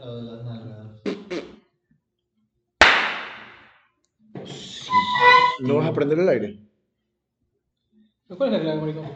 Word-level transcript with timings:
Lo 0.00 0.16
de 0.16 0.22
las 0.22 0.44
nalgas. 0.44 1.02
¿No 5.60 5.76
vas 5.76 5.88
a 5.90 5.92
prender 5.92 6.18
el 6.18 6.28
aire? 6.28 6.58
¿Cuál 8.28 8.48
es 8.48 8.52
la 8.54 8.60
clave, 8.62 8.80
maricón? 8.80 9.06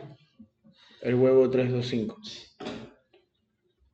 El 1.00 1.14
huevo 1.14 1.48
325. 1.48 2.20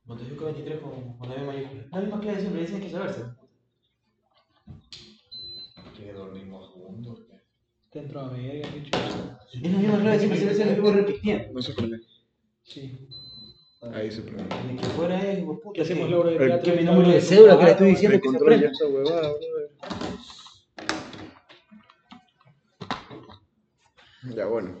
Montesio 0.03 0.45
23 0.45 0.79
con, 0.81 1.17
con 1.17 1.29
la 1.29 1.35
misma 1.35 1.53
mayúscula. 1.53 1.87
La 1.91 1.99
misma 2.01 2.19
clave 2.19 2.39
siempre, 2.41 2.61
dicen 2.61 2.81
que 2.81 2.89
saberse. 2.89 3.21
Que 5.95 6.11
dormimos 6.11 6.69
juntos. 6.71 7.19
¿qué? 7.29 7.99
Dentro 7.99 8.27
de 8.27 8.37
media, 8.37 8.69
qué 8.69 8.79
Es 9.53 9.71
la 9.71 9.77
misma 9.79 9.99
clave 9.99 10.19
siempre, 10.19 10.53
se 10.53 10.65
ve 10.65 10.75
lo 10.75 10.91
repitiendo. 10.91 11.53
No 11.53 11.61
se 11.61 11.73
prende. 11.73 12.01
Sí. 12.63 13.07
Ahí 13.81 14.11
se 14.11 14.21
prende. 14.21 14.43
El 14.69 14.77
que 14.79 14.85
fuera 14.85 15.17
hijo 15.33 15.53
de 15.53 15.59
puta. 15.59 15.73
¿Qué 15.73 15.81
hacemos 15.81 16.09
la 16.09 16.17
obra 16.19 16.29
de 16.31 16.35
El- 16.37 16.47
teatro? 16.49 16.71
que 16.73 16.79
mi 16.79 16.83
número 16.85 17.09
de 17.09 17.21
cédula 17.21 17.57
que 17.57 17.63
le 17.65 17.71
estoy 17.71 17.87
diciendo 17.89 18.19
que 18.21 18.29
se 18.29 18.37
prenda. 18.39 18.67
esa 18.71 18.87
huevada, 18.87 19.29
brother. 19.33 19.71
Ya, 24.35 24.45
bueno. 24.45 24.75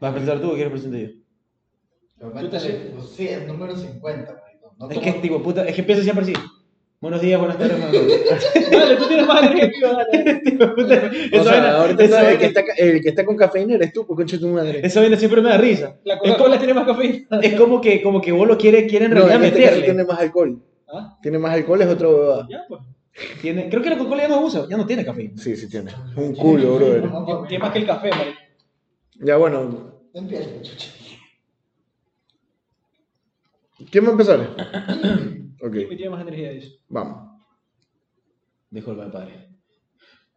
¿Vas 0.00 0.10
a 0.10 0.12
presentar 0.14 0.40
tú 0.40 0.50
o 0.50 0.54
quieres 0.54 0.70
presentar 0.70 1.00
yo? 1.00 1.08
Tú 1.08 2.26
te 2.26 2.30
cuéntale, 2.30 2.74
pues 2.94 3.08
sí, 3.10 3.26
es 3.28 3.46
número 3.46 3.76
50, 3.76 4.32
maricón. 4.40 4.70
No 4.78 4.88
Es 4.88 4.98
como- 4.98 5.12
que, 5.14 5.20
tipo, 5.20 5.42
puta, 5.42 5.66
es 5.66 5.74
que 5.74 5.80
empieza 5.80 6.02
siempre 6.04 6.22
así. 6.24 6.32
Buenos 7.00 7.20
días, 7.20 7.38
buenas 7.38 7.56
tardes, 7.58 7.78
buenas 7.80 7.92
noches. 8.02 8.70
Dale, 8.72 8.96
tú 8.96 9.04
tienes 9.06 9.26
más 9.26 9.40
yo, 9.80 9.92
dale. 9.92 10.40
O 11.38 11.44
sea, 11.44 11.76
ahorita 11.80 12.02
está- 12.04 12.30
el, 12.32 12.38
que 12.38 12.46
está, 12.46 12.60
el 12.76 13.00
que 13.00 13.08
está 13.10 13.24
con 13.24 13.36
cafeína 13.36 13.74
eres 13.76 13.92
tú, 13.92 14.04
pues 14.04 14.16
concha 14.16 14.36
tu 14.38 14.48
madre. 14.48 14.80
esa 14.82 15.00
vaina 15.00 15.16
siempre 15.16 15.40
me 15.40 15.48
da 15.50 15.58
risa. 15.58 15.96
La 16.04 16.18
Coca-Cola 16.18 16.58
tiene 16.58 16.74
más 16.74 16.86
cafeína. 16.86 17.38
Es 17.40 17.54
como 17.54 17.80
que, 17.80 18.02
como 18.02 18.20
que 18.20 18.32
vos 18.32 18.48
lo 18.48 18.58
quiere, 18.58 18.88
quiere 18.88 19.04
en 19.04 19.12
No, 19.12 19.18
realidad 19.26 19.44
este 19.44 19.58
meterle. 19.60 19.84
tiene 19.84 20.04
más 20.04 20.18
alcohol. 20.18 20.60
¿Ah? 20.92 21.16
Tiene 21.22 21.38
más 21.38 21.54
alcohol, 21.54 21.80
es 21.82 21.88
otra 21.88 22.08
huevada. 22.08 22.46
Ya, 22.50 22.64
pues. 22.68 22.80
Tiene- 23.42 23.68
creo 23.68 23.80
que 23.82 23.90
la 23.90 23.98
Coca-Cola 23.98 24.22
ya 24.22 24.28
no 24.28 24.40
usa, 24.40 24.66
ya 24.68 24.76
no 24.76 24.84
tiene 24.86 25.04
cafeína. 25.04 25.34
Sí, 25.40 25.56
sí 25.56 25.68
tiene. 25.68 25.92
Un 26.16 26.34
culo, 26.34 26.74
brother. 26.76 27.02
Tiene 27.46 27.62
más 27.62 27.72
que 27.72 27.78
el 27.78 27.86
café, 27.86 28.10
marico. 28.10 28.38
Ya, 29.20 29.36
bueno. 29.36 29.92
Empieza. 30.14 30.48
¿Quién 33.92 34.04
va 34.04 34.08
a 34.08 34.12
empezar? 34.12 34.40
ok, 35.62 35.74
Y 35.74 35.96
tiene 35.96 36.10
más 36.10 36.22
energía, 36.22 36.50
dice. 36.50 36.76
vamos. 36.88 37.28
Disculpa, 38.70 39.10
padre. 39.10 39.48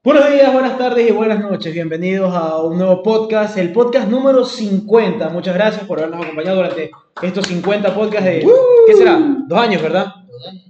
Buenos 0.04 0.32
días, 0.32 0.52
buenas 0.52 0.78
tardes 0.78 1.10
y 1.10 1.12
buenas 1.12 1.40
noches. 1.40 1.74
Bienvenidos 1.74 2.34
a 2.34 2.64
un 2.64 2.78
nuevo 2.78 3.04
podcast, 3.04 3.58
el 3.58 3.72
podcast 3.72 4.10
número 4.10 4.46
50. 4.46 5.30
Muchas 5.30 5.54
gracias 5.54 5.86
por 5.86 6.00
habernos 6.00 6.24
acompañado 6.24 6.58
durante 6.58 6.92
estos 7.22 7.46
50 7.46 7.94
podcasts 7.94 8.26
de... 8.26 8.48
¿Qué 8.88 8.94
será? 8.96 9.20
Dos 9.48 9.60
años, 9.60 9.82
¿verdad? 9.82 10.08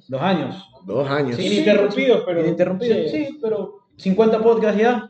Dos 0.08 0.22
años. 0.22 0.68
Dos 0.86 1.08
años. 1.08 1.36
Sí, 1.38 1.46
Ininterrumpidos, 1.46 2.24
pero. 2.26 2.42
Ininterrumpidos, 2.42 3.12
sí, 3.12 3.40
pero 3.42 3.86
50 3.98 4.40
podcasts 4.42 4.82
ya. 4.82 5.10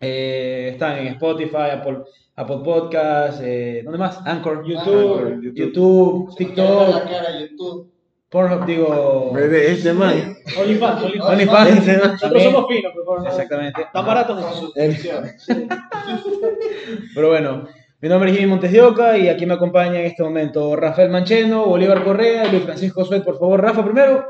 Eh, 0.00 0.70
están 0.72 0.98
en 0.98 1.06
Spotify, 1.08 1.70
Apple, 1.72 1.98
Apple 2.36 2.58
Podcasts, 2.64 3.40
eh, 3.42 3.80
¿dónde 3.82 3.98
más? 3.98 4.20
Anchor, 4.26 4.64
YouTube, 4.64 5.18
Anchor, 5.18 5.42
YouTube. 5.42 5.54
YouTube, 5.54 6.36
queda 6.36 6.88
la 6.88 6.96
TikTok, 7.00 7.10
cara 7.10 7.40
YouTube. 7.40 7.90
Pornhub, 8.30 8.66
digo... 8.66 9.32
Bebé, 9.32 9.72
Este 9.72 9.92
man. 9.92 10.36
OnlyFans, 10.58 11.02
OnlyFans. 11.02 11.30
OnlyFans, 11.30 11.78
Este 11.78 11.96
man. 11.96 12.12
Nosotros 12.12 12.42
somos 12.42 12.66
finos, 12.68 12.92
por 12.92 13.04
favor. 13.04 13.26
Exactamente. 13.26 13.82
Están 13.82 14.06
baratos. 14.06 14.44
Con 14.44 14.54
suscripciones. 14.54 15.46
Pero 17.14 17.28
bueno, 17.28 17.68
mi 18.00 18.08
nombre 18.08 18.30
es 18.30 18.36
Jimmy 18.36 18.50
Montes 18.50 18.70
de 18.70 18.82
Oca 18.82 19.16
y 19.16 19.28
aquí 19.28 19.46
me 19.46 19.54
acompaña 19.54 20.00
en 20.00 20.06
este 20.06 20.22
momento 20.22 20.76
Rafael 20.76 21.10
Mancheno, 21.10 21.66
Bolívar 21.66 22.04
Correa 22.04 22.46
y 22.46 22.50
Luis 22.50 22.64
Francisco 22.64 23.04
Suet. 23.04 23.24
Por 23.24 23.38
favor, 23.38 23.60
Rafa, 23.62 23.82
primero, 23.82 24.26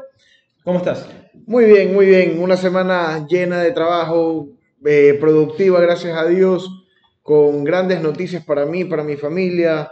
¿cómo 0.64 0.78
estás? 0.78 1.08
Muy 1.46 1.64
bien, 1.64 1.92
muy 1.92 2.06
bien. 2.06 2.40
Una 2.40 2.56
semana 2.56 3.26
llena 3.28 3.60
de 3.60 3.72
trabajo, 3.72 4.48
eh, 4.86 5.16
productiva, 5.20 5.80
gracias 5.80 6.16
a 6.16 6.24
Dios, 6.26 6.86
con 7.22 7.64
grandes 7.64 8.00
noticias 8.00 8.44
para 8.44 8.64
mí, 8.64 8.84
para 8.84 9.02
mi 9.02 9.16
familia. 9.16 9.90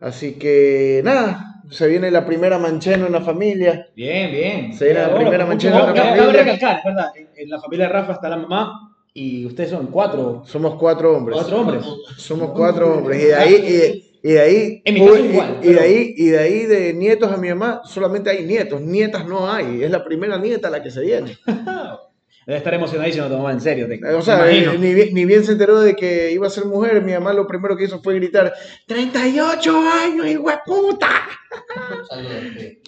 Así 0.00 0.34
que 0.34 1.00
nada, 1.04 1.55
se 1.70 1.86
viene 1.88 2.10
la 2.10 2.24
primera 2.26 2.58
mancheno 2.58 3.06
en 3.06 3.12
la 3.12 3.20
familia. 3.20 3.88
Bien, 3.94 4.30
bien. 4.30 4.72
Se 4.74 4.84
viene 4.86 5.00
la 5.00 5.06
Ahora, 5.06 5.18
primera 5.20 5.46
mucho 5.46 5.66
en 5.68 5.72
la 5.74 5.80
amor, 5.80 5.94
cabe 5.94 6.18
familia. 6.18 6.42
recalcar, 6.42 6.80
verdad, 6.84 7.12
en, 7.36 7.50
la 7.50 7.60
familia 7.60 7.86
de 7.86 7.92
Rafa 7.92 8.12
está 8.12 8.28
la 8.28 8.36
mamá 8.36 8.94
y 9.14 9.46
ustedes 9.46 9.70
son 9.70 9.86
cuatro, 9.86 10.42
Somos 10.46 10.76
cuatro 10.76 11.16
hombres. 11.16 11.36
cuatro 11.38 11.60
hombres. 11.60 11.84
Somos 12.16 12.50
cuatro 12.50 12.94
hombres. 12.98 13.22
Y 13.22 13.26
de 13.26 13.34
ahí, 13.34 13.54
y 13.54 14.02
y 14.28 14.32
de 14.32 14.40
ahí, 14.40 14.82
En 14.84 14.94
mi 14.94 15.00
caso 15.00 15.12
uy, 15.12 15.20
igual, 15.28 15.58
y, 15.62 15.68
y 15.68 15.72
de 15.72 15.80
ahí, 15.80 16.14
y 16.16 16.26
de 16.30 16.38
ahí 16.38 16.66
de 16.66 16.92
nietos 16.94 17.30
a 17.30 17.36
mi 17.36 17.48
mamá, 17.50 17.82
solamente 17.84 18.28
hay 18.30 18.44
nietos. 18.44 18.80
Nietas 18.80 19.24
no 19.26 19.48
hay. 19.48 19.84
Es 19.84 19.90
la 19.90 20.04
primera 20.04 20.36
nieta 20.36 20.68
la 20.68 20.82
que 20.82 20.90
se 20.90 21.00
viene. 21.02 21.38
Debe 22.46 22.58
estar 22.58 22.72
emocionadísimo 22.74 23.26
tu 23.26 23.36
mamá, 23.36 23.50
en 23.52 23.60
serio. 23.60 23.88
Te, 23.88 23.98
O 24.14 24.22
sea, 24.22 24.44
te 24.44 24.52
imagino. 24.56 24.72
eh, 24.72 24.78
ni, 24.78 24.94
bien- 24.94 25.12
ni 25.14 25.24
bien 25.24 25.44
se 25.44 25.52
enteró 25.52 25.80
de 25.80 25.96
que 25.96 26.30
iba 26.30 26.46
a 26.46 26.50
ser 26.50 26.64
mujer, 26.64 27.02
mi 27.02 27.12
mamá 27.12 27.32
lo 27.32 27.44
primero 27.46 27.76
que 27.76 27.84
hizo 27.84 28.00
fue 28.00 28.14
gritar, 28.14 28.54
¡38 28.86 29.74
años, 30.04 30.26
hijo 30.26 30.48
de 30.48 30.56
puta! 30.64 31.08
Saludos, 32.08 32.34
sí. 32.56 32.78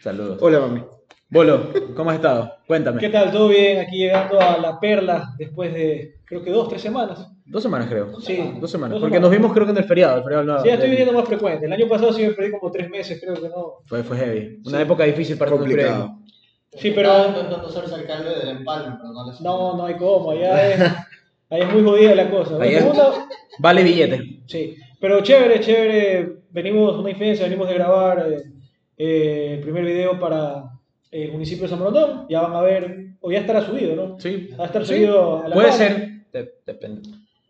Saludos. 0.00 0.38
Hola, 0.40 0.60
mami. 0.60 0.84
Bolo, 1.30 1.70
¿cómo 1.94 2.08
has 2.10 2.16
estado? 2.16 2.52
Cuéntame. 2.66 3.00
¿Qué 3.00 3.10
tal? 3.10 3.30
¿Todo 3.32 3.48
bien? 3.48 3.80
Aquí 3.80 3.98
llegando 3.98 4.40
a 4.40 4.56
La 4.58 4.80
Perla 4.80 5.34
después 5.36 5.74
de, 5.74 6.14
creo 6.24 6.42
que 6.42 6.50
dos, 6.50 6.68
tres 6.70 6.80
semanas. 6.80 7.28
Dos 7.44 7.62
semanas, 7.62 7.88
creo. 7.88 8.18
Sí, 8.20 8.36
Dos 8.60 8.70
semanas. 8.70 8.92
Dos 8.94 9.00
Porque 9.00 9.16
semanas. 9.16 9.20
nos 9.22 9.30
vimos, 9.30 9.52
creo 9.52 9.66
que 9.66 9.72
en 9.72 9.78
el 9.78 9.84
feriado. 9.84 10.18
El 10.18 10.22
feriado 10.22 10.44
no- 10.44 10.60
Sí, 10.62 10.68
ya 10.68 10.74
estoy 10.74 10.90
viniendo 10.90 11.12
más 11.12 11.26
frecuente. 11.26 11.66
El 11.66 11.72
año 11.72 11.88
pasado 11.88 12.12
sí 12.12 12.22
me 12.22 12.30
perdí 12.32 12.52
como 12.52 12.70
tres 12.70 12.88
meses, 12.88 13.20
creo 13.20 13.34
que 13.34 13.48
no. 13.48 13.74
Fue, 13.86 14.02
fue 14.04 14.16
heavy. 14.16 14.60
Una 14.64 14.78
Sí. 14.78 14.82
época 14.84 15.04
difícil 15.04 15.36
para. 15.36 15.50
Complicado. 15.50 16.17
Sí, 16.72 16.90
pero- 16.92 17.08
Estaba 17.10 17.28
intentando 17.28 17.66
hacerse 17.68 17.94
alcalde 17.94 18.34
del 18.38 18.48
Empalme, 18.48 18.96
pero 19.00 19.12
no. 19.12 19.32
No, 19.40 19.76
no 19.76 19.86
hay 19.86 19.94
cómo. 19.96 20.30
Allá 20.30 20.74
es, 20.74 20.80
allá 21.50 21.64
es 21.66 21.72
muy 21.72 21.82
jodida 21.82 22.14
la 22.14 22.30
cosa. 22.30 22.56
Allá 22.56 22.70
es- 22.70 22.78
Segunda, 22.78 23.26
Vale 23.60 23.82
billete. 23.82 24.40
Sí, 24.46 24.76
pero 25.00 25.20
chévere, 25.22 25.60
chévere. 25.60 26.38
Venimos 26.50 26.96
una 26.96 27.10
infancia, 27.10 27.44
venimos 27.44 27.68
de 27.68 27.74
grabar 27.74 28.26
eh, 28.32 28.42
eh, 28.96 29.54
el 29.54 29.60
primer 29.60 29.84
video 29.84 30.18
para 30.18 30.64
eh, 31.10 31.24
el 31.24 31.32
municipio 31.32 31.64
de 31.64 31.68
San 31.70 31.80
Brondón. 31.80 32.26
Ya 32.28 32.40
van 32.42 32.54
a 32.54 32.60
ver, 32.62 33.06
o 33.20 33.30
ya 33.32 33.40
estará 33.40 33.62
subido, 33.64 33.94
¿no? 33.96 34.20
Sí. 34.20 34.50
Va 34.58 34.64
a 34.64 34.66
estar 34.66 34.84
Sí. 34.86 34.94
subido 34.94 35.42
a 35.44 35.48
la 35.48 35.54
Puede 35.54 35.72
ser. 35.72 36.08
De- 36.32 36.52
depende. 36.66 37.08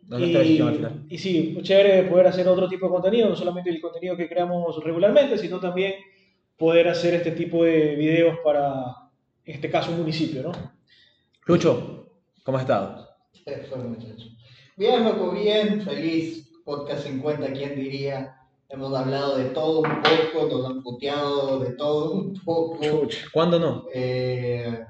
No 0.09 0.17
al 0.17 0.23
final. 0.25 1.03
Y, 1.11 1.15
y 1.15 1.19
sí, 1.19 1.59
chévere 1.63 2.05
poder 2.05 2.29
hacer 2.29 2.49
otro 2.49 2.67
tipo 2.69 2.87
de 2.87 2.93
contenido, 2.93 3.29
no 3.29 3.37
solamente 3.37 3.69
el 3.69 3.81
contenido 3.81 4.17
que 4.17 4.27
creamos 4.29 4.83
regularmente, 4.83 5.37
sino 5.37 5.61
también 5.61 5.95
poder 6.57 6.89
hacer 6.89 7.13
este 7.15 7.33
tipo 7.33 7.63
de 7.65 7.95
videos 7.95 8.39
para, 8.43 8.73
en 9.49 9.55
este 9.55 9.71
caso, 9.71 9.91
un 9.91 10.01
municipio, 10.01 10.43
¿no? 10.43 10.53
Lucho, 11.47 12.11
¿cómo 12.45 12.59
has 12.59 12.65
estado? 12.65 13.09
Bien, 14.77 15.05
loco, 15.05 15.31
bien, 15.31 15.81
feliz. 15.81 16.53
Podcast 16.67 17.07
50, 17.07 17.55
¿quién 17.55 17.77
diría? 17.77 18.37
Hemos 18.69 18.95
hablado 18.95 19.39
de 19.39 19.47
todo 19.47 19.81
un 19.81 20.03
poco, 20.03 20.49
nos 20.49 20.67
han 20.67 20.83
puteado 20.83 21.61
de 21.61 21.73
todo 21.77 22.13
un 22.13 22.35
poco. 22.35 22.79
Chucha. 22.83 23.27
¿Cuándo 23.33 23.59
no? 23.59 23.87
Eh, 23.95 24.85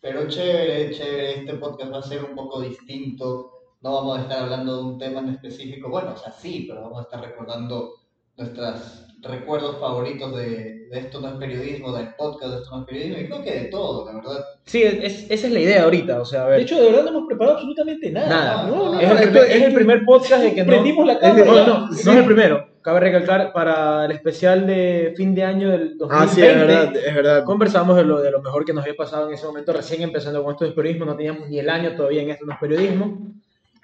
pero 0.00 0.28
chévere, 0.28 0.92
chévere. 0.92 1.40
Este 1.40 1.54
podcast 1.54 1.92
va 1.92 1.98
a 1.98 2.02
ser 2.02 2.22
un 2.22 2.36
poco 2.36 2.60
distinto. 2.60 3.50
No 3.80 3.94
vamos 3.94 4.18
a 4.18 4.22
estar 4.22 4.44
hablando 4.44 4.76
de 4.76 4.82
un 4.84 4.98
tema 4.98 5.18
en 5.18 5.30
específico. 5.30 5.88
Bueno, 5.90 6.12
o 6.12 6.16
sea, 6.16 6.30
sí, 6.30 6.66
pero 6.68 6.82
vamos 6.82 7.00
a 7.00 7.02
estar 7.02 7.20
recordando 7.20 7.94
nuestros 8.36 9.07
recuerdos 9.22 9.78
favoritos 9.80 10.36
de, 10.36 10.86
de 10.90 10.98
esto 10.98 11.20
no 11.20 11.28
es 11.28 11.34
periodismo, 11.34 11.92
del 11.96 12.14
podcast 12.16 12.52
de 12.54 12.56
esto 12.62 12.70
no 12.76 12.80
es 12.82 12.86
periodismo. 12.86 13.18
Y 13.20 13.26
creo 13.26 13.42
que 13.42 13.60
de 13.60 13.64
todo, 13.66 14.06
la 14.06 14.14
verdad. 14.14 14.44
Sí, 14.64 14.82
es- 14.82 15.30
esa 15.30 15.46
es 15.46 15.52
la 15.52 15.60
idea 15.60 15.82
ahorita. 15.84 16.20
O 16.20 16.24
sea, 16.24 16.44
a 16.44 16.46
ver. 16.48 16.56
De 16.58 16.62
hecho, 16.62 16.76
de 16.80 16.86
verdad 16.90 17.02
no 17.04 17.08
hemos 17.10 17.26
preparado 17.26 17.56
absolutamente 17.56 18.10
nada. 18.10 18.28
Nada. 18.28 18.66
No, 18.68 18.92
no, 18.94 19.00
es, 19.00 19.10
el 19.10 19.16
no, 19.16 19.22
primer, 19.22 19.44
es 19.50 19.62
el 19.62 19.74
primer 19.74 20.04
podcast 20.04 20.42
de 20.44 20.54
que 20.54 20.62
no. 20.62 20.66
Prendimos 20.68 21.06
la 21.06 21.14
No, 21.14 21.20
cámara. 21.20 21.44
no, 21.44 21.66
no, 21.66 21.86
no 21.88 21.92
es 21.94 22.06
el 22.06 22.24
primero. 22.24 22.68
Cabe 22.80 23.00
recalcar 23.00 23.52
para 23.52 24.04
el 24.06 24.12
especial 24.12 24.66
de 24.66 25.12
fin 25.16 25.34
de 25.34 25.42
año 25.42 25.68
del 25.68 25.98
2020. 25.98 26.08
Ah, 26.10 26.26
sí, 26.34 26.40
es 26.42 26.54
verdad, 26.54 26.96
es 26.96 27.14
verdad. 27.14 27.44
Conversamos 27.44 27.96
de 27.96 28.04
lo, 28.04 28.20
de 28.22 28.30
lo 28.30 28.40
mejor 28.40 28.64
que 28.64 28.72
nos 28.72 28.82
había 28.84 28.94
pasado 28.96 29.28
en 29.28 29.34
ese 29.34 29.44
momento, 29.46 29.72
recién 29.74 30.00
empezando 30.00 30.42
con 30.42 30.52
esto 30.52 30.64
de 30.64 30.70
periodismo, 30.72 31.04
no 31.04 31.14
teníamos 31.16 31.48
ni 31.50 31.58
el 31.58 31.68
año 31.68 31.94
todavía 31.96 32.22
en 32.22 32.30
esto 32.30 32.46
no 32.46 32.52
es 32.52 32.58
periodismo. 32.58 33.18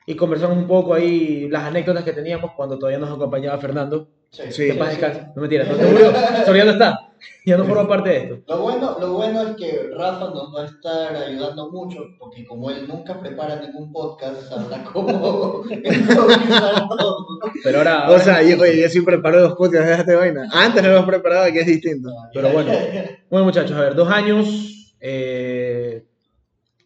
Y 0.06 0.14
conversamos 0.16 0.56
un 0.56 0.66
poco 0.66 0.94
ahí 0.94 1.48
las 1.50 1.64
anécdotas 1.64 2.04
que 2.04 2.12
teníamos 2.12 2.52
cuando 2.56 2.78
todavía 2.78 2.98
nos 2.98 3.10
acompañaba 3.14 3.58
Fernando. 3.58 4.08
Sí. 4.34 4.42
Sí. 4.50 4.66
Que 4.66 4.74
paz 4.74 4.90
descanse. 4.90 5.28
No 5.34 5.42
mentira, 5.42 5.64
no 5.64 5.76
te 5.76 5.86
murió. 5.86 6.12
Solo 6.44 6.56
ya 6.56 6.64
no 6.64 6.72
está. 6.72 7.10
Ya 7.46 7.56
no 7.56 7.64
forma 7.64 7.86
parte 7.86 8.08
de 8.10 8.16
esto. 8.16 8.42
Lo 8.48 8.62
bueno, 8.62 8.96
lo 8.98 9.12
bueno 9.14 9.42
es 9.42 9.56
que 9.56 9.90
Rafa 9.96 10.30
nos 10.30 10.54
va 10.54 10.62
a 10.62 10.66
estar 10.66 11.16
ayudando 11.16 11.70
mucho, 11.70 12.00
porque 12.18 12.44
como 12.44 12.70
él 12.70 12.88
nunca 12.88 13.18
prepara 13.20 13.56
ningún 13.60 13.92
podcast, 13.92 14.48
sabrá 14.48 14.82
cómo. 14.84 15.62
Pero 17.62 17.78
ahora. 17.78 18.10
O 18.10 18.18
sea, 18.18 18.42
yo, 18.42 18.60
oye, 18.60 18.80
yo 18.80 18.88
sí 18.88 19.02
preparo 19.02 19.40
los 19.40 19.54
podcasts, 19.54 19.88
déjate 19.88 20.14
vaina. 20.16 20.48
Antes 20.52 20.82
no 20.82 20.90
los 20.90 21.04
preparaba, 21.04 21.50
que 21.52 21.60
es 21.60 21.66
distinto. 21.66 22.10
Pero 22.32 22.50
bueno. 22.50 22.72
Bueno, 23.30 23.46
muchachos, 23.46 23.76
a 23.76 23.80
ver, 23.80 23.94
dos 23.96 24.08
años 24.08 24.46
eh, 25.00 26.04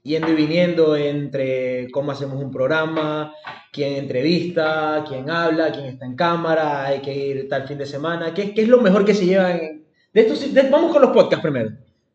yendo 0.08 0.28
y 0.32 0.34
viniendo 0.34 0.96
entre 0.96 1.88
cómo 1.92 2.10
hacemos 2.12 2.42
un 2.42 2.50
programa, 2.50 3.32
quién 3.72 3.94
entrevista, 3.94 5.04
quién 5.06 5.30
habla, 5.30 5.70
quién 5.70 5.84
está 5.86 6.06
en 6.06 6.16
cámara, 6.16 6.86
hay 6.86 7.00
que 7.00 7.14
ir 7.14 7.48
tal 7.48 7.68
fin 7.68 7.78
de 7.78 7.86
semana. 7.86 8.34
¿Qué, 8.34 8.52
qué 8.54 8.62
es 8.62 8.68
lo 8.68 8.80
mejor 8.80 9.04
que 9.04 9.14
se 9.14 9.26
lleva 9.26 9.52
en, 9.54 9.84
De 10.12 10.20
estos, 10.22 10.52
de- 10.52 10.62
vamos 10.70 10.90
con 10.92 11.02
los 11.02 11.12
podcasts 11.12 11.42
primero. 11.42 11.70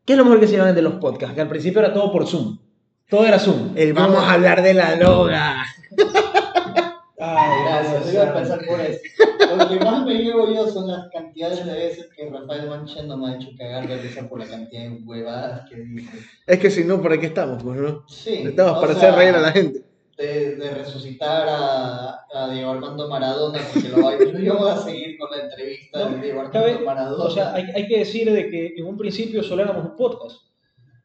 ¿Qué 0.06 0.14
es 0.14 0.18
lo 0.18 0.26
mejor 0.26 0.40
que 0.42 0.48
se 0.48 0.56
llevan 0.56 0.76
de 0.76 0.82
los 0.82 0.96
podcasts? 0.96 1.34
Que 1.36 1.42
al 1.42 1.48
principio 1.48 1.80
era 1.80 1.94
todo 1.94 2.12
por 2.12 2.28
Zoom. 2.28 2.58
Todo 3.10 3.26
era 3.26 3.40
Zoom. 3.40 3.72
El 3.76 3.94
vamos 3.94 4.24
a 4.24 4.34
hablar 4.34 4.62
de 4.62 4.74
la 4.74 4.96
loga. 4.98 5.64
Iba 8.12 8.24
a 8.24 8.28
empezar 8.28 8.66
por 8.66 8.80
eso. 8.82 9.00
Lo 9.58 9.68
que 9.70 9.80
más 9.86 10.06
me 10.06 10.14
llevo 10.16 10.52
yo 10.54 10.68
son 10.68 10.88
las 10.88 11.10
cantidades 11.12 11.66
de 11.66 11.74
veces 11.74 12.10
que 12.16 12.30
Rafael 12.30 12.68
Mancheno 12.70 13.18
me 13.18 13.32
ha 13.32 13.36
hecho 13.36 13.50
cagar 13.58 13.88
de 13.88 13.98
risa 14.02 14.28
por 14.28 14.40
la 14.40 14.48
cantidad 14.48 14.84
de 14.84 15.02
huevadas 15.04 15.70
que 15.70 15.76
dice. 15.78 16.18
Es 16.48 16.60
que 16.60 16.70
si 16.72 16.84
no, 16.84 17.02
¿para 17.02 17.20
qué 17.20 17.28
estamos? 17.28 17.62
Pues, 17.62 17.80
¿no? 17.80 18.04
Sí. 18.08 18.44
Estamos 18.46 18.80
para 18.80 18.96
sea, 18.96 19.10
hacer 19.10 19.20
reír 19.20 19.36
a 19.36 19.42
la 19.42 19.52
gente. 19.52 19.82
De, 20.18 20.56
de 20.58 20.70
resucitar 20.72 21.48
a, 21.50 22.20
a 22.34 22.50
Diego 22.52 22.70
Armando 22.72 23.08
Maradona, 23.10 23.60
porque 23.74 23.90
lo 23.90 24.02
va- 24.04 24.14
yo 24.44 24.58
voy 24.58 24.70
a 24.70 24.78
seguir 24.78 25.18
con 25.18 25.30
la 25.32 25.44
entrevista 25.44 26.08
de 26.10 26.20
Diego 26.22 26.42
Armando 26.42 26.52
Cabe- 26.60 26.80
Maradona. 26.86 27.24
O 27.26 27.30
sea, 27.30 27.54
hay, 27.54 27.66
hay 27.76 27.88
que 27.88 28.00
decir 28.00 28.32
de 28.32 28.50
que 28.50 28.74
en 28.78 28.86
un 28.86 28.98
principio 28.98 29.42
solo 29.44 29.64
éramos 29.64 29.86
un 29.86 29.96
podcast. 29.96 30.36
Solo, 30.36 30.50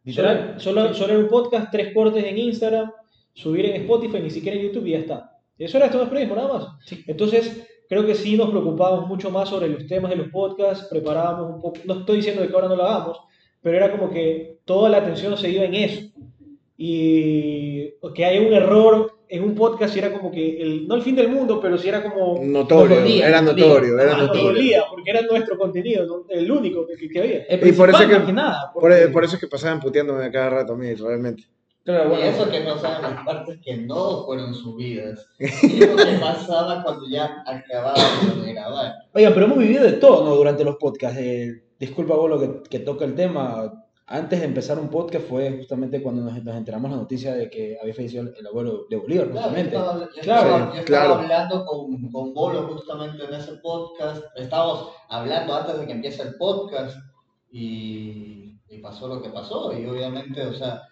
Literal. 0.05 0.55
solo, 0.61 0.95
solo 0.95 1.13
era 1.15 1.23
un 1.23 1.29
podcast, 1.29 1.71
tres 1.71 1.93
cortes 1.93 2.25
en 2.25 2.39
Instagram, 2.39 2.91
subir 3.35 3.67
en 3.67 3.83
Spotify, 3.83 4.21
ni 4.21 4.31
siquiera 4.31 4.57
en 4.59 4.65
YouTube 4.67 4.87
y 4.87 4.93
ya 4.93 4.99
está. 5.01 5.38
Eso 5.59 5.77
era 5.77 5.87
esto 5.87 5.99
de 5.99 6.07
periodismo, 6.07 6.37
nada 6.37 6.53
más. 6.55 6.67
Entonces, 7.07 7.67
creo 7.89 8.07
que 8.07 8.15
sí 8.15 8.37
nos 8.37 8.51
preocupábamos 8.51 9.09
mucho 9.09 9.31
más 9.31 9.49
sobre 9.49 9.69
los 9.69 9.87
temas 9.87 10.11
de 10.11 10.17
los 10.17 10.29
podcasts, 10.29 10.87
preparábamos 10.89 11.57
un 11.57 11.61
poco, 11.61 11.79
no 11.85 12.01
estoy 12.01 12.17
diciendo 12.17 12.43
de 12.43 12.49
que 12.49 12.55
ahora 12.55 12.69
no 12.69 12.77
lo 12.77 12.85
hagamos, 12.87 13.19
pero 13.61 13.77
era 13.77 13.91
como 13.91 14.11
que 14.11 14.59
toda 14.65 14.89
la 14.89 14.99
atención 14.99 15.37
se 15.37 15.51
iba 15.51 15.65
en 15.65 15.75
eso. 15.75 16.01
Y 16.81 17.91
que 18.15 18.25
haya 18.25 18.41
un 18.41 18.53
error 18.55 19.13
en 19.29 19.43
un 19.43 19.55
podcast 19.55 19.95
y 19.95 19.99
era 19.99 20.13
como 20.13 20.31
que, 20.31 20.63
el, 20.63 20.87
no 20.89 20.95
el 20.95 21.03
fin 21.03 21.15
del 21.17 21.29
mundo, 21.29 21.61
pero 21.61 21.77
sí 21.77 21.89
era 21.89 22.03
como... 22.03 22.41
Notorio, 22.43 22.97
dolía, 23.01 23.29
era 23.29 23.43
nos 23.43 23.51
dolía. 23.57 23.67
notorio, 23.69 23.99
era 24.01 24.13
Nos 24.13 24.21
notorio. 24.23 24.43
dolía, 24.45 24.83
porque 24.91 25.11
era 25.11 25.21
nuestro 25.23 25.59
contenido, 25.59 26.07
¿no? 26.07 26.25
el 26.31 26.51
único 26.51 26.87
que, 26.87 27.09
que 27.09 27.19
había. 27.19 27.43
El 27.45 27.67
Y 27.69 27.73
por 27.73 27.91
eso 27.91 27.99
que- 27.99 28.07
más 28.17 28.25
que 28.27 28.33
nada. 28.33 28.71
Por, 28.73 28.83
porque- 28.85 29.09
por 29.09 29.25
eso 29.25 29.35
es 29.35 29.41
que 29.41 29.49
pasaban 29.49 29.81
puteándome 29.81 30.25
a 30.25 30.31
cada 30.31 30.51
rato 30.51 30.73
a 30.73 30.77
mí, 30.77 30.95
realmente. 30.95 31.43
Claro, 31.89 32.05
Y 32.05 32.09
bueno, 32.11 32.25
eso 32.27 32.51
que 32.51 32.61
no 32.65 32.77
saben 32.79 33.03
las 33.15 33.25
partes 33.25 33.59
que 33.65 33.77
no 33.79 34.25
fueron 34.27 34.55
subidas. 34.55 35.27
Y 35.63 35.81
lo 35.87 35.97
que 35.97 36.19
pasaba 36.21 36.83
cuando 36.83 37.09
ya 37.09 37.43
acabábamos 37.47 38.45
de 38.45 38.53
grabar. 38.53 38.93
Oigan, 39.15 39.33
pero 39.33 39.47
hemos 39.47 39.59
vivido 39.59 39.85
de 39.85 39.93
todo 39.93 40.23
¿no? 40.25 40.35
durante 40.37 40.65
los 40.65 40.77
podcasts. 40.77 41.19
Eh, 41.19 41.63
disculpa 41.79 42.15
vos 42.15 42.29
lo 42.29 42.39
que, 42.39 42.63
que 42.69 42.81
toca 42.81 43.07
el 43.07 43.15
tema. 43.15 43.73
Antes 44.11 44.41
de 44.41 44.47
empezar 44.47 44.79
un 44.79 44.89
podcast 44.89 45.27
fue 45.29 45.51
justamente 45.59 46.03
cuando 46.03 46.23
nos, 46.23 46.43
nos 46.45 46.57
enteramos 46.57 46.91
la 46.91 46.97
noticia 46.99 47.35
de 47.35 47.49
que 47.51 47.79
había 47.81 47.95
fallecido 47.95 48.23
el, 48.25 48.35
el 48.39 48.47
abuelo 48.47 48.85
de 48.91 48.97
Bolívar, 48.97 49.31
Claro, 49.31 49.49
yo 49.49 49.55
justamente. 49.55 49.77
estaba, 49.77 49.99
yo 50.01 50.23
Claro, 50.23 50.49
estaba- 50.49 50.75
yo 50.75 50.81
estaba 50.81 50.85
claro. 51.07 51.15
hablando 51.23 51.65
con, 51.67 52.11
con 52.11 52.35
Bolo 52.35 52.69
justamente 52.75 53.25
en 53.25 53.35
ese 53.35 53.53
podcast. 53.63 54.23
Estábamos 54.37 54.91
hablando 55.09 55.55
antes 55.55 55.79
de 55.81 55.87
que 55.87 55.93
empiece 55.93 56.23
el 56.23 56.35
podcast 56.37 56.97
y, 57.51 58.59
y 58.69 58.79
pasó 58.83 59.09
lo 59.09 59.23
que 59.23 59.31
pasó. 59.31 59.73
Y 59.79 59.87
obviamente, 59.87 60.43
o 60.47 60.55
sea, 60.55 60.83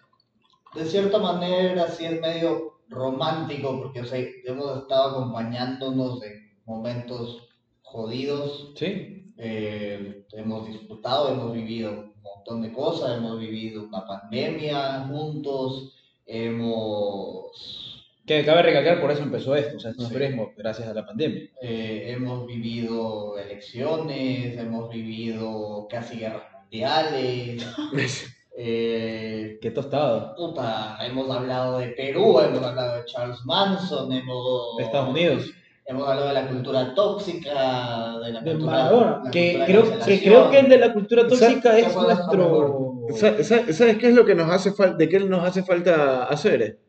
de 0.77 0.85
cierta 0.85 1.17
manera 1.19 1.87
sí 1.89 2.05
es 2.05 2.19
medio 2.21 2.79
romántico 2.89 3.77
porque, 3.81 4.01
o 4.01 4.05
sea, 4.05 4.19
hemos 4.45 4.77
estado 4.83 5.09
acompañándonos 5.11 6.23
en 6.23 6.51
momentos 6.65 7.47
jodidos 7.81 8.71
Sí. 8.75 9.33
Eh, 9.37 10.25
hemos 10.33 10.67
disfrutado, 10.67 11.29
hemos 11.31 11.53
vivido 11.53 11.91
un 11.91 12.13
montón 12.21 12.61
de 12.63 12.73
cosas, 12.73 13.17
hemos 13.17 13.39
vivido 13.39 13.83
una 13.83 14.05
pandemia 14.05 15.05
juntos, 15.09 15.93
hemos, 16.25 18.05
Que 18.25 18.43
cabe 18.43 18.63
recalcar, 18.63 18.99
por 18.99 19.11
eso 19.11 19.23
empezó 19.23 19.55
esto. 19.55 19.77
O 19.77 19.79
sea, 19.79 19.91
esto 19.91 20.03
no 20.03 20.09
es 20.09 20.31
Sí. 20.31 20.39
gracias 20.57 20.87
a 20.87 20.93
la 20.93 21.05
pandemia. 21.05 21.49
eh, 21.61 22.05
hemos 22.15 22.45
vivido 22.47 23.37
elecciones, 23.37 24.57
hemos 24.57 24.89
vivido 24.89 25.87
casi 25.89 26.17
guerras 26.17 26.43
mundiales, 26.61 27.63
eh, 28.59 29.59
Qué 29.61 29.69
tostado. 29.71 30.33
puta, 30.35 30.97
hemos 31.05 31.29
hablado 31.29 31.77
de 31.77 31.89
Perú, 31.89 32.39
hemos 32.39 32.63
hablado 32.63 32.97
de 32.97 33.05
Charles 33.05 33.37
Manson, 33.45 34.11
hemos, 34.11 34.77
De 34.77 34.83
Estados 34.83 35.09
Unidos. 35.09 35.43
hemos 35.85 36.07
hablado 36.07 36.27
de 36.29 36.33
la 36.33 36.47
cultura 36.47 36.95
tóxica, 36.95 38.17
de 38.17 38.33
la 38.33 38.41
De 38.41 38.51
cultura, 38.51 38.71
Maradona, 38.71 39.21
la 39.23 39.31
Que 39.31 39.41
cultura 39.53 39.65
de 39.65 39.71
creo, 39.71 39.83
que 39.83 39.89
cancelación. 39.91 40.33
creo 40.33 40.49
que 40.51 40.59
el 40.59 40.69
de 40.69 40.77
la 40.79 40.93
cultura 40.93 41.27
tóxica 41.27 41.75
¿Qué 41.75 41.79
es 41.81 41.95
nuestro 41.95 42.35
nuestro. 42.49 42.93
Sa- 43.15 43.43
sa- 43.43 43.73
¿Sabes 43.73 43.97
qué 43.99 44.07
es 44.09 44.15
lo 44.15 44.25
que 44.25 44.35
nos 44.35 44.49
hace 44.49 44.71
falta, 44.73 44.97
de 44.97 45.07
qué 45.07 45.19
nos 45.19 45.43
hace 45.45 45.61
falta 45.63 46.23
hacer? 46.25 46.79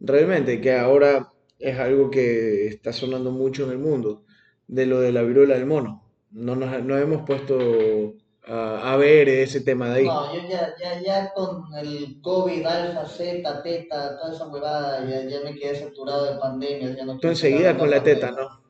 Realmente, 0.00 0.60
que 0.60 0.76
ahora 0.76 1.30
es 1.58 1.78
algo 1.78 2.10
que 2.10 2.66
está 2.68 2.92
sonando 2.92 3.30
mucho 3.30 3.64
en 3.64 3.70
el 3.70 3.78
mundo, 3.78 4.22
de 4.68 4.84
lo 4.86 5.00
de 5.00 5.10
la 5.10 5.22
viruela 5.22 5.54
del 5.54 5.66
mono. 5.66 6.02
No 6.30 6.54
nos 6.54 6.82
no 6.84 6.98
hemos 6.98 7.22
puesto 7.22 8.14
a, 8.46 8.92
a 8.92 8.96
ver 8.96 9.28
ese 9.28 9.60
tema 9.60 9.88
de 9.88 10.00
ahí. 10.00 10.06
No, 10.06 10.34
yo 10.34 10.48
ya, 10.48 10.74
ya, 10.80 11.02
ya 11.02 11.32
con 11.32 11.64
el 11.78 12.20
COVID, 12.20 12.66
alfa, 12.66 13.06
zeta, 13.06 13.62
teta, 13.62 14.18
toda 14.18 14.34
esa 14.34 14.46
huevada, 14.48 15.08
ya, 15.08 15.28
ya 15.28 15.40
me 15.42 15.54
quedé 15.54 15.76
saturado 15.76 16.32
de 16.32 16.38
pandemias. 16.38 16.96
Ya 16.96 17.04
no 17.04 17.14
Tú 17.14 17.20
quiero 17.20 17.32
enseguida 17.32 17.76
con 17.76 17.90
la 17.90 18.02
teta, 18.02 18.28
pandemia. 18.28 18.50
¿no? 18.50 18.64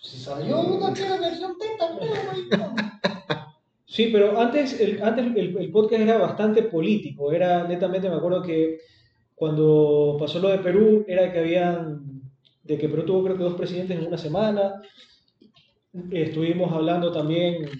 Si 0.00 0.18
salió 0.18 0.60
una 0.60 0.92
que 0.92 1.02
era 1.02 1.18
versión 1.18 1.56
teta, 1.58 1.98
creo. 1.98 2.74
Sí, 3.86 4.10
pero 4.12 4.40
antes, 4.40 4.80
el, 4.80 5.00
antes 5.04 5.24
el, 5.36 5.56
el 5.56 5.70
podcast 5.70 6.02
era 6.02 6.18
bastante 6.18 6.64
político. 6.64 7.30
Era 7.30 7.62
netamente, 7.62 8.10
me 8.10 8.16
acuerdo 8.16 8.42
que 8.42 8.80
cuando 9.36 10.16
pasó 10.18 10.40
lo 10.40 10.48
de 10.48 10.58
Perú, 10.58 11.04
era 11.06 11.32
que 11.32 11.38
habían, 11.38 12.20
de 12.64 12.76
que 12.76 12.88
Perú 12.88 13.04
tuvo 13.04 13.22
creo 13.22 13.36
que 13.36 13.44
dos 13.44 13.54
presidentes 13.54 13.96
en 13.96 14.08
una 14.08 14.18
semana. 14.18 14.82
Estuvimos 16.10 16.72
hablando 16.72 17.12
también 17.12 17.70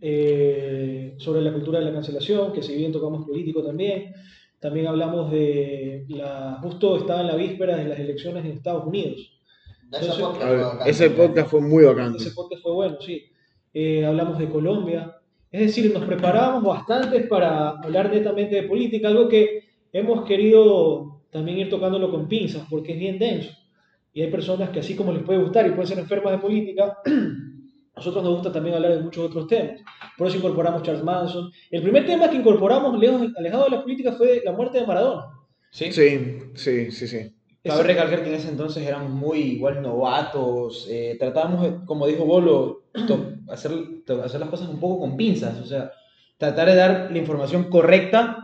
eh, 0.00 1.14
sobre 1.18 1.42
la 1.42 1.52
cultura 1.52 1.78
de 1.78 1.84
la 1.84 1.92
cancelación, 1.92 2.52
que 2.52 2.62
si 2.62 2.74
bien 2.74 2.92
tocamos 2.92 3.26
político 3.26 3.62
también. 3.62 4.14
También 4.58 4.86
hablamos 4.86 5.30
de 5.30 6.04
la, 6.08 6.58
justo 6.62 6.96
estaba 6.98 7.22
en 7.22 7.28
la 7.28 7.36
víspera 7.36 7.76
de 7.76 7.86
las 7.86 7.98
elecciones 7.98 8.44
en 8.44 8.52
Estados 8.52 8.86
Unidos. 8.86 9.40
Entonces, 9.84 10.22
podcast 10.22 10.50
ver, 10.50 10.60
bacán 10.60 10.88
ese 10.88 11.10
podcast 11.10 11.50
fue 11.50 11.60
muy 11.60 11.84
bacán. 11.84 12.14
Ese 12.14 12.30
podcast 12.32 12.62
fue 12.62 12.72
bueno, 12.72 12.96
sí. 13.00 13.24
Eh, 13.72 14.04
hablamos 14.04 14.38
de 14.38 14.48
Colombia. 14.48 15.16
Es 15.50 15.60
decir, 15.60 15.92
nos 15.92 16.04
preparábamos 16.04 16.62
bastante 16.62 17.20
para 17.22 17.70
hablar 17.70 18.10
netamente 18.12 18.56
de 18.56 18.62
política, 18.64 19.08
algo 19.08 19.28
que 19.28 19.64
hemos 19.92 20.24
querido 20.24 21.22
también 21.30 21.58
ir 21.58 21.70
tocándolo 21.70 22.10
con 22.10 22.28
pinzas, 22.28 22.66
porque 22.70 22.92
es 22.92 22.98
bien 22.98 23.18
denso. 23.18 23.50
Y 24.12 24.22
hay 24.22 24.30
personas 24.30 24.70
que 24.70 24.80
así 24.80 24.94
como 24.94 25.12
les 25.12 25.22
puede 25.22 25.40
gustar 25.40 25.66
y 25.66 25.70
pueden 25.70 25.86
ser 25.86 25.98
enfermas 25.98 26.32
de 26.32 26.38
política, 26.38 26.98
nosotros 28.00 28.24
nos 28.24 28.32
gusta 28.34 28.50
también 28.52 28.74
hablar 28.76 28.92
de 28.96 29.02
muchos 29.02 29.26
otros 29.26 29.46
temas. 29.46 29.80
Por 30.16 30.26
eso 30.28 30.38
incorporamos 30.38 30.82
Charles 30.82 31.04
Manson. 31.04 31.50
El 31.70 31.82
primer 31.82 32.06
tema 32.06 32.30
que 32.30 32.36
incorporamos, 32.36 32.98
lejos, 32.98 33.22
alejado 33.36 33.64
de 33.64 33.70
la 33.70 33.82
política, 33.82 34.12
fue 34.12 34.40
la 34.44 34.52
muerte 34.52 34.80
de 34.80 34.86
Maradona. 34.86 35.26
Sí. 35.70 35.92
Sí, 35.92 36.38
sí, 36.54 36.90
sí, 36.90 37.06
sí. 37.06 37.34
Cabe 37.62 37.82
recalcar 37.82 38.22
que 38.22 38.30
en 38.30 38.34
ese 38.36 38.48
entonces 38.48 38.86
éramos 38.86 39.10
muy 39.10 39.38
igual 39.40 39.82
novatos, 39.82 40.86
eh, 40.90 41.16
tratábamos, 41.18 41.84
como 41.84 42.06
dijo 42.06 42.24
Bolo, 42.24 42.84
to- 43.06 43.34
hacer, 43.50 43.72
to- 44.06 44.22
hacer 44.22 44.40
las 44.40 44.48
cosas 44.48 44.68
un 44.70 44.80
poco 44.80 45.00
con 45.00 45.16
pinzas, 45.16 45.58
o 45.60 45.66
sea, 45.66 45.90
tratar 46.38 46.68
de 46.70 46.74
dar 46.74 47.08
la 47.12 47.18
información 47.18 47.64
correcta 47.64 48.38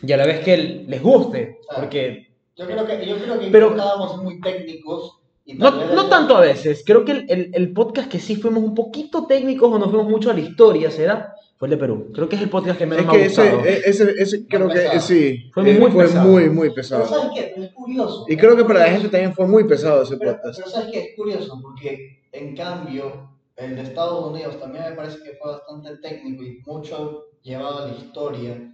y 0.00 0.12
a 0.12 0.16
la 0.16 0.26
vez 0.26 0.44
que 0.44 0.56
les 0.86 1.02
guste, 1.02 1.58
porque 1.74 2.28
Yo 2.56 2.66
creo 2.66 2.86
que, 2.86 3.04
yo 3.06 3.16
creo 3.18 3.40
que 3.40 3.48
Pero- 3.48 3.70
estábamos 3.70 4.22
muy 4.22 4.40
técnicos. 4.40 5.19
No, 5.58 5.70
no 5.94 6.08
tanto 6.08 6.36
a 6.36 6.40
veces, 6.40 6.82
creo 6.86 7.04
que 7.04 7.12
el, 7.12 7.26
el- 7.28 7.50
el 7.54 7.72
podcast 7.72 8.10
que 8.10 8.18
sí 8.18 8.36
fuimos 8.36 8.62
un 8.62 8.74
poquito 8.74 9.26
técnicos 9.26 9.72
o 9.72 9.78
nos 9.78 9.90
fuimos 9.90 10.08
mucho 10.08 10.30
a 10.30 10.34
la 10.34 10.40
historia, 10.40 10.90
¿será? 10.90 11.34
Fue 11.56 11.66
el 11.66 11.70
de 11.72 11.76
Perú, 11.76 12.08
creo 12.14 12.28
que 12.28 12.36
es 12.36 12.42
el 12.42 12.48
podcast 12.48 12.78
que 12.78 12.86
menos 12.86 13.04
Es 13.04 13.06
me 13.06 13.12
ha 13.12 13.20
que 13.20 13.26
ese, 13.26 13.42
gustado. 13.42 13.64
e- 13.66 13.82
ese, 13.84 14.14
ese 14.18 14.46
creo 14.46 14.68
que 14.68 15.00
sí, 15.00 15.50
Fue 15.52 15.70
eh, 15.70 15.78
muy 15.78 15.90
fue 15.90 16.04
pesado. 16.06 16.28
muy, 16.28 16.48
muy 16.48 16.68
Pero 16.68 16.74
pesado. 16.74 17.06
¿sabes 17.06 17.30
qué? 17.34 17.54
Es 17.64 17.72
curioso. 17.72 18.24
Y 18.28 18.36
creo 18.36 18.56
que 18.56 18.64
para 18.64 18.80
la 18.80 18.90
gente 18.92 19.08
también 19.08 19.34
fue 19.34 19.46
muy 19.46 19.64
pesado 19.64 20.02
ese 20.02 20.16
Pero, 20.16 20.32
podcast. 20.36 20.58
pero 20.58 20.70
¿sabes 20.70 20.88
qué? 20.90 20.98
Es 21.00 21.16
curioso 21.16 21.58
porque, 21.60 22.22
en 22.32 22.56
cambio, 22.56 23.28
el 23.56 23.76
de 23.76 23.82
Estados 23.82 24.30
Unidos 24.30 24.58
también 24.58 24.84
me 24.84 24.92
parece 24.92 25.18
que 25.22 25.36
fue 25.40 25.52
bastante 25.52 25.96
técnico 25.98 26.42
y 26.44 26.62
mucho 26.64 27.26
llevado 27.42 27.84
a 27.84 27.88
la 27.88 27.94
historia. 27.96 28.72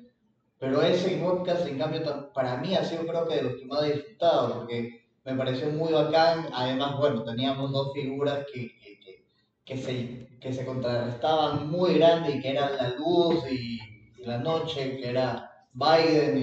Pero 0.61 0.81
ese 0.81 1.11
podcast, 1.17 1.67
en 1.67 1.79
cambio, 1.79 2.31
para 2.33 2.57
mí 2.59 2.75
ha 2.77 2.85
sido 2.85 3.05
creo 3.05 3.27
que 3.27 3.35
de 3.37 3.43
los 3.43 3.57
que 3.57 3.67
más 3.67 3.83
he 3.83 3.95
disfrutado 3.95 4.55
porque 4.61 5.06
me 5.27 5.35
pareció 5.35 5.69
muy 5.71 5.93
bacán. 5.93 6.47
Además, 6.55 6.97
bueno, 6.99 7.23
teníamos 7.25 7.71
dos 7.73 7.93
figuras 7.93 8.47
que, 8.53 8.71
que, 8.79 8.99
que, 9.01 9.25
que 9.65 9.77
se, 9.77 10.29
que 10.41 10.53
se 10.53 10.65
contrarrestaban 10.65 11.69
muy 11.71 11.95
grande 11.95 12.37
y 12.37 12.41
que 12.41 12.51
eran 12.51 12.77
la 12.77 12.91
luz 12.91 13.37
y, 13.51 13.79
y 14.21 14.25
la 14.25 14.39
noche, 14.39 14.97
que 14.99 15.11
era 15.11 15.51
Biden 15.75 16.39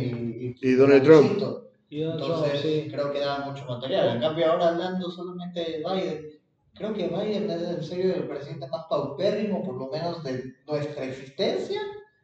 y, 0.61 0.67
Y 0.67 0.73
Donald 0.73 1.03
Trump. 1.03 1.21
Trumpcito. 1.37 1.63
Y 1.89 2.01
Donald 2.01 2.23
Trump, 2.23 2.35
Entonces 2.45 2.61
sí. 2.61 2.87
creo 2.91 3.11
que 3.11 3.19
da 3.19 3.39
mucho 3.39 3.65
material. 3.65 4.15
En 4.15 4.21
cambio 4.21 4.51
ahora 4.51 4.69
hablando 4.69 5.09
solamente 5.11 5.59
de 5.59 5.77
Biden, 5.77 6.25
creo 6.73 6.93
que 6.93 7.07
Biden 7.07 7.49
es 7.51 7.61
en 7.61 7.83
serio 7.83 8.15
el 8.15 8.27
presidente 8.27 8.67
más 8.67 8.85
paupérrimo, 8.89 9.63
por 9.63 9.75
lo 9.77 9.87
menos 9.89 10.23
de 10.23 10.53
nuestra 10.67 11.05
existencia, 11.05 11.79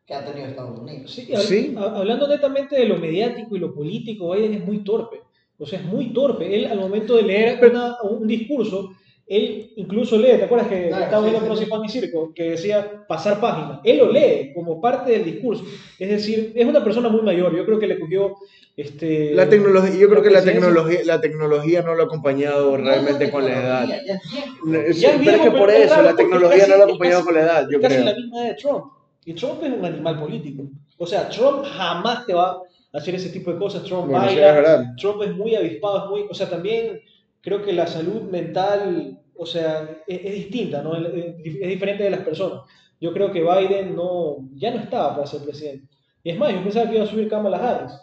que 0.08 0.16
ha 0.16 0.26
tenido 0.26 0.48
Estados 0.48 0.80
Unidos. 0.80 1.12
Sí, 1.12 1.28
hab- 1.32 1.38
Sí. 1.42 1.76
ha- 1.78 1.98
hablando 2.00 2.28
netamente 2.28 2.76
de 2.78 2.86
lo 2.88 2.98
mediático 2.98 3.56
y 3.56 3.60
lo 3.60 3.74
político, 3.76 4.32
Biden 4.34 4.56
es 4.56 4.66
muy 4.66 4.84
torpe. 4.84 5.22
O 5.60 5.66
sea, 5.66 5.80
es 5.80 5.86
muy 5.86 6.14
torpe. 6.14 6.56
Él 6.56 6.66
al 6.68 6.80
momento 6.80 7.16
de 7.16 7.24
leer 7.24 7.60
una- 7.70 7.98
un 8.04 8.26
discurso, 8.26 8.92
él 9.28 9.72
incluso 9.76 10.18
lee, 10.18 10.38
¿te 10.38 10.46
acuerdas 10.46 10.68
que 10.70 10.88
Claro, 10.88 11.04
estaba 11.04 11.24
sí, 11.26 11.30
viendo 11.32 11.56
sí, 11.56 11.64
sí. 11.66 11.70
Pan 11.70 11.86
y 11.86 11.90
Circo? 11.90 12.34
Que 12.34 12.52
decía 12.52 13.06
pasar 13.08 13.40
página. 13.40 13.80
Él 13.84 13.98
lo 14.00 14.12
lee 14.12 14.52
como 14.56 14.82
parte 14.82 15.12
del 15.12 15.24
discurso. 15.26 15.64
Es 16.00 16.10
decir, 16.10 16.52
es 16.56 16.66
una 16.66 16.84
persona 16.84 17.10
muy 17.10 17.22
mayor. 17.22 17.56
Yo 17.56 17.66
creo 17.66 17.78
que 17.78 17.88
le 17.88 18.00
cogió 18.00 18.36
este, 18.78 19.34
La 19.36 19.50
tecnología, 19.50 19.94
yo 20.00 20.10
creo 20.10 20.24
que 20.24 20.30
la 20.32 20.42
tecnología, 20.44 21.00
la 21.04 21.20
tecnología 21.20 21.82
no 21.82 21.96
lo 21.96 22.04
ha 22.04 22.06
acompañado 22.06 22.78
realmente 22.78 23.26
No, 23.28 23.32
con 23.32 23.44
la 23.46 23.52
edad. 23.62 23.88
ya 23.88 23.96
es 23.98 24.22
viejo. 24.32 24.48
No, 24.66 24.80
es- 24.80 25.00
Ya 25.02 25.10
es 25.10 25.14
pero 25.18 25.20
viejo, 25.20 25.36
es 25.36 25.42
que 25.44 25.50
pero 25.52 25.60
por 25.60 25.70
es 25.70 25.92
eso 25.92 26.02
la 26.02 26.16
tecnología 26.16 26.58
casi- 26.60 26.72
no 26.72 26.78
lo 26.78 26.82
ha 26.84 26.86
acompañado 26.86 27.20
casi- 27.20 27.26
con 27.26 27.36
la 27.36 27.42
edad, 27.42 27.68
yo 27.70 27.82
casi 27.82 27.96
creo. 27.96 28.06
la 28.06 28.14
misma 28.16 28.38
edad 28.40 28.48
de 28.48 28.56
Trump. 28.56 28.84
Y 29.26 29.34
Trump 29.34 29.64
es 29.64 29.74
un 29.74 29.86
animal 29.86 30.20
político. 30.20 30.64
O 30.98 31.06
sea, 31.06 31.28
Trump 31.30 31.66
jamás 31.66 32.26
te 32.26 32.34
va 32.34 32.62
hacer 32.94 33.16
ese 33.16 33.30
tipo 33.30 33.52
de 33.52 33.60
cosas. 33.60 33.84
Trump 33.84 34.10
Bueno, 34.10 34.30
sí, 34.30 34.36
baila, 34.36 34.76
es. 34.76 34.96
Trump 34.98 35.22
es 35.24 35.36
muy 35.36 35.56
avispado, 35.56 36.04
es 36.04 36.10
muy, 36.10 36.26
o 36.30 36.34
sea, 36.34 36.50
también 36.50 37.02
creo 37.42 37.62
que 37.64 37.74
la 37.74 37.88
salud 37.88 38.24
mental, 38.24 39.20
o 39.36 39.46
sea, 39.46 40.02
es, 40.08 40.20
es 40.24 40.34
distinta, 40.34 40.82
¿no? 40.82 40.96
Es, 40.96 41.14
es 41.44 41.68
diferente 41.68 42.04
de 42.04 42.10
las 42.10 42.22
personas. 42.22 42.62
Yo 43.02 43.14
creo 43.14 43.32
que 43.32 43.42
Biden 43.42 43.96
no, 43.96 44.50
ya 44.56 44.72
no 44.72 44.82
estaba 44.82 45.16
para 45.16 45.28
ser 45.28 45.42
presidente. 45.42 45.88
Y 46.24 46.32
es 46.32 46.38
más, 46.38 46.54
yo 46.54 46.62
pensaba 46.62 46.90
que 46.90 46.96
iba 46.96 47.06
a 47.06 47.08
subir 47.08 47.30
Kamala 47.30 47.58
Harris, 47.58 47.94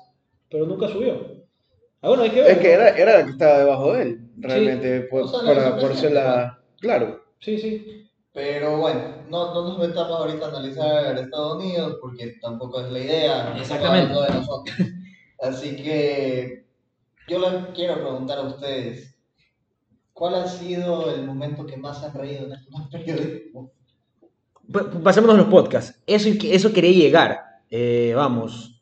pero 0.51 0.65
nunca 0.67 0.89
subió. 0.89 1.37
Ah, 2.01 2.09
bueno, 2.09 2.23
hay 2.23 2.31
que 2.31 2.41
ver. 2.41 2.51
Es 2.53 2.59
que 2.59 2.69
¿no? 2.69 2.75
era, 2.75 2.89
era 2.97 3.19
la 3.19 3.25
que 3.25 3.31
estaba 3.31 3.59
debajo 3.59 3.93
de 3.93 4.03
él, 4.03 4.21
realmente, 4.39 5.01
por, 5.03 5.23
O 5.23 5.29
sea, 5.29 5.77
por 5.77 5.95
ser 5.95 6.13
la... 6.13 6.59
Claro. 6.81 7.23
Sí, 7.41 7.59
sí. 7.59 8.06
Pero 8.37 8.77
bueno, 8.77 9.01
no, 9.31 9.55
no 9.55 9.65
nos 9.71 9.79
metamos 9.79 10.11
ahorita 10.21 10.45
a 10.45 10.49
analizar 10.51 11.17
Estados 11.17 11.57
Unidos 11.57 11.97
porque 12.03 12.35
tampoco 12.43 12.83
es 12.83 12.93
la 12.93 12.99
idea. 12.99 13.57
Exactamente. 13.57 14.13
de 14.13 14.29
nosotros. 14.29 14.77
Así 15.41 15.75
que 15.77 16.67
yo 17.29 17.39
les 17.39 17.67
quiero 17.75 17.95
preguntar 17.95 18.37
a 18.37 18.43
ustedes, 18.43 19.17
¿cuál 20.13 20.35
ha 20.35 20.47
sido 20.47 21.15
el 21.15 21.25
momento 21.25 21.65
que 21.65 21.79
más 21.79 22.03
han 22.05 22.13
reído 22.13 22.45
en 22.45 22.53
este 22.53 22.99
periodismo? 22.99 23.73
Pa- 24.71 24.91
Pasémonos 25.03 25.39
los 25.39 25.47
podcasts. 25.47 25.99
Eso, 26.07 26.29
eso 26.43 26.73
quería 26.75 26.91
llegar. 26.93 27.41
Eh, 27.71 28.13
vamos. 28.15 28.76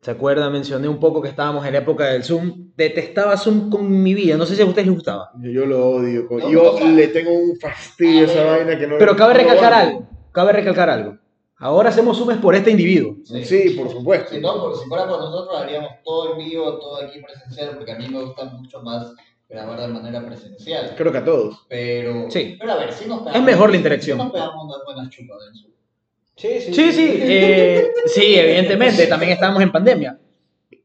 ¿Se 0.00 0.10
acuerdan? 0.10 0.50
Mencioné 0.52 0.88
un 0.88 0.98
poco 0.98 1.20
que 1.20 1.28
estábamos 1.28 1.66
en 1.66 1.74
la 1.74 1.80
época 1.80 2.06
del 2.06 2.24
Zoom. 2.24 2.70
Detestaba 2.74 3.36
Zoom 3.36 3.68
con 3.68 4.02
mi 4.02 4.14
vida. 4.14 4.36
No 4.38 4.46
sé 4.46 4.56
si 4.56 4.62
a 4.62 4.64
ustedes 4.64 4.86
les 4.86 4.94
gustaba. 4.94 5.30
Yo, 5.42 5.66
lo 5.66 5.88
odio. 5.90 6.26
No, 6.30 6.50
yo 6.50 6.80
le 6.88 7.08
tengo 7.08 7.30
un 7.32 7.54
fastidio 7.56 8.22
a 8.22 8.24
esa 8.30 8.40
a 8.40 8.44
ver, 8.44 8.64
vaina 8.64 8.78
que 8.78 8.86
no 8.86 8.96
Pero 8.98 9.14
cabe 9.14 9.34
recalcar 9.34 9.72
algo. 9.74 10.08
Cabe 10.32 10.52
recalcar 10.52 10.88
algo. 10.88 11.18
Ahora 11.58 11.90
hacemos 11.90 12.16
Zooms 12.16 12.38
por 12.38 12.54
este 12.54 12.70
individuo. 12.70 13.16
Sí, 13.24 13.76
por 13.76 13.90
supuesto. 13.90 14.30
Si 14.30 14.40
no, 14.40 14.58
porque 14.62 14.78
si 14.78 14.88
fuera 14.88 15.06
por 15.06 15.18
nosotros 15.20 15.60
haríamos 15.60 15.90
todo 16.02 16.32
en 16.32 16.38
vivo, 16.48 16.78
todo 16.78 17.02
aquí 17.02 17.20
presencial, 17.20 17.76
porque 17.76 17.92
a 17.92 17.98
mí 17.98 18.08
me 18.08 18.22
gusta 18.22 18.46
mucho 18.46 18.80
más 18.82 19.12
grabar 19.46 19.80
de 19.80 19.88
manera 19.88 20.24
presencial. 20.24 20.94
Creo 20.96 21.12
que 21.12 21.18
a 21.18 21.24
todos. 21.26 21.66
Pero, 21.68 22.30
Sí. 22.30 22.56
pero 22.58 22.72
a 22.72 22.76
ver, 22.76 22.90
si 22.94 23.06
nos 23.06 23.18
pegamos, 23.18 23.36
Es 23.38 23.42
mejor 23.44 23.68
la 23.70 23.76
interacción. 23.76 24.16
sí 24.16 24.24
nos 24.24 24.32
pegamos 24.32 24.64
unas 24.64 24.78
buenas 24.86 25.10
chupas 25.10 25.36
en 25.50 25.54
su. 25.56 25.70
Sí, 26.40 26.60
sí. 26.60 26.72
Sí, 26.74 26.92
sí. 26.92 27.10
eh, 27.20 27.88
sí, 28.06 28.34
evidentemente. 28.36 29.06
También 29.06 29.32
estábamos 29.32 29.62
en 29.62 29.70
pandemia. 29.72 30.18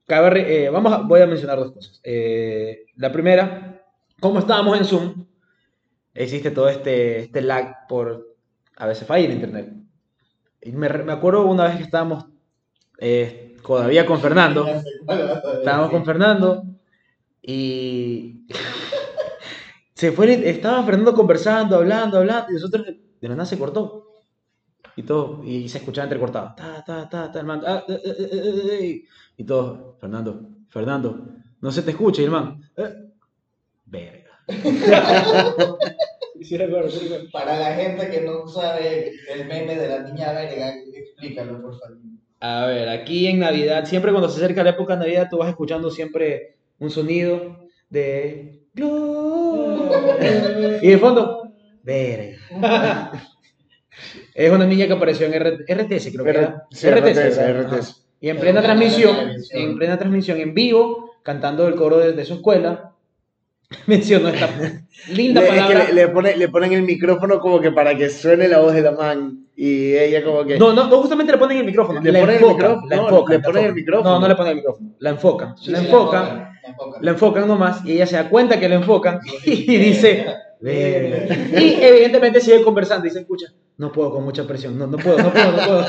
Cabe 0.06 0.66
eh, 0.66 0.70
vamos 0.70 0.92
a- 0.94 0.98
voy 0.98 1.22
a 1.22 1.28
mencionar 1.28 1.58
dos 1.58 1.72
cosas. 1.72 2.00
Eh, 2.04 2.86
la 2.98 3.12
primera, 3.12 3.82
como 4.20 4.40
estábamos 4.40 4.78
en 4.78 4.86
Zoom, 4.86 5.26
existe 6.14 6.52
todo 6.52 6.70
este, 6.70 7.20
este 7.20 7.42
lag 7.42 7.88
por 7.88 8.36
a 8.78 8.86
veces 8.88 9.08
falla 9.08 9.26
en 9.26 9.32
internet. 9.32 9.74
Y 10.62 10.72
me, 10.74 10.90
me 10.90 11.14
acuerdo 11.14 11.46
una 11.46 11.66
vez 11.66 11.78
que 11.78 11.84
estábamos 11.84 12.26
eh, 13.00 13.56
todavía 13.66 14.06
con 14.06 14.20
Fernando. 14.20 14.68
Estábamos 15.60 15.90
con 15.90 16.04
Fernando 16.06 16.64
y 17.42 18.46
se 19.94 20.12
fue, 20.12 20.34
el- 20.34 20.44
estaba 20.44 20.84
Fernando 20.84 21.14
conversando, 21.14 21.78
hablando, 21.78 22.18
hablando, 22.18 22.52
y 22.52 22.54
nosotros 22.56 22.86
de 22.86 23.28
la 23.28 23.36
nada 23.36 23.46
se 23.46 23.58
cortó. 23.58 24.05
Y 24.98 25.04
todo, 25.04 25.44
y 25.44 25.68
se 25.68 25.80
escuchaba 25.80 26.06
entrecortado. 26.06 26.54
Ta, 26.56 26.84
ta, 26.86 27.10
ta, 27.10 27.32
ta, 27.32 27.40
el 27.40 27.46
man, 27.46 27.62
ah, 27.66 27.84
eh, 27.88 28.02
eh, 28.06 28.16
eh, 28.18 28.30
eh, 28.32 28.70
eh, 28.72 29.04
y 29.38 29.44
todo, 29.44 29.98
Fernando, 30.00 30.50
Fernando, 30.70 31.28
no 31.60 31.72
se 31.72 31.82
te 31.82 31.92
escucha, 31.92 32.22
y 32.22 32.26
el 32.26 32.32
man, 32.32 32.62
eh, 32.78 32.94
verga. 33.86 34.32
Para 37.34 37.60
la 37.60 37.74
gente 37.74 38.10
que 38.10 38.22
no 38.22 38.48
sabe 38.48 39.14
el 39.34 39.48
meme 39.48 39.76
de 39.76 39.88
la 39.88 40.00
niña 40.04 40.32
verga, 40.32 40.76
explícalo, 40.94 41.62
por 41.62 41.80
favor. 41.80 41.98
A 42.40 42.68
ver, 42.68 42.88
aquí 42.90 43.28
en 43.28 43.40
Navidad, 43.40 43.86
siempre 43.86 44.12
cuando 44.12 44.30
se 44.30 44.38
acerca 44.38 44.64
la 44.64 44.70
época 44.72 44.94
de 44.94 45.00
Navidad, 45.00 45.28
tú 45.30 45.38
vas 45.40 45.50
escuchando 45.50 45.90
siempre 45.90 46.58
un 46.78 46.92
sonido 46.92 47.68
de... 47.90 48.62
Y 50.82 50.88
de 50.88 50.98
fondo, 51.00 51.52
verga. 51.82 52.38
Es 54.36 54.52
una 54.52 54.66
niña 54.66 54.86
que 54.86 54.94
apareció 54.94 55.26
en 55.28 55.34
R- 55.34 55.66
RTS, 55.68 56.12
creo 56.12 56.24
que 56.26 56.30
era. 56.30 56.66
Sí, 56.70 56.88
RTS. 56.90 57.40
RTS. 57.40 57.40
Ajá. 57.40 57.80
Y 58.20 58.30
en 58.30 58.38
plena 58.38 58.62
Pero 58.62 58.74
transmisión, 58.74 59.16
en 59.52 59.78
plena 59.78 59.98
transmisión 59.98 60.40
en 60.40 60.54
vivo, 60.54 61.12
cantando 61.24 61.68
el 61.68 61.76
coro 61.76 61.98
de, 61.98 62.12
de 62.14 62.26
su 62.26 62.36
escuela, 62.36 62.92
mencionó 63.88 64.30
esta 64.30 64.50
linda 65.10 65.42
Le, 65.42 65.48
es 65.48 65.54
que 65.54 65.60
palabra. 65.60 65.86
le, 65.88 65.94
le 65.94 66.08
pone- 66.10 66.36
le 66.38 66.50
ponen 66.50 66.74
el 66.74 66.82
micrófono 66.84 67.40
como 67.40 67.60
que 67.62 67.72
para 67.72 67.96
que 67.98 68.10
suene 68.10 68.48
la 68.48 68.60
voz 68.60 68.74
de 68.74 68.82
la 68.82 68.92
man. 68.92 69.42
Y 69.58 69.96
ella 69.96 70.22
como 70.24 70.44
que... 70.44 70.60
No, 70.60 70.74
no, 70.74 70.88
no, 70.90 70.98
justamente 71.02 71.32
le 71.32 71.38
ponen 71.38 71.60
el 71.60 71.66
micrófono. 71.66 72.02
¿Le 72.02 72.12
la 72.12 72.20
ponen 72.20 72.36
el 72.36 72.42
enfocan, 72.42 72.58
micrófono? 72.82 72.88
La 72.90 72.96
No, 72.98 73.04
enfocan, 73.08 73.36
le 73.38 73.40
ponen 73.44 73.66
el 73.66 73.74
micrófono. 73.74 74.10
No, 74.16 74.20
no 74.20 74.28
le 74.28 74.36
ponen 74.36 74.50
el 74.52 74.56
micrófono. 74.58 74.90
La 75.00 75.10
enfocan. 75.12 75.58
Sí, 75.58 75.72
la 75.72 75.80
sí, 75.80 75.86
enfocan. 75.86 76.50
La 76.66 76.72
enfocan. 76.72 77.06
la 77.06 77.12
enfocan 77.12 77.48
nomás 77.48 77.86
y 77.86 77.94
ella 77.94 78.08
se 78.08 78.16
da 78.16 78.30
cuenta 78.30 78.60
que 78.60 78.68
la 78.68 78.76
enfocan 78.76 79.20
y 79.46 79.78
dice, 79.78 80.26
y 80.62 81.74
evidentemente 81.82 82.42
sigue 82.42 82.64
conversando 82.64 83.08
y 83.08 83.12
se 83.12 83.20
escucha, 83.20 83.48
no 83.78 83.92
puedo 83.92 84.12
con 84.12 84.24
mucha 84.24 84.48
presión, 84.48 84.78
no, 84.78 84.88
no 84.88 84.98
puedo, 84.98 85.18
no 85.18 85.32
puedo, 85.32 85.52
no 85.52 85.58
puedo. 85.58 85.86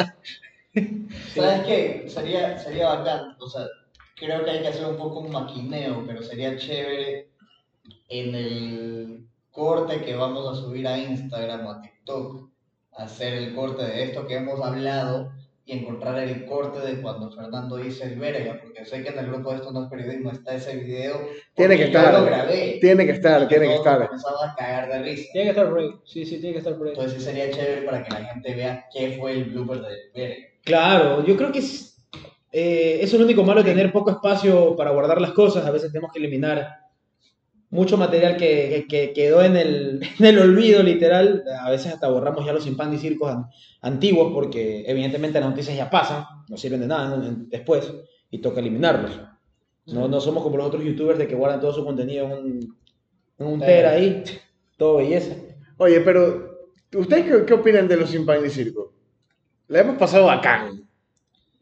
¿Sabes 1.35 1.61
qué? 1.67 2.05
Sería, 2.09 2.59
sería 2.59 2.89
bacán. 2.89 3.37
O 3.41 3.49
sea, 3.49 3.63
creo 4.17 4.45
que 4.45 4.51
hay 4.51 4.61
que 4.61 4.69
hacer 4.69 4.87
un 4.87 4.97
poco 4.97 5.21
un 5.21 5.33
maquineo, 5.33 6.05
pero 6.07 6.23
sería 6.23 6.57
chévere 6.57 7.31
en 8.09 8.35
el 8.35 9.27
corte 9.51 10.03
que 10.03 10.15
vamos 10.15 10.47
a 10.47 10.61
subir 10.61 10.87
a 10.87 10.99
Instagram 10.99 11.67
o 11.67 11.71
a 11.71 11.81
TikTok, 11.81 12.51
hacer 12.93 13.35
el 13.35 13.55
corte 13.55 13.85
de 13.85 14.05
esto 14.05 14.27
que 14.27 14.37
hemos 14.37 14.61
hablado 14.61 15.33
y 15.69 15.73
encontrar 15.73 16.17
el 16.21 16.47
corte 16.47 16.79
de 16.79 17.03
cuando 17.03 17.29
Fernando 17.29 17.77
dice 17.77 18.05
el 18.05 18.21
verga, 18.21 18.61
porque 18.63 18.85
sé 18.85 19.03
que 19.03 19.09
en 19.09 19.19
el 19.19 19.27
grupo 19.27 19.51
de 19.51 19.57
esto 19.57 19.73
no 19.73 19.83
es 19.83 19.91
periodismo 19.91 20.31
está 20.31 20.55
ese 20.55 20.77
video. 20.77 21.21
Tiene 21.57 21.77
que 21.77 21.85
estar. 21.85 22.13
Yo 22.13 22.21
lo 22.21 22.25
grabé. 22.25 22.79
Tiene 22.81 23.05
que 23.05 23.11
estar, 23.11 23.49
tiene 23.49 23.67
que 23.67 23.75
estar. 23.75 24.07
Comenzamos 24.07 24.45
a 24.45 24.55
cagar 24.55 24.89
de 24.89 25.03
risa. 25.03 25.33
Tiene 25.33 25.47
que 25.47 25.51
estar 25.51 25.69
por 25.69 25.81
ahí. 25.81 25.91
Sí, 26.05 26.25
sí, 26.25 26.39
tiene 26.39 26.53
que 26.53 26.59
estar 26.59 26.77
por 26.77 26.87
ahí. 26.87 26.93
Entonces 26.93 27.19
sí 27.19 27.25
sería 27.25 27.51
chévere 27.51 27.83
para 27.83 28.05
que 28.05 28.15
la 28.15 28.25
gente 28.27 28.55
vea 28.55 28.87
qué 28.93 29.17
fue 29.19 29.33
el 29.33 29.45
blooper 29.47 29.81
del 29.81 29.99
verga. 30.15 30.47
Claro, 30.63 31.25
yo 31.27 31.37
creo 31.37 31.51
que 31.51 31.59
es, 31.59 31.99
eh, 32.53 33.01
es 33.03 33.13
lo 33.13 33.25
único 33.25 33.43
malo 33.43 33.65
de 33.65 33.71
tener 33.71 33.91
poco 33.91 34.13
espacio 34.13 34.77
para 34.77 34.93
guardar 34.93 35.21
las 35.21 35.33
cosas, 35.33 35.67
a 35.67 35.73
veces 35.73 35.91
tenemos 35.91 36.13
que 36.13 36.21
eliminar 36.21 36.86
mucho 37.71 37.97
material 37.97 38.37
que, 38.37 38.71
que- 38.71 38.87
que 38.89 39.13
quedó 39.13 39.43
en 39.43 39.57
el, 39.57 40.01
en 40.19 40.25
el 40.27 40.39
olvido 40.39 40.83
literal, 40.83 41.45
a 41.61 41.71
veces 41.71 41.93
hasta 41.93 42.09
borramos 42.09 42.45
ya 42.45 42.53
los 42.53 42.67
y 42.67 42.99
circos 42.99 43.31
an- 43.33 43.47
antiguos 43.83 44.33
porque 44.33 44.85
evidentemente 44.87 45.41
las 45.41 45.51
noticias 45.51 45.77
ya 45.77 45.91
pasan, 45.91 46.25
no 46.49 46.57
sirven 46.57 46.81
de 46.81 46.87
nada 46.87 47.19
después 47.49 47.93
y 48.31 48.39
toca 48.39 48.61
eliminarlos. 48.61 49.21
No, 49.87 50.09
no 50.09 50.21
somos 50.21 50.43
como 50.43 50.57
los 50.57 50.67
otros 50.67 50.83
youtubers 50.85 51.19
de 51.19 51.29
que 51.29 51.35
guardan 51.37 51.61
todo 51.61 51.73
su 51.73 51.85
contenido 51.85 52.27
en 52.27 52.33
un, 52.33 52.77
en 53.39 53.47
un 53.47 53.61
tera 53.61 53.91
ahí, 53.93 54.23
todo 54.79 54.97
belleza. 54.97 55.35
Oye, 55.79 56.01
pero 56.01 56.59
¿ustedes 56.95 57.25
qué, 57.27 57.45
qué 57.47 57.55
opinan 57.55 57.87
de 57.89 57.97
los 57.97 58.11
sin 58.11 58.27
pan 58.27 58.45
y 58.45 58.51
circo? 58.51 58.93
La 59.69 59.81
hemos 59.81 59.97
pasado 59.97 60.27
bacán. 60.27 60.86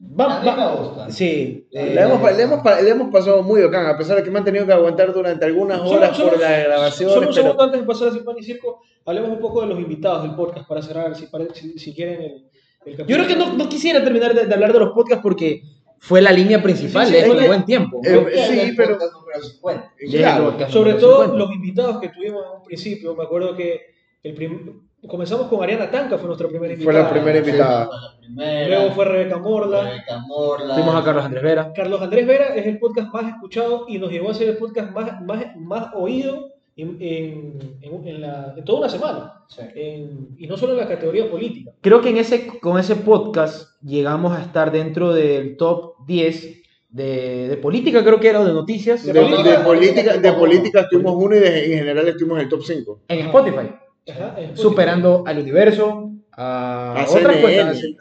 Va- 0.01 0.39
A 0.39 0.41
mí 0.41 0.47
va- 0.49 0.57
me 0.57 0.77
gusta. 0.81 1.11
Sí, 1.11 1.67
eh, 1.73 1.93
Le 1.95 2.01
hemos, 2.03 2.21
le, 2.37 2.43
hemos, 2.43 2.83
le 2.83 2.91
hemos 2.91 3.11
pasado 3.13 3.43
muy 3.43 3.63
bacán, 3.63 3.87
a 3.87 3.97
pesar 3.97 4.17
de 4.17 4.23
que 4.23 4.31
me 4.31 4.39
han 4.39 4.45
tenido 4.45 4.67
que 4.67 4.73
aguantar 4.73 5.13
durante 5.13 5.45
algunas 5.47 5.81
horas 5.81 6.17
solo- 6.17 6.31
por 6.33 6.41
las 6.41 6.65
grabaciones. 6.65 7.15
Solo 7.15 7.29
un 7.29 7.35
pero- 7.35 7.47
segundo 7.47 7.63
antes 7.63 7.81
de 7.81 7.87
pasar 7.87 8.09
a 8.09 8.13
Sin 8.13 8.25
Pan 8.25 8.37
y 8.39 8.43
Circo, 8.43 8.81
hablemos 9.07 9.31
un 9.31 9.39
poco 9.41 9.63
de 9.63 9.69
los 9.69 9.79
invitados 9.79 10.23
del 10.25 10.35
podcast 10.35 10.69
para 10.69 10.83
cerrar, 10.83 11.15
si, 11.17 11.27
pare- 11.27 11.49
si, 11.55 11.79
si 11.79 11.95
quieren 11.95 12.21
el, 12.23 12.45
el 12.87 12.97
Yo 12.99 13.17
creo 13.17 13.27
que 13.27 13.37
no, 13.37 13.53
no 13.55 13.69
quisiera 13.69 14.03
terminar 14.05 14.35
de, 14.35 14.47
de 14.47 14.55
hablar 14.55 14.73
de 14.73 14.81
los 14.81 14.91
podcasts 14.93 15.23
porque 15.23 15.63
fue 16.01 16.21
la 16.21 16.33
línea 16.33 16.63
principal 16.63 17.07
Sí, 17.07 17.13
sí, 17.15 17.19
de 17.21 17.27
es 17.27 17.35
que- 17.35 17.47
buen 17.47 17.65
tiempo. 17.65 18.01
Eh, 18.05 18.47
sí, 18.49 18.75
pero- 18.77 18.99
podcast 18.99 19.13
número 19.15 19.43
50. 19.43 19.93
Ya, 20.07 20.19
Claro, 20.37 20.71
Sobre 20.71 20.95
todo 20.95 21.23
50. 21.25 21.39
los 21.39 21.55
invitados 21.55 22.01
que 22.01 22.09
tuvimos 22.11 22.45
en 22.45 22.59
un 22.59 22.63
principio, 22.65 23.15
me 23.17 23.23
acuerdo 23.25 23.57
que 23.57 23.81
el 24.23 24.35
prim- 24.35 24.83
comenzamos 25.09 25.49
con 25.49 25.63
Ariana 25.63 25.91
Tanca, 25.91 26.17
fue 26.19 26.27
nuestra 26.27 26.49
primera 26.49 26.75
Fue 26.75 26.83
invitada. 26.85 27.05
la 27.05 27.11
primera 27.11 27.39
invitada. 27.39 27.87
Fue 27.87 27.97
la 27.97 28.19
primera. 28.19 28.69
Luego 28.69 28.91
fue 28.95 29.05
Rebeca 29.05 29.39
Morla. 29.39 29.83
Rebeca 29.85 30.19
Morla. 30.27 30.75
Fuimos 30.75 30.95
a 30.95 31.05
Carlos 31.05 31.25
Andrés 31.25 31.43
Vera. 31.43 31.73
Carlos 31.75 32.03
Andrés 32.03 32.27
Vera 32.27 32.55
es 32.55 32.67
el 32.67 32.79
podcast 32.79 33.13
más 33.13 33.27
escuchado 33.35 33.85
y 33.89 33.99
nos 33.99 34.11
llevó 34.11 34.31
a 34.31 34.35
ser 34.35 34.49
el 34.49 34.57
podcast 34.57 34.91
más, 34.93 35.21
más, 35.23 35.45
más 35.57 35.89
oído 35.95 36.51
en, 36.77 36.97
en, 37.01 37.79
en- 37.83 38.09
en 38.09 38.21
la- 38.21 38.55
en 38.57 38.65
toda 38.65 38.81
una 38.81 38.89
semana. 38.89 39.45
Sí. 39.49 39.63
En- 39.75 40.29
y 40.39 40.47
no 40.47 40.57
solo 40.57 40.73
en 40.73 40.79
la 40.81 40.89
categoría 40.89 41.31
política. 41.31 41.73
Creo 41.81 42.01
que 42.01 42.09
en 42.11 42.17
ese, 42.17 42.47
con 42.61 42.79
ese 42.79 42.97
podcast 42.97 43.79
llegamos 43.83 44.37
a 44.37 44.41
estar 44.43 44.73
dentro 44.73 45.13
del 45.13 45.57
top 45.57 45.95
10 46.07 46.63
de, 46.89 47.49
de 47.49 47.57
política, 47.57 48.03
creo 48.05 48.21
que 48.21 48.29
era, 48.29 48.41
o 48.41 48.45
de 48.45 48.53
noticias, 48.53 49.05
De, 49.05 49.13
De 49.13 49.21
de 49.21 49.27
política- 49.27 49.65
política, 49.65 50.17
de 50.17 50.33
política 50.33 50.81
estuvimos 50.83 51.15
uno 51.17 51.37
y 51.37 51.41
de- 51.41 51.65
en 51.73 51.79
general 51.79 52.09
estuvimos 52.09 52.39
en 52.39 52.45
el 52.45 52.49
top 52.49 52.63
5. 52.63 53.01
en 53.09 53.19
Spotify, 53.27 53.71
Ajá, 54.11 54.37
superando 54.55 55.25
al 55.27 55.39
universo, 55.39 56.11
a, 56.33 56.95
A 57.01 57.11
otras 57.11 57.37
CNN. 57.37 57.97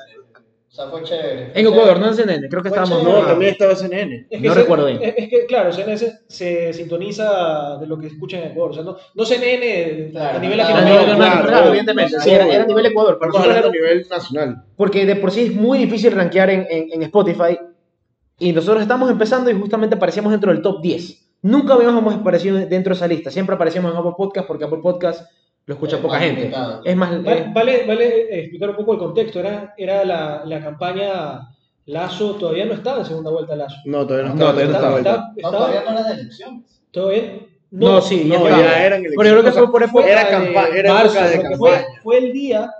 O 0.69 0.75
sea, 0.75 0.87
fue 0.87 1.03
chévere. 1.03 1.51
En 1.53 1.67
Ecuador, 1.67 1.99
no 1.99 2.07
en 2.07 2.15
CNN, 2.15 2.49
creo 2.49 2.63
que 2.63 2.69
estábamos. 2.69 3.01
chévere. 3.03 3.21
No, 3.21 3.27
también 3.27 3.51
estaba 3.51 3.75
CNN. 3.75 4.25
Es 4.27 4.41
No 4.41 4.53
se- 4.55 4.59
recuerdo 4.59 4.87
bien. 4.87 4.99
Es, 5.03 5.29
que, 5.29 5.45
claro, 5.45 5.71
CNN 5.71 5.97
se 6.27 6.73
sintoniza 6.73 7.77
de 7.79 7.85
lo 7.85 7.99
que 7.99 8.07
escuchan 8.07 8.41
en 8.41 8.51
Ecuador. 8.51 8.71
O 8.71 8.73
sea, 8.73 8.83
no, 8.83 8.97
no 9.13 9.23
CNN 9.23 10.09
Claro, 10.09 10.37
a 10.37 10.41
nivel 10.41 10.57
latinoamericano. 10.57 11.01
nivel 11.03 11.15
claro, 11.15 11.19
nacional, 11.29 11.47
claro. 11.47 11.67
evidentemente. 11.67 12.19
Sí, 12.21 12.31
era, 12.31 12.47
era 12.47 12.63
a 12.63 12.67
nivel 12.67 12.85
Ecuador. 12.87 13.19
Nosotros 13.21 13.43
hablando 13.43 13.59
era- 13.59 13.69
a 13.69 13.71
nivel 13.71 14.07
nacional. 14.09 14.63
porque 14.75 15.05
de 15.05 15.15
por 15.15 15.29
sí 15.31 15.41
es 15.41 15.53
muy 15.53 15.77
difícil 15.77 16.11
rankear 16.11 16.49
en, 16.49 16.65
en- 16.67 16.91
en 16.91 17.03
Spotify 17.03 17.59
y 18.39 18.51
nosotros 18.51 18.81
estamos 18.81 19.11
empezando 19.11 19.51
y 19.51 19.53
justamente 19.53 19.95
aparecíamos 19.95 20.31
dentro 20.31 20.51
del 20.51 20.63
top 20.63 20.81
10. 20.81 21.19
Nunca 21.43 21.75
habíamos 21.75 22.15
aparecido 22.15 22.57
dentro 22.57 22.93
de 22.93 22.95
esa 22.95 23.07
lista, 23.07 23.29
siempre 23.29 23.53
aparecíamos 23.53 23.91
en 23.91 23.97
Apple 23.99 24.13
Podcast 24.17 24.47
porque 24.47 24.63
Apple 24.65 24.79
Podcast 24.81 25.29
lo 25.65 25.73
escucha 25.75 25.95
Es 25.97 26.01
poca 26.01 26.15
más 26.15 26.23
gente. 26.23 26.41
limitado. 26.41 26.81
Es 26.83 26.95
más, 26.95 27.23
Vale, 27.23 27.39
eh, 27.39 27.51
vale, 27.53 27.85
vale, 27.87 28.05
eh, 28.07 28.39
explicar 28.41 28.69
un 28.71 28.75
poco 28.75 28.93
el 28.93 28.99
contexto. 28.99 29.39
Era, 29.39 29.73
era 29.77 30.03
la, 30.05 30.43
la 30.45 30.61
campaña 30.61 31.49
Lazo, 31.85 32.35
todavía 32.35 32.65
no 32.65 32.73
estaba 32.73 32.99
en 32.99 33.05
segunda 33.05 33.31
vuelta 33.31 33.55
Lazo. 33.55 33.75
No, 33.85 34.05
todavía 34.07 34.29
no 34.29 34.35
No, 34.35 34.49
estaba. 34.51 34.51
todavía 34.53 34.71
no 34.71 34.75
Estaba- 34.77 34.97
estaba. 34.97 35.15
estaba- 35.15 35.27
No, 35.27 35.35
estaba- 35.37 35.57
todavía 35.57 35.81
no 35.91 35.99
era 35.99 36.07
de 36.15 36.21
elecciones. 36.21 36.81
todavía- 36.91 37.39
no, 37.71 38.01
sí, 38.01 38.27
ya 38.29 38.37
No, 38.39 38.49
ya 38.49 38.85
eran 38.85 39.01
Pero 39.01 39.13
yo 39.13 39.19
creo 39.19 39.33
que 39.35 39.39
elecciones. 39.39 39.53
fue 39.55 39.71
por 39.71 39.83
época 39.83 40.05
Era 40.07 40.39
de 40.39 40.79
era 40.79 40.93
marzo, 40.93 41.13
época 41.17 41.29
de 41.29 41.33
que 41.49 41.57
fue, 41.57 41.71
campaña. 41.71 41.99
fue 42.03 42.17
el 42.19 42.33
día 42.33 42.71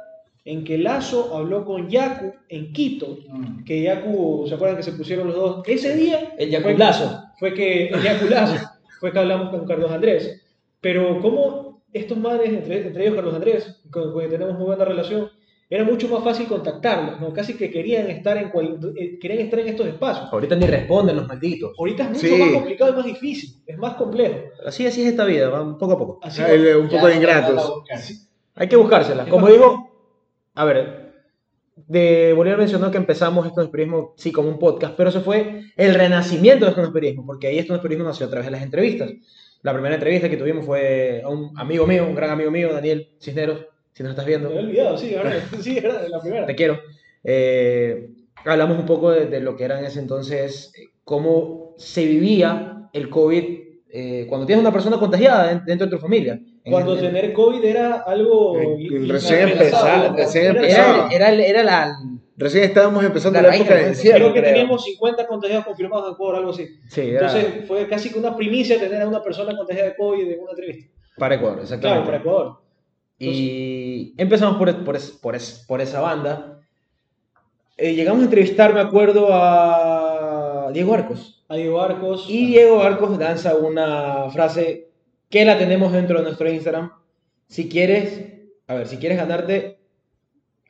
en 0.45 0.63
que 0.65 0.77
Lazo 0.77 1.35
habló 1.35 1.65
con 1.65 1.89
Yaku 1.89 2.33
en 2.49 2.73
Quito. 2.73 3.17
Mm. 3.29 3.63
Que 3.63 3.81
Yaku, 3.81 4.45
¿se 4.47 4.55
acuerdan 4.55 4.77
que 4.77 4.83
se 4.83 4.91
pusieron 4.91 5.27
los 5.27 5.35
dos? 5.35 5.63
Ese 5.67 5.95
día 5.95 6.19
El 6.37 6.49
fue- 6.49 6.59
Yaculazo. 6.59 7.23
fue 7.39 7.53
que 7.53 7.87
el 7.87 8.01
Yaku 8.03 8.25
Lazo 8.27 8.69
fue 8.99 9.11
que 9.11 9.19
hablamos 9.19 9.49
con 9.49 9.65
Carlos 9.65 9.89
Andrés. 9.91 10.41
Pero 10.79 11.19
como 11.21 11.62
estos 11.93 12.17
madres, 12.17 12.49
entre, 12.51 12.87
entre 12.87 13.03
ellos 13.03 13.15
Carlos 13.15 13.35
Andrés, 13.35 13.81
con 13.91 14.11
con 14.11 14.19
quien 14.19 14.31
tenemos 14.31 14.55
muy 14.55 14.65
buena 14.65 14.85
relación, 14.85 15.29
era 15.69 15.83
mucho 15.83 16.07
más 16.07 16.23
fácil 16.23 16.47
contactarlos, 16.47 17.19
¿no? 17.19 17.33
Casi 17.33 17.55
que 17.55 17.71
querían 17.71 18.07
estar 18.09 18.37
en, 18.37 18.49
cual- 18.49 18.77
eh, 18.95 19.17
querían 19.19 19.41
estar 19.41 19.59
en 19.59 19.69
estos 19.69 19.87
espacios. 19.87 20.27
Ahorita 20.31 20.55
ni 20.55 20.67
responden 20.67 21.15
los 21.15 21.27
malditos. 21.27 21.71
Ahorita 21.79 22.03
es 22.03 22.09
mucho 22.09 22.27
Sí. 22.27 22.35
más 22.37 22.51
complicado 22.51 22.91
y 22.91 22.95
más 22.95 23.05
difícil, 23.05 23.61
es 23.65 23.77
más 23.77 23.95
complejo. 23.95 24.35
Así, 24.65 24.85
así 24.85 25.01
es 25.01 25.07
esta 25.07 25.25
vida, 25.25 25.49
va 25.49 25.77
poco 25.77 25.93
a 25.93 25.97
poco. 25.97 26.19
Así 26.21 26.41
Ah, 26.41 26.51
el- 26.51 26.75
un 26.77 26.89
poco 26.89 27.07
de 27.07 27.15
ingratos. 27.15 27.73
Hay 28.55 28.67
que 28.67 28.75
buscársela. 28.75 29.25
Como 29.25 29.47
dijo, 29.47 29.89
a 30.53 30.65
ver, 30.65 31.13
de 31.87 32.33
Bolívar 32.35 32.59
mencionó 32.59 32.91
que 32.91 32.97
empezamos 32.97 33.47
esto 33.47 33.69
periodismo, 33.71 34.13
sí, 34.15 34.31
como 34.31 34.49
un 34.49 34.59
podcast, 34.59 34.93
pero 34.95 35.09
eso 35.09 35.21
fue 35.21 35.63
el 35.75 35.95
renacimiento 35.95 36.65
de 36.65 36.71
esto 36.71 36.93
periodismo, 36.93 37.25
porque 37.25 37.47
ahí 37.47 37.57
esto 37.57 37.73
periodismo 37.81 38.07
nació 38.09 38.27
a 38.27 38.29
través 38.29 38.45
de 38.45 38.51
las 38.51 38.61
entrevistas. 38.61 39.11
La 39.63 39.73
primera 39.73 39.95
entrevista 39.95 40.29
que 40.29 40.37
tuvimos 40.37 40.65
fue 40.65 41.21
a 41.23 41.29
un 41.29 41.51
amigo 41.57 41.87
mío, 41.87 42.05
un 42.07 42.15
gran 42.15 42.29
amigo 42.29 42.51
mío, 42.51 42.71
Daniel 42.73 43.07
Cisneros, 43.19 43.65
si 43.93 44.03
nos 44.03 44.11
estás 44.11 44.25
viendo, 44.25 44.49
me 44.49 44.55
había 44.57 44.67
olvidado, 44.69 44.97
sí, 44.97 45.15
ahora, 45.15 45.31
sí, 45.61 45.77
era 45.77 46.07
la 46.07 46.19
primera. 46.19 46.45
te 46.45 46.55
quiero. 46.55 46.79
Eh, 47.23 48.09
hablamos 48.45 48.77
un 48.77 48.85
poco 48.85 49.11
de, 49.11 49.27
de 49.27 49.39
lo 49.39 49.55
que 49.55 49.63
era 49.63 49.79
en 49.79 49.85
ese 49.85 49.99
entonces, 49.99 50.71
eh, 50.77 50.89
cómo 51.03 51.73
se 51.77 52.05
vivía 52.05 52.89
el 52.93 53.09
COVID 53.09 53.43
eh, 53.95 54.25
cuando 54.27 54.45
tienes 54.47 54.61
una 54.61 54.73
persona 54.73 54.97
contagiada 54.97 55.51
en- 55.51 55.65
dentro 55.65 55.87
de 55.87 55.91
tu 55.95 55.99
familia. 55.99 56.39
Cuando 56.65 56.95
en- 56.95 57.01
tener 57.01 57.31
COVID 57.33 57.63
era 57.63 57.97
algo... 58.01 58.55
Recién 60.17 60.55
era, 60.57 61.07
era, 61.11 61.31
era 61.33 61.63
la... 61.63 61.93
Recién 62.35 62.63
estábamos 62.63 63.03
empezando 63.03 63.39
La 63.41 63.49
la, 63.49 63.55
época 63.55 63.75
de 63.75 63.87
encierro. 63.89 64.17
Creo 64.17 64.33
que 64.33 64.39
creo. 64.41 64.53
teníamos 64.53 64.83
50 64.85 65.27
contagiados 65.27 65.65
confirmados 65.65 66.07
en 66.07 66.13
Ecuador, 66.13 66.35
algo 66.37 66.49
así. 66.51 66.67
Sí, 66.89 67.01
era 67.01 67.27
Entonces 67.31 67.67
fue 67.67 67.87
casi 67.87 68.11
que 68.11 68.17
una 68.19 68.35
primicia 68.35 68.79
tener 68.79 69.01
a 69.01 69.07
una 69.07 69.21
persona 69.21 69.55
contagiada 69.55 69.89
de 69.89 69.95
COVID 69.95 70.31
en 70.31 70.39
una 70.39 70.51
entrevista. 70.51 70.89
para 71.17 71.35
Ecuador, 71.35 71.57
Claro, 71.59 71.63
exactamente. 71.63 72.05
para 72.05 72.17
Ecuador. 72.17 72.57
Y 73.19 74.13
empezamos 74.17 74.57
por, 74.57 74.83
por, 74.83 74.95
es- 74.95 75.11
por, 75.11 75.35
es- 75.35 75.63
por 75.67 75.79
esa 75.81 76.01
banda. 76.01 76.59
Eh, 77.77 77.93
llegamos 77.95 78.21
a 78.21 78.25
entrevistar, 78.25 78.73
me 78.73 78.79
acuerdo, 78.81 79.27
a 79.31 80.69
Diego 80.73 80.93
Arcos. 80.93 81.43
A 81.47 81.55
Diego 81.55 81.81
Arcos. 81.81 82.25
Y 82.29 82.47
Diego 82.47 82.81
Arcos 82.81 83.17
lanza 83.17 83.55
una 83.55 84.29
frase 84.31 84.89
que 85.29 85.45
la 85.45 85.57
tenemos 85.57 85.91
dentro 85.93 86.17
de 86.17 86.23
nuestro 86.23 86.49
Instagram. 86.49 86.91
Si 87.47 87.69
quieres, 87.69 88.25
a 88.67 88.75
ver, 88.75 88.87
si 88.87 88.97
quieres 88.97 89.17
ganarte, 89.17 89.77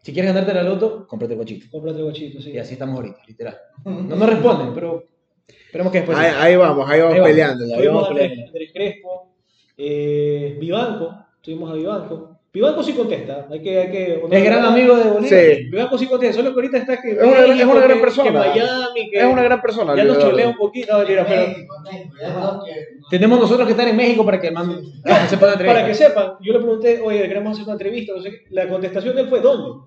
si 0.03 0.13
quieres 0.13 0.31
ganarte 0.33 0.53
la 0.53 0.61
loto, 0.61 1.07
cómprate 1.07 1.33
el 1.33 1.39
cochito. 1.39 1.65
Cómprate 1.71 1.97
el 1.97 2.03
guachito, 2.03 2.39
sí. 2.41 2.51
Y 2.51 2.59
así 2.59 2.73
estamos 2.73 2.95
ahorita, 2.97 3.17
literal. 3.27 3.57
No 3.85 4.15
nos 4.15 4.29
responden, 4.29 4.71
pero 4.75 5.03
esperemos 5.47 5.91
que 5.91 5.97
después. 5.99 6.17
Ahí, 6.17 6.31
ahí 6.37 6.55
vamos, 6.55 6.87
ahí 6.87 6.99
vamos 6.99 7.13
Ahí 7.15 7.19
vamos. 7.21 7.31
peleando. 7.31 7.75
ahí 7.75 7.87
vamos 7.87 8.07
peleando. 8.09 8.45
Andrés 8.47 8.71
Crespo, 8.71 9.33
eh, 9.77 10.57
Vivanco, 10.59 11.15
tuvimos 11.41 11.71
a 11.71 11.73
Vivanco. 11.73 12.29
Vivanco 12.53 12.83
sí 12.83 12.93
contesta, 12.93 13.47
hay 13.49 13.63
que... 13.63 13.79
Hay 13.79 13.89
que 13.91 14.13
Es 14.29 14.43
gran 14.43 14.63
amigo 14.63 14.95
de 14.95 15.09
Bolívar. 15.09 15.27
Sí. 15.27 15.63
Vivanco 15.71 15.97
sí 15.97 16.05
contesta, 16.05 16.35
solo 16.35 16.49
que 16.51 16.55
ahorita 16.57 16.77
está 16.77 17.01
que... 17.01 17.09
Es 17.13 17.17
una 17.17 17.31
gran- 17.41 17.59
es 17.59 17.65
una 17.65 17.79
gran 17.81 17.97
que- 17.97 18.03
persona. 18.03 18.25
Que 18.31 18.37
Miami, 18.37 19.09
que 19.09 19.17
Es 19.19 19.25
una 19.25 19.41
gran 19.41 19.59
persona. 19.61 19.95
ya 19.95 20.03
nos 20.03 20.19
cholea 20.19 20.49
un 20.49 20.55
poquito, 20.57 20.95
no, 20.99 21.03
pero... 21.07 21.25
Tenemos 23.09 23.39
nosotros 23.39 23.65
que 23.65 23.71
estar 23.71 23.87
en 23.87 23.97
México 23.97 24.23
para 24.23 24.39
que 24.39 24.51
manden. 24.51 24.83
para 25.03 25.23
que 25.23 25.29
sepan 25.29 25.47
la 25.47 25.53
entrevista. 25.53 25.79
Para 25.81 25.87
que 25.87 25.93
sepan, 25.95 26.33
yo 26.41 26.53
le 26.53 26.59
pregunté, 26.59 27.01
oye, 27.03 27.27
queremos 27.27 27.53
hacer 27.53 27.63
una 27.63 27.73
entrevista, 27.73 28.13
no 28.15 28.21
sé 28.21 28.29
qué. 28.31 28.37
La 28.51 28.67
contestación 28.67 29.15
de 29.15 29.21
él 29.23 29.27
fue, 29.29 29.39
¿dónde? 29.41 29.85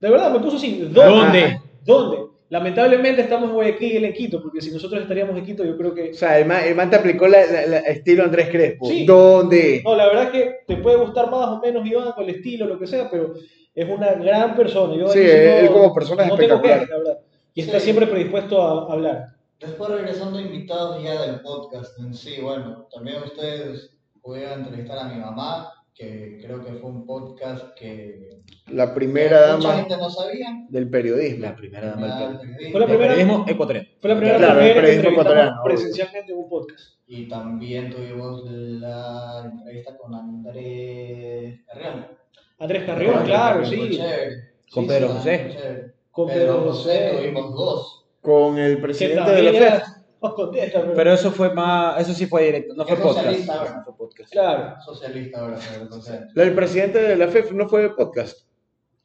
De 0.00 0.10
verdad, 0.10 0.30
me 0.30 0.40
puso 0.40 0.56
así, 0.56 0.78
¿dónde? 0.78 1.00
¿Dónde? 1.02 1.60
¿Dónde? 1.84 2.18
Lamentablemente 2.50 3.20
estamos 3.22 3.50
en 3.50 3.54
Guayaquil 3.56 3.92
y 3.92 3.96
él 3.98 4.04
en 4.06 4.12
Quito, 4.14 4.40
porque 4.42 4.62
si 4.62 4.70
nosotros 4.70 5.02
estaríamos 5.02 5.36
en 5.36 5.44
Quito, 5.44 5.64
yo 5.64 5.76
creo 5.76 5.94
que... 5.94 6.10
O 6.10 6.14
sea, 6.14 6.38
el 6.38 6.46
man, 6.46 6.62
el 6.64 6.74
man 6.74 6.88
te 6.88 6.96
aplicó 6.96 7.28
la, 7.28 7.44
la- 7.44 7.66
la- 7.66 7.78
estilo 7.80 8.24
Andrés 8.24 8.48
Crespo. 8.48 8.86
Sí. 8.86 9.04
¿Dónde? 9.04 9.82
No, 9.84 9.94
la 9.94 10.06
verdad 10.06 10.24
es 10.24 10.30
que 10.30 10.54
te 10.66 10.76
puede 10.78 10.96
gustar 10.96 11.30
más 11.30 11.46
o 11.48 11.60
menos 11.60 11.86
Iván, 11.86 12.12
con 12.12 12.24
el 12.24 12.36
estilo, 12.36 12.64
lo 12.66 12.78
que 12.78 12.86
sea, 12.86 13.10
pero 13.10 13.34
es 13.74 13.88
una 13.88 14.12
gran 14.14 14.56
persona. 14.56 14.94
Yo 14.96 15.08
Sí, 15.08 15.18
no- 15.18 15.24
él 15.24 15.68
como 15.68 15.92
persona 15.92 16.22
es 16.24 16.28
no 16.30 16.36
tengo 16.36 16.54
espectacular. 16.54 16.78
quejas, 16.86 16.90
la 16.90 16.98
verdad. 17.10 17.18
Y 17.54 17.60
está 17.60 17.78
Sí. 17.78 17.84
siempre 17.84 18.06
predispuesto 18.06 18.62
a 18.62 18.92
hablar. 18.92 19.24
Después 19.60 19.90
regresando 19.90 20.40
invitados 20.40 21.02
ya 21.02 21.20
del 21.20 21.40
podcast 21.40 21.98
en 21.98 22.14
sí, 22.14 22.36
bueno, 22.40 22.86
también 22.94 23.16
ustedes 23.24 23.90
pudieron 24.22 24.60
entrevistar 24.60 24.98
a 25.00 25.04
mi 25.08 25.20
mamá, 25.20 25.70
que 25.98 26.38
creo 26.40 26.64
que 26.64 26.74
fue 26.74 26.90
un 26.90 27.04
podcast 27.04 27.74
que 27.74 28.28
La 28.68 28.94
primera 28.94 29.40
dama 29.48 29.74
gente 29.78 29.96
no 29.96 30.08
sabía. 30.08 30.46
del 30.68 30.88
periodismo. 30.88 31.42
La 31.44 31.56
primera 31.56 31.90
dama 31.90 32.06
del 32.06 32.38
periodismo. 32.38 32.70
Fue 32.70 32.80
la 32.80 32.86
Del 32.86 32.96
primera- 32.96 33.14
periodismo 33.14 33.44
ecuatoriano. 33.48 33.88
Fue 34.00 34.10
la 34.10 34.16
primera 34.16 34.38
Claro, 34.38 34.52
el 34.52 34.58
mujer 34.68 34.74
periodismo 34.82 35.10
ecuatoriano, 35.10 35.60
presencialmente 35.64 36.32
en 36.32 36.38
un 36.38 36.48
podcast. 36.48 36.80
Y 37.08 37.28
también 37.28 37.90
tuvimos 37.90 38.44
la 38.48 39.50
entrevista 39.52 39.96
con 39.96 40.14
Andrés 40.14 41.60
Carrión. 41.66 42.06
Andrés 42.60 42.84
Carrión, 42.84 43.24
claro, 43.24 43.64
sí. 43.66 43.90
chévere. 43.90 44.36
Con 44.70 44.84
Sí, 44.84 44.88
Pedro 44.88 45.08
sí, 45.08 45.14
José. 45.14 45.48
chévere. 45.50 45.92
Con 46.12 46.26
Pedro 46.28 46.60
José 46.62 47.10
tuvimos 47.18 47.54
dos. 47.54 48.04
Con 48.20 48.58
el 48.58 48.80
presidente 48.80 49.30
de 49.30 49.42
la 49.42 49.52
FED. 49.52 49.82
Contesta, 50.20 50.80
pero, 50.82 50.94
Pero 50.94 51.12
eso 51.12 51.30
fue 51.30 51.52
más, 51.54 52.00
eso 52.00 52.12
sí 52.12 52.26
fue 52.26 52.44
directo, 52.44 52.74
no 52.74 52.84
fue 52.84 52.96
podcast. 52.96 53.16
socialista 53.26 53.54
ahora. 53.54 53.76
No 53.76 53.84
fue 53.84 53.96
podcast. 53.96 54.32
claro. 54.32 54.74
Socialista 54.84 55.40
ahora, 55.40 55.58
José. 55.90 56.20
El 56.34 56.54
presidente 56.54 56.98
de 57.02 57.16
la 57.16 57.28
FED 57.28 57.50
no 57.52 57.68
fue 57.68 57.94
podcast. 57.94 58.46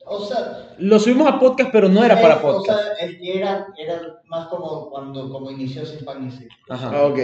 O 0.05 0.25
sea, 0.25 0.75
Lo 0.79 0.99
subimos 0.99 1.27
a 1.27 1.39
podcast, 1.39 1.69
pero 1.71 1.87
no 1.87 2.03
era 2.03 2.15
es- 2.15 2.21
para 2.21 2.35
O 2.37 2.41
podcast. 2.41 2.79
sea, 2.97 3.05
el 3.07 3.17
que 3.19 3.37
era, 3.37 3.67
era 3.77 4.01
más 4.25 4.47
como 4.47 4.89
cuando 4.89 5.29
como 5.29 5.49
inició 5.51 5.85
Sin 5.85 6.03
Pan 6.03 6.29
Circo. 6.31 6.53
Ajá. 6.69 6.91
Ah, 6.93 7.05
ok. 7.05 7.19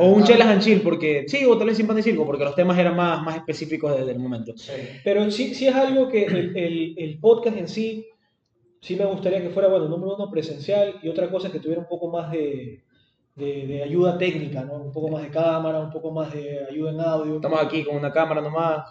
O 0.00 0.06
un 0.10 0.22
chelas 0.24 0.46
and 0.48 0.62
chill, 0.62 0.80
porque 0.82 1.24
sí, 1.28 1.44
o 1.44 1.56
tal 1.58 1.66
vez 1.68 1.76
sin 1.76 1.86
pan 1.88 1.98
y 1.98 2.02
circo, 2.02 2.24
porque 2.24 2.44
los 2.44 2.54
temas 2.54 2.78
eran 2.78 2.94
más, 2.96 3.20
más 3.22 3.36
específicos 3.36 3.96
de- 3.96 4.04
del 4.04 4.18
momento. 4.20 4.52
Sí. 4.56 4.72
Pero 5.04 5.28
sí, 5.30 5.54
sí 5.54 5.66
es 5.66 5.74
algo 5.74 6.08
que 6.08 6.24
el, 6.24 6.56
el- 6.56 6.94
el 6.98 7.18
podcast 7.20 7.56
en 7.56 7.66
sí, 7.68 8.06
sí 8.80 8.94
me 8.96 9.04
gustaría 9.06 9.40
que 9.42 9.50
fuera, 9.50 9.68
bueno, 9.68 9.88
número 9.88 10.14
uno, 10.14 10.30
presencial 10.30 10.94
y 11.02 11.08
otra 11.08 11.28
cosa 11.30 11.50
que 11.50 11.58
tuviera 11.58 11.80
un 11.80 11.88
poco 11.88 12.08
más 12.12 12.30
de, 12.30 12.84
de, 13.38 13.66
de 13.66 13.82
ayuda 13.82 14.18
técnica, 14.18 14.62
¿no? 14.64 14.74
Un 14.74 14.92
poco 14.92 15.08
más 15.08 15.22
de 15.22 15.30
cámara, 15.30 15.78
un 15.80 15.90
poco 15.90 16.10
más 16.10 16.32
de 16.32 16.66
ayuda 16.68 16.90
en 16.90 17.00
audio. 17.00 17.36
Estamos 17.36 17.62
aquí 17.62 17.84
con 17.84 17.96
una 17.96 18.10
cámara 18.12 18.40
nomás, 18.40 18.84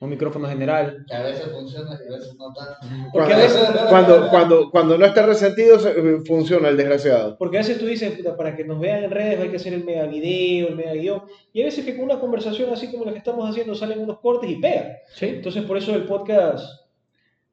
un 0.00 0.10
micrófono 0.10 0.46
general. 0.48 1.04
Que 1.08 1.14
a 1.14 1.22
veces 1.22 1.50
funciona 1.50 1.90
y 2.04 2.12
a 2.12 2.16
veces 2.16 2.36
no 2.36 2.52
tanto. 2.52 2.76
Porque 3.12 3.32
a 3.32 3.36
Cuando, 3.36 3.42
veces- 3.42 3.88
cuando, 3.88 4.28
cuando, 4.30 4.70
cuando 4.70 4.98
no 4.98 5.06
está 5.06 5.26
resentido, 5.26 5.78
se- 5.78 6.20
funciona 6.26 6.68
el 6.68 6.76
desgraciado. 6.76 7.36
Porque 7.38 7.56
a 7.56 7.60
veces 7.60 7.78
tú 7.78 7.86
dices, 7.86 8.12
puta, 8.16 8.36
para 8.36 8.54
que 8.54 8.64
nos 8.64 8.78
vean 8.78 9.02
en 9.04 9.10
redes 9.10 9.40
hay 9.40 9.48
que 9.48 9.56
hacer 9.56 9.72
el 9.74 9.84
mega 9.84 10.06
video, 10.06 10.68
el 10.68 10.76
mega 10.76 10.92
guion. 10.92 11.22
Y 11.52 11.62
a 11.62 11.64
veces 11.64 11.84
que 11.84 11.96
con 11.96 12.04
una 12.04 12.20
conversación 12.20 12.70
así 12.72 12.90
como 12.92 13.04
la 13.06 13.12
que 13.12 13.18
estamos 13.18 13.48
haciendo 13.48 13.74
salen 13.74 14.00
unos 14.00 14.20
cortes 14.20 14.48
y 14.50 14.56
pegan. 14.56 14.92
Sí. 15.14 15.26
Entonces 15.26 15.64
por 15.64 15.76
eso 15.78 15.94
el 15.94 16.04
podcast 16.04 16.64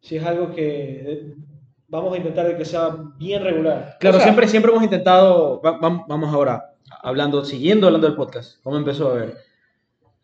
sí 0.02 0.18
es 0.18 0.24
algo 0.26 0.52
que 0.54 1.02
eh, 1.14 1.34
vamos 1.88 2.14
a 2.14 2.18
intentar 2.18 2.48
de 2.48 2.58
que 2.58 2.66
sea 2.66 2.96
bien 3.18 3.44
regular. 3.44 3.98
Claro, 4.00 4.18
O 4.18 4.20
sea, 4.20 4.28
siempre, 4.28 4.48
siempre 4.48 4.72
hemos 4.72 4.84
intentado, 4.84 5.62
va- 5.62 5.78
va- 5.78 6.06
vamos 6.08 6.34
ahora, 6.34 6.74
hablando, 7.02 7.44
siguiendo 7.46 7.88
hablando 7.88 8.08
del 8.08 8.16
podcast, 8.16 8.62
cómo 8.64 8.78
empezó 8.78 9.10
a 9.12 9.14
ver, 9.16 9.38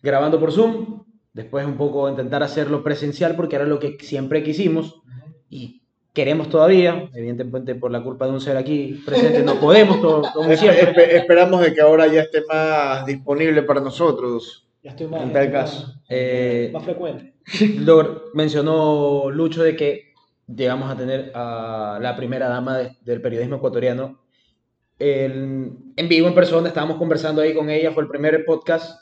grabando 0.01 0.39
por 0.39 0.51
Zoom, 0.51 1.03
después 1.33 1.65
un 1.65 1.77
poco 1.77 2.09
intentar 2.09 2.43
hacerlo 2.43 2.83
presencial 2.83 3.35
porque 3.35 3.55
era 3.55 3.65
lo 3.65 3.79
que 3.79 3.97
siempre 4.01 4.43
quisimos 4.43 5.01
y 5.49 5.81
queremos 6.13 6.49
todavía, 6.49 7.09
evidentemente 7.13 7.75
por 7.75 7.91
la 7.91 8.03
culpa 8.03 8.25
de 8.25 8.31
un 8.33 8.41
ser 8.41 8.57
aquí 8.57 9.01
presente 9.05 9.43
no 9.43 9.55
podemos 9.55 10.01
todo, 10.01 10.23
Espe- 10.49 10.93
espe- 10.93 11.07
esperamos 11.13 11.61
de 11.61 11.73
que 11.73 11.81
ahora 11.81 12.07
ya 12.07 12.21
esté 12.21 12.41
más 12.47 13.05
disponible 13.05 13.61
para 13.63 13.79
nosotros. 13.81 14.67
Ya 14.83 14.89
estoy 14.91 15.07
más. 15.07 15.21
En 15.21 15.31
tal 15.31 15.51
caso. 15.51 15.87
más- 15.87 16.01
Eh, 16.09 16.69
más 16.73 16.83
frecuente. 16.83 17.35
Lo 17.77 18.23
mencionó 18.33 19.29
Lucho 19.29 19.63
de 19.63 19.75
que 19.75 20.10
llegamos 20.47 20.91
a 20.91 20.97
tener 20.97 21.31
a 21.35 21.99
la 22.01 22.15
primera 22.15 22.49
dama 22.49 22.77
de- 22.77 22.97
del 23.01 23.21
periodismo 23.21 23.57
ecuatoriano. 23.57 24.19
El- 24.99 25.77
en 25.95 26.09
vivo, 26.09 26.27
en 26.27 26.35
persona, 26.35 26.67
estábamos 26.67 26.97
conversando 26.97 27.41
ahí 27.41 27.53
con 27.53 27.69
ella, 27.69 27.91
fue 27.91 28.03
el 28.03 28.09
primer 28.09 28.45
podcast 28.45 28.99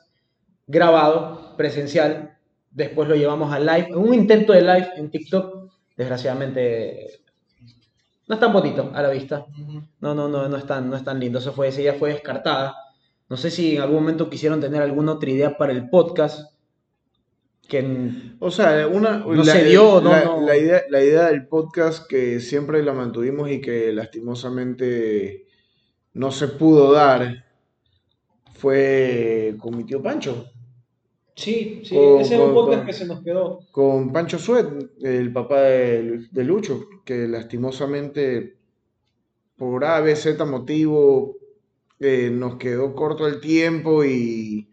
grabado, 0.68 1.56
presencial, 1.58 2.38
después 2.72 3.10
lo 3.10 3.16
llevamos 3.16 3.52
a 3.52 3.60
live, 3.60 3.96
un 3.96 4.14
intento 4.14 4.54
de 4.54 4.62
live 4.62 4.90
en 4.96 5.10
TikTok, 5.10 5.72
desgraciadamente 5.98 7.22
no 8.28 8.36
es 8.36 8.40
tan 8.40 8.54
bonito 8.54 8.92
a 8.94 9.02
la 9.02 9.10
vista, 9.10 9.46
no, 10.00 10.14
no, 10.14 10.28
no, 10.28 10.48
no 10.48 10.56
es 10.58 10.66
tan, 10.66 10.88
no 10.88 10.96
es 10.96 11.04
tan 11.04 11.20
lindo, 11.20 11.40
eso 11.40 11.52
fue, 11.52 11.68
esa 11.70 11.82
idea 11.82 11.96
fue 11.96 12.14
descartada, 12.14 12.76
no 13.28 13.36
sé 13.38 13.50
si 13.50 13.76
en 13.76 13.82
algún 13.82 14.02
momento 14.02 14.30
quisieron 14.30 14.62
tener 14.62 14.84
alguna 14.84 15.14
otra 15.14 15.32
idea 15.32 15.58
para 15.58 15.72
el 15.72 15.90
podcast, 15.90 16.54
que 17.70 18.12
O 18.40 18.52
sea, 18.52 18.88
una, 18.88 19.20
No 19.20 19.44
se 19.46 19.64
dio, 19.64 20.02
no, 20.02 20.10
la, 20.12 20.26
no. 20.26 20.46
la 20.46 20.58
idea, 20.58 20.82
la 20.90 21.02
idea 21.04 21.28
del 21.28 21.48
podcast 21.48 22.06
que 22.10 22.40
siempre 22.42 22.84
la 22.84 22.94
mantuvimos 22.94 23.50
y 23.50 23.62
que 23.62 23.94
lastimosamente 23.94 25.46
no 26.14 26.32
se 26.32 26.48
pudo 26.50 26.92
dar 26.92 27.46
fue 28.54 29.56
con 29.60 29.78
mi 29.78 29.86
tío 29.86 30.02
Pancho, 30.02 30.46
Sí, 31.36 31.84
sí, 31.86 31.96
Con- 31.96 32.20
ese 32.20 32.36
es 32.36 32.42
un 32.42 32.54
podcast 32.54 32.80
con- 32.80 32.86
que 32.88 32.92
se 32.94 33.06
nos 33.06 33.24
quedó. 33.24 33.60
con 33.72 34.12
Pancho 34.12 34.38
Suet, 34.38 34.68
el 35.02 35.32
papá 35.32 35.62
de, 35.62 36.26
de 36.30 36.44
Lucho, 36.44 36.86
que 37.06 37.30
lastimosamente 37.30 38.58
por 39.56 39.86
A, 39.86 40.02
B, 40.02 40.14
Z 40.18 40.44
motivo 40.44 41.38
eh, 42.02 42.30
nos 42.30 42.56
quedó 42.58 42.94
corto 42.94 43.26
el 43.26 43.40
tiempo 43.40 44.04
y 44.04 44.70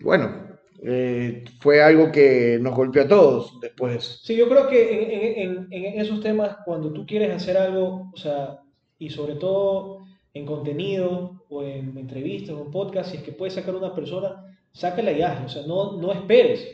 bueno, 0.00 0.53
eh, 0.86 1.44
fue 1.60 1.82
algo 1.82 2.12
que 2.12 2.58
nos 2.60 2.74
golpeó 2.74 3.02
a 3.02 3.08
todos 3.08 3.58
después. 3.58 4.20
Sí, 4.22 4.36
yo 4.36 4.46
creo 4.50 4.68
que 4.68 5.42
en, 5.42 5.68
esos 5.98 6.20
temas, 6.20 6.58
cuando 6.62 6.92
tú 6.92 7.06
quieres 7.06 7.30
hacer 7.34 7.56
algo, 7.56 8.10
o 8.12 8.16
sea, 8.18 8.60
y 8.98 9.08
sobre 9.08 9.36
todo 9.36 10.04
en 10.34 10.44
contenido 10.44 11.42
o 11.48 11.62
en 11.62 11.96
entrevistas 11.96 12.54
o 12.54 12.66
en 12.66 12.70
podcast, 12.70 13.10
si 13.10 13.16
es 13.16 13.22
que 13.22 13.32
puedes 13.32 13.54
sacar 13.54 13.74
una 13.74 13.94
persona, 13.94 14.58
sácala 14.72 15.12
y 15.12 15.22
hazlo. 15.22 15.46
O 15.46 15.48
sea, 15.48 15.62
no, 15.66 15.96
no 15.96 16.12
esperes. 16.12 16.68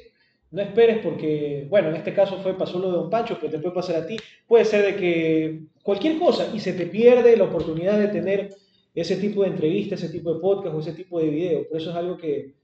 No 0.50 0.60
esperes 0.60 0.98
porque, 1.04 1.68
bueno, 1.70 1.90
en 1.90 1.94
este 1.94 2.12
caso 2.12 2.38
fue, 2.38 2.58
pasó 2.58 2.80
lo 2.80 2.90
de 2.90 2.96
Don 2.96 3.10
Pancho, 3.10 3.38
pero 3.40 3.52
te 3.52 3.58
puede 3.60 3.74
pasar 3.76 3.94
a 3.94 4.06
ti. 4.08 4.16
Puede 4.48 4.64
ser 4.64 4.86
de 4.86 4.96
que 4.96 5.60
cualquier 5.84 6.18
cosa 6.18 6.50
y 6.52 6.58
se 6.58 6.72
te 6.72 6.86
pierde 6.86 7.36
la 7.36 7.44
oportunidad 7.44 7.96
de 7.96 8.08
tener 8.08 8.48
ese 8.92 9.14
tipo 9.16 9.42
de 9.42 9.50
entrevista, 9.50 9.94
ese 9.94 10.08
tipo 10.08 10.34
de 10.34 10.40
podcast 10.40 10.74
o 10.74 10.80
ese 10.80 10.94
tipo 10.94 11.20
de 11.20 11.28
video. 11.28 11.68
Por 11.68 11.80
eso 11.80 11.90
es 11.90 11.96
algo 11.96 12.16
que 12.16 12.58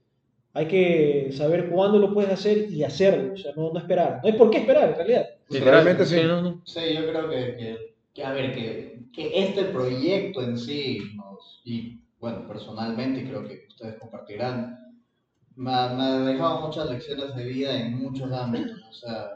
hay 0.57 0.67
que 0.67 1.29
saber 1.33 1.69
cuándo 1.69 1.99
lo 1.99 2.11
puedes 2.15 2.31
hacer 2.31 2.71
y 2.71 2.83
hacerlo. 2.83 3.33
O 3.33 3.37
sea, 3.37 3.51
no, 3.55 3.71
no 3.71 3.77
esperar. 3.79 4.21
No 4.23 4.27
hay 4.27 4.33
por 4.33 4.49
qué 4.49 4.57
esperar, 4.57 4.89
en 4.89 4.95
realidad. 4.95 5.27
Realmente 5.49 6.03
sí. 6.03 6.15
no, 6.23 6.41
no. 6.41 6.61
Sí, 6.65 6.79
yo 6.95 7.07
creo 7.07 7.29
que, 7.29 7.55
que, 7.55 7.95
que, 8.11 8.23
a 8.23 8.31
ver, 8.31 8.55
que, 8.55 8.99
que 9.13 9.43
este 9.43 9.65
proyecto 9.65 10.41
en 10.41 10.57
sí, 10.57 11.11
nos, 11.15 11.61
y 11.63 11.99
bueno, 12.19 12.47
personalmente, 12.47 13.23
creo 13.23 13.47
que 13.47 13.65
ustedes 13.67 13.99
compartirán, 13.99 14.95
me 15.55 15.71
ha, 15.71 15.93
me 15.93 16.03
ha 16.03 16.19
dejado 16.21 16.65
muchas 16.65 16.89
lecciones 16.89 17.35
de 17.35 17.43
vida 17.43 17.79
en 17.79 17.99
muchos 18.01 18.31
ámbitos. 18.31 18.81
O 18.89 18.93
sea, 18.93 19.29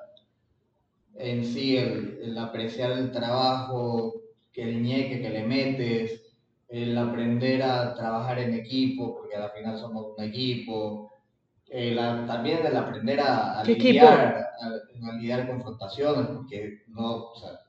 en 1.20 1.46
sí, 1.46 1.78
el, 1.78 2.18
el 2.24 2.38
apreciar 2.40 2.94
el 2.94 3.12
trabajo, 3.12 4.24
que 4.52 4.64
el 4.64 4.82
ñeque 4.82 5.22
que 5.22 5.30
le 5.30 5.44
metes, 5.44 6.34
el 6.68 6.98
aprender 6.98 7.62
a 7.62 7.94
trabajar 7.94 8.40
en 8.40 8.56
equipo, 8.56 9.18
porque 9.18 9.36
al 9.36 9.52
final 9.52 9.78
somos 9.78 10.18
un 10.18 10.24
equipo. 10.24 11.11
El, 11.74 11.98
a- 11.98 12.26
también 12.28 12.66
el 12.66 12.76
aprender 12.76 13.20
a, 13.22 13.60
a 13.60 13.64
lidiar, 13.64 14.50
a, 14.62 15.10
a 15.10 15.14
lidiar 15.18 15.48
confrontaciones, 15.48 16.28
porque 16.36 16.84
no, 16.90 17.30
o 17.32 17.36
sea, 17.40 17.62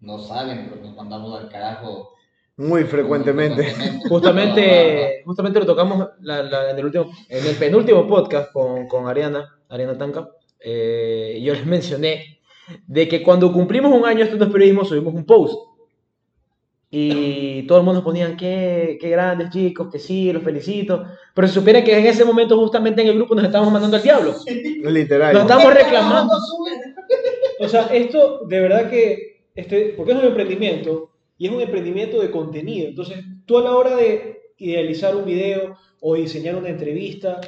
no 0.00 0.18
saben, 0.18 0.68
pero 0.70 0.80
nos 0.82 0.96
mandamos 0.96 1.38
al 1.38 1.48
carajo 1.50 2.12
Muy 2.56 2.84
frecuentemente. 2.84 3.74
Justamente, 4.08 5.22
justamente 5.26 5.60
lo 5.60 5.66
tocamos 5.66 6.08
la- 6.20 6.42
la- 6.42 6.70
en, 6.70 6.78
el 6.78 6.84
último, 6.86 7.10
en 7.28 7.46
el 7.46 7.56
penúltimo 7.56 8.06
podcast 8.06 8.50
con, 8.52 8.88
con 8.88 9.06
Ariana, 9.08 9.58
Ariana 9.68 9.98
Tanca. 9.98 10.28
Eh, 10.60 11.38
yo 11.42 11.52
les 11.52 11.66
mencioné 11.66 12.40
de 12.86 13.06
que 13.08 13.22
cuando 13.22 13.52
cumplimos 13.52 13.92
un 13.92 14.06
año 14.06 14.24
esto 14.24 14.36
no 14.36 14.44
es 14.46 14.50
periodismo, 14.50 14.84
subimos 14.86 15.12
un 15.12 15.26
post. 15.26 15.54
Y 16.96 17.64
todo 17.66 17.78
el 17.78 17.84
mundo 17.84 17.94
nos 17.98 18.04
ponían, 18.04 18.36
qué, 18.36 18.98
qué 19.00 19.08
grandes 19.08 19.50
chicos, 19.50 19.88
que 19.90 19.98
sí, 19.98 20.32
los 20.32 20.44
felicito. 20.44 21.04
Pero 21.34 21.48
se 21.48 21.54
supiera 21.54 21.82
que 21.82 21.98
en 21.98 22.06
ese 22.06 22.24
momento 22.24 22.56
justamente 22.56 23.02
en 23.02 23.08
el 23.08 23.16
grupo 23.16 23.34
nos 23.34 23.44
estábamos 23.44 23.72
mandando 23.72 23.96
al 23.96 24.02
diablo. 24.04 24.32
Literal. 24.46 25.34
Nos 25.34 25.42
estábamos 25.42 25.74
reclamando. 25.74 26.34
O 27.58 27.68
sea, 27.68 27.86
esto 27.86 28.46
de 28.46 28.60
verdad 28.60 28.88
que, 28.88 29.48
este, 29.56 29.94
porque 29.96 30.12
es 30.12 30.18
un 30.18 30.26
emprendimiento 30.26 31.10
y 31.36 31.48
es 31.48 31.52
un 31.52 31.62
emprendimiento 31.62 32.20
de 32.20 32.30
contenido. 32.30 32.86
Entonces, 32.86 33.18
tú 33.44 33.58
a 33.58 33.62
la 33.62 33.74
hora 33.74 33.96
de 33.96 34.43
idealizar 34.58 35.14
un 35.16 35.24
video 35.24 35.76
o 36.00 36.14
diseñar 36.16 36.54
una 36.56 36.68
entrevista, 36.68 37.40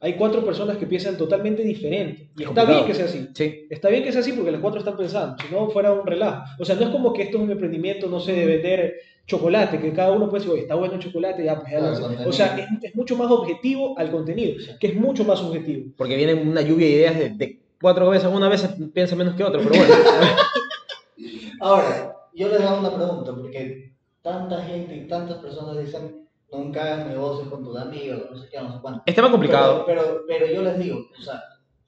hay 0.00 0.14
cuatro 0.14 0.44
personas 0.44 0.76
que 0.76 0.86
piensan 0.86 1.16
totalmente 1.16 1.62
diferente. 1.62 2.30
Y 2.36 2.42
Es 2.42 2.48
está 2.48 2.62
complicado. 2.62 2.74
bien 2.74 2.86
que 2.86 2.94
sea 2.94 3.04
así. 3.06 3.28
Sí. 3.34 3.66
Está 3.70 3.88
bien 3.88 4.04
que 4.04 4.12
sea 4.12 4.20
así 4.20 4.32
porque 4.32 4.52
las 4.52 4.60
cuatro 4.60 4.78
están 4.78 4.96
pensando, 4.96 5.36
si 5.42 5.52
no 5.52 5.68
fuera 5.70 5.92
un 5.92 6.06
relajo. 6.06 6.44
O 6.60 6.64
sea, 6.64 6.76
no 6.76 6.82
es 6.82 6.88
como 6.90 7.12
que 7.12 7.22
esto 7.22 7.38
es 7.38 7.42
un 7.44 7.50
emprendimiento, 7.50 8.06
no 8.08 8.20
sé, 8.20 8.32
de 8.32 8.46
vender 8.46 8.94
chocolate, 9.26 9.80
que 9.80 9.92
cada 9.92 10.12
uno 10.12 10.28
puede 10.28 10.40
decir, 10.42 10.52
oye, 10.52 10.62
está 10.62 10.74
bueno 10.74 10.94
el 10.94 11.00
chocolate, 11.00 11.42
ya, 11.44 11.58
pues 11.60 11.72
ya 11.72 11.78
lo 11.78 11.86
Claro, 11.86 11.92
hace". 11.94 12.02
contenido. 12.02 12.28
O 12.30 12.32
sea, 12.32 12.56
es, 12.58 12.66
es 12.90 12.94
mucho 12.94 13.16
más 13.16 13.30
objetivo 13.30 13.98
al 13.98 14.10
contenido, 14.10 14.54
que 14.78 14.86
es 14.88 14.94
mucho 14.94 15.24
más 15.24 15.38
subjetivo. 15.40 15.86
Porque 15.96 16.16
viene 16.16 16.34
una 16.34 16.60
lluvia 16.60 16.86
de 16.86 16.92
ideas 16.92 17.18
de, 17.18 17.30
de 17.30 17.60
cuatro 17.80 18.08
veces, 18.10 18.28
una 18.32 18.48
vez 18.48 18.68
piensa 18.92 19.16
menos 19.16 19.34
que 19.34 19.42
otra, 19.44 19.60
pero 19.60 19.70
bueno. 19.74 19.94
Ahora, 21.60 22.14
yo 22.34 22.48
les 22.48 22.60
hago 22.60 22.80
una 22.80 22.94
pregunta, 22.94 23.34
porque 23.34 23.92
tanta 24.22 24.62
gente 24.62 24.96
y 24.96 25.06
tantas 25.08 25.38
personas 25.38 25.78
dicen, 25.78 26.23
nunca 26.56 26.82
hagas 26.82 27.06
negocios 27.08 27.48
con 27.48 27.64
tus 27.64 27.76
amigos, 27.76 28.22
no 28.30 28.36
sé 28.36 28.48
qué, 28.48 28.60
no 28.60 28.72
sé 28.72 28.78
cuánto. 28.80 29.02
Es 29.06 29.14
tema 29.14 29.30
complicado. 29.30 29.84
Pero, 29.86 30.02
pero, 30.02 30.24
pero 30.26 30.46
yo 30.46 30.62
les 30.62 30.78
digo, 30.78 31.06
o 31.18 31.22
sea, 31.22 31.42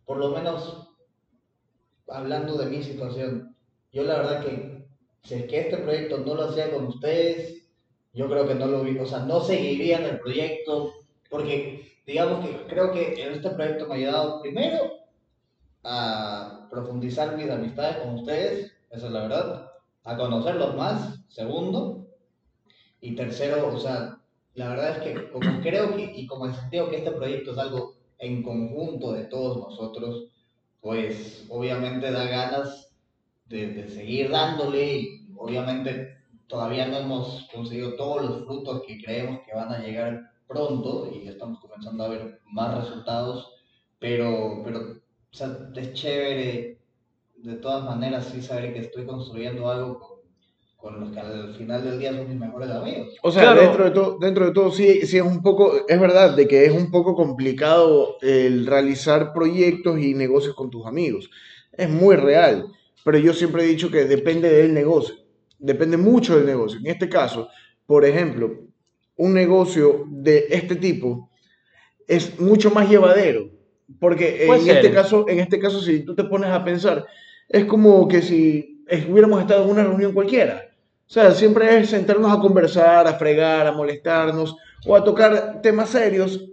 por 0.05 0.19
lo 0.19 0.31
menos 0.31 0.89
hablando 2.09 2.57
de 2.57 2.67
mi 2.67 2.83
situación, 2.83 3.55
yo 3.93 4.03
la 4.03 4.19
verdad 4.19 4.45
que 4.45 4.87
si 5.23 5.35
es 5.35 5.45
que 5.47 5.61
este 5.61 5.79
proyecto 5.79 6.19
no 6.19 6.35
lo 6.35 6.45
hacía 6.45 6.71
con 6.71 6.87
ustedes, 6.87 7.67
yo 8.13 8.29
creo 8.29 8.47
que 8.47 8.55
no 8.55 8.67
lo 8.67 8.83
vi, 8.83 8.99
o 8.99 9.07
sea, 9.07 9.21
no 9.21 9.41
seguiría 9.41 9.99
en 9.99 10.05
el 10.05 10.21
proyecto, 10.21 10.93
porque 11.29 12.01
digamos 12.07 12.45
que 12.45 12.67
creo 12.67 12.93
que 12.93 13.35
este 13.35 13.51
proyecto 13.51 13.87
me 13.87 13.95
ha 13.95 13.97
ayudado 13.97 14.41
primero 14.41 14.91
a 15.83 16.69
profundizar 16.71 17.37
mis 17.37 17.51
amistades 17.51 17.97
con 17.99 18.15
ustedes, 18.15 18.73
esa 18.91 19.07
es 19.07 19.13
la 19.13 19.23
verdad, 19.23 19.73
a 20.05 20.17
conocerlos 20.17 20.77
más, 20.77 21.21
segundo, 21.29 22.07
y 23.01 23.15
tercero, 23.15 23.69
o 23.75 23.79
sea, 23.79 24.19
la 24.57 24.71
verdad 24.71 24.97
es 24.97 25.03
que 25.03 25.31
como 25.31 25.61
creo 25.61 25.95
que, 25.97 26.13
y 26.17 26.27
como 26.27 26.53
sentido 26.53 26.89
que 26.89 26.97
este 26.97 27.13
proyecto 27.13 27.53
es 27.53 27.59
algo 27.59 27.95
en 28.19 28.43
conjunto 28.43 29.13
de 29.13 29.25
todos 29.25 29.59
nosotros, 29.59 30.31
pues 30.81 31.45
obviamente 31.51 32.11
da 32.11 32.25
ganas 32.25 32.91
de, 33.49 33.89
seguir 33.89 34.31
dándole 34.31 34.97
y 34.97 35.29
obviamente 35.37 36.17
todavía 36.47 36.87
no 36.87 36.97
hemos 36.97 37.47
conseguido 37.53 37.97
todos 37.97 38.23
los 38.23 38.45
frutos 38.47 38.83
que 38.87 38.99
creemos 39.03 39.41
que 39.47 39.55
van 39.55 39.71
a 39.73 39.79
llegar 39.79 40.31
pronto 40.49 41.11
y 41.13 41.29
estamos 41.29 41.61
comenzando 41.61 42.05
a 42.05 42.09
ver 42.09 42.41
más 42.47 42.83
resultados, 42.83 43.53
pero, 43.99 44.63
pero 44.65 44.97
es 45.75 45.93
chévere. 45.93 46.79
De 47.37 47.57
todas 47.57 47.85
maneras 47.85 48.31
sí 48.33 48.41
saber 48.41 48.73
que 48.73 48.81
estoy 48.81 49.05
construyendo 49.05 49.71
algo 49.71 50.16
con 50.87 51.01
los 51.01 51.11
que 51.11 51.19
al 51.19 51.53
final 51.57 51.83
del 51.83 51.99
día 51.99 52.13
son 52.13 52.29
mis 52.29 52.39
mejores 52.39 52.71
amigos. 52.71 53.09
O 53.21 53.33
sea, 53.33 53.43
Claro. 53.43 53.61
dentro 53.61 53.85
de 53.87 53.91
todo, 53.91 54.19
dentro 54.21 54.47
de 54.47 54.53
todo 54.53 54.71
sí, 54.71 55.05
sí 55.05 55.17
es 55.17 55.23
un 55.25 55.43
poco, 55.43 55.73
es 55.89 56.01
verdad 56.01 56.37
de 56.37 56.47
que 56.47 56.65
es 56.65 56.71
un 56.73 56.93
poco 56.93 57.17
complicado 57.17 58.19
el 58.23 58.67
realizar 58.67 59.33
proyectos 59.33 59.99
y 59.99 60.15
negocios 60.15 60.55
con 60.55 60.71
tus 60.71 60.87
amigos. 60.87 61.29
Es 61.73 61.91
muy 61.91 62.15
real, 62.15 62.67
pero 63.05 63.19
yo 63.19 63.33
siempre 63.35 63.65
he 63.65 63.67
dicho 63.67 63.91
que 63.91 64.05
depende 64.05 64.49
del 64.49 64.73
negocio, 64.73 65.17
depende 65.59 65.97
mucho 65.97 66.37
del 66.37 66.47
negocio. 66.47 66.79
En 66.79 66.87
este 66.87 67.09
caso, 67.09 67.49
por 67.85 68.05
ejemplo, 68.05 68.53
un 69.17 69.35
negocio 69.35 70.05
de 70.09 70.47
este 70.51 70.77
tipo 70.77 71.31
es 72.07 72.39
mucho 72.39 72.71
más 72.71 72.89
llevadero, 72.89 73.51
porque 73.99 74.47
en 74.47 74.61
ser. 74.61 74.77
este 74.77 74.93
caso, 74.93 75.29
en 75.29 75.41
este 75.41 75.59
caso 75.59 75.81
si 75.81 76.05
tú 76.05 76.15
te 76.15 76.23
pones 76.23 76.51
a 76.51 76.65
pensar, 76.65 77.05
es 77.49 77.65
como 77.65 78.07
que 78.07 78.23
si 78.23 78.85
hubiéramos 79.11 79.41
estado 79.41 79.65
en 79.65 79.71
una 79.71 79.83
reunión 79.83 80.13
cualquiera. 80.13 80.63
O 81.09 81.13
sea, 81.13 81.33
siempre 81.33 81.79
es 81.79 81.91
sentarnos 81.91 82.33
a 82.33 82.41
conversar, 82.41 83.07
a 83.07 83.15
fregar, 83.15 83.67
a 83.67 83.73
molestarnos 83.73 84.57
o 84.87 84.97
a 84.97 85.05
tocar 85.05 85.61
temas 85.63 85.91
serios 85.91 86.45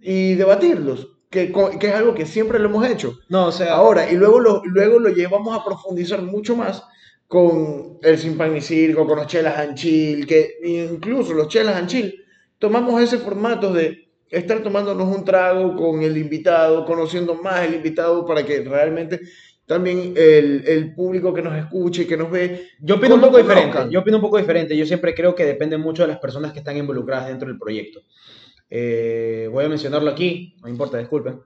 y 0.00 0.34
debatirlos, 0.34 1.16
que, 1.30 1.52
que 1.78 1.88
es 1.88 1.94
algo 1.94 2.12
que 2.12 2.26
siempre 2.26 2.58
lo 2.58 2.68
hemos 2.68 2.86
hecho. 2.88 3.18
No, 3.28 3.46
o 3.46 3.52
sea, 3.52 3.74
Ahora, 3.74 4.10
y 4.10 4.16
luego 4.16 4.40
lo, 4.40 4.62
luego 4.64 4.98
lo 4.98 5.10
llevamos 5.10 5.56
a 5.56 5.64
profundizar 5.64 6.22
mucho 6.22 6.56
más 6.56 6.82
con 7.28 7.98
el 8.02 8.18
Sin 8.18 8.36
Pan 8.36 8.52
ni 8.52 8.60
Circo, 8.60 9.06
con 9.06 9.18
los 9.18 9.26
Chelas 9.28 9.58
and 9.58 9.76
Chill, 9.76 10.26
que 10.26 10.56
incluso 10.64 11.32
los 11.32 11.48
Chelas 11.48 11.76
and 11.76 11.88
Chill, 11.88 12.14
tomamos 12.58 13.00
ese 13.00 13.18
formato 13.18 13.72
de 13.72 14.08
estar 14.28 14.62
tomándonos 14.62 15.16
un 15.16 15.24
trago 15.24 15.76
con 15.76 16.02
el 16.02 16.16
invitado, 16.16 16.84
conociendo 16.84 17.34
más 17.36 17.64
el 17.64 17.74
invitado 17.74 18.26
para 18.26 18.44
que 18.44 18.60
realmente 18.62 19.20
también 19.66 20.14
el, 20.16 20.64
el 20.66 20.94
público 20.94 21.32
que 21.32 21.42
nos 21.42 21.56
escuche 21.56 22.02
y 22.02 22.06
que 22.06 22.16
nos 22.16 22.30
ve 22.30 22.68
Yo 22.80 22.96
opino 22.96 23.14
un 23.14 23.20
poco 23.20 23.34
conozcan. 23.34 23.56
diferente. 23.58 23.92
Yo 23.94 24.00
opino 24.00 24.16
un 24.18 24.22
poco 24.22 24.38
diferente. 24.38 24.76
Yo 24.76 24.84
siempre 24.86 25.14
creo 25.14 25.34
que 25.34 25.44
depende 25.44 25.78
mucho 25.78 26.02
de 26.02 26.08
las 26.08 26.18
personas 26.18 26.52
que 26.52 26.58
están 26.58 26.76
involucradas 26.76 27.28
dentro 27.28 27.48
del 27.48 27.58
proyecto. 27.58 28.00
Eh, 28.68 29.48
voy 29.50 29.64
a 29.64 29.68
mencionarlo 29.68 30.10
aquí, 30.10 30.56
no 30.62 30.68
importa, 30.68 30.98
disculpen. 30.98 31.40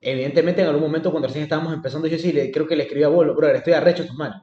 Evidentemente, 0.00 0.60
en 0.62 0.68
algún 0.68 0.82
momento, 0.82 1.10
cuando 1.10 1.26
recién 1.28 1.44
estábamos 1.44 1.72
empezando, 1.72 2.06
yo 2.06 2.18
sí 2.18 2.32
le, 2.32 2.50
creo 2.50 2.66
que 2.66 2.76
le 2.76 2.82
escribí 2.82 3.02
a 3.04 3.08
Bolo, 3.08 3.34
bro, 3.34 3.48
estoy 3.48 3.72
arrecho, 3.72 4.02
estos 4.02 4.16
mal. 4.16 4.42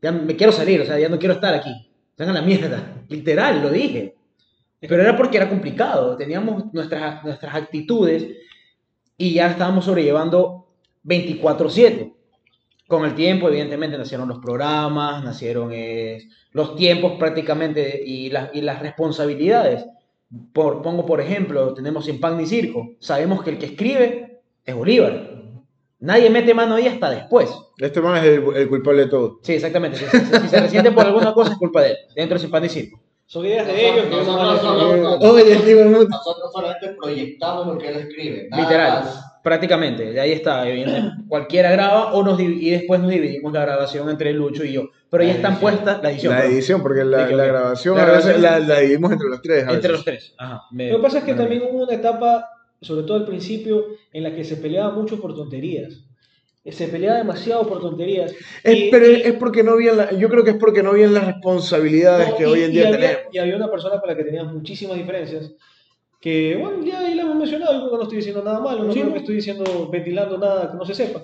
Ya 0.00 0.12
me 0.12 0.36
quiero 0.36 0.52
salir, 0.52 0.80
o 0.80 0.84
sea, 0.84 0.98
ya 0.98 1.08
no 1.08 1.18
quiero 1.18 1.34
estar 1.34 1.52
aquí. 1.54 1.90
Están 2.10 2.28
a 2.30 2.32
la 2.32 2.42
mierda. 2.42 3.04
Literal, 3.08 3.62
lo 3.62 3.70
dije. 3.70 4.14
Pero 4.80 5.02
era 5.02 5.16
porque 5.16 5.36
era 5.36 5.48
complicado. 5.48 6.16
Teníamos 6.16 6.72
nuestras, 6.72 7.24
nuestras 7.24 7.54
actitudes 7.54 8.26
y 9.16 9.34
ya 9.34 9.50
estábamos 9.50 9.84
sobrellevando 9.84 10.71
24-7 11.04 12.12
con 12.86 13.04
el 13.04 13.14
tiempo, 13.14 13.48
evidentemente, 13.48 13.96
nacieron 13.96 14.28
los 14.28 14.38
programas, 14.38 15.24
nacieron 15.24 15.70
eh, 15.72 16.18
los 16.52 16.76
tiempos 16.76 17.12
prácticamente 17.18 18.02
y, 18.04 18.28
las- 18.30 18.50
y 18.54 18.60
las 18.60 18.80
responsabilidades. 18.80 19.86
Por, 20.52 20.82
pongo 20.82 21.04
por 21.06 21.20
ejemplo, 21.20 21.72
tenemos 21.74 22.04
Sin 22.04 22.20
Pan 22.20 22.36
ni 22.38 22.46
Circo. 22.46 22.90
Sabemos 22.98 23.42
que 23.42 23.50
el 23.50 23.58
que 23.58 23.66
escribe 23.66 24.40
es 24.64 24.74
Bolívar. 24.74 25.30
Nadie 26.00 26.30
mete 26.30 26.52
mano 26.52 26.74
ahí 26.74 26.86
hasta 26.88 27.10
después. 27.10 27.50
Este 27.78 28.00
man 28.00 28.16
es 28.16 28.24
el, 28.24 28.44
el 28.56 28.68
culpable 28.68 29.02
de 29.02 29.08
todo. 29.08 29.38
Sí, 29.42 29.52
exactamente. 29.54 29.96
Si, 29.98 30.04
si- 30.04 30.38
si 30.40 30.48
se 30.48 30.60
resiente 30.60 30.90
por 30.92 31.06
alguna 31.06 31.32
cosa, 31.32 31.52
es 31.52 31.58
culpa 31.58 31.82
de 31.82 31.90
él. 31.90 31.96
Dentro 32.16 32.34
de 32.36 32.40
Sin 32.40 32.50
Pan 32.50 32.62
ni 32.62 32.68
Circo. 32.68 33.00
Son 33.32 33.46
ideas 33.46 33.66
de 33.66 33.88
ellos 33.88 34.04
que 34.10 34.16
Nosotros 34.16 34.62
Nosotros 36.10 36.52
solamente 36.52 36.88
proyectamos 37.00 37.66
lo 37.66 37.78
que 37.78 37.88
él 37.88 37.96
escribe. 37.96 38.48
nada 38.50 38.62
Literal. 38.62 39.04
más. 39.04 39.24
Prácticamente. 39.42 40.12
De 40.12 40.20
ahí 40.20 40.32
está. 40.32 40.68
evidentemente. 40.68 41.24
Cualquiera 41.28 41.70
graba 41.72 42.12
o 42.12 42.22
nos 42.22 42.38
divi- 42.38 42.58
y 42.60 42.70
después 42.70 43.00
nos 43.00 43.08
dividimos 43.10 43.50
la 43.54 43.62
grabación 43.62 44.10
entre 44.10 44.34
Lucho 44.34 44.64
y 44.64 44.72
yo. 44.74 44.82
Pero 45.10 45.24
ya 45.24 45.32
están 45.32 45.58
puestas 45.58 46.02
la 46.02 46.10
edición. 46.10 46.32
la 46.34 46.40
perdón. 46.40 46.54
edición, 46.54 46.82
porque 46.82 47.04
la, 47.04 47.26
Sí, 47.28 47.34
la 47.34 47.44
grabación 47.46 47.96
la 47.96 48.02
a 48.02 48.06
veces 48.06 48.24
grabación- 48.38 48.42
la, 48.42 48.74
la 48.74 48.80
dividimos 48.80 49.12
entre 49.12 49.28
los 49.30 49.40
tres. 49.42 49.58
a 49.66 49.72
Entre 49.72 49.76
veces. 49.76 49.90
los 49.92 50.04
tres. 50.04 50.34
Ajá. 50.36 50.62
Me- 50.70 50.90
Lo 50.90 50.96
que 50.98 51.02
pasa 51.02 51.18
es 51.18 51.24
que 51.24 51.32
me- 51.32 51.38
también 51.38 51.62
hubo 51.62 51.84
una 51.84 51.94
etapa, 51.94 52.48
sobre 52.82 53.02
todo 53.04 53.16
al 53.16 53.24
principio, 53.24 53.86
en 54.12 54.22
la 54.24 54.34
que 54.34 54.44
se 54.44 54.56
peleaba 54.56 54.90
mucho 54.92 55.18
por 55.20 55.34
tonterías. 55.34 56.04
Se 56.64 56.86
peleaba 56.86 57.18
demasiado 57.18 57.66
por 57.66 57.80
tonterías. 57.80 58.32
Es, 58.62 58.76
Y- 58.78 58.90
pero 58.90 59.10
y- 59.10 59.14
es 59.22 59.32
porque 59.34 59.64
no 59.64 59.72
habían, 59.72 59.96
la- 59.96 60.12
yo 60.12 60.28
creo 60.28 60.44
que 60.44 60.50
es 60.50 60.56
porque 60.56 60.82
no 60.82 60.90
habían 60.90 61.12
las 61.12 61.26
responsabilidades 61.26 62.28
No, 62.28 62.36
que 62.36 62.42
y- 62.44 62.46
hoy 62.46 62.62
en 62.62 62.70
día 62.70 62.86
había, 62.88 62.98
tenemos. 63.00 63.22
Y 63.34 63.38
había 63.38 63.56
una 63.56 63.70
persona 63.70 63.98
con 63.98 64.08
la 64.08 64.16
que 64.16 64.22
teníamos 64.24 64.54
muchísimas 64.54 64.96
diferencias. 64.96 65.52
Que, 66.20 66.56
bueno, 66.56 66.84
ya 66.84 67.00
ahí 67.00 67.14
la 67.14 67.22
hemos 67.22 67.34
mencionado. 67.34 67.90
Yo 67.90 67.96
no 67.96 68.02
estoy 68.04 68.18
diciendo 68.18 68.44
nada 68.44 68.60
malo, 68.60 68.84
no 68.84 68.92
Sí, 68.92 69.02
no. 69.02 69.16
estoy 69.16 69.34
diciendo, 69.36 69.88
ventilando 69.90 70.38
nada 70.38 70.70
que 70.70 70.76
no 70.76 70.84
se 70.84 70.94
sepa. 70.94 71.22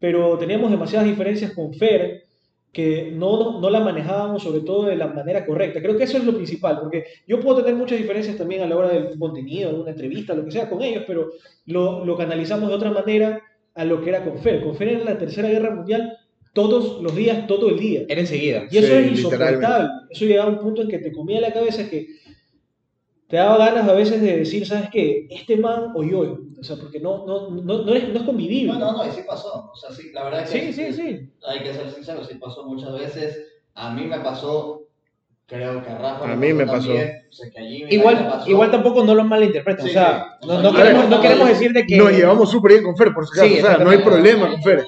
Pero 0.00 0.36
teníamos 0.36 0.68
demasiadas 0.68 1.06
diferencias 1.08 1.52
con 1.52 1.72
Fer 1.74 2.24
que 2.72 3.12
no, 3.14 3.38
no, 3.38 3.60
no 3.60 3.70
la 3.70 3.78
manejábamos 3.80 4.42
sobre 4.42 4.62
todo 4.62 4.86
de 4.86 4.96
la 4.96 5.06
manera 5.06 5.46
correcta. 5.46 5.80
Creo 5.80 5.96
que 5.96 6.04
eso 6.04 6.16
es 6.18 6.24
lo 6.24 6.34
principal, 6.34 6.80
porque 6.80 7.04
yo 7.28 7.38
puedo 7.38 7.58
tener 7.62 7.76
muchas 7.76 7.98
diferencias 7.98 8.36
también 8.36 8.62
a 8.62 8.66
la 8.66 8.76
hora 8.76 8.88
del 8.88 9.16
contenido, 9.16 9.70
de 9.72 9.80
una 9.82 9.90
entrevista, 9.90 10.34
lo 10.34 10.44
que 10.44 10.50
sea 10.50 10.68
con 10.68 10.82
ellos, 10.82 11.04
pero 11.06 11.30
lo, 11.66 12.04
lo 12.04 12.16
canalizamos 12.16 12.68
de 12.70 12.74
otra 12.74 12.90
manera 12.90 13.40
a 13.74 13.84
lo 13.84 14.02
que 14.02 14.10
era 14.10 14.24
con 14.24 14.38
Fer. 14.38 14.62
Con 14.62 14.74
Fer 14.76 14.88
en 14.88 15.04
la 15.04 15.18
Tercera 15.18 15.48
Guerra 15.48 15.74
Mundial 15.74 16.18
todos 16.52 17.02
los 17.02 17.14
días, 17.16 17.46
todo 17.46 17.68
el 17.70 17.78
día. 17.78 18.02
Era 18.08 18.20
enseguida. 18.20 18.64
Y 18.70 18.78
eso 18.78 18.88
Sí, 18.88 18.92
es 18.94 19.06
insoportable. 19.12 19.88
Eso 20.10 20.24
llegaba 20.26 20.50
a 20.50 20.52
un 20.52 20.58
punto 20.60 20.82
en 20.82 20.88
que 20.88 20.98
te 20.98 21.12
comía 21.12 21.40
la 21.40 21.52
cabeza 21.52 21.88
que 21.88 22.06
te 23.28 23.36
daba 23.38 23.56
ganas 23.56 23.88
a 23.88 23.94
veces 23.94 24.20
de 24.20 24.36
decir, 24.38 24.66
¿sabes 24.66 24.90
qué? 24.90 25.26
Este 25.30 25.56
man 25.56 25.92
o 25.94 26.02
yo. 26.04 26.38
O 26.60 26.62
sea, 26.64 26.76
porque 26.76 27.00
no, 27.00 27.26
no, 27.26 27.48
no, 27.50 27.82
no, 27.84 27.94
es, 27.94 28.08
no 28.08 28.18
es 28.18 28.22
convivible. 28.24 28.74
No, 28.74 28.78
no, 28.78 28.92
no, 28.98 29.06
y 29.08 29.10
sí 29.10 29.22
pasó. 29.26 29.70
O 29.72 29.76
sea, 29.76 29.90
sí, 29.90 30.10
la 30.12 30.24
verdad 30.24 30.46
que 30.46 30.72
Sí, 30.72 30.72
sí, 30.72 30.92
sí. 30.92 31.30
hay 31.46 31.60
que 31.62 31.72
ser 31.72 31.90
sincero, 31.90 32.22
sí 32.24 32.34
pasó 32.34 32.64
muchas 32.66 32.92
veces. 32.92 33.46
A 33.74 33.94
mí 33.94 34.04
me 34.04 34.20
pasó, 34.20 34.81
creo 35.52 35.84
que 35.84 35.90
a 35.90 35.98
Rafa. 35.98 36.32
A 36.32 36.36
mí 36.36 36.52
me 36.52 36.66
pasó. 36.66 36.88
también, 37.54 37.88
que 37.88 37.94
Igual, 37.94 38.28
pasó. 38.28 38.50
igual 38.50 38.70
tampoco 38.70 39.04
no 39.04 39.14
lo 39.14 39.24
malinterpreten. 39.24 39.84
Sí, 39.84 39.90
o 39.90 39.92
sea, 39.92 40.38
sí. 40.40 40.48
no, 40.48 40.72
queremos, 40.74 41.02
ver, 41.02 41.10
no 41.10 41.20
queremos 41.20 41.48
decir 41.48 41.72
de 41.72 41.86
que. 41.86 41.96
Nos 41.96 42.12
llevamos 42.12 42.50
súper 42.50 42.72
bien 42.72 42.84
con 42.84 42.96
Fer, 42.96 43.12
por 43.12 43.26
si 43.26 43.32
acaso. 43.38 43.54
Sí, 43.54 43.60
o 43.60 43.66
sea, 43.66 43.78
no 43.78 43.90
hay 43.90 43.98
problema 43.98 44.50
con 44.50 44.62
Fer. 44.62 44.84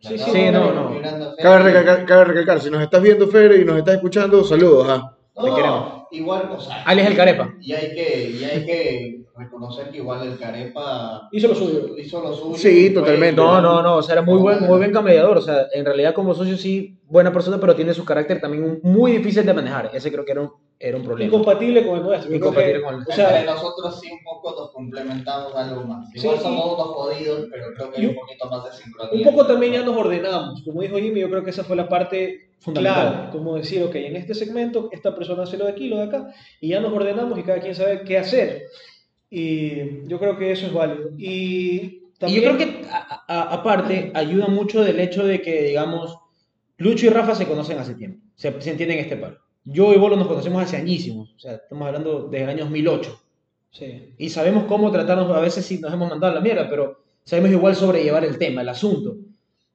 Sí, 0.00 0.16
sí, 0.18 0.30
Sí, 0.32 0.50
no, 0.52 0.72
no. 0.72 1.00
Cabe 1.42 1.58
recalcar, 1.64 2.04
cabe 2.06 2.24
recalcar, 2.26 2.60
si 2.60 2.70
nos 2.70 2.82
estás 2.82 3.02
viendo 3.02 3.26
Fer 3.28 3.52
y 3.60 3.64
nos 3.64 3.78
estás 3.78 3.96
escuchando, 3.96 4.44
saludos. 4.44 4.86
ah. 4.88 5.14
No, 5.36 5.44
Te 5.44 5.50
queremos. 5.54 5.92
Igual, 6.10 6.50
o 6.56 6.60
sea. 6.60 6.82
Alias 6.84 7.08
el 7.08 7.16
Carepa. 7.16 7.54
Y 7.60 7.72
hay 7.72 7.94
que, 7.94 8.30
y 8.30 8.44
hay 8.44 8.64
que 8.66 9.20
reconocer 9.38 9.90
que 9.90 9.98
igual 9.98 10.26
el 10.26 10.38
Carepa 10.38 11.28
Hizo 11.32 11.48
lo 11.48 11.54
suyo. 11.54 11.96
hizo 11.96 12.20
lo 12.20 12.34
suyo. 12.34 12.56
Sí, 12.56 12.86
fue- 12.90 13.00
totalmente. 13.00 13.40
No, 13.40 13.60
no, 13.60 13.82
no, 13.82 13.96
o 13.96 14.02
sea, 14.02 14.14
era 14.14 14.22
muy 14.22 14.38
buen, 14.38 14.60
muy 14.64 14.78
buen 14.78 14.92
cambiador, 14.92 15.36
o 15.38 15.40
sea, 15.40 15.66
en 15.72 15.84
realidad 15.84 16.14
como 16.14 16.34
socio 16.34 16.56
sí, 16.56 16.98
buena 17.04 17.32
persona, 17.32 17.58
pero 17.60 17.74
tiene 17.76 17.94
su 17.94 18.04
carácter 18.04 18.40
también 18.40 18.80
muy 18.82 19.12
difícil 19.12 19.46
de 19.46 19.54
manejar, 19.54 19.90
ese 19.94 20.10
creo 20.12 20.24
que 20.24 20.32
era 20.32 20.42
un, 20.42 20.50
era 20.80 20.96
un 20.96 21.02
problema. 21.04 21.26
Incompatible 21.28 21.86
con 21.86 21.96
el 21.98 22.02
nuestro. 22.04 22.34
Incompatible 22.34 22.74
que- 22.74 22.82
con 22.82 22.94
el 22.94 23.00
O 23.00 23.02
Entre 23.02 23.14
sea, 23.16 23.44
nosotros 23.44 24.00
sí 24.00 24.10
un 24.12 24.22
poco 24.24 24.54
nos 24.58 24.70
complementamos 24.72 25.54
algo 25.54 25.84
más. 25.84 26.08
Sí, 26.12 26.18
Igual 26.20 26.36
sí. 26.36 26.42
somos 26.44 26.64
unos 26.74 26.86
jodidos, 26.88 27.46
pero 27.50 27.66
creo 27.76 27.90
que 27.90 28.00
hay 28.00 28.06
un 28.06 28.14
poquito 28.14 28.48
más 28.50 28.64
de 28.64 28.72
sincronía. 28.72 29.28
un 29.28 29.34
poco 29.34 29.46
también 29.46 29.72
ya 29.72 29.82
nos 29.84 29.96
ordenamos. 29.96 30.62
Como 30.64 30.82
dijo 30.82 30.96
Jimmy, 30.98 31.20
yo 31.20 31.30
creo 31.30 31.42
que 31.44 31.50
esa 31.50 31.64
fue 31.64 31.74
la 31.76 31.88
parte 31.88 32.50
Fundamental. 32.60 33.12
clave. 33.12 33.30
Como 33.32 33.56
decir, 33.56 33.82
ok, 33.82 33.94
en 33.96 34.16
este 34.16 34.34
segmento 34.34 34.88
esta 34.92 35.14
persona 35.14 35.42
hace 35.44 35.56
lo 35.56 35.64
de 35.64 35.72
aquí, 35.72 35.88
lo 35.88 35.96
de 35.96 36.04
acá, 36.04 36.28
y 36.60 36.68
ya 36.68 36.80
nos 36.80 36.92
ordenamos 36.92 37.38
y 37.38 37.42
cada 37.42 37.60
quien 37.60 37.74
sabe 37.74 38.02
qué 38.02 38.18
hacer. 38.18 38.62
Y 39.30 40.06
yo 40.08 40.18
creo 40.18 40.36
que 40.38 40.52
eso 40.52 40.66
es 40.66 40.72
válido. 40.72 41.10
Y 41.18 41.28
Y 41.28 42.02
también... 42.18 42.42
yo 42.42 42.48
creo 42.56 42.58
que 42.58 42.86
a- 42.90 43.24
a- 43.28 43.54
aparte 43.54 44.10
ayuda 44.14 44.46
mucho 44.48 44.82
del 44.82 44.98
hecho 45.00 45.24
de 45.24 45.40
que, 45.42 45.62
digamos, 45.64 46.18
Lucho 46.78 47.06
y 47.06 47.10
Rafa 47.10 47.34
se 47.34 47.46
conocen 47.46 47.78
hace 47.78 47.94
tiempo, 47.94 48.20
se, 48.34 48.60
se 48.60 48.70
entienden 48.70 48.98
este 48.98 49.16
par. 49.16 49.38
Yo 49.64 49.92
y 49.92 49.98
Bolo 49.98 50.16
nos 50.16 50.28
conocemos 50.28 50.62
hace 50.62 50.76
añísimos, 50.76 51.34
o 51.36 51.38
sea, 51.38 51.54
estamos 51.54 51.86
hablando 51.86 52.28
desde 52.28 52.44
el 52.44 52.50
año 52.50 52.64
2008. 52.64 53.20
Sí. 53.70 54.14
y 54.16 54.30
sabemos 54.30 54.64
cómo 54.64 54.90
tratarnos, 54.90 55.30
a 55.30 55.40
veces 55.40 55.66
sí 55.66 55.78
nos 55.78 55.92
hemos 55.92 56.08
mandado 56.08 56.32
a 56.32 56.36
la 56.36 56.40
mierda, 56.40 56.70
pero 56.70 57.02
sabemos 57.22 57.50
igual 57.50 57.76
sobrellevar 57.76 58.24
el 58.24 58.38
tema, 58.38 58.62
el 58.62 58.68
asunto. 58.70 59.16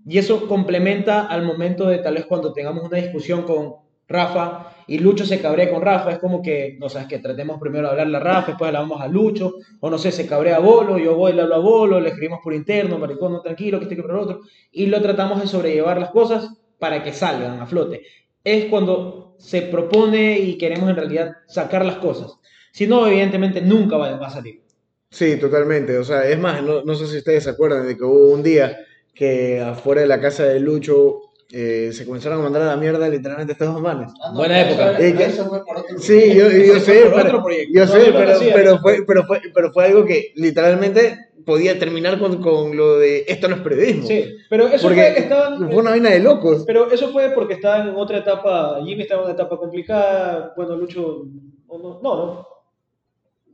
Y 0.06 0.18
eso 0.18 0.48
complementa 0.48 1.28
al 1.28 1.44
momento 1.44 1.86
de 1.88 2.00
tal 2.00 2.16
vez 2.16 2.26
cuando 2.26 2.52
tengamos 2.54 2.84
una 2.90 2.98
discusión 2.98 3.44
con 3.44 3.76
Rafa 4.14 4.76
y 4.88 5.00
Lucho 5.00 5.26
se 5.26 5.42
cabrea 5.42 5.72
con 5.72 5.82
Rafa, 5.82 6.12
es 6.12 6.20
como 6.20 6.42
que, 6.42 6.78
no 6.80 6.88
sabes, 6.90 7.08
que 7.08 7.20
tratemos 7.20 7.60
primero 7.60 7.88
de 7.88 7.92
hablarle 7.92 8.18
a 8.18 8.20
Rafa, 8.20 8.48
después 8.48 8.72
le 8.72 8.78
hablamos 8.78 9.02
a 9.02 9.08
Lucho, 9.08 9.56
o 9.80 9.90
no 9.90 9.98
sé, 9.98 10.12
se 10.12 10.28
cabrea 10.28 10.58
a 10.58 10.60
Bolo, 10.60 10.98
yo 10.98 11.16
voy 11.16 11.32
y 11.32 11.36
le 11.36 11.42
hablo 11.42 11.56
a 11.56 11.60
Bolo, 11.60 12.00
le 12.00 12.10
escribimos 12.10 12.40
por 12.44 12.54
interno, 12.54 12.98
maricón, 12.98 13.34
no 13.34 13.42
tranquilo, 13.42 13.80
que 13.80 13.86
este 13.86 13.96
que 13.96 14.02
por 14.02 14.12
el 14.12 14.18
otro, 14.18 14.42
y 14.72 14.86
lo 14.86 15.02
tratamos 15.02 15.42
de 15.42 15.48
sobrellevar 15.48 16.00
las 16.00 16.12
cosas 16.12 16.50
para 16.80 17.02
que 17.02 17.14
salgan 17.14 17.60
a 17.60 17.66
flote. 17.66 18.02
Es 18.44 18.66
cuando 18.66 19.36
se 19.40 19.64
propone 19.64 20.38
y 20.40 20.58
queremos 20.58 20.90
en 20.90 20.96
realidad 20.98 21.32
sacar 21.48 21.86
las 21.86 21.98
cosas. 21.98 22.34
Si 22.72 22.88
no, 22.88 23.08
evidentemente 23.08 23.62
nunca 23.62 23.98
va 23.98 24.18
a 24.18 24.30
salir. 24.30 24.62
Sí, 25.10 25.38
totalmente. 25.38 25.98
O 25.98 26.04
sea, 26.04 26.28
es 26.28 26.40
más, 26.40 26.62
no, 26.62 26.84
no 26.84 26.96
sé 26.96 27.08
si 27.08 27.18
ustedes 27.18 27.44
se 27.44 27.52
acuerdan 27.52 27.88
de 27.88 27.96
que 27.96 28.04
hubo 28.04 28.32
un 28.32 28.44
día 28.44 28.78
que 29.14 29.62
afuera 29.62 30.02
de 30.02 30.08
la 30.08 30.20
casa 30.20 30.44
de 30.44 30.60
Lucho 30.60 31.33
eh, 31.56 31.92
se 31.94 32.04
comenzaron 32.06 32.40
a 32.40 32.44
mandar 32.44 32.64
a 32.64 32.66
la 32.66 32.78
mierda 32.78 33.08
literalmente 33.08 33.54
estos 33.54 33.72
dos 33.72 33.80
manes. 33.82 34.12
Ah, 34.24 34.30
no, 34.32 34.38
Buena 34.40 34.62
época. 34.62 34.92
eso- 34.94 35.02
Eh, 35.04 35.14
que- 35.16 35.24
eso 35.26 35.46
fue 35.46 35.64
por 35.64 35.78
otro 35.78 36.00
Sí, 36.00 36.34
yo, 36.36 36.50
yo 36.50 36.80
sé, 36.80 37.04
pero, 37.14 37.44
yo 37.72 37.86
No, 37.86 37.92
sé, 37.92 38.10
no 38.12 38.18
pero, 38.18 38.32
hacía 38.32 38.54
pero, 38.56 38.80
fue, 38.80 39.04
pero, 39.06 39.24
fue, 39.26 39.42
pero 39.54 39.72
fue 39.72 39.86
algo 39.86 40.04
que 40.06 40.32
literalmente 40.36 41.30
podía 41.46 41.78
terminar 41.78 42.18
con, 42.20 42.42
con 42.42 42.76
lo 42.76 42.98
de 42.98 43.26
esto 43.28 43.48
no 43.50 43.56
es 43.58 43.62
periodismo. 43.62 44.08
Sí, 44.08 44.26
pero 44.50 44.68
eso 44.68 44.82
Porque 44.88 45.02
fue, 45.14 45.20
estaban- 45.20 45.58
fue 45.70 45.76
una 45.82 45.92
vaina 45.92 46.10
de 46.10 46.20
locos. 46.22 46.64
pero 46.66 46.90
eso 46.92 47.10
fue 47.12 47.30
porque 47.32 47.54
estaban 47.56 47.90
en 47.90 47.96
otra 47.96 48.18
etapa, 48.20 48.80
Jimmy 48.84 49.04
estaba 49.04 49.22
en 49.22 49.26
una 49.26 49.34
etapa 49.36 49.58
complicada, 49.58 50.54
bueno, 50.56 50.76
Lucho, 50.76 51.26
no, 51.68 51.78
no, 51.78 52.00
no, 52.02 52.48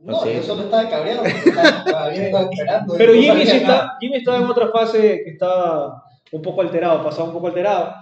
No, 0.02 0.22
Sí. 0.22 0.30
yo 0.36 0.42
solo 0.42 0.62
estaba 0.62 0.88
cabreado 0.88 1.22
porque 1.22 1.50
estaba- 1.50 2.14
estaba 2.14 2.48
esperando. 2.50 2.94
pero 2.96 3.12
no 3.12 3.20
Jimmy, 3.20 3.44
sí 3.44 3.56
está, 3.58 3.96
Jimmy 4.00 4.16
estaba 4.16 4.38
en 4.38 4.44
otra 4.44 4.68
fase 4.68 5.20
que 5.22 5.30
estaba 5.32 6.02
un 6.32 6.42
poco 6.42 6.60
alterado, 6.62 7.02
pasaba 7.04 7.28
un 7.28 7.34
poco 7.34 7.48
alterado, 7.48 7.92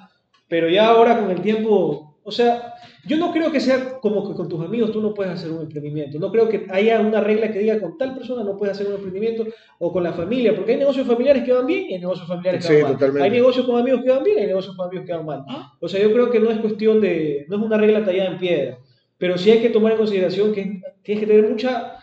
pero 0.49 0.69
ya 0.69 0.89
ahora 0.89 1.19
con 1.21 1.31
el 1.31 1.41
tiempo, 1.41 2.17
o 2.23 2.31
sea, 2.31 2.75
yo 3.07 3.17
no 3.17 3.33
creo 3.33 3.51
que 3.51 3.61
sea 3.61 3.99
como 4.01 4.29
que 4.29 4.35
con 4.35 4.49
tus 4.49 4.63
amigos 4.63 4.93
tú 4.93 5.01
no 5.01 5.15
puedes 5.15 5.33
hacer 5.33 5.51
un 5.51 5.63
emprendimiento, 5.63 6.19
no 6.19 6.31
creo 6.31 6.49
que 6.49 6.67
haya 6.71 7.01
una 7.01 7.21
regla 7.21 7.51
que 7.51 7.59
diga 7.61 7.81
con 7.81 7.97
tal 7.97 8.15
persona 8.15 8.45
no 8.45 8.57
puedes 8.57 8.75
hacer 8.75 8.87
un 8.87 8.95
emprendimiento 8.95 9.47
o 9.79 9.93
con 9.93 10.03
la 10.03 10.13
familia, 10.13 10.55
porque 10.55 10.73
hay 10.73 10.79
negocios 10.79 11.07
familiares 11.07 11.43
que 11.45 11.53
van 11.53 11.67
bien 11.67 11.87
y 11.89 11.95
hay 11.95 12.01
negocios 12.01 12.27
familiares 12.29 12.67
que 12.67 12.69
Sí, 12.75 12.75
van 12.83 12.91
mal. 12.91 12.93
totalmente. 12.99 13.25
Hay 13.25 13.31
negocios 13.31 13.67
con 13.67 13.79
amigos 13.79 14.03
que 14.05 14.11
van 14.11 14.25
bien 14.25 14.39
y 14.39 14.41
hay 14.43 14.47
negocios 14.49 14.77
con 14.77 14.87
amigos 14.89 15.07
que 15.07 15.13
van 15.15 15.27
mal. 15.27 15.45
O 15.81 15.89
sea, 15.89 16.01
yo 16.03 16.13
creo 16.13 16.31
que 16.31 16.41
no 16.41 16.51
es 16.51 16.59
cuestión 16.59 17.01
de, 17.01 17.47
no 17.49 17.57
es 17.57 17.63
una 17.63 17.79
regla 17.79 18.05
tallada 18.05 18.31
en 18.31 18.39
piedra, 18.39 18.79
pero 19.17 19.39
sí 19.39 19.51
hay 19.51 19.61
que 19.61 19.71
tomar 19.71 19.93
en 19.93 19.99
consideración 19.99 20.53
que 20.53 20.81
tienes 21.03 21.21
que 21.25 21.27
tener 21.27 21.49
mucha 21.49 21.95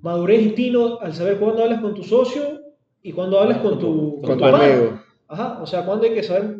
madurez 0.00 0.42
y 0.46 0.48
tino 0.50 0.98
al 1.00 1.12
saber 1.14 1.38
cuándo 1.38 1.62
hablas 1.62 1.80
con 1.80 1.94
tu 1.94 2.02
socio 2.04 2.42
y 3.02 3.12
cuándo 3.12 3.38
hablas 3.38 3.58
con 3.58 3.78
tu, 3.78 4.20
Con 4.22 4.36
tu 4.36 4.40
pana. 4.40 4.58
amigo. 4.64 5.00
Ajá, 5.28 5.58
o 5.62 5.66
sea, 5.66 5.84
cuándo 5.84 6.04
hay 6.04 6.14
que 6.14 6.22
saber 6.22 6.56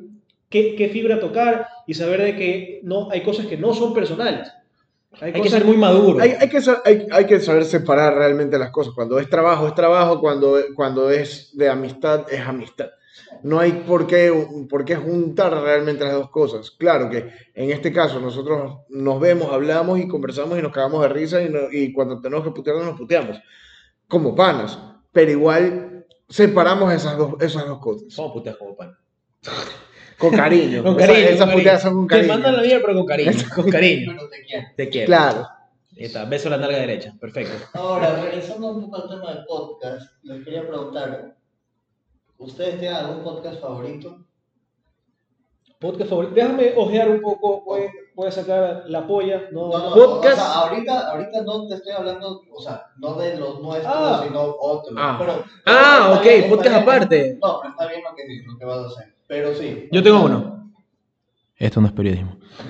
qué, 0.48 0.74
qué 0.76 0.88
fibra 0.88 1.20
tocar 1.20 1.66
y 1.86 1.94
saber 1.94 2.22
de 2.22 2.36
que 2.36 2.80
no, 2.82 3.10
hay 3.10 3.22
cosas 3.22 3.46
que 3.46 3.56
no 3.56 3.74
son 3.74 3.92
personales. 3.94 4.50
Hay 5.20 5.32
que 5.32 5.38
cosas 5.38 5.58
ser 5.58 5.64
muy 5.64 5.76
maduro. 5.76 6.20
Hay, 6.20 6.30
hay 6.40 6.48
que, 6.48 6.58
hay, 6.84 7.06
hay 7.12 7.26
que 7.26 7.38
saber 7.38 7.64
separar 7.64 8.14
realmente 8.14 8.58
las 8.58 8.70
cosas. 8.70 8.94
Cuando 8.94 9.18
es 9.20 9.30
trabajo, 9.30 9.68
es 9.68 9.74
trabajo. 9.74 10.18
Cuando, 10.20 10.56
cuando 10.74 11.08
es 11.10 11.56
de 11.56 11.68
amistad, 11.68 12.26
es 12.32 12.40
amistad. 12.40 12.86
No 13.44 13.60
hay 13.60 13.84
por 13.86 14.08
qué, 14.08 14.32
por 14.68 14.84
qué 14.84 14.96
juntar 14.96 15.52
realmente 15.62 16.02
las 16.02 16.14
dos 16.14 16.30
cosas. 16.30 16.70
Claro 16.72 17.10
que 17.10 17.30
en 17.54 17.70
este 17.70 17.92
caso 17.92 18.18
nosotros 18.18 18.78
nos 18.88 19.20
vemos, 19.20 19.52
hablamos 19.52 20.00
y 20.00 20.08
conversamos 20.08 20.58
y 20.58 20.62
nos 20.62 20.72
cagamos 20.72 21.00
de 21.02 21.08
risa 21.08 21.40
y, 21.42 21.48
no- 21.48 21.70
y 21.70 21.92
cuando 21.92 22.20
tenemos 22.20 22.42
que 22.44 22.50
putearnos 22.50 22.84
nos 22.86 22.98
puteamos. 22.98 23.36
Como 24.08 24.34
panas. 24.34 24.78
Pero 25.12 25.30
igual 25.30 25.93
separamos 26.34 26.92
esas 26.92 27.16
dos, 27.16 27.34
esas 27.40 27.66
dos 27.66 27.78
cosas. 27.78 28.14
¿Cómo 28.16 28.32
puteas 28.32 28.56
como 28.56 28.74
pan? 28.74 28.96
Con 30.18 30.30
cariño. 30.30 30.82
Con 30.82 30.96
cariño. 30.96 31.18
Esas 31.18 31.38
con 31.38 31.48
cariño. 31.48 31.58
puteadas 31.58 31.82
son 31.82 31.94
con 31.94 32.06
Te 32.06 32.14
cariño. 32.14 32.32
mandan 32.32 32.56
la 32.56 32.62
mierda, 32.62 32.82
pero 32.86 32.98
con 32.98 33.06
cariño. 33.06 33.32
Con 33.54 33.70
cariño. 33.70 34.12
Pero 34.14 34.28
te 34.28 34.42
quiero. 34.44 34.66
Te 34.76 34.88
quiero. 34.88 35.06
Claro. 35.06 35.48
Ahí 35.96 36.04
está, 36.04 36.24
beso 36.24 36.48
a 36.48 36.50
la 36.52 36.56
nalga 36.58 36.78
derecha. 36.78 37.14
Perfecto. 37.20 37.52
Ahora, 37.74 38.22
regresando 38.22 38.68
un 38.68 38.80
poco 38.84 38.96
al 39.02 39.08
tema 39.08 39.34
del 39.34 39.44
podcast, 39.44 40.12
les 40.22 40.44
quería 40.44 40.66
preguntar, 40.66 41.36
¿ustedes 42.38 42.78
tienen 42.80 42.96
algún 42.96 43.22
podcast 43.24 43.60
favorito? 43.60 44.23
Podcast 45.84 46.08
favorito. 46.08 46.34
Déjame 46.34 46.72
ojear 46.76 47.10
un 47.10 47.20
poco, 47.20 47.62
voy, 47.62 47.82
voy 48.14 48.28
a 48.28 48.30
sacar 48.30 48.84
la 48.86 49.06
polla. 49.06 49.48
No, 49.52 49.68
No, 49.68 49.90
no, 49.90 49.94
Podcast. 49.94 50.38
o 50.38 50.42
sea, 50.42 50.52
ahorita, 50.54 51.10
ahorita 51.10 51.42
no 51.42 51.68
te 51.68 51.74
estoy 51.74 51.92
hablando, 51.92 52.40
o 52.50 52.60
sea, 52.62 52.86
no 52.98 53.14
de 53.16 53.36
los 53.36 53.60
nuestros, 53.60 53.92
Ah. 53.94 54.22
sino 54.26 54.42
otros. 54.58 54.94
Ah. 54.96 55.16
Pero, 55.18 55.44
Ah, 55.66 56.14
ok, 56.16 56.22
bien, 56.24 56.48
podcast 56.48 56.68
bien. 56.70 56.82
aparte. 56.82 57.38
No, 57.42 57.58
pero 57.60 57.70
está 57.72 57.86
bien 57.88 58.00
lo 58.02 58.16
que, 58.16 58.22
lo 58.46 58.58
que 58.58 58.64
vas 58.64 58.78
a 58.78 58.86
hacer. 58.86 59.14
Pero 59.26 59.54
sí. 59.54 59.88
Yo 59.92 60.02
tengo 60.02 60.22
uno. 60.24 60.72
Esto 61.56 61.80
no 61.82 61.86
es 61.88 61.92
periodismo. 61.92 62.38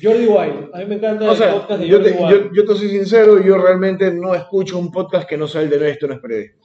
Jordi 0.00 0.26
Wild. 0.26 0.70
A 0.74 0.78
mí 0.78 0.84
me 0.86 0.94
encanta 0.94 1.24
O 1.24 1.32
el 1.32 1.36
sea, 1.36 1.52
podcast 1.54 1.80
de 1.80 1.88
yo 1.88 1.96
Jordi 1.96 2.12
te, 2.12 2.18
Wild. 2.22 2.30
yo, 2.30 2.50
yo 2.54 2.64
te 2.66 2.74
soy 2.78 2.88
sincero, 2.88 3.42
yo 3.42 3.58
realmente 3.58 4.12
no 4.12 4.32
escucho 4.34 4.78
un 4.78 4.92
podcast 4.92 5.28
que 5.28 5.36
no 5.36 5.48
sea 5.48 5.62
el 5.62 5.70
de 5.70 5.90
esto 5.90 6.06
no 6.06 6.14
es 6.14 6.20
periodismo. 6.20 6.62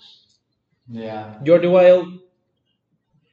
Ya. 0.85 1.39
Jordi 1.45 1.67
Wild. 1.67 2.21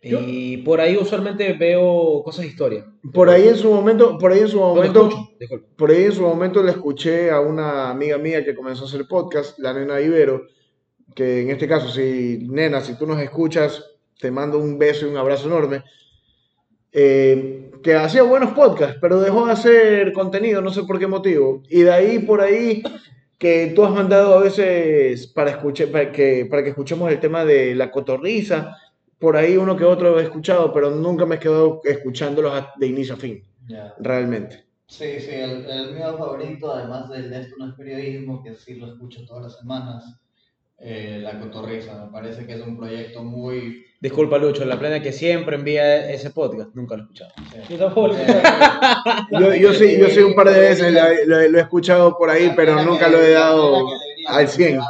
Y 0.03 0.57
por 0.59 0.81
ahí 0.81 0.97
usualmente 0.97 1.53
veo 1.53 2.23
cosas 2.25 2.43
de 2.43 2.51
historia. 2.51 2.87
Por 3.13 3.29
ahí 3.29 3.49
en 3.49 3.57
su 3.57 3.71
momento, 3.71 4.17
por 4.17 4.33
ahí 4.33 4.41
en 4.41 4.49
su 4.49 4.59
momento, 4.59 5.09
escucho, 5.39 5.67
por 5.77 5.91
ahí 5.91 6.05
en 6.05 6.13
su 6.13 6.23
momento 6.23 6.63
le 6.63 6.71
escuché 6.71 7.31
a 7.31 7.41
una 7.41 7.91
amiga 7.91 8.17
mía 8.17 8.43
que 8.45 8.55
comenzó 8.55 8.85
a 8.85 8.89
hacer 8.89 9.07
podcast, 9.07 9.59
la 9.59 9.75
nena 9.75 10.01
Ibero, 10.01 10.47
que 11.15 11.43
en 11.43 11.51
este 11.51 11.69
caso, 11.69 11.91
si 11.91 12.47
nena, 12.51 12.81
si 12.81 12.97
tú 12.97 13.07
nos 13.07 13.21
escuchas, 13.21 13.85
te 14.19 14.31
mando 14.31 14.59
un 14.59 14.79
beso 14.79 15.07
y 15.07 15.11
un 15.11 15.17
abrazo 15.19 15.49
enorme. 15.49 15.83
eh, 16.93 17.71
que 17.83 17.95
hacía 17.95 18.23
buenos 18.23 18.53
podcasts, 18.53 18.99
pero 19.01 19.21
dejó 19.21 19.47
de 19.47 19.53
hacer 19.53 20.13
contenido, 20.13 20.61
no 20.61 20.71
sé 20.71 20.83
por 20.85 20.99
qué 20.99 21.07
motivo. 21.07 21.63
Y 21.69 21.83
de 21.83 21.93
ahí 21.93 22.19
por 22.19 22.41
ahí 22.41 22.83
que 23.39 23.73
tú 23.75 23.85
has 23.85 23.93
mandado 23.93 24.35
a 24.35 24.43
veces 24.43 25.27
para, 25.29 25.51
escuchar, 25.51 25.89
para, 25.89 26.13
que, 26.13 26.47
para 26.51 26.63
que 26.63 26.71
escuchemos 26.71 27.11
el 27.11 27.21
tema 27.21 27.45
de 27.45 27.75
la 27.75 27.91
cotorriza, 27.91 28.77
por 29.20 29.37
ahí 29.37 29.56
uno 29.56 29.76
que 29.76 29.85
otro 29.85 30.18
he 30.18 30.24
escuchado, 30.24 30.72
pero 30.72 30.90
nunca 30.90 31.26
me 31.26 31.37
he 31.37 31.38
quedado 31.38 31.80
escuchándolos 31.85 32.64
de 32.76 32.87
inicio 32.87 33.14
a 33.14 33.18
fin, 33.18 33.42
Ya. 33.68 33.94
realmente. 33.98 34.64
Sí, 34.87 35.20
sí, 35.20 35.30
el, 35.30 35.64
el 35.66 35.94
mío 35.94 36.16
favorito, 36.18 36.72
además 36.74 37.09
del 37.11 37.30
de 37.30 37.40
esto 37.42 37.54
no 37.59 37.68
es 37.68 37.74
periodismo, 37.76 38.42
que 38.42 38.54
sí 38.56 38.74
lo 38.74 38.88
escucho 38.92 39.20
todas 39.26 39.44
las 39.44 39.59
semanas, 39.59 40.02
eh, 40.78 41.20
La 41.22 41.38
Cotorriza, 41.38 41.94
me 42.04 42.11
parece 42.11 42.44
que 42.46 42.54
es 42.54 42.61
un 42.62 42.76
proyecto 42.76 43.22
muy... 43.22 43.85
Disculpa, 44.00 44.38
Lucho, 44.38 44.64
la 44.64 44.78
plena 44.78 45.00
que 45.02 45.12
siempre 45.12 45.56
envía 45.56 46.11
ese 46.11 46.30
podcast. 46.30 46.74
Nunca 46.74 46.96
lo 46.96 47.02
he 47.02 47.04
escuchado. 47.04 47.30
Yo 47.68 47.76
tampoco 47.78 48.09
lo 48.09 48.14
Eh, 48.16 48.24
Yo, 49.38 49.54
yo 49.54 49.72
sí, 49.74 49.98
yo 49.98 50.09
sí 50.09 50.20
un 50.20 50.35
par 50.35 50.48
de 50.50 50.59
veces 50.59 50.92
la- 50.92 51.11
lo, 51.26 51.48
lo 51.50 51.59
he 51.59 51.61
escuchado 51.61 52.16
por 52.16 52.30
ahí, 52.30 52.50
pero 52.56 52.83
nunca 52.83 53.09
lo 53.09 53.20
he 53.20 53.33
dado 53.33 53.87
al 54.26 54.48
100. 54.48 54.80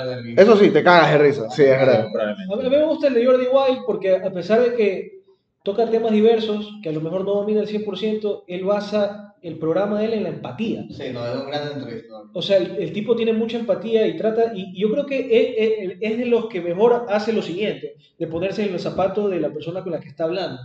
Cagar 0.00 0.16
de 0.16 0.22
risa. 0.22 0.42
Eso 0.42 0.56
sí, 0.56 0.70
te 0.70 0.82
cagas 0.82 1.12
de 1.12 1.18
risa, 1.18 1.50
sí, 1.50 1.62
es 1.62 1.68
verdad. 1.70 2.06
A 2.06 2.56
mí, 2.56 2.66
a 2.66 2.68
mí 2.70 2.76
me 2.76 2.84
gusta 2.84 3.08
el 3.08 3.14
de 3.14 3.24
Jordi 3.26 3.46
Wild 3.46 3.80
porque 3.86 4.14
a 4.16 4.32
pesar 4.32 4.60
de 4.62 4.74
que 4.74 5.20
toca 5.62 5.88
temas 5.90 6.12
diversos, 6.12 6.68
que 6.82 6.88
a 6.88 6.92
lo 6.92 7.00
mejor 7.00 7.24
no 7.24 7.34
domina 7.34 7.60
el 7.60 7.68
100%, 7.68 8.44
él 8.46 8.64
basa 8.64 9.34
el 9.42 9.58
programa 9.58 9.98
de 10.00 10.06
él 10.06 10.12
en 10.14 10.22
la 10.24 10.28
empatía. 10.30 10.84
Sí, 10.90 11.04
no, 11.12 11.26
es 11.26 11.34
un 11.34 11.46
gran 11.46 11.72
entrevistador. 11.78 12.26
O 12.34 12.42
sea, 12.42 12.58
el, 12.58 12.76
el 12.76 12.92
tipo 12.92 13.16
tiene 13.16 13.32
mucha 13.32 13.58
empatía 13.58 14.06
y 14.06 14.16
trata, 14.16 14.52
y, 14.54 14.72
y 14.74 14.80
yo 14.82 14.90
creo 14.90 15.06
que 15.06 15.18
es, 15.18 15.90
es- 15.92 15.98
es 16.00 16.18
de 16.18 16.26
los 16.26 16.46
que 16.46 16.60
mejor 16.60 17.06
hace 17.08 17.32
lo 17.32 17.42
siguiente, 17.42 17.94
de 18.18 18.26
ponerse 18.26 18.64
en 18.64 18.72
los 18.72 18.82
zapatos 18.82 19.30
de 19.30 19.40
la 19.40 19.50
persona 19.52 19.82
con 19.82 19.92
la 19.92 20.00
que 20.00 20.08
está 20.08 20.24
hablando. 20.24 20.60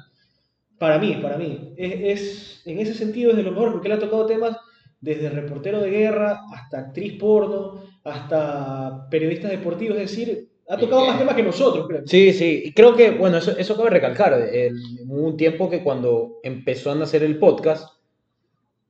Para 0.78 1.00
mí, 1.00 1.18
para 1.22 1.38
mí. 1.38 1.74
Es, 1.78 1.94
es- 2.22 2.62
en 2.66 2.80
ese 2.80 2.94
sentido 2.94 3.32
es 3.32 3.38
de 3.38 3.44
lo 3.44 3.52
mejor 3.52 3.72
porque 3.72 3.88
él 3.88 3.94
ha 3.94 4.00
tocado 4.00 4.26
temas 4.26 4.58
desde 5.00 5.30
reportero 5.30 5.80
de 5.82 5.90
guerra 5.90 6.42
hasta 6.54 6.80
actriz 6.80 7.14
porno, 7.20 7.82
hasta 8.06 9.10
periodistas 9.10 9.52
deportivos, 9.52 9.98
es 9.98 10.10
decir, 10.12 10.48
ha 10.70 10.78
tocado 10.78 11.06
más 11.08 11.18
temas 11.18 11.36
que 11.36 11.44
nosotros, 11.44 11.88
creo. 11.88 12.02
Sí, 12.06 12.32
sí. 12.34 12.62
Y 12.66 12.74
creo 12.74 12.96
que, 12.96 13.12
bueno, 13.12 13.38
eso, 13.38 13.58
eso 13.58 13.76
cabe 13.76 13.90
recalcar. 13.90 14.34
El- 14.34 14.80
hubo 15.08 15.28
un 15.28 15.38
tiempo 15.38 15.70
que 15.70 15.84
cuando 15.84 16.40
empezó 16.44 16.92
a 16.92 16.96
nacer 16.96 17.24
el 17.24 17.38
podcast, 17.38 17.94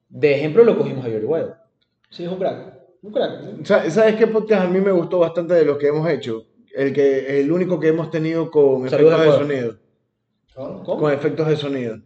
de 0.10 0.36
ejemplo 0.36 0.64
lo 0.64 0.78
cogimos 0.78 1.06
a 1.06 1.10
Wild. 1.10 1.54
Sí, 2.10 2.24
es 2.26 2.30
un 2.30 2.38
crack. 2.38 2.76
Un 3.02 3.12
crack. 3.12 3.64
¿Sabes 3.66 4.16
qué 4.16 4.28
podcast 4.28 4.66
a 4.66 4.70
mí 4.70 4.80
me 4.80 4.92
gustó 4.92 5.20
bastante 5.20 5.54
de 5.54 5.66
los 5.66 5.78
que 5.78 5.88
hemos 5.88 6.10
hecho? 6.10 6.46
El, 6.76 6.92
que, 6.94 7.40
el 7.40 7.52
único 7.52 7.80
que 7.80 7.88
hemos 7.88 8.10
tenido 8.10 8.52
con 8.52 8.90
Saludos 8.90 9.14
efectos 9.22 9.40
de 9.40 9.56
sonido. 9.56 9.78
¿Cómo? 10.54 11.00
Con 11.00 11.14
efectos 11.14 11.48
de 11.48 11.58
sonido. 11.58 11.98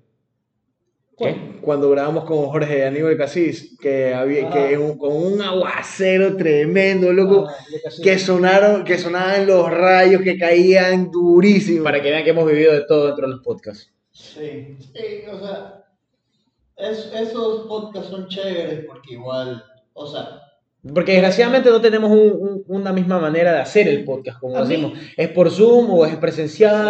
¿Qué? 1.20 1.60
Cuando 1.62 1.90
grabamos 1.92 2.24
con 2.24 2.46
Jorge 2.48 2.86
Aníbal 2.86 3.18
Casís, 3.18 3.78
que 3.80 4.14
había 4.14 4.48
Ah. 4.48 4.52
que 4.54 4.78
un- 4.78 4.98
con 4.98 5.14
un 5.16 5.42
aguacero 5.42 6.36
tremendo, 6.38 7.12
loco, 7.12 7.46
Ah, 7.48 7.54
que 8.02 8.18
sonaron, 8.18 8.84
que 8.86 8.98
sonaban 8.98 9.46
los 9.46 9.70
rayos 9.70 10.22
que 10.22 10.38
caían 10.38 11.12
durísimo. 11.12 11.84
Para 11.84 12.02
que 12.02 12.10
vean 12.10 12.24
que 12.24 12.30
hemos 12.30 12.48
vivido 12.50 12.72
de 12.74 12.86
todo 12.86 13.08
dentro 13.08 13.28
de 13.28 13.34
los 13.34 13.44
podcasts. 13.44 13.92
Sí, 14.12 14.78
sí, 14.80 15.24
o 15.32 15.40
sea, 15.40 15.84
es- 16.78 17.12
esos 17.14 17.68
podcasts 17.68 18.10
son 18.10 18.28
chéveres 18.28 18.86
porque 18.88 19.14
igual, 19.16 19.64
o 19.94 20.08
sea, 20.08 20.42
Porque 20.94 21.12
desgraciadamente 21.12 21.70
no 21.70 21.82
tenemos 21.82 22.10
un- 22.10 22.18
un- 22.40 22.64
una 22.68 22.94
misma 22.94 23.20
manera 23.20 23.52
de 23.52 23.60
hacer 23.60 23.88
el 23.90 24.06
podcast, 24.06 24.40
como 24.40 24.56
A 24.58 24.62
mí- 24.64 24.70
decimos. 24.70 24.94
Es 25.18 25.28
por 25.30 25.50
Zoom 25.52 25.92
o 25.92 26.06
es 26.06 26.16
presencial, 26.16 26.88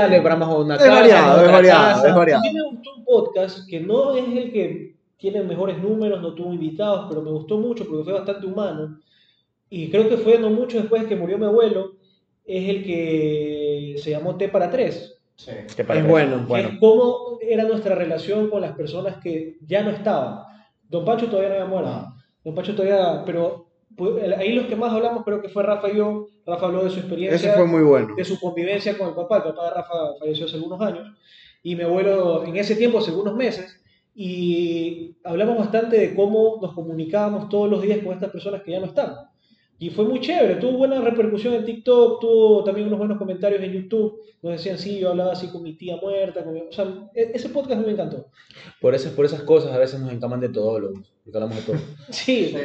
a 0.52 0.58
una 0.58 0.76
Es 0.76 0.82
casa, 0.82 0.94
variado, 0.94 1.46
es 1.46 1.52
variado, 1.52 1.94
casa. 1.96 2.08
es 2.10 2.16
variado. 2.16 2.42
A 2.42 2.44
mí 2.48 2.54
me 2.54 2.64
gustó 2.70 2.96
un 2.96 3.06
podcast 3.06 3.68
que 3.68 3.80
no 3.80 4.16
es 4.16 4.26
el 4.28 4.52
que 4.54 4.96
tiene 5.18 5.42
mejores 5.42 5.80
números, 5.82 6.22
no 6.22 6.34
tuvo 6.36 6.54
invitados, 6.54 7.08
pero 7.10 7.22
me 7.24 7.32
gustó 7.32 7.58
mucho 7.58 7.86
porque 7.88 8.04
fue 8.04 8.14
bastante 8.14 8.46
humano. 8.46 9.00
Y 9.72 9.90
creo 9.90 10.08
que 10.08 10.18
fue 10.18 10.38
no 10.38 10.50
mucho 10.52 10.78
después 10.78 11.02
de 11.04 11.08
que 11.10 11.16
murió 11.16 11.38
mi 11.38 11.46
abuelo. 11.46 11.94
Es 12.46 12.70
el 12.70 12.84
que 12.84 13.96
se 13.98 14.12
llamó 14.12 14.36
T 14.36 14.50
para 14.50 14.70
tres. 14.70 15.16
sí. 15.36 15.52
¿Te 15.76 15.84
parece? 15.86 16.06
Es 16.06 16.12
bueno, 16.12 16.46
Bueno, 16.48 16.70
es 16.70 16.80
cómo 16.80 17.38
era 17.42 17.64
nuestra 17.64 17.96
relación 17.96 18.50
con 18.50 18.60
las 18.62 18.74
personas 18.74 19.18
que 19.24 19.58
ya 19.66 19.82
no 19.84 19.90
estaban. 19.92 20.40
Don 20.90 21.06
Pancho 21.06 21.28
todavía 21.28 21.50
no 21.50 21.56
había 21.56 21.66
muerto. 21.68 21.90
Ah. 21.90 22.16
Don 22.44 22.54
Pancho 22.56 22.76
todavía, 22.76 23.24
pero 23.26 23.68
ahí 24.38 24.54
los 24.54 24.66
que 24.68 24.76
más 24.76 24.92
hablamos 24.94 25.24
creo 25.24 25.42
que 25.42 25.50
fue 25.50 25.64
Rafa 25.64 25.90
y 25.90 25.98
yo. 25.98 26.28
Rafa 26.46 26.66
habló 26.68 26.84
de 26.84 26.90
su 26.90 27.00
experiencia 27.00 27.36
Ese 27.50 27.52
fue 27.58 27.68
muy 27.68 27.84
bueno. 27.84 28.16
de 28.16 28.26
su 28.26 28.40
convivencia 28.40 28.98
con 28.98 29.10
el 29.10 29.14
papá. 29.16 29.38
El 29.38 29.44
papá 29.44 29.66
de 29.66 29.72
Rafa 29.76 29.94
falleció 30.20 30.46
hace 30.46 30.56
algunos 30.56 30.82
años 30.82 31.08
y 31.62 31.76
mi 31.76 31.84
abuelo 31.84 32.44
en 32.46 32.56
ese 32.58 32.76
tiempo, 32.76 33.00
hace 33.00 33.10
algunos 33.12 33.36
meses, 33.36 33.80
y 34.16 35.16
hablamos 35.24 35.58
bastante 35.58 35.98
de 35.98 36.16
cómo 36.16 36.58
nos 36.62 36.74
comunicábamos 36.74 37.50
todos 37.50 37.70
los 37.70 37.82
días 37.82 38.00
con 38.00 38.14
estas 38.14 38.32
personas 38.32 38.62
que 38.64 38.72
ya 38.72 38.80
no 38.80 38.86
están. 38.88 39.14
Y 39.82 39.92
fue 39.92 40.04
muy 40.04 40.20
chévere, 40.20 40.56
tuvo 40.56 40.74
buena 40.74 41.00
repercusión 41.00 41.54
en 41.54 41.64
TikTok, 41.64 42.20
tuvo 42.20 42.64
también 42.66 42.88
unos 42.88 43.00
buenos 43.00 43.18
comentarios 43.18 43.62
en 43.64 43.72
YouTube. 43.72 44.20
Nos 44.42 44.52
decían, 44.54 44.78
sí, 44.78 45.00
yo 45.00 45.10
hablaba 45.12 45.32
así 45.32 45.48
con 45.48 45.64
mi 45.64 45.74
tía 45.78 45.96
muerta. 46.02 46.44
Con 46.44 46.54
mi-". 46.54 46.64
O 46.70 46.72
sea, 46.74 46.86
e- 47.16 47.32
ese 47.34 47.48
podcast 47.48 47.86
me 47.86 47.94
encantó. 47.94 48.26
por 48.82 48.94
esas, 48.94 49.14
por 49.14 49.24
esas 49.26 49.42
cosas 49.44 49.72
a 49.72 49.78
veces 49.78 50.00
nos 50.02 50.12
encaman 50.12 50.42
de 50.42 50.50
todólogos, 50.50 51.10
porque 51.24 51.38
hablamos 51.38 51.56
de 51.58 51.62
todo. 51.64 51.82
Sí, 52.10 52.48
Sí. 52.48 52.58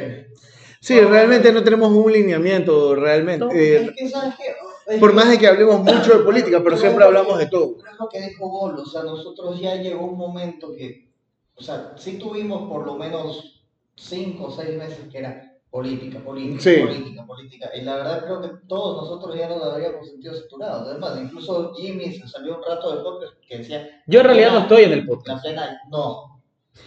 Sí, 0.85 0.99
realmente 0.99 1.51
no 1.51 1.63
tenemos 1.63 1.89
un 1.91 2.11
lineamiento, 2.11 2.93
realmente. 2.93 3.43
No, 3.43 3.51
Eh, 3.51 3.85
Es 3.87 3.91
que, 3.95 4.07
¿sabes 4.09 4.35
qué? 4.37 4.99
Por 4.99 5.13
más 5.13 5.27
de 5.29 5.39
que 5.39 5.47
hablemos 5.47 5.79
mucho 5.79 6.19
de 6.19 6.23
política, 6.23 6.61
pero 6.63 6.77
siempre 6.77 7.03
hablamos 7.03 7.39
de 7.39 7.47
todo. 7.47 7.77
Es 7.91 7.99
lo 7.99 8.07
que 8.07 8.21
dijo 8.21 8.47
Gol, 8.47 8.75
o 8.77 8.85
sea, 8.85 9.01
nosotros 9.01 9.59
ya 9.59 9.75
llegó 9.77 10.05
un 10.05 10.15
momento 10.15 10.75
que, 10.75 11.09
o 11.55 11.63
sea, 11.63 11.93
sí 11.97 12.19
tuvimos 12.19 12.69
por 12.69 12.85
lo 12.85 12.93
menos 12.95 13.63
cinco 13.95 14.43
o 14.45 14.51
seis 14.51 14.77
meses 14.77 14.99
que 15.11 15.17
era 15.17 15.57
política, 15.71 16.19
política, 16.19 16.61
Sí. 16.61 16.81
política, 16.81 17.25
política, 17.25 17.69
y 17.75 17.81
la 17.81 17.95
verdad 17.95 18.23
creo 18.23 18.41
que 18.41 18.49
todos 18.67 19.01
nosotros 19.01 19.35
ya 19.35 19.49
nos 19.49 19.63
habríamos 19.63 20.07
sentido 20.07 20.35
saturados. 20.35 20.87
Además, 20.87 21.17
incluso 21.19 21.73
Jimmy 21.73 22.13
se 22.13 22.27
salió 22.27 22.57
un 22.57 22.63
rato 22.63 22.93
del 22.93 23.01
podcast 23.03 23.33
que 23.47 23.57
decía... 23.57 24.03
Yo 24.05 24.19
en 24.19 24.25
realidad 24.27 24.51
no 24.51 24.59
estoy 24.59 24.83
en 24.83 24.93
el 24.93 24.99
La 24.99 25.05
podcast. 25.07 25.43
plena, 25.43 25.81
no. 25.89 26.34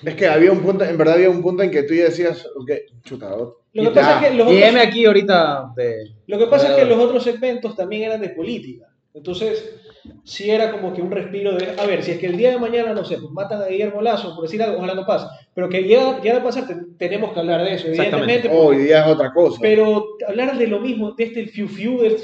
Es 0.04 0.14
que 0.14 0.26
había 0.26 0.52
un 0.52 0.60
punto, 0.60 0.84
en 0.84 0.96
verdad 0.98 1.14
había 1.14 1.30
un 1.30 1.42
punto 1.42 1.62
en 1.62 1.70
que 1.70 1.82
tú 1.82 1.94
ya 1.94 2.04
decías, 2.04 2.46
ok, 2.56 2.70
chuta, 3.04 3.30
lo 3.30 3.56
y 3.72 3.80
que 3.84 3.90
pasa 3.90 4.20
ya. 4.20 4.26
es 4.26 4.30
que 4.32 4.36
los 4.38 4.46
otros- 4.48 4.74
aquí 4.86 5.04
ahorita 5.06 5.72
de... 5.76 5.96
Lo 6.26 6.38
que 6.38 6.46
pasa 6.46 6.68
es 6.70 6.74
que 6.76 6.84
los 6.84 6.98
otros 6.98 7.22
segmentos 7.24 7.74
también 7.74 8.02
eran 8.04 8.20
de 8.20 8.28
política. 8.30 8.86
Entonces, 9.14 9.74
sí 10.22 10.50
era 10.50 10.70
como 10.70 10.92
que 10.94 11.02
un 11.02 11.10
respiro 11.10 11.56
de, 11.56 11.74
a 11.80 11.86
ver, 11.86 12.02
si 12.04 12.12
es 12.12 12.18
que 12.18 12.26
el 12.26 12.36
día 12.36 12.50
de 12.50 12.58
mañana, 12.58 12.92
no 12.92 13.04
sé, 13.04 13.16
pues 13.18 13.32
matan 13.32 13.62
a 13.62 13.66
Guillermo 13.66 14.00
Lazo, 14.00 14.34
por 14.34 14.44
decir 14.44 14.62
algo, 14.62 14.76
ojalá 14.78 14.94
no 14.94 15.04
pase, 15.06 15.26
pero 15.54 15.68
que 15.68 15.82
llega, 15.82 16.20
llega 16.20 16.38
a 16.38 16.42
pasar, 16.44 16.66
te- 16.68 16.76
tenemos 16.98 17.32
que 17.32 17.40
hablar 17.40 17.64
de 17.64 17.74
eso, 17.74 17.88
Exactamente. 17.88 18.34
evidentemente, 18.34 18.48
porque- 18.48 18.76
Hoy 18.78 18.84
día 18.84 19.00
es 19.04 19.06
otra 19.12 19.32
cosa. 19.32 19.58
pero 19.60 20.04
hablar 20.28 20.56
de 20.56 20.66
lo 20.68 20.78
mismo, 20.80 21.12
de 21.12 21.24
este 21.24 21.40
el 21.40 21.48
fiu 21.48 21.66
fiu, 21.66 21.98
del... 22.00 22.16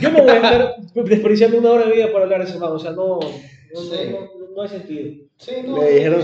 yo 0.00 0.10
no 0.10 0.22
voy 0.22 0.30
a 0.30 0.36
estar 0.36 0.74
desperdiciando 0.94 1.58
una 1.58 1.70
hora 1.70 1.86
de 1.86 1.92
vida 1.94 2.12
para 2.12 2.24
hablar 2.24 2.44
de 2.44 2.50
ese 2.50 2.58
mago, 2.58 2.74
o 2.74 2.78
sea, 2.78 2.92
no, 2.92 3.18
no, 3.20 3.80
Sí. 3.80 3.96
no, 4.12 4.20
no, 4.20 4.39
no 4.54 4.62
hay 4.62 4.68
sentido. 4.68 5.26
Sí, 5.36 5.52
no, 5.66 5.82
Le 5.82 5.94
dijeron 5.94 6.22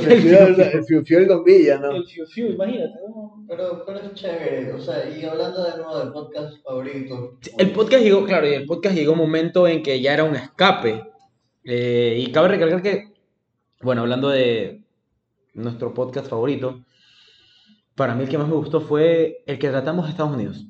el 0.59 1.05
fiel 1.05 1.27
Don 1.27 1.45
Villa, 1.45 1.79
¿no? 1.79 1.93
El 1.93 2.07
fiu 2.07 2.27
fiu, 2.27 2.49
imagínate, 2.49 2.95
¿no? 3.09 3.45
pero, 3.49 3.85
pero 3.87 3.99
es 4.01 4.15
chévere. 4.15 4.73
O 4.73 4.81
sea, 4.81 5.09
y 5.09 5.25
hablando 5.25 5.65
de 5.65 5.77
nuevo 5.77 5.99
del 5.99 6.13
podcast 6.13 6.63
favorito. 6.63 7.39
El 7.59 7.73
podcast 7.73 8.03
llegó, 8.03 8.25
claro, 8.25 8.49
y 8.49 8.55
el 8.55 8.67
podcast 8.67 8.95
llegó 8.95 9.13
un 9.13 9.19
momento 9.19 9.67
en 9.67 9.83
que 9.83 10.01
ya 10.01 10.15
era 10.15 10.25
un 10.25 10.37
escape. 10.37 11.05
Eh, 11.65 12.17
y 12.19 12.33
cabe 12.33 12.49
recalcar 12.49 12.83
que, 12.83 13.13
bueno, 13.83 14.03
hablando 14.03 14.29
de 14.29 14.83
nuestro 15.55 15.95
podcast 15.95 16.29
favorito, 16.29 16.85
para 17.95 18.15
mí 18.15 18.25
el 18.25 18.29
que 18.29 18.39
más 18.39 18.49
me 18.49 18.55
gustó 18.55 18.81
fue 18.81 19.43
el 19.47 19.59
que 19.59 19.69
tratamos 19.69 20.05
de 20.05 20.11
Estados 20.11 20.35
Unidos. 20.35 20.67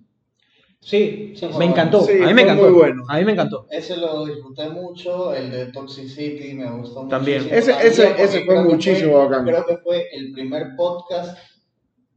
Sí, 0.80 1.32
sí, 1.36 1.48
sí. 1.50 1.58
Me 1.58 1.64
encantó, 1.64 2.02
Sí, 2.02 2.12
a 2.22 2.26
mí 2.26 2.34
me 2.34 2.42
encantó. 2.42 2.62
muy 2.64 2.72
bueno. 2.72 3.02
A 3.08 3.18
mí 3.18 3.24
me 3.24 3.32
encantó. 3.32 3.66
Ese 3.70 3.96
lo 3.96 4.24
disfruté 4.24 4.68
mucho, 4.68 5.34
el 5.34 5.50
de 5.50 5.66
Toxicity 5.72 6.54
me 6.54 6.70
gustó 6.70 7.02
mucho. 7.04 7.16
También. 7.16 7.48
Ese- 7.50 7.74
ese- 7.82 8.14
ese 8.22 8.44
fue 8.44 8.62
muchísimo 8.62 9.18
bacán. 9.18 9.44
Creo 9.44 9.66
que 9.66 9.76
fue 9.78 10.06
el 10.12 10.32
primer 10.32 10.76
podcast, 10.76 11.36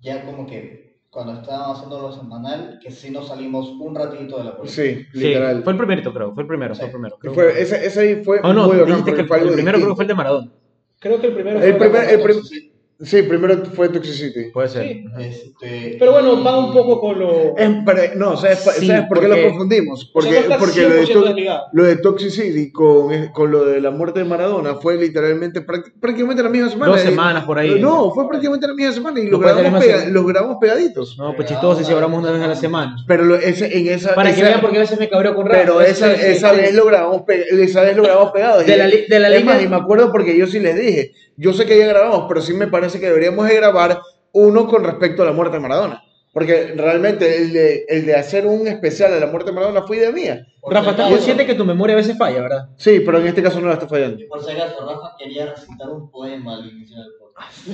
ya 0.02 0.24
como 0.26 0.46
que 0.46 1.00
cuando 1.10 1.34
estábamos 1.42 1.78
haciendo 1.78 2.00
lo 2.00 2.12
semanal, 2.12 2.80
que 2.84 2.92
sí 2.92 3.10
nos 3.10 3.28
salimos 3.30 3.70
un 3.80 3.96
ratito 3.96 4.38
de 4.38 4.44
la 4.44 4.56
política. 4.58 4.84
Sí, 4.84 5.06
Sí, 5.14 5.20
literal. 5.28 5.64
fue 5.64 5.74
el 5.74 5.78
primerito, 5.78 6.14
creo. 6.14 6.34
Fue 6.36 6.44
el 6.44 6.48
primero, 6.48 6.76
fue 6.76 6.86
el 6.86 6.92
primero. 6.92 7.18
creo. 7.18 7.34
Fue, 7.34 7.60
ese, 7.62 7.84
ese 7.86 8.00
ahí 8.02 8.24
fue 8.24 8.40
Oh, 8.44 8.54
no, 8.54 8.68
muy 8.68 8.78
bacán, 8.78 9.04
que 9.04 9.12
el, 9.12 9.20
el 9.20 9.26
primero 9.54 9.78
creo 9.80 9.90
que 9.90 9.96
fue 9.96 10.04
el 10.04 10.08
de 10.10 10.14
Maradona. 10.16 10.52
Creo 11.00 11.20
que 11.20 11.28
el 11.28 11.34
primero 11.34 11.60
El 11.60 11.72
fue 11.72 11.80
primer- 11.90 12.10
el 12.10 12.22
prim- 12.22 12.38
Toxicity. 12.38 12.69
Sí, 13.02 13.22
primero 13.22 13.64
fue 13.74 13.88
Toxicity. 13.88 14.52
Puede 14.52 14.68
ser. 14.68 14.84
Sí. 14.84 15.06
Este, 15.20 15.96
Pero 15.98 16.12
bueno, 16.12 16.44
va 16.44 16.58
un 16.60 16.74
poco 16.74 17.00
con 17.00 17.18
lo... 17.18 17.56
Es- 17.58 17.70
pero- 17.86 18.16
no, 18.16 18.36
¿sabes, 18.36 18.60
Sí, 18.78 18.88
¿sabes 18.88 19.06
por 19.08 19.22
qué 19.22 19.28
porque- 19.28 19.42
lo 19.44 19.48
confundimos? 19.50 20.10
Porque, 20.14 20.42
porque 20.60 20.82
lo, 20.82 20.90
de 20.90 21.06
100% 21.06 21.14
to- 21.14 21.62
lo 21.72 21.84
de 21.86 21.96
Toxicity 21.96 22.72
con, 22.74 23.28
con 23.30 23.52
lo 23.52 23.64
de 23.64 23.80
la 23.80 23.92
muerte 23.92 24.20
de 24.20 24.26
Maradona 24.26 24.76
fue 24.76 24.98
literalmente 24.98 25.66
práct- 25.66 25.94
prácticamente 26.02 26.44
la 26.44 26.50
misma 26.50 26.70
semana. 26.70 26.92
Dos 26.92 27.00
semanas 27.02 27.46
por 27.46 27.58
ahí. 27.58 27.80
No, 27.80 28.12
fue 28.14 28.28
prácticamente 28.28 28.68
la 28.68 28.74
misma 28.74 28.92
semana 28.92 29.20
y 29.22 29.24
No 29.26 29.32
los 29.32 29.40
grabamos, 29.40 29.72
la 29.72 29.80
pega- 29.80 30.06
los 30.10 30.28
grabamos 30.28 30.58
pegaditos. 30.60 31.18
No, 31.18 31.34
pues 31.38 31.48
chistoso 31.48 31.82
si 31.86 31.94
hablamos 31.94 32.20
una 32.22 32.32
vez 32.34 32.42
a 32.42 32.48
la 32.48 32.56
semana. 32.58 32.98
Pero 33.08 33.24
lo- 33.24 33.36
ese, 33.36 33.78
en 33.78 33.88
esa, 33.88 34.14
Para 34.14 34.32
que 34.34 34.42
esa- 34.42 34.50
vean 34.50 34.60
por 34.62 34.72
qué 34.72 34.78
a 34.78 34.82
veces 34.82 35.00
me 35.00 35.08
cabreo 35.08 35.36
con 35.36 35.46
Rafa. 35.46 35.58
pero 35.62 35.80
esa, 35.80 36.12
esa 36.14 36.52
vez 36.52 36.74
lo 36.76 36.86
grabamos 36.86 37.22
pe- 37.22 37.46
esa 37.64 37.82
vez 37.82 37.96
lo 37.96 38.04
grabamos 38.04 38.34
pegados. 38.34 38.66
De 38.66 38.74
Y- 38.76 38.78
la 38.78 38.88
de 38.88 39.20
la 39.20 39.40
más, 39.46 39.64
y 39.64 39.68
me 39.70 39.78
acuerdo 39.78 40.12
porque 40.12 40.38
yo 40.38 40.46
sí 40.48 40.60
les 40.60 40.76
dije, 40.78 41.12
yo 41.40 41.54
sé 41.54 41.66
que 41.66 41.78
ya 41.78 41.88
grabamos, 41.88 42.26
pero 42.28 42.42
sí 42.42 42.54
me 42.54 42.68
parece 42.68 43.00
que 43.00 43.08
deberíamos 43.08 43.48
de 43.48 43.56
grabar 43.56 44.02
uno 44.34 44.68
con 44.68 44.84
respecto 44.84 45.24
a 45.24 45.26
la 45.26 45.32
muerte 45.32 45.56
de 45.56 45.62
Maradona. 45.62 46.04
Porque 46.34 46.74
realmente 46.76 47.38
el 47.38 47.54
de, 47.54 47.86
el 47.88 48.06
de 48.06 48.16
hacer 48.16 48.46
un 48.46 48.68
especial 48.68 49.14
a 49.14 49.20
la 49.20 49.28
muerte 49.28 49.50
de 49.50 49.56
Maradona 49.56 49.82
fue 49.84 49.98
idea 49.98 50.12
mía. 50.12 50.46
por 50.62 50.74
Rafa, 50.74 50.92
estás 50.92 51.10
consciente 51.10 51.46
que 51.46 51.56
tu 51.56 51.66
memoria 51.66 51.96
a 51.96 51.98
veces 51.98 52.18
falla, 52.18 52.42
¿verdad? 52.42 52.70
Sí, 52.76 53.00
pero 53.00 53.20
en 53.20 53.28
este 53.28 53.42
caso 53.42 53.60
no 53.62 53.68
la 53.68 53.74
está 53.74 53.88
fallando. 53.88 54.24
Por 54.28 54.44
si 54.44 54.52
acaso, 54.52 54.86
Rafa 54.86 55.16
quería 55.18 55.48
recitar 55.48 55.90
un 55.90 56.12
poema 56.12 56.58
al 56.58 56.70
inicio 56.70 56.98
del 56.98 57.14
podcast. 57.18 57.68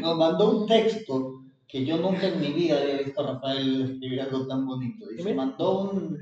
Nos 0.00 0.16
mandó 0.16 0.60
un 0.60 0.66
texto 0.66 1.42
que 1.66 1.84
yo 1.84 1.98
nunca 1.98 2.28
en 2.28 2.40
mi 2.40 2.52
vida 2.52 2.78
había 2.80 2.98
visto 2.98 3.20
a 3.20 3.32
Rafael 3.34 3.82
escribir 3.82 4.22
algo 4.22 4.46
tan 4.46 4.64
bonito. 4.64 5.06
Y 5.10 5.20
se 5.20 5.34
mandó 5.34 5.90
un. 5.90 6.18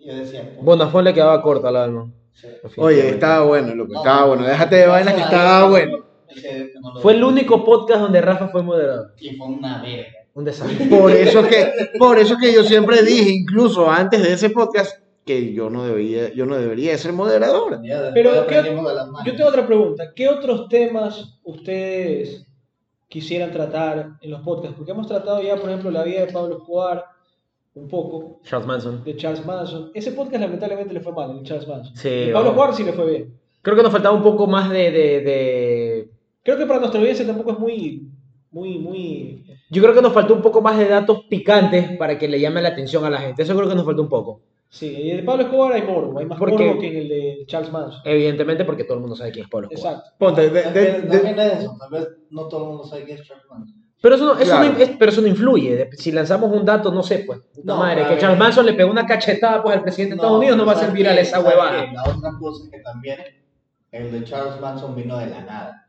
Yo 0.00 0.16
decía. 0.16 0.56
Bonafón 0.60 1.04
le 1.04 1.14
quedaba 1.14 1.40
corta 1.42 1.68
al 1.68 1.76
alma. 1.76 2.10
Sí. 2.32 2.48
Oye, 2.76 3.10
estaba 3.10 3.44
bueno, 3.44 3.74
loco, 3.74 3.92
No, 3.92 3.98
estaba 4.00 4.26
bueno. 4.26 4.44
Déjate 4.44 4.76
de 4.76 4.86
vainas 4.86 5.14
que 5.14 5.20
estaba 5.20 5.68
bueno. 5.68 5.98
Fue 7.00 7.12
el 7.12 7.24
único 7.24 7.64
podcast 7.64 8.00
donde 8.00 8.20
Rafa 8.20 8.48
fue 8.48 8.62
moderador. 8.62 9.14
Y 9.20 9.36
fue 9.36 9.46
una 9.46 9.82
verga. 9.82 10.08
Un 10.34 10.44
desastre. 10.44 10.86
Por 10.90 11.12
eso 11.12 11.46
que, 11.46 11.72
por 11.98 12.18
eso 12.18 12.36
que 12.40 12.54
yo 12.54 12.64
siempre 12.64 13.02
dije, 13.02 13.30
incluso 13.30 13.90
antes 13.90 14.22
de 14.22 14.32
ese 14.32 14.48
podcast, 14.48 15.02
que 15.24 15.52
yo 15.52 15.70
no 15.70 15.84
debería, 15.84 16.32
yo 16.32 16.46
no 16.46 16.56
debería 16.56 16.96
ser 16.98 17.12
moderador. 17.12 17.80
Pero, 18.14 18.46
¿qué-. 18.46 18.74
Yo 19.24 19.36
tengo 19.36 19.48
otra 19.48 19.66
pregunta. 19.66 20.12
¿Qué 20.14 20.28
otros 20.28 20.68
temas 20.68 21.38
ustedes 21.44 22.46
quisieran 23.08 23.52
tratar 23.52 24.12
en 24.20 24.30
los 24.30 24.40
podcasts? 24.40 24.76
Porque 24.76 24.92
hemos 24.92 25.06
tratado 25.06 25.42
ya, 25.42 25.56
por 25.56 25.68
ejemplo, 25.68 25.90
la 25.90 26.02
vida 26.02 26.24
de 26.24 26.32
Pablo 26.32 26.56
Escobar, 26.56 27.04
un 27.74 27.88
poco, 27.88 28.40
Charles 28.44 28.66
Manson. 28.66 29.02
de 29.04 29.16
Charles 29.16 29.44
Manson. 29.46 29.90
Ese 29.94 30.12
podcast 30.12 30.40
lamentablemente 30.42 30.92
le 30.92 31.00
fue 31.00 31.12
mal, 31.12 31.38
el 31.38 31.42
Charles 31.44 31.66
Manson. 31.68 31.96
Sí, 31.96 32.08
El 32.08 32.32
Pablo. 32.32 32.50
Escobar 32.50 32.74
sí 32.74 32.84
le 32.84 32.92
fue 32.92 33.10
bien. 33.10 33.34
Creo 33.62 33.76
que 33.76 33.82
nos 33.82 33.92
faltaba 33.92 34.14
un 34.16 34.22
poco 34.22 34.46
más 34.46 34.70
de, 34.70 34.90
de, 34.90 35.20
de- 35.20 36.10
Creo 36.42 36.58
que 36.58 36.66
para 36.66 36.80
nuestra 36.80 37.00
audiencia 37.00 37.26
tampoco 37.26 37.52
es 37.52 37.58
muy, 37.58 38.08
muy, 38.50 38.78
muy... 38.78 39.44
Yo 39.70 39.80
creo 39.82 39.94
que 39.94 40.02
nos 40.02 40.12
faltó 40.12 40.34
un 40.34 40.42
poco 40.42 40.60
más 40.60 40.76
de 40.76 40.86
datos 40.88 41.24
picantes 41.30 41.96
para 41.96 42.18
que 42.18 42.28
le 42.28 42.40
llame 42.40 42.60
la 42.60 42.70
atención 42.70 43.04
a 43.04 43.10
la 43.10 43.18
gente. 43.20 43.42
Eso 43.42 43.54
creo 43.56 43.68
que 43.68 43.74
nos 43.74 43.84
faltó 43.86 44.02
un 44.02 44.08
poco. 44.08 44.40
Sí, 44.68 44.88
y 44.88 45.10
el 45.10 45.18
de 45.18 45.22
Pablo 45.22 45.44
Escobar 45.44 45.72
hay 45.74 45.82
morbo, 45.82 46.18
hay 46.18 46.26
más 46.26 46.38
Porque- 46.38 46.66
morbo 46.66 46.80
que 46.80 46.88
en 46.88 46.96
el 46.96 47.08
de 47.08 47.44
Charles 47.46 47.70
Manson. 47.70 48.00
Evidentemente 48.04 48.64
porque 48.64 48.84
todo 48.84 48.94
el 48.94 49.00
mundo 49.00 49.14
sabe 49.16 49.30
quién 49.30 49.44
es 49.44 49.50
Pablo 49.50 49.68
Escobar. 49.70 49.94
Exacto. 49.96 50.16
Ponte, 50.18 50.50
de- 50.50 50.62
de- 50.72 50.72
de- 50.72 51.02
también 51.08 51.38
es 51.38 51.58
eso, 51.60 51.76
tal 51.78 51.90
vez 51.90 52.08
no 52.30 52.48
todo 52.48 52.62
el 52.62 52.68
mundo 52.68 52.84
sabe 52.84 53.04
quién 53.04 53.18
es 53.18 53.26
Charles 53.26 53.44
Manson. 53.48 53.81
Pero 54.02 54.16
eso 54.16 54.26
no, 54.26 54.32
eso 54.38 54.44
Claro. 54.56 54.72
no, 54.72 54.78
es- 54.78 54.90
pero 54.98 55.10
eso 55.12 55.20
no 55.22 55.28
influye. 55.28 55.88
Si 55.92 56.10
lanzamos 56.12 56.50
un 56.50 56.64
dato, 56.64 56.90
no 56.92 57.02
sé, 57.02 57.20
pues, 57.20 57.38
puta 57.54 57.60
No, 57.72 57.76
madre, 57.78 58.06
que. 58.08 58.18
Charles 58.18 58.38
Manson 58.38 58.66
le 58.66 58.74
pegó 58.74 58.90
una 58.90 59.06
cachetada 59.06 59.62
pues, 59.62 59.76
al 59.76 59.82
presidente 59.82 60.14
de 60.14 60.16
Estados 60.16 60.38
Unidos, 60.38 60.56
no 60.58 60.66
va 60.66 60.72
a 60.72 60.74
ser 60.74 60.84
¿sabes 60.88 60.94
viral 60.94 61.18
esa 61.18 61.36
¿Sabes 61.36 61.46
huevada. 61.46 61.84
qué? 61.86 61.92
La 61.92 62.02
otra 62.04 62.30
cosa 62.38 62.64
es 62.64 62.70
que 62.70 62.78
también 62.80 63.18
el 63.92 64.12
de 64.12 64.24
Charles 64.24 64.60
Manson 64.60 64.94
vino 64.96 65.16
de 65.18 65.26
la 65.28 65.40
nada. 65.42 65.88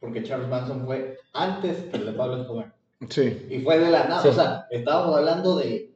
Porque 0.00 0.22
Charles 0.22 0.48
Manson 0.48 0.86
fue 0.86 1.18
antes 1.34 1.76
que 1.90 1.96
el 1.96 2.06
de 2.06 2.12
Pablo 2.12 2.40
Escobar. 2.40 2.72
sí. 3.10 3.46
Y 3.50 3.60
fue 3.62 3.78
de 3.80 3.90
la 3.90 4.04
nada. 4.04 4.22
Sí. 4.22 4.28
O 4.28 4.32
sea, 4.32 4.66
estábamos 4.70 5.16
hablando 5.16 5.56
de 5.56 5.92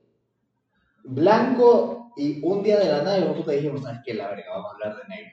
blanco 1.04 2.12
y 2.16 2.40
un 2.44 2.62
día 2.62 2.78
de 2.78 2.86
la 2.88 3.02
nada 3.02 3.18
y 3.18 3.22
nosotros 3.22 3.46
te 3.46 3.52
dijimos, 3.56 3.82
¿sabes 3.82 4.00
qué? 4.04 4.14
La 4.14 4.28
verga, 4.28 4.44
vamos 4.50 4.70
a 4.70 4.74
hablar 4.74 4.96
de 5.02 5.08
negro. 5.08 5.30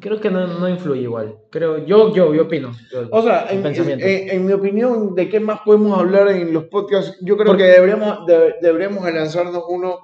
Creo 0.00 0.20
que 0.20 0.30
no, 0.30 0.46
no 0.46 0.68
influye 0.68 1.02
igual. 1.02 1.36
Creo, 1.50 1.84
yo, 1.84 2.14
yo, 2.14 2.34
yo 2.34 2.42
opino. 2.42 2.72
Yo- 2.92 3.08
O 3.10 3.22
sea, 3.22 3.46
en, 3.50 3.62
pensamiento. 3.62 4.04
en- 4.06 4.30
en 4.30 4.46
mi 4.46 4.52
opinión, 4.52 5.14
¿de 5.14 5.28
qué 5.28 5.40
más 5.40 5.60
podemos 5.64 5.98
hablar 5.98 6.28
en 6.28 6.52
los 6.52 6.64
podcasts? 6.64 7.16
Yo 7.20 7.36
creo 7.36 7.48
Porque- 7.48 7.64
que 7.64 7.70
deberíamos, 7.70 8.26
de- 8.26 8.54
deberíamos 8.62 9.04
de 9.04 9.12
lanzarnos 9.12 9.62
uno 9.68 9.98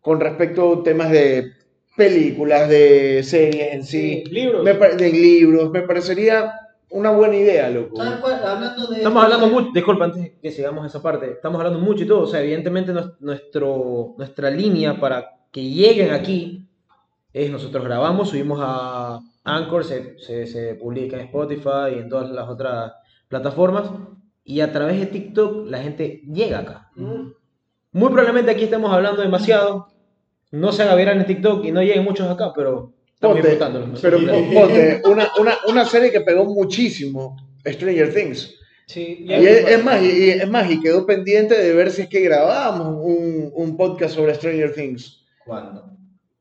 con 0.00 0.20
respecto 0.20 0.72
a 0.72 0.82
temas 0.82 1.10
de 1.10 1.52
películas, 1.96 2.68
de 2.68 3.22
series 3.22 3.72
en 3.74 3.84
sí, 3.84 4.24
libros. 4.30 4.62
me 4.64 4.72
de 4.74 5.12
libros. 5.12 5.70
Me 5.70 5.82
parecería 5.82 6.52
una 6.90 7.10
buena 7.10 7.36
idea, 7.36 7.68
loco. 7.68 7.96
¿Sabes 7.96 8.18
cuál? 8.20 8.42
Hablando 8.44 8.86
de. 8.86 8.96
Estamos 8.98 9.22
hablando 9.24 9.46
mucho, 9.48 9.68
disculpa, 9.74 10.04
antes 10.06 10.32
que 10.40 10.50
sigamos 10.50 10.86
esa 10.86 11.02
parte, 11.02 11.30
estamos 11.32 11.58
hablando 11.58 11.78
mucho 11.78 12.04
y 12.04 12.06
todo, 12.06 12.20
o 12.22 12.26
sea, 12.26 12.40
evidentemente 12.42 12.92
nues- 12.92 13.16
nuestro, 13.20 14.14
nuestra 14.16 14.50
línea 14.50 14.98
para 14.98 15.26
que 15.52 15.62
lleguen 15.62 16.12
aquí 16.12 16.66
es 17.32 17.50
nosotros 17.50 17.84
grabamos, 17.84 18.30
subimos 18.30 18.58
a 18.62 19.20
Anchor, 19.44 19.84
se, 19.84 20.18
se, 20.18 20.46
se 20.46 20.74
publica 20.74 21.16
en 21.16 21.26
Spotify 21.26 21.94
y 21.94 21.98
en 21.98 22.08
todas 22.08 22.30
las 22.30 22.48
otras 22.48 22.92
plataformas, 23.28 23.90
y 24.44 24.60
a 24.60 24.72
través 24.72 24.98
de 24.98 25.06
TikTok 25.06 25.68
la 25.68 25.82
gente 25.82 26.22
llega 26.26 26.60
acá. 26.60 26.90
Mm. 26.96 27.32
Muy 27.92 28.08
probablemente 28.10 28.50
aquí 28.50 28.64
estemos 28.64 28.92
hablando 28.92 29.22
demasiado, 29.22 29.86
no 30.50 30.72
se 30.72 30.82
haga 30.82 30.94
viral 30.94 31.18
en 31.18 31.26
TikTok 31.26 31.64
y 31.64 31.72
no 31.72 31.82
lleguen 31.82 32.04
muchos 32.04 32.28
acá, 32.28 32.52
pero 32.54 32.92
estamos 33.14 33.38
Ponte, 33.40 33.58
pero 34.00 34.18
ponte, 34.18 35.02
una, 35.04 35.30
una, 35.38 35.54
una 35.68 35.84
serie 35.84 36.10
que 36.10 36.20
pegó 36.20 36.44
muchísimo, 36.44 37.36
Stranger 37.64 38.12
Things. 38.12 38.54
Sí, 38.86 39.24
y 39.28 39.32
es, 39.32 39.68
es 39.68 39.84
más, 39.84 40.02
y, 40.02 40.30
es 40.30 40.50
más, 40.50 40.68
y 40.68 40.80
quedó 40.80 41.06
pendiente 41.06 41.56
de 41.56 41.72
ver 41.72 41.92
si 41.92 42.02
es 42.02 42.08
que 42.08 42.20
grabábamos 42.22 42.88
un, 43.04 43.52
un 43.54 43.76
podcast 43.76 44.16
sobre 44.16 44.34
Stranger 44.34 44.74
Things. 44.74 45.24
¿Cuándo? 45.46 45.99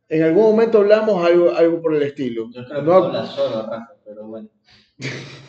En 0.09 0.23
algún 0.23 0.43
momento 0.43 0.79
hablamos 0.79 1.23
algo, 1.23 1.51
algo 1.51 1.81
por 1.81 1.95
el 1.95 2.01
estilo. 2.03 2.49
Yo 2.51 2.65
creo 2.65 2.79
que 2.81 2.85
No- 2.85 2.93
habla 2.95 3.25
solo, 3.27 3.61
Rafa, 3.67 3.93
pero 4.05 4.27
bueno. 4.27 4.49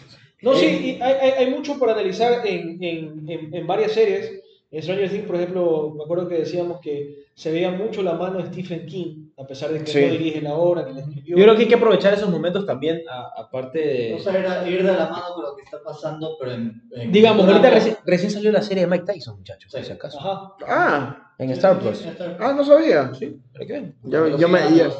No, 0.42 0.54
sí, 0.54 0.64
y 0.66 1.02
hay, 1.02 1.12
hay, 1.20 1.30
hay 1.32 1.50
mucho 1.50 1.78
para 1.78 1.92
analizar 1.92 2.46
en, 2.46 2.82
en, 2.82 3.28
en, 3.28 3.54
en 3.54 3.66
varias 3.66 3.92
series. 3.92 4.40
En 4.70 4.82
Stranger 4.82 5.10
Things, 5.10 5.26
por 5.26 5.36
ejemplo, 5.36 5.92
me 5.96 6.04
acuerdo 6.04 6.28
que 6.28 6.36
decíamos 6.36 6.80
que 6.80 7.24
se 7.34 7.50
veía 7.52 7.70
mucho 7.72 8.02
la 8.02 8.14
mano 8.14 8.38
de 8.38 8.46
Stephen 8.46 8.86
King, 8.86 9.29
a 9.40 9.46
pesar 9.46 9.70
de 9.70 9.78
que 9.82 9.86
Sí. 9.90 10.00
no 10.04 10.12
dirige 10.12 10.42
la 10.42 10.54
obra, 10.54 10.84
que 10.84 10.92
la 10.92 11.00
escribió. 11.00 11.36
Yo 11.36 11.42
creo 11.44 11.56
que 11.56 11.62
hay 11.62 11.68
que 11.68 11.74
aprovechar 11.74 12.12
esos 12.12 12.28
momentos 12.28 12.66
también, 12.66 13.02
aparte 13.36 13.78
de... 13.78 14.14
O 14.14 14.18
sea, 14.18 14.36
era 14.38 14.68
ir 14.68 14.84
de 14.84 14.92
la 14.92 15.08
mano 15.08 15.24
con 15.34 15.44
lo 15.44 15.56
que 15.56 15.62
está 15.62 15.82
pasando, 15.82 16.36
pero 16.38 16.52
en. 16.52 16.82
en 16.92 17.10
Digamos, 17.10 17.46
ahorita 17.48 17.70
reci- 17.74 17.96
recién 18.04 18.30
salió 18.30 18.52
la 18.52 18.60
serie 18.62 18.84
de 18.84 18.90
Mike 18.90 19.04
Tyson, 19.12 19.36
muchachos, 19.38 19.72
por 19.72 19.80
Sí. 19.80 19.86
si 19.86 19.92
acaso. 19.92 20.18
Ajá. 20.20 20.54
Ah, 20.66 21.32
En 21.38 21.50
Star 21.52 21.78
Plus. 21.78 22.04
Ah, 22.38 22.52
no 22.54 22.62
sabía. 22.64 23.14
Sí, 23.14 23.40
para 23.52 23.64
que 23.66 23.72
vean. 23.72 23.94
Ya, 24.04 24.28
Yo 24.36 24.46
me- 24.48 24.58
amo 24.60 24.76
ya- 24.76 24.90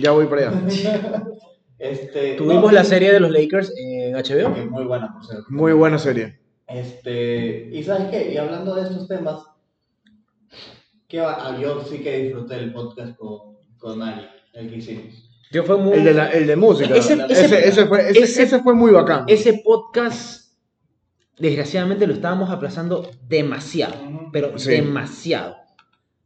ya 0.00 0.10
voy 0.12 0.26
para 0.26 0.48
allá. 0.48 0.62
Este, 1.78 2.34
Tuvimos 2.34 2.64
no, 2.66 2.72
la 2.72 2.84
serie 2.84 3.10
de 3.10 3.20
los 3.20 3.30
Lakers 3.30 3.72
en 3.76 4.14
HBO. 4.14 4.54
que 4.54 4.66
muy 4.66 4.84
buena, 4.84 5.14
por 5.14 5.24
cierto. 5.24 5.44
Muy 5.48 5.72
buena 5.72 5.98
serie. 5.98 6.38
Este, 6.66 7.70
y 7.72 7.82
sabes 7.82 8.08
qué, 8.10 8.32
y 8.32 8.36
hablando 8.36 8.74
de 8.74 8.82
estos 8.82 9.08
temas, 9.08 9.42
¿Qué 11.08 11.20
va? 11.20 11.38
Ah, 11.40 11.58
yo 11.60 11.82
sí 11.82 11.98
que 12.02 12.18
disfruté 12.18 12.54
el 12.56 12.72
podcast 12.72 13.16
con, 13.16 13.49
con 13.80 14.00
Ari, 14.02 14.26
el 14.52 14.70
que 14.70 14.76
hicimos. 14.76 15.26
Yo 15.50 15.64
fue 15.64 15.76
muy... 15.78 15.94
El 15.98 16.04
de, 16.04 16.14
la- 16.14 16.30
el 16.30 16.46
de 16.46 16.54
música. 16.54 16.94
Ese- 16.94 17.14
Ese, 17.14 17.44
ese- 17.44 17.68
ese 17.68 17.86
fue, 17.86 18.08
ese, 18.10 18.20
ese- 18.22 18.42
ese 18.44 18.60
fue 18.60 18.74
muy 18.74 18.92
bacán. 18.92 19.24
Ese 19.26 19.54
podcast, 19.64 20.52
desgraciadamente, 21.38 22.06
lo 22.06 22.12
estábamos 22.14 22.50
aplazando 22.50 23.10
demasiado, 23.26 23.94
pero 24.32 24.56
Sí. 24.58 24.70
demasiado. 24.70 25.56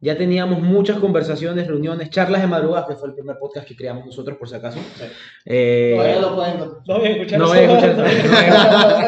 Ya 0.01 0.19
teníamos 0.19 0.61
muchas 0.61 0.99
conversaciones, 0.99 1.67
reuniones, 1.67 2.11
charlas 2.11 2.43
de 2.43 2.47
madrugada, 2.47 2.87
que 2.87 2.95
fue 2.95 3.09
el 3.09 3.15
primer 3.15 3.39
podcast 3.39 3.67
que 3.67 3.75
creamos 3.75 4.05
nosotros, 4.05 4.37
por 4.37 4.47
si 4.47 4.55
acaso. 4.57 4.79
Sí. 4.99 5.05
Eh, 5.47 5.95
Todavía 5.97 6.21
lo 6.21 6.35
pueden 6.35 6.55
encontrar. 6.57 6.83
No 6.87 6.99
voy 6.99 7.07
a 7.07 7.11
escuchar 7.13 7.39
no 7.39 7.45
eso. 7.47 7.55
voy 7.55 7.59
a 7.63 7.87
escuchar 7.89 7.97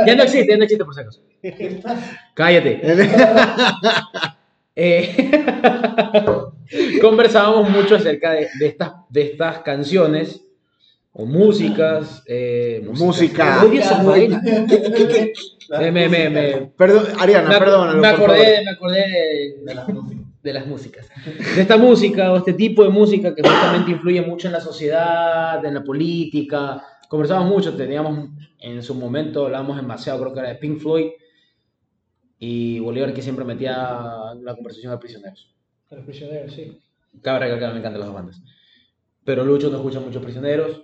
no 0.00 0.06
Ya 0.06 0.16
no 0.16 0.22
existe, 0.22 0.48
ya 0.48 0.56
no 0.56 0.64
existe, 0.64 0.84
por 0.86 0.94
si 0.94 1.00
acaso. 1.02 1.22
Cállate. 2.32 2.80
Eh, 4.76 5.30
conversábamos 7.00 7.70
mucho 7.70 7.96
acerca 7.96 8.32
de, 8.32 8.48
de 8.58 8.66
estas, 8.66 8.92
de 9.08 9.22
estas 9.22 9.58
canciones 9.60 10.42
o 11.12 11.24
músicas. 11.24 12.22
eh, 12.26 12.86
Música. 12.92 13.64
Vaina. 14.04 14.42
Me, 15.80 15.90
me, 15.90 16.08
me, 16.08 16.30
me- 16.30 16.52
Perdón, 16.76 17.06
Ariana, 17.18 17.48
me 17.48 17.58
perdónalo. 17.58 18.00
me 18.00 18.06
acordé, 18.08 18.62
me 18.64 18.70
acordé 18.70 19.00
de, 19.00 19.56
de 19.64 19.74
las 19.74 19.86
de 20.42 20.52
las 20.52 20.66
músicas. 20.66 21.08
De 21.56 21.62
esta 21.62 21.76
música 21.76 22.32
o 22.32 22.36
este 22.36 22.52
tipo 22.52 22.84
de 22.84 22.88
música 22.90 23.34
que 23.34 23.42
justamente 23.42 23.90
influye 23.90 24.20
mucho 24.22 24.46
en 24.46 24.52
la 24.52 24.60
sociedad, 24.60 25.64
en 25.64 25.74
la 25.74 25.82
política. 25.82 26.82
Conversábamos 27.08 27.50
mucho, 27.50 27.74
teníamos 27.76 28.28
en 28.60 28.80
su 28.82 28.94
momento, 28.94 29.46
hablábamos 29.46 29.76
demasiado, 29.76 30.20
creo 30.20 30.32
que 30.34 30.40
era 30.40 30.48
de 30.50 30.54
Pink 30.56 30.78
Floyd 30.80 31.06
y 32.38 32.78
Bolívar 32.80 33.12
que 33.14 33.22
siempre 33.22 33.44
metía 33.44 33.74
en 34.32 34.44
la 34.44 34.54
conversación 34.54 34.92
a 34.92 34.98
prisioneros. 35.00 35.54
A 35.90 35.94
los 35.96 36.04
prisioneros, 36.04 36.52
sí. 36.52 36.78
Cabe 37.22 37.40
recalcar, 37.40 37.72
me 37.72 37.78
encantan 37.78 38.00
las 38.00 38.08
dos 38.08 38.14
bandas. 38.16 38.42
Pero 39.24 39.44
Lucho 39.44 39.70
no 39.70 39.76
escucha 39.76 40.00
mucho 40.00 40.20
prisioneros. 40.20 40.82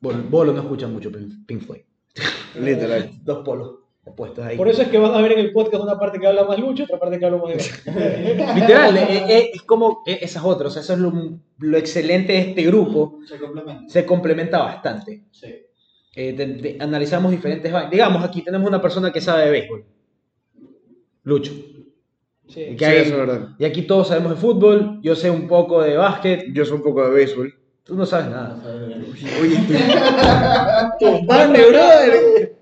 Bol- 0.00 0.28
Bolo 0.30 0.52
no 0.52 0.60
escucha 0.60 0.86
mucho 0.86 1.10
Pink 1.46 1.62
Floyd. 1.62 1.82
Literal. 2.60 3.10
Dos 3.24 3.44
polos 3.44 3.76
opuestos 4.04 4.44
ahí. 4.44 4.56
Por 4.56 4.68
eso 4.68 4.82
es 4.82 4.88
que 4.88 4.98
van 4.98 5.14
a 5.14 5.20
ver 5.20 5.32
en 5.32 5.40
el 5.40 5.52
podcast 5.52 5.82
una 5.82 5.98
parte 5.98 6.18
que 6.18 6.26
habla 6.26 6.44
más 6.44 6.58
Lucho, 6.58 6.84
otra 6.84 6.98
parte 6.98 7.18
que 7.18 7.26
habla 7.26 7.38
más 7.38 7.48
de 7.50 7.56
Literal, 8.54 8.96
eh, 8.96 9.24
eh, 9.28 9.50
es 9.54 9.62
como 9.62 10.02
eh, 10.06 10.18
esas 10.22 10.42
otras, 10.42 10.68
o 10.68 10.72
sea, 10.72 10.82
eso 10.82 10.94
es 10.94 10.98
lo, 11.00 11.38
lo 11.58 11.76
excelente 11.76 12.32
de 12.32 12.38
este 12.40 12.62
grupo, 12.62 13.18
Se 13.26 13.38
complementan. 13.38 13.90
se 13.90 14.06
complementa 14.06 14.58
bastante. 14.62 15.24
Sí. 15.30 15.54
Eh, 16.16 16.32
te- 16.32 16.46
te- 16.46 16.76
analizamos 16.80 17.30
diferentes. 17.30 17.72
Digamos, 17.90 18.24
aquí 18.24 18.42
tenemos 18.42 18.66
una 18.68 18.80
persona 18.80 19.12
que 19.12 19.20
sabe 19.20 19.44
de 19.44 19.50
béisbol, 19.50 19.84
Lucho. 21.30 21.52
Sí. 22.48 22.74
Que 22.76 22.78
Sí, 22.78 22.84
hay- 22.84 22.96
eso 22.98 23.12
es 23.12 23.16
verdad. 23.26 23.48
y 23.58 23.64
aquí 23.64 23.82
todos 23.82 24.08
sabemos 24.08 24.32
de 24.32 24.36
fútbol, 24.36 24.98
yo 25.02 25.14
sé 25.14 25.30
un 25.30 25.46
poco 25.46 25.80
de 25.82 25.96
básquet, 25.96 26.46
Yo 26.52 26.64
sé 26.64 26.72
un 26.74 26.82
poco 26.82 27.04
de 27.04 27.10
béisbol. 27.14 27.54
tú 27.84 27.94
no 27.94 28.04
sabes 28.04 28.26
nada. 28.30 28.60
Oye, 29.40 29.56
tu 30.98 31.26
brother. 31.26 32.56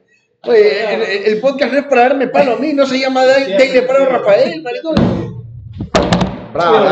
Oye, 0.44 0.94
el, 0.94 1.32
el 1.32 1.40
podcast 1.40 1.72
no 1.72 1.78
es 1.78 1.86
para 1.86 2.02
darme 2.02 2.28
palo 2.28 2.52
a 2.52 2.56
mí, 2.58 2.72
no 2.74 2.84
se 2.86 2.98
llama 3.00 3.24
Dale 3.24 3.52
Dale 3.54 3.82
Palo 3.82 4.04
a 4.04 4.08
Rafael, 4.10 4.62
maricón. 4.62 5.44
Bravo. 6.52 6.86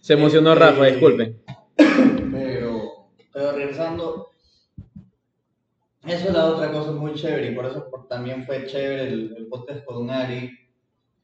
Se 0.00 0.12
emocionó 0.14 0.54
Rafa, 0.54 0.84
disculpen. 0.86 1.36
Pero, 1.76 3.08
pero 3.32 3.52
regresando, 3.52 4.28
eso 6.06 6.28
es 6.28 6.34
la 6.34 6.46
otra 6.46 6.70
cosa 6.70 6.92
muy 6.92 7.14
chévere 7.14 7.50
y 7.50 7.54
por 7.54 7.66
eso 7.66 7.88
por- 7.90 8.08
también 8.08 8.44
fue 8.44 8.66
chévere 8.66 9.08
el, 9.08 9.34
el 9.36 9.46
podcast 9.48 9.84
con 9.84 10.10
Ari, 10.10 10.50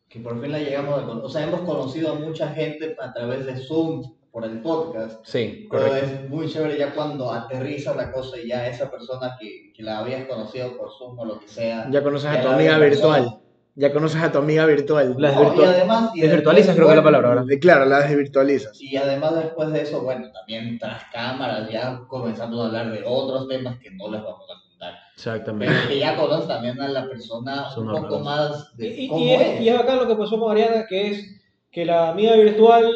que 0.09 0.20
por 0.20 0.41
fin 0.41 0.53
la 0.53 0.59
llegamos 0.59 0.99
a 0.99 1.07
conocer. 1.07 1.24
O 1.24 1.28
sea, 1.28 1.43
hemos 1.45 1.61
conocido 1.62 2.12
a 2.12 2.14
mucha 2.14 2.49
gente 2.49 2.97
a 3.01 3.12
través 3.12 3.47
de 3.47 3.57
Zoom 3.57 4.03
por 4.33 4.45
el 4.45 4.61
podcast. 4.62 5.24
Sí, 5.24 5.66
Pero 5.70 5.85
correcto. 5.87 6.07
es 6.24 6.31
muy 6.31 6.49
chévere 6.49 6.78
ya 6.78 6.95
cuando 6.95 7.33
aterriza 7.33 7.95
la 7.95 8.11
cosa 8.12 8.39
y 8.39 8.49
ya 8.49 8.66
esa 8.68 8.91
persona 8.91 9.37
que, 9.41 9.72
que 9.72 9.83
la 9.83 9.99
habías 9.99 10.26
conocido 10.26 10.76
por 10.76 10.91
Zoom 10.97 11.18
o 11.18 11.24
lo 11.24 11.39
que 11.41 11.49
sea. 11.49 11.89
Ya 11.91 12.03
conoces 12.03 12.31
a 12.31 12.41
tu 12.43 12.49
amiga 12.49 12.78
persona. 12.78 13.18
virtual. 13.18 13.37
Ya 13.76 13.93
conoces 13.93 14.20
a 14.20 14.31
tu 14.33 14.39
amiga 14.39 14.66
virtual. 14.66 15.14
La- 15.18 15.33
No, 15.33 15.55
y 15.55 15.64
además, 15.64 16.11
y 16.14 16.20
desvirtualizas, 16.22 16.66
después, 16.68 16.76
creo 16.76 16.87
que 16.89 16.93
es 16.93 16.97
la 16.97 17.03
palabra 17.05 17.28
ahora. 17.28 17.45
Claro, 17.61 17.85
la 17.87 18.01
desvirtualizas. 18.01 18.81
Y 18.83 18.97
además 18.97 19.35
después 19.37 19.72
de 19.72 19.83
eso, 19.83 20.03
bueno, 20.03 20.31
también 20.33 20.78
tras 20.78 21.05
cámaras 21.12 21.70
ya 21.70 22.01
comenzamos 22.09 22.61
a 22.61 22.66
hablar 22.66 22.91
de 22.93 23.03
otros 23.07 23.49
temas 23.49 23.78
que 23.78 23.91
no 23.93 24.11
les 24.11 24.22
vamos 24.22 24.45
a 24.51 24.70
contar. 24.81 24.99
Exactamente. 25.14 25.74
Pero 25.74 25.89
que 25.89 25.99
ya 25.99 26.16
conoces 26.16 26.49
también 26.49 26.81
a 26.81 26.89
la 26.89 27.07
persona 27.09 27.70
Son 27.70 27.89
un 27.89 28.03
poco 28.03 28.20
más 28.20 28.76
de 28.76 28.89
Y, 28.89 29.05
y, 29.05 29.09
cómo 29.09 29.20
y 29.24 29.31
es, 29.31 29.41
es. 29.41 29.61
y 29.61 29.68
es 29.68 29.78
bacán 29.78 29.99
lo 29.99 30.09
que 30.09 30.16
pasó 30.16 30.41
con 30.41 30.53
Ariana, 30.53 30.87
que 30.87 31.11
es 31.11 31.41
que 31.70 31.85
la 31.85 32.11
amiga 32.11 32.35
virtual, 32.37 32.93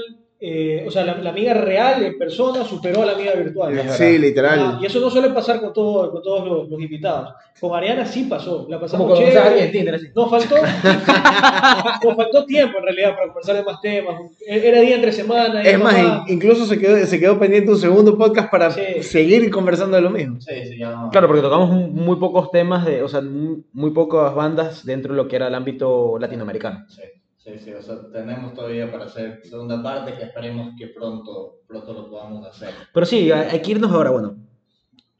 eh, 0.46 0.84
o 0.86 0.90
sea, 0.90 1.04
la, 1.04 1.16
la 1.18 1.30
amiga 1.30 1.54
real 1.54 2.02
en 2.04 2.18
persona 2.18 2.64
superó 2.64 3.02
a 3.02 3.06
la 3.06 3.12
amiga 3.12 3.32
virtual. 3.32 3.72
Sí, 3.88 4.04
Ah, 4.04 4.18
literal. 4.18 4.78
y 4.82 4.86
eso 4.86 5.00
no 5.00 5.08
suele 5.08 5.30
pasar 5.30 5.60
con, 5.60 5.72
todo, 5.72 6.10
con 6.12 6.22
todos 6.22 6.46
los, 6.46 6.68
los 6.68 6.80
invitados. 6.80 7.30
Con 7.60 7.74
Ariana 7.74 8.04
sí 8.04 8.24
pasó, 8.24 8.66
la 8.68 8.76
Como 8.76 8.80
pasamos 8.80 9.06
cuando 9.06 9.24
chévere. 9.24 9.38
a 9.38 9.46
alguien 9.46 9.64
en 9.66 9.72
Tinder, 9.72 9.94
así. 9.94 10.06
Nos 10.14 10.28
faltó, 10.28 10.56
nos 12.04 12.16
faltó 12.16 12.44
tiempo 12.44 12.78
en 12.78 12.84
realidad 12.84 13.14
para 13.14 13.26
conversar 13.28 13.56
de 13.56 13.62
más 13.64 13.80
temas. 13.80 14.16
Era 14.46 14.80
día 14.80 14.96
entre 14.96 15.12
semana. 15.12 15.62
Es 15.62 15.80
más, 15.82 16.28
incluso 16.28 16.66
se 16.66 16.78
quedó, 16.78 16.96
se 17.06 17.18
quedó 17.20 17.38
pendiente 17.38 17.70
un 17.70 17.78
segundo 17.78 18.16
podcast 18.18 18.50
para 18.50 18.70
Sí. 18.70 19.02
seguir 19.02 19.50
conversando 19.50 19.96
de 19.96 20.02
lo 20.02 20.10
mismo. 20.10 20.40
Sí, 20.40 20.54
sí, 20.68 20.78
ya. 20.78 21.08
Claro, 21.10 21.26
porque 21.26 21.42
tocamos 21.42 21.70
mu- 21.70 21.88
muy 21.88 22.16
pocos 22.16 22.50
temas, 22.50 22.84
de, 22.84 23.02
o 23.02 23.08
sea, 23.08 23.20
muy, 23.20 23.64
muy 23.72 23.90
pocas 23.92 24.34
bandas 24.34 24.84
dentro 24.84 25.12
de 25.12 25.16
lo 25.16 25.28
que 25.28 25.36
era 25.36 25.48
el 25.48 25.54
ámbito 25.54 26.18
latinoamericano. 26.18 26.84
Sí, 26.88 27.02
sí, 27.44 27.58
sí, 27.58 27.72
o 27.72 27.82
sea, 27.82 27.96
tenemos 28.12 28.54
todavía 28.54 28.90
para 28.90 29.04
hacer 29.04 29.40
segunda 29.44 29.82
parte 29.82 30.14
que 30.14 30.24
esperemos 30.24 30.72
que 30.78 30.88
pronto, 30.88 31.60
pronto 31.66 31.92
lo 31.92 32.10
podamos 32.10 32.46
hacer. 32.46 32.70
Pero 32.92 33.06
sí, 33.06 33.30
hay 33.30 33.60
que 33.60 33.70
irnos 33.72 33.90
ahora, 33.92 34.10
bueno. 34.10 34.36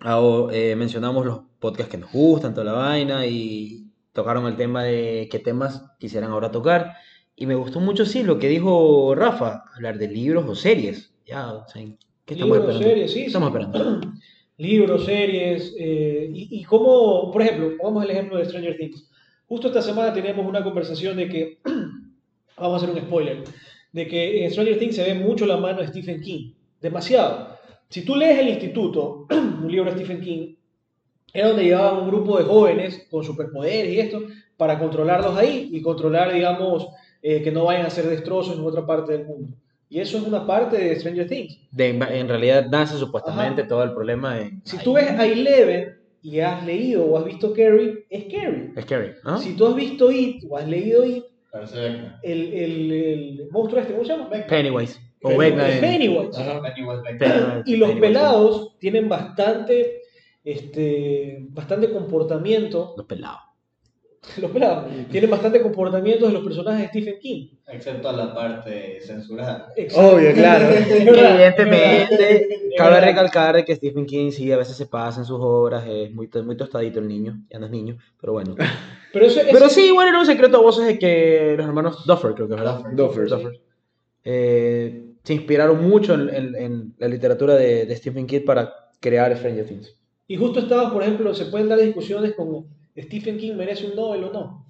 Ahora, 0.01 0.55
eh, 0.57 0.77
mencionamos 0.77 1.25
los 1.25 1.41
podcasts 1.59 1.91
que 1.91 1.99
nos 1.99 2.12
gustan, 2.12 2.53
toda 2.55 2.64
la 2.64 2.72
vaina, 2.72 3.27
y 3.27 3.87
tocaron 4.12 4.47
el 4.47 4.57
tema 4.57 4.83
de 4.85 5.29
qué 5.31 5.39
temas 5.39 5.83
quisieran 5.99 6.31
ahora 6.31 6.51
tocar. 6.51 6.95
Y 7.37 7.47
me 7.47 7.55
gustó 7.55 7.81
mucho, 7.81 8.05
sí, 8.07 8.22
lo 8.22 8.39
que 8.39 8.49
dijo 8.49 9.14
Rafa, 9.14 9.64
hablar 9.75 9.99
de 9.99 10.09
libros 10.09 10.45
o 10.47 10.55
series. 10.55 11.12
Ya, 11.27 11.53
o 11.53 11.66
sea, 11.68 11.83
¿qué 12.25 12.35
estamos 12.35 12.57
Libros, 12.59 12.75
esperando? 12.75 12.83
series, 12.89 13.11
sí, 13.12 13.18
¿Qué 13.18 13.20
sí. 13.22 13.27
estamos 13.27 13.49
esperando? 13.49 14.01
libros, 14.59 15.05
series, 15.05 15.75
eh, 15.79 16.31
y, 16.33 16.61
y 16.61 16.64
cómo, 16.64 17.31
por 17.33 17.43
ejemplo, 17.43 17.77
pongamos 17.79 18.05
el 18.05 18.11
ejemplo 18.11 18.39
de 18.39 18.45
Stranger 18.45 18.77
Things. 18.77 19.11
Justo 19.47 19.68
esta 19.68 19.83
semana 19.83 20.12
teníamos 20.12 20.47
una 20.47 20.62
conversación 20.62 21.16
de 21.16 21.29
que, 21.29 21.59
vamos 22.59 22.83
a 22.83 22.85
hacer 22.87 22.97
un 22.97 23.03
spoiler, 23.07 23.45
de 23.93 24.07
que 24.09 24.45
en 24.45 24.51
Stranger 24.51 24.79
Things 24.79 24.97
se 24.97 25.05
ve 25.05 25.15
mucho 25.15 25.47
la 25.47 25.57
mano 25.57 25.81
de 25.81 25.89
Stephen 25.89 26.21
King, 26.21 26.53
demasiado. 26.81 27.49
Si 27.89 28.05
tú 28.05 28.17
lees 28.17 28.39
El 28.39 28.49
Instituto, 28.49 29.27
un 29.31 29.71
libro 29.71 29.91
de 29.91 29.97
Stephen 29.97 30.21
King, 30.21 30.55
era 31.33 31.49
donde 31.49 31.65
llevaban 31.65 32.03
un 32.03 32.09
grupo 32.09 32.39
de 32.39 32.45
jóvenes 32.45 33.07
con 33.11 33.25
superpoderes 33.25 33.93
y 33.93 33.99
esto, 34.01 34.23
para 34.57 34.79
controlarlos 34.79 35.37
ahí 35.37 35.69
y 35.73 35.83
controlar, 35.83 36.33
digamos, 36.33 36.87
eh, 37.23 37.43
que 37.43 37.51
no 37.51 37.65
vayan 37.65 37.85
a 37.85 37.89
hacer 37.89 38.07
destrozos 38.09 38.57
en 38.57 38.65
otra 38.65 38.87
parte 38.87 39.13
del 39.13 39.27
mundo. 39.27 39.55
Y 39.89 40.01
eso 40.01 40.19
es 40.19 40.25
una 40.25 40.47
parte 40.47 40.77
de 40.77 40.99
Stranger 40.99 41.29
Things. 41.29 41.59
De- 41.71 41.91
en 41.91 42.29
realidad 42.29 42.67
nace 42.71 42.97
supuestamente 42.99 43.65
todo 43.65 43.83
el 43.83 43.93
problema 43.93 44.41
en... 44.41 44.61
Si 44.65 44.79
tú 44.79 44.95
ves 44.95 45.11
a 45.11 45.27
Eleven 45.27 45.99
y 46.23 46.41
has 46.41 46.65
leído 46.65 47.05
o 47.05 47.19
has 47.19 47.25
visto 47.25 47.53
Carrie, 47.53 48.07
es 48.09 48.25
Carrie. 48.25 48.71
Es 48.77 49.25
¿no? 49.25 49.39
Si 49.39 49.55
tú 49.57 49.67
has 49.67 49.75
visto 49.75 50.11
It 50.11 50.45
o 50.49 50.57
has 50.57 50.69
leído 50.69 51.05
It, 51.05 51.25
El, 52.23 52.53
el, 52.53 52.93
el 52.93 53.49
monstruo 53.51 53.81
este, 53.81 53.93
¿cómo 53.95 54.05
se 54.05 54.13
llama? 54.17 54.29
Pennywise. 54.49 54.99
O 55.23 55.29
Pennywise. 55.29 56.41
Ajá, 56.41 56.61
Pennywise 56.61 57.03
Vecna. 57.03 57.19
Pennywise, 57.19 57.63
Y 57.67 57.77
los 57.77 57.89
Pennywise. 57.91 58.01
pelados 58.01 58.79
tienen 58.79 59.09
bastante, 59.09 60.03
este, 60.45 61.39
bastante 61.51 61.91
comportamiento, 61.91 62.95
Los 62.97 63.07
pelados. 63.07 63.41
los 64.41 64.51
pelados 64.51 64.87
tienen 65.11 65.31
bastante 65.31 65.61
comportamiento 65.62 66.27
de 66.27 66.33
los 66.33 66.45
personajes 66.45 66.83
de 66.83 66.89
Stephen 66.89 67.18
King. 67.20 67.49
Excepto 67.68 68.09
a 68.09 68.12
la 68.12 68.35
parte 68.35 69.01
censurada. 69.01 69.72
Obvio, 69.97 70.33
claro. 70.33 70.68
Evidentemente, 70.91 72.49
cabe 72.77 73.01
recalcar 73.01 73.57
de 73.57 73.64
que 73.64 73.77
Stephen 73.77 74.07
King 74.07 74.31
sí 74.31 74.51
a 74.53 74.57
veces 74.57 74.77
se 74.77 74.87
pasa 74.87 75.20
en 75.20 75.27
sus 75.27 75.39
obras, 75.41 75.85
es 75.89 76.12
muy, 76.12 76.29
to- 76.29 76.43
muy 76.45 76.57
tostadito 76.57 76.99
el 77.01 77.09
niño, 77.09 77.41
ya 77.51 77.59
no 77.59 77.66
es 77.66 77.72
niño, 77.72 77.97
pero 78.20 78.33
bueno. 78.35 78.55
Pero, 79.12 79.27
eso, 79.27 79.41
Pero 79.47 79.66
ese- 79.66 79.75
sí, 79.77 79.87
igual 79.87 80.09
era 80.09 80.18
un 80.18 80.27
secreto 80.27 80.57
a 80.57 80.61
voces 80.61 80.87
de 80.87 80.99
que 80.99 81.55
los 81.57 81.64
hermanos 81.66 82.05
Duffer, 82.05 82.35
creo 82.35 82.49
que 82.49 82.55
es 82.55 82.61
verdad. 82.61 82.83
Duffer. 82.95 83.29
Duffer. 83.29 83.61
Eh, 84.25 85.05
se 85.22 85.35
inspiraron 85.35 85.89
mucho 85.89 86.14
en, 86.14 86.29
en- 86.35 86.55
en 86.57 86.95
la 86.99 87.07
literatura 87.09 87.55
de, 87.55 87.87
de 87.87 87.97
Stephen 87.97 88.27
King 88.27 88.41
para 88.45 88.75
crear 88.99 89.37
Stranger 89.37 89.66
Things. 89.66 89.95
Y 90.27 90.37
justo 90.37 90.59
estaba, 90.59 90.93
por 90.93 91.03
ejemplo, 91.03 91.33
se 91.33 91.45
pueden 91.47 91.68
dar 91.68 91.79
discusiones 91.79 92.35
como 92.35 92.66
Stephen 92.97 93.39
King 93.39 93.55
merece 93.55 93.87
un 93.87 93.97
Nobel 93.97 94.25
o 94.25 94.33
no. 94.33 94.67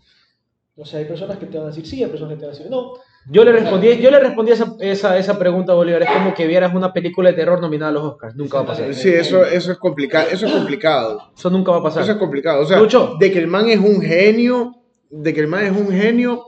O 0.77 0.85
sea, 0.85 0.99
hay 0.99 1.05
personas 1.05 1.39
que 1.39 1.47
te 1.47 1.57
van 1.57 1.67
a 1.67 1.71
decir 1.71 1.87
sí, 1.87 2.03
hay 2.03 2.11
personas 2.11 2.35
que 2.35 2.41
te 2.41 2.47
van 2.47 2.55
a 2.55 2.59
decir 2.59 2.71
no. 2.71 2.95
Yo 3.31 3.43
le 3.45 3.53
respondí, 3.53 3.97
yo 3.99 4.11
le 4.11 4.21
respondí 4.21 4.53
esa, 4.53 4.77
esa, 4.81 5.17
esa 5.17 5.39
pregunta 5.39 5.73
a 5.73 5.77
Bolívar, 5.77 6.03
es 6.03 6.11
como 6.11 6.35
que 6.35 6.47
vieras 6.47 6.75
una 6.75 6.93
película 6.93 7.31
de 7.31 7.37
terror 7.37 7.59
nominada 7.59 7.91
a 7.91 7.95
los 7.95 8.03
Oscars, 8.03 8.37
nunca 8.37 8.59
va 8.59 8.65
a 8.65 8.67
pasar. 8.67 8.93
Sí, 8.93 9.09
eso, 9.09 9.45
eso 9.47 9.73
es 9.73 9.79
complicado. 9.79 10.29
Eso 10.31 10.47
es 10.47 10.53
complicado. 10.53 11.33
Eso 11.35 11.49
nunca 11.49 11.73
va 11.73 11.79
a 11.79 11.83
pasar. 11.85 12.03
Eso 12.03 12.13
es 12.13 12.19
complicado. 12.19 12.63
O 12.63 12.67
sea, 12.67 12.79
Lucho. 12.79 13.17
de 13.19 13.33
que 13.33 13.39
el 13.39 13.47
man 13.47 13.69
es 13.69 13.79
un 13.79 14.03
genio, 14.03 14.83
de 15.09 15.33
que 15.33 15.41
el 15.41 15.49
man 15.49 15.65
es 15.65 15.73
un 15.73 15.91
genio, 15.91 16.45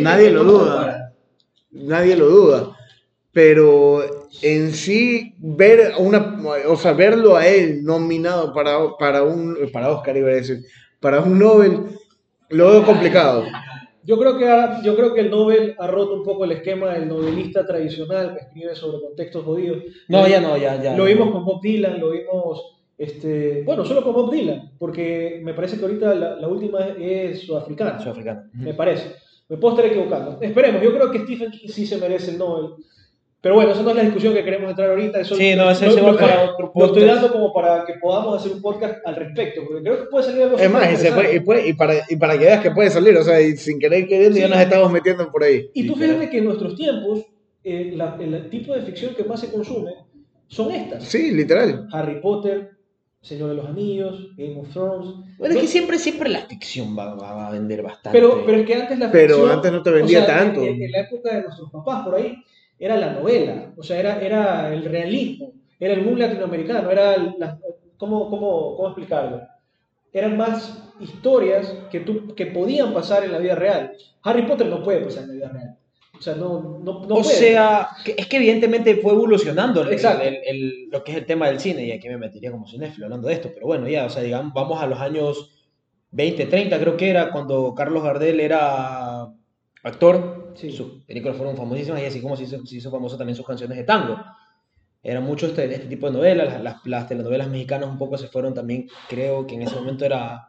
Nadie 0.00 0.30
lo 0.30 0.44
duda. 0.44 1.14
Nadie 1.70 2.16
lo 2.16 2.28
duda. 2.28 2.76
Pero 3.32 4.21
en 4.40 4.72
sí, 4.72 5.34
ver 5.38 5.92
a 5.92 5.98
una, 5.98 6.40
o 6.68 6.76
sea, 6.76 6.92
verlo 6.92 7.36
a 7.36 7.46
él 7.46 7.84
nominado 7.84 8.52
para, 8.54 8.78
para 8.98 9.22
un, 9.22 9.56
para 9.72 9.90
Oscar 9.90 10.16
iba 10.16 10.30
a 10.30 10.34
decir, 10.34 10.60
para 11.00 11.20
un 11.20 11.38
Nobel, 11.38 11.80
lo 12.48 12.70
veo 12.70 12.84
complicado. 12.84 13.44
Yo 14.04 14.18
creo, 14.18 14.36
que 14.36 14.48
ha- 14.48 14.82
yo 14.82 14.96
creo 14.96 15.14
que 15.14 15.20
el 15.20 15.30
Nobel 15.30 15.76
ha 15.78 15.86
roto 15.86 16.14
un 16.14 16.24
poco 16.24 16.44
el 16.44 16.52
esquema 16.52 16.92
del 16.94 17.06
novelista 17.08 17.64
tradicional 17.66 18.34
que 18.34 18.40
escribe 18.46 18.74
sobre 18.74 19.00
contextos 19.00 19.44
jodidos. 19.44 19.84
No, 20.08 20.26
ya 20.26 20.40
no, 20.40 20.56
ya, 20.56 20.80
ya. 20.82 20.96
Lo 20.96 21.04
vimos 21.04 21.30
con 21.30 21.44
Bob 21.44 21.60
Dylan, 21.62 22.00
lo 22.00 22.10
vimos, 22.10 22.78
este, 22.98 23.62
bueno, 23.64 23.84
solo 23.84 24.02
con 24.02 24.12
Bob 24.14 24.32
Dylan, 24.32 24.72
porque 24.78 25.40
me 25.44 25.54
parece 25.54 25.76
que 25.78 25.84
ahorita 25.84 26.14
la, 26.14 26.36
la 26.36 26.48
última 26.48 26.80
es 26.98 27.40
sudafricana, 27.42 28.00
Sudafricano. 28.00 28.42
me 28.54 28.74
parece. 28.74 29.14
Me 29.48 29.56
puedo 29.58 29.76
estar 29.76 29.90
equivocando. 29.90 30.38
Esperemos, 30.40 30.82
yo 30.82 30.92
creo 30.94 31.10
que 31.10 31.20
Stephen 31.20 31.50
King 31.50 31.68
sí 31.68 31.86
se 31.86 31.98
merece 31.98 32.30
el 32.32 32.38
Nobel. 32.38 32.70
Pero 33.42 33.56
bueno, 33.56 33.72
esa 33.72 33.82
no 33.82 33.90
es 33.90 33.96
la 33.96 34.02
discusión 34.04 34.32
que 34.34 34.44
queremos 34.44 34.70
entrar 34.70 34.88
ahorita. 34.90 35.20
Eso 35.20 35.34
Sí, 35.34 35.54
no, 35.56 35.68
ese 35.68 35.86
lo- 36.00 36.16
para 36.16 36.44
otro 36.52 36.72
Lo 36.74 36.86
estoy 36.86 37.02
podcast. 37.02 37.22
dando 37.22 37.32
como 37.32 37.52
para 37.52 37.84
que 37.84 37.94
podamos 38.00 38.36
hacer 38.40 38.52
un 38.52 38.62
podcast 38.62 39.04
al 39.04 39.16
respecto, 39.16 39.62
porque 39.66 39.82
creo 39.82 39.98
que 39.98 40.04
puede 40.06 40.24
salir 40.24 40.42
algo 40.44 40.56
Es 40.58 40.70
más, 40.70 40.92
y, 40.92 40.96
se 40.96 41.10
puede- 41.12 41.34
y, 41.36 41.40
puede- 41.40 41.68
y 41.68 41.72
para, 41.74 41.94
y 42.08 42.16
para 42.16 42.38
que 42.38 42.44
veas 42.44 42.62
que 42.62 42.70
puede 42.70 42.90
salir, 42.90 43.16
o 43.16 43.24
sea, 43.24 43.40
y 43.40 43.56
sin 43.56 43.78
querer 43.80 44.06
queriendo 44.06 44.38
ya 44.38 44.46
Sí. 44.46 44.50
nos 44.52 44.60
estamos 44.60 44.92
metiendo 44.92 45.30
por 45.30 45.42
ahí. 45.42 45.68
Y 45.74 45.86
tú 45.88 45.96
fíjate 45.96 46.30
que 46.30 46.38
en 46.38 46.44
nuestros 46.44 46.76
tiempos, 46.76 47.26
eh, 47.64 47.92
la- 47.96 48.16
el 48.20 48.48
tipo 48.48 48.74
de 48.74 48.82
ficción 48.82 49.14
que 49.14 49.24
más 49.24 49.40
se 49.40 49.50
consume 49.50 49.90
son 50.46 50.70
estas. 50.70 51.02
Sí, 51.04 51.32
literal. 51.32 51.88
Harry 51.92 52.20
Potter, 52.20 52.70
Señor 53.20 53.50
de 53.50 53.54
los 53.56 53.66
Anillos, 53.66 54.36
Game 54.36 54.58
of 54.60 54.68
Thrones. 54.72 55.08
Bueno, 55.38 55.54
es 55.54 55.60
que 55.60 55.66
No- 55.66 55.68
siempre, 55.70 55.98
siempre 55.98 56.28
la 56.28 56.40
ficción 56.40 56.96
va, 56.98 57.14
va- 57.14 57.34
va 57.34 57.48
a 57.48 57.50
vender 57.52 57.82
bastante. 57.82 58.16
pero, 58.18 58.42
pero 58.46 58.58
es 58.58 58.66
que 58.66 58.74
antes 58.74 58.98
la 58.98 59.10
Pero 59.12 59.34
ficción... 59.36 59.50
antes 59.56 59.72
no 59.72 59.82
te 59.82 59.90
vendía 59.92 60.22
o 60.22 60.26
sea, 60.26 60.36
tanto. 60.38 60.62
En, 60.62 60.80
en 60.82 60.90
la 60.92 61.00
época 61.00 61.34
de 61.36 61.42
nuestros 61.42 61.70
papás, 61.70 62.04
por 62.04 62.14
ahí, 62.16 62.34
era 62.84 62.96
la 62.96 63.12
novela. 63.12 63.72
O 63.76 63.82
sea, 63.82 63.98
era, 64.00 64.20
era 64.20 64.72
el 64.74 64.84
realismo. 64.84 65.52
Era 65.78 65.94
el 65.94 66.00
boom 66.04 66.18
latinoamericano. 66.18 66.90
Era 66.90 67.16
la- 67.38 67.58
¿cómo, 67.96 68.28
cómo, 68.28 68.76
¿Cómo 68.76 68.88
explicarlo? 68.88 69.40
Eran 70.12 70.36
más 70.36 70.82
historias 71.00 71.72
que, 71.90 72.00
tú, 72.00 72.34
que 72.34 72.46
podían 72.46 72.92
pasar 72.92 73.24
en 73.24 73.32
la 73.32 73.38
vida 73.38 73.54
real. 73.54 73.92
Harry 74.22 74.42
Potter 74.42 74.66
no 74.66 74.82
puede 74.82 75.00
pasar 75.00 75.22
en 75.24 75.28
la 75.28 75.34
vida 75.34 75.48
real. 75.48 75.76
O 76.18 76.20
sea, 76.20 76.34
no, 76.34 76.60
no, 76.84 77.00
no 77.00 77.14
o 77.14 77.22
puede. 77.22 77.24
sea, 77.24 77.88
es 78.16 78.26
que 78.26 78.36
evidentemente 78.36 78.96
fue 78.96 79.12
evolucionando 79.12 79.80
el- 79.82 79.88
el- 79.88 80.38
el- 80.46 80.88
lo 80.90 81.02
que 81.02 81.12
es 81.12 81.18
el 81.18 81.26
tema 81.26 81.46
del 81.48 81.58
cine, 81.58 81.84
y 81.86 81.92
aquí 81.92 82.08
me 82.08 82.18
metería 82.18 82.50
como 82.52 82.66
cinéfilo 82.68 83.06
hablando 83.06 83.26
de 83.28 83.34
esto, 83.34 83.50
pero 83.52 83.66
bueno, 83.66 83.88
ya, 83.88 84.04
o 84.06 84.10
sea, 84.10 84.22
digamos, 84.22 84.52
vamos 84.52 84.80
a 84.80 84.86
los 84.86 85.00
años 85.00 85.50
20, 86.10 86.46
30, 86.46 86.78
creo 86.78 86.96
que 86.96 87.08
era 87.10 87.32
cuando 87.32 87.74
Carlos 87.74 88.04
Gardel 88.04 88.38
era 88.40 89.28
actor, 89.82 90.41
Sí. 90.54 90.72
sus 90.72 91.04
películas 91.04 91.36
fueron 91.36 91.56
famosísimas 91.56 92.00
y 92.02 92.04
así 92.06 92.20
como 92.20 92.36
se 92.36 92.44
hizo, 92.44 92.64
se 92.66 92.76
hizo 92.76 92.90
famoso 92.90 93.16
también 93.16 93.36
sus 93.36 93.46
canciones 93.46 93.76
de 93.78 93.84
tango. 93.84 94.18
Era 95.02 95.20
mucho 95.20 95.46
este, 95.46 95.64
este 95.72 95.86
tipo 95.88 96.06
de 96.06 96.12
novelas, 96.12 96.48
las, 96.48 96.62
las- 96.62 96.86
las 96.86 97.08
telenovelas 97.08 97.48
mexicanas 97.48 97.88
un 97.88 97.98
poco 97.98 98.16
se 98.18 98.28
fueron 98.28 98.54
también, 98.54 98.88
creo 99.08 99.46
que 99.46 99.54
en 99.56 99.62
ese 99.62 99.74
momento 99.74 100.04
era 100.04 100.48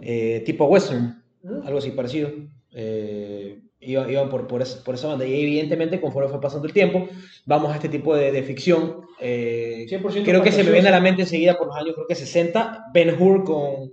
eh, 0.00 0.42
tipo 0.46 0.64
western, 0.66 1.22
algo 1.64 1.78
así 1.78 1.90
parecido. 1.90 2.30
Eh, 2.72 3.60
iba- 3.80 4.10
iban 4.10 4.28
por, 4.28 4.46
por, 4.46 4.62
esa, 4.62 4.82
por 4.84 4.94
esa 4.94 5.08
banda. 5.08 5.26
Y 5.26 5.34
evidentemente, 5.42 6.00
conforme 6.00 6.28
fue 6.30 6.40
pasando 6.40 6.66
el 6.66 6.72
tiempo, 6.72 7.08
vamos 7.46 7.70
a 7.72 7.74
este 7.76 7.88
tipo 7.88 8.14
de, 8.16 8.32
de 8.32 8.42
ficción. 8.42 9.02
eh, 9.20 9.86
100% 9.88 10.24
creo 10.24 10.42
que 10.42 10.52
se 10.52 10.64
me 10.64 10.70
viene 10.70 10.88
a 10.88 10.92
la 10.92 11.00
mente 11.00 11.22
enseguida 11.22 11.58
por 11.58 11.66
los 11.68 11.76
años, 11.76 11.94
creo 11.94 12.06
que 12.06 12.14
60, 12.14 12.86
Ben 12.94 13.20
Hur 13.20 13.44
con... 13.44 13.92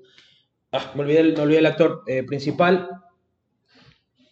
ah, 0.71 0.91
me, 0.95 1.01
olvidé 1.01 1.23
me 1.23 1.39
olvidé 1.41 1.59
el 1.59 1.65
actor 1.65 2.03
eh, 2.07 2.23
principal. 2.23 2.89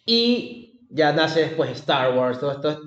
Y 0.06 0.63
ya 0.94 1.12
nace 1.12 1.40
después 1.40 1.70
Star 1.72 2.16
Wars, 2.16 2.38
todo 2.40 2.52
esto. 2.52 2.78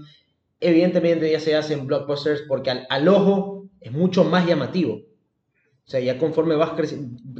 Evidentemente 0.59 1.31
ya 1.31 1.39
se 1.39 1.55
hacen 1.55 1.85
blockbusters 1.85 2.43
porque 2.47 2.71
al, 2.71 2.87
al 2.89 3.07
ojo 3.07 3.69
es 3.79 3.91
mucho 3.91 4.23
más 4.23 4.47
llamativo. 4.47 4.95
O 4.95 5.89
sea, 5.89 5.99
ya 5.99 6.17
conforme 6.17 6.55
vas 6.55 6.71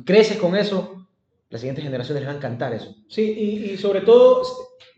creces 0.06 0.38
con 0.38 0.56
eso, 0.56 1.08
las 1.50 1.62
siguientes 1.62 1.84
generaciones 1.84 2.22
les 2.22 2.30
va 2.30 2.34
a 2.34 2.38
encantar 2.38 2.74
eso. 2.74 2.96
Sí, 3.10 3.24
y, 3.24 3.72
y 3.72 3.78
sobre 3.78 4.02
todo 4.02 4.44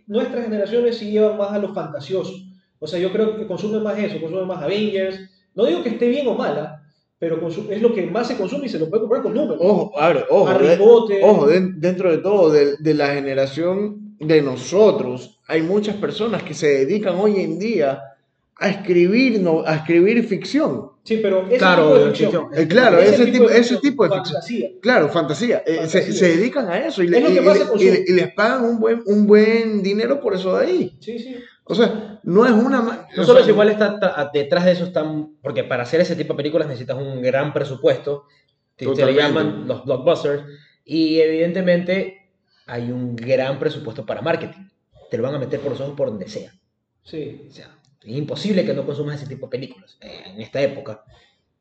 nuestras 0.07 0.43
generaciones 0.43 0.97
sí 0.97 1.11
llevan 1.11 1.37
más 1.37 1.51
a 1.51 1.59
lo 1.59 1.73
fantasioso. 1.73 2.33
O 2.79 2.87
sea, 2.87 2.99
yo 2.99 3.11
creo 3.11 3.37
que 3.37 3.47
consumen 3.47 3.83
más 3.83 3.97
eso, 3.97 4.19
consumen 4.19 4.47
más 4.47 4.61
Avengers. 4.63 5.19
No 5.55 5.65
digo 5.65 5.81
que 5.83 5.89
esté 5.89 6.07
bien 6.09 6.27
o 6.27 6.35
mala, 6.35 6.83
pero 7.17 7.45
es 7.47 7.81
lo 7.81 7.93
que 7.93 8.05
más 8.05 8.27
se 8.27 8.37
consume 8.37 8.65
y 8.65 8.69
se 8.69 8.79
lo 8.79 8.89
puede 8.89 9.01
comprar 9.01 9.21
con 9.23 9.33
números. 9.33 9.57
Ojo, 9.61 9.99
abre, 9.99 10.25
ojo, 10.29 10.47
Harry 10.47 10.67
de- 10.67 10.77
Potter. 10.77 11.19
ojo, 11.23 11.47
de- 11.47 11.71
dentro 11.75 12.11
de 12.11 12.17
todo, 12.19 12.51
de, 12.51 12.77
de 12.77 12.93
la 12.93 13.07
generación 13.13 14.08
de 14.19 14.41
nosotros, 14.41 15.39
hay 15.47 15.61
muchas 15.61 15.95
personas 15.95 16.43
que 16.43 16.53
se 16.53 16.67
dedican 16.85 17.15
hoy 17.15 17.39
en 17.41 17.57
día 17.59 18.03
a 18.61 18.69
escribir, 18.69 19.39
no, 19.39 19.63
a 19.65 19.75
escribir 19.77 20.21
ficción. 20.27 20.89
Sí, 21.03 21.19
pero 21.21 21.47
ese 21.47 21.57
Claro, 21.57 21.83
tipo 21.83 21.93
de 21.97 22.05
de 22.05 22.11
ficción. 22.15 22.47
Eh, 22.53 22.67
claro, 22.67 22.99
ese, 22.99 23.25
tipo, 23.27 23.49
ese 23.49 23.77
tipo 23.77 24.03
de 24.03 24.09
ficción. 24.09 24.25
fantasía. 24.33 24.69
Claro, 24.81 25.09
fantasía. 25.09 25.63
Eh, 25.65 25.87
se, 25.87 25.99
Fantasía. 26.01 26.13
se 26.13 26.27
dedican 26.37 26.69
a 26.69 26.77
eso 26.85 27.01
y, 27.01 27.07
le- 27.07 27.17
Es 27.19 27.29
y- 27.31 27.83
y- 27.85 28.03
y- 28.09 28.13
les 28.13 28.33
pagan 28.33 28.65
un 28.65 28.79
buen, 28.79 29.01
un 29.05 29.25
buen 29.25 29.81
dinero 29.81 30.19
por 30.19 30.35
eso 30.35 30.57
de 30.57 30.65
ahí. 30.65 30.97
Sí, 30.99 31.17
sí. 31.17 31.35
O 31.63 31.73
sea, 31.73 32.19
no 32.23 32.45
es 32.45 32.51
una... 32.51 33.07
No 33.15 33.21
o 33.21 33.25
solo 33.25 33.39
sea, 33.39 33.43
es 33.43 33.49
igual 33.49 33.69
está 33.69 34.29
detrás 34.33 34.65
de 34.65 34.71
eso 34.73 34.83
están, 34.83 35.35
porque 35.41 35.63
para 35.63 35.83
hacer 35.83 36.01
ese 36.01 36.15
tipo 36.15 36.33
de 36.33 36.37
películas 36.37 36.67
necesitas 36.67 36.97
un 36.97 37.21
gran 37.21 37.53
presupuesto, 37.53 38.25
que 38.75 38.93
se 38.95 39.05
le 39.05 39.13
llaman 39.13 39.67
los 39.67 39.85
blockbusters, 39.85 40.43
y 40.83 41.19
evidentemente 41.19 42.18
hay 42.71 42.91
un 42.91 43.15
gran 43.15 43.59
presupuesto 43.59 44.05
para 44.05 44.21
marketing. 44.21 44.67
Te 45.09 45.17
lo 45.17 45.23
van 45.23 45.35
a 45.35 45.39
meter 45.39 45.59
por 45.59 45.71
los 45.71 45.81
ojos 45.81 45.95
por 45.95 46.09
donde 46.09 46.27
sea. 46.29 46.53
Sí. 47.03 47.47
O 47.49 47.51
sea, 47.51 47.75
es 48.03 48.15
imposible 48.17 48.65
que 48.65 48.73
no 48.73 48.85
consumas 48.85 49.15
ese 49.17 49.27
tipo 49.27 49.47
de 49.47 49.51
películas 49.51 49.97
eh, 50.01 50.21
en 50.27 50.41
esta 50.41 50.61
época, 50.61 51.03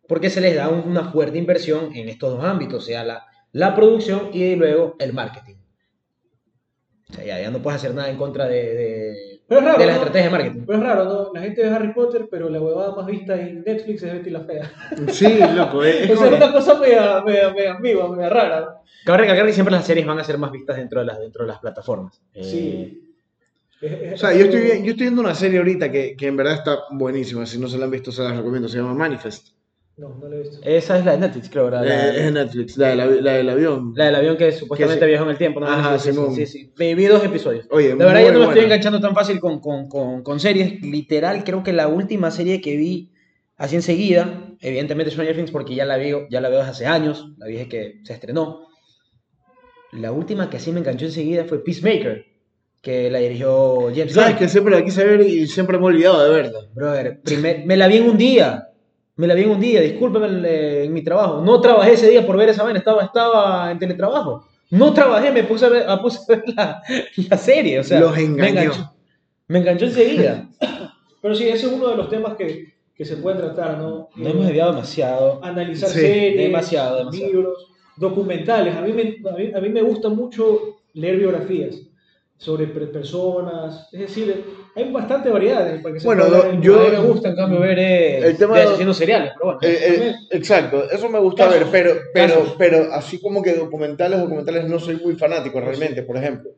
porque 0.06 0.30
se 0.30 0.40
les 0.40 0.54
da 0.54 0.68
un- 0.68 0.88
una 0.88 1.10
fuerte 1.10 1.38
inversión 1.38 1.94
en 1.94 2.08
estos 2.08 2.34
dos 2.34 2.44
ámbitos, 2.44 2.82
o 2.84 2.86
sea, 2.86 3.04
la, 3.04 3.26
la 3.52 3.74
producción 3.74 4.30
y 4.32 4.54
luego 4.56 4.96
el 4.98 5.12
marketing. 5.12 5.56
O 7.10 7.14
sea, 7.14 7.24
ya, 7.24 7.40
ya 7.40 7.50
no 7.50 7.60
puedes 7.62 7.78
hacer 7.80 7.94
nada 7.94 8.10
en 8.10 8.16
contra 8.18 8.46
de, 8.46 8.74
de, 8.74 9.37
Pero 9.48 9.60
es 9.60 9.66
raro. 9.66 9.78
de 9.78 9.86
las 9.86 9.96
¿no? 9.96 10.02
estrategias 10.02 10.32
de 10.32 10.38
marketing. 10.38 10.64
Pero 10.66 10.78
es 10.78 10.84
raro, 10.84 11.04
¿no? 11.04 11.30
La 11.32 11.40
gente 11.40 11.62
ve 11.62 11.68
Harry 11.70 11.92
Potter, 11.94 12.28
pero 12.30 12.48
la 12.50 12.60
huevada 12.60 12.94
más 12.94 13.06
vista 13.06 13.34
en 13.40 13.62
Netflix 13.64 14.02
es 14.02 14.12
Betty 14.12 14.30
la 14.30 14.40
Fea. 14.40 14.70
Sí, 15.10 15.38
loco. 15.54 15.82
Es, 15.84 15.94
es 16.02 16.10
O 16.10 16.16
sea, 16.16 16.26
es 16.26 16.32
como- 16.32 16.36
una 16.44 16.52
cosa 16.52 16.78
media, 16.78 17.22
media, 17.24 17.50
media 17.54 17.72
ambigua, 17.74 18.14
media 18.14 18.28
rara. 18.28 18.74
Cabe 19.04 19.18
recalcar 19.18 19.46
que 19.46 19.52
siempre 19.54 19.72
las 19.74 19.86
series 19.86 20.06
van 20.06 20.18
a 20.18 20.24
ser 20.24 20.36
más 20.36 20.52
vistas 20.52 20.76
dentro 20.76 21.00
de 21.00 21.06
las, 21.06 21.18
dentro 21.18 21.44
de 21.44 21.48
las 21.48 21.58
plataformas. 21.60 22.20
Eh, 22.34 22.44
Sí. 22.44 23.04
O 24.12 24.16
sea, 24.16 24.34
yo 24.34 24.46
estoy, 24.46 24.60
yo 24.82 24.90
estoy 24.90 25.04
viendo 25.06 25.20
una 25.20 25.36
serie 25.36 25.58
ahorita 25.58 25.90
que, 25.92 26.16
que 26.16 26.26
en 26.26 26.36
verdad 26.36 26.54
está 26.54 26.78
buenísima. 26.90 27.46
Si 27.46 27.58
no 27.60 27.68
se 27.68 27.78
la 27.78 27.84
han 27.84 27.92
visto, 27.92 28.10
se 28.10 28.22
las 28.24 28.36
recomiendo. 28.36 28.68
Se 28.68 28.76
llama 28.78 28.92
Manifest. 28.92 29.50
No, 29.98 30.14
no 30.20 30.28
lo 30.28 30.36
he 30.36 30.42
visto. 30.42 30.58
Esa 30.62 30.98
es 30.98 31.04
la 31.04 31.12
de 31.12 31.18
Netflix, 31.18 31.50
creo, 31.50 31.70
la, 31.70 31.82
la- 31.82 32.06
Eh, 32.08 32.18
es 32.18 32.24
de 32.26 32.30
Netflix, 32.32 32.76
la, 32.76 32.88
de 32.90 32.96
la- 32.96 33.06
la 33.06 33.32
del 33.34 33.48
avión. 33.50 33.92
la 33.96 34.04
del 34.06 34.14
avión 34.14 34.36
que 34.36 34.52
supuestamente 34.52 35.00
Que 35.00 35.04
se- 35.06 35.08
viajó 35.08 35.24
en 35.24 35.30
el 35.30 35.38
tiempo. 35.38 35.60
¿no? 35.60 35.66
Ajá, 35.66 35.98
sí, 35.98 36.10
sí, 36.36 36.46
sí. 36.46 36.72
Me 36.78 36.94
vi 36.94 37.06
dos 37.06 37.24
episodios. 37.24 37.66
Oye, 37.70 37.88
De 37.88 37.94
verdad, 37.96 38.22
yo 38.24 38.32
no 38.32 38.38
me 38.40 38.44
estoy 38.46 38.64
enganchando 38.64 39.00
tan 39.00 39.14
fácil 39.14 39.40
con, 39.40 39.60
con, 39.60 39.88
con, 39.88 40.22
con 40.22 40.38
series. 40.40 40.80
Literal, 40.82 41.42
creo 41.44 41.62
que 41.64 41.72
la 41.72 41.88
última 41.88 42.30
serie 42.30 42.60
que 42.60 42.76
vi 42.76 43.10
así 43.56 43.74
enseguida, 43.74 44.54
evidentemente 44.60 45.10
Stranger 45.10 45.34
Things, 45.34 45.50
porque 45.50 45.74
ya 45.74 45.84
la, 45.84 45.96
veo, 45.96 46.26
ya 46.30 46.40
la 46.40 46.48
veo 46.48 46.58
desde 46.58 46.70
hace 46.70 46.86
años, 46.86 47.32
la 47.36 47.46
vi 47.46 47.54
desde 47.54 47.68
que 47.68 47.94
se 48.04 48.12
estrenó. 48.12 48.68
La 49.92 50.12
última 50.12 50.48
que 50.50 50.58
así 50.58 50.70
me 50.70 50.78
enganchó 50.80 51.06
enseguida 51.06 51.44
fue 51.44 51.64
Peacemaker, 51.64 52.24
que 52.82 53.10
la 53.10 53.18
dirigió 53.18 53.88
James 53.94 54.12
Sabes 54.12 54.30
Gunn. 54.30 54.38
que 54.38 54.48
siempre 54.48 54.74
la 54.76 54.84
quise 54.84 55.04
ver 55.04 55.22
y 55.22 55.46
siempre 55.48 55.76
me 55.78 55.84
he 55.84 55.86
olvidado 55.88 56.22
de 56.22 56.30
verla. 56.30 56.60
Brother, 56.74 57.20
primer- 57.22 57.64
me 57.66 57.76
la 57.76 57.88
vi 57.88 57.96
en 57.96 58.10
un 58.10 58.16
día. 58.18 58.67
Me 59.18 59.26
la 59.26 59.34
vi 59.34 59.42
en 59.42 59.50
un 59.50 59.60
día, 59.60 59.80
discúlpeme 59.82 60.26
en, 60.28 60.44
eh, 60.46 60.84
en 60.84 60.92
mi 60.92 61.02
trabajo. 61.02 61.42
No 61.44 61.60
trabajé 61.60 61.92
ese 61.92 62.08
día 62.08 62.26
por 62.26 62.36
ver 62.38 62.48
esa 62.48 62.62
vaina, 62.64 62.78
estaba, 62.78 63.02
estaba 63.04 63.70
en 63.70 63.78
teletrabajo. 63.78 64.46
No 64.70 64.92
trabajé, 64.94 65.30
me 65.32 65.44
puse 65.44 65.66
a 65.66 65.68
ver, 65.68 65.88
a 65.88 66.00
puse 66.00 66.20
a 66.20 66.36
ver 66.36 66.44
la, 66.56 66.82
la 67.28 67.36
serie. 67.36 67.78
O 67.80 67.84
sea, 67.84 68.00
Los 68.00 68.14
Me 68.16 68.22
engañó. 68.22 68.60
enganchó, 68.60 68.92
me 69.48 69.58
enganchó 69.58 69.84
enseguida. 69.86 70.48
Pero 71.22 71.34
sí, 71.34 71.48
ese 71.48 71.66
es 71.66 71.72
uno 71.72 71.88
de 71.88 71.96
los 71.96 72.08
temas 72.08 72.36
que, 72.36 72.74
que 72.94 73.04
se 73.04 73.16
pueden 73.16 73.38
tratar, 73.40 73.76
¿no? 73.78 74.08
No 74.14 74.28
hemos 74.28 74.46
desviado 74.46 74.72
demasiado. 74.72 75.40
Analizar 75.42 75.88
Sí, 75.90 76.00
series, 76.00 76.36
demasiado, 76.44 76.98
demasiado. 76.98 77.32
libros, 77.32 77.66
documentales. 77.96 78.76
A 78.76 78.82
mí, 78.82 78.92
me, 78.92 79.02
a, 79.28 79.34
mí, 79.34 79.50
a 79.52 79.60
mí 79.60 79.68
me 79.68 79.82
gusta 79.82 80.08
mucho 80.08 80.78
leer 80.94 81.16
biografías 81.16 81.76
sobre 82.36 82.68
per- 82.68 82.92
personas. 82.92 83.88
Es 83.92 84.00
decir, 84.00 84.44
hay 84.78 84.92
bastante 84.92 85.28
variedad. 85.30 85.68
en- 85.74 86.00
se 86.00 86.06
Bueno, 86.06 86.24
en- 86.44 86.62
yo- 86.62 86.80
a 86.80 86.84
mí 86.84 86.90
me 86.90 86.98
gusta, 87.08 87.28
en 87.30 87.36
cambio, 87.36 87.60
ver 87.60 87.78
eh, 87.78 88.18
El 88.18 88.36
tema 88.36 88.56
de 88.58 88.64
asesinos 88.64 88.96
seriales, 88.96 89.32
pero 89.34 89.44
bueno. 89.56 89.60
Eh, 89.62 89.78
eh, 90.08 90.14
exacto, 90.30 90.90
eso 90.90 91.08
me 91.08 91.18
gusta 91.18 91.44
Casos. 91.46 91.60
ver, 91.60 91.68
pero, 91.70 92.00
pero, 92.14 92.34
Casos. 92.34 92.54
pero 92.58 92.92
así 92.92 93.20
como 93.20 93.42
que 93.42 93.54
documentales, 93.54 94.20
documentales 94.20 94.68
no 94.68 94.78
soy 94.78 94.96
muy 94.96 95.14
fanático 95.16 95.60
realmente, 95.60 96.02
por 96.02 96.16
ejemplo. 96.16 96.50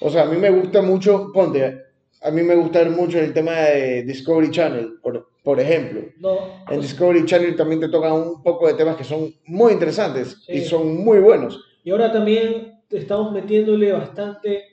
O 0.00 0.10
sea, 0.10 0.22
a 0.22 0.26
mí 0.26 0.36
me 0.36 0.50
gusta 0.50 0.82
mucho, 0.82 1.30
ponte, 1.32 1.82
a 2.22 2.30
mí 2.30 2.42
me 2.42 2.56
gusta 2.56 2.80
ver 2.80 2.90
mucho 2.90 3.18
el 3.18 3.32
tema 3.32 3.52
de 3.52 4.02
Discovery 4.02 4.50
Channel, 4.50 4.94
por, 5.02 5.28
por 5.42 5.60
ejemplo. 5.60 6.00
No, 6.18 6.64
En 6.70 6.80
Discovery 6.80 7.24
Channel 7.26 7.54
también 7.56 7.80
te 7.80 7.88
tocan 7.88 8.12
un 8.12 8.42
poco 8.42 8.66
de 8.66 8.74
temas 8.74 8.96
que 8.96 9.04
son 9.04 9.32
muy 9.46 9.72
interesantes 9.72 10.36
y 10.48 10.60
Sí. 10.60 10.64
son 10.64 10.96
muy 11.04 11.18
buenos. 11.18 11.62
Y 11.84 11.90
ahora 11.90 12.10
también 12.10 12.80
estamos 12.90 13.32
metiéndole 13.32 13.92
bastante 13.92 14.64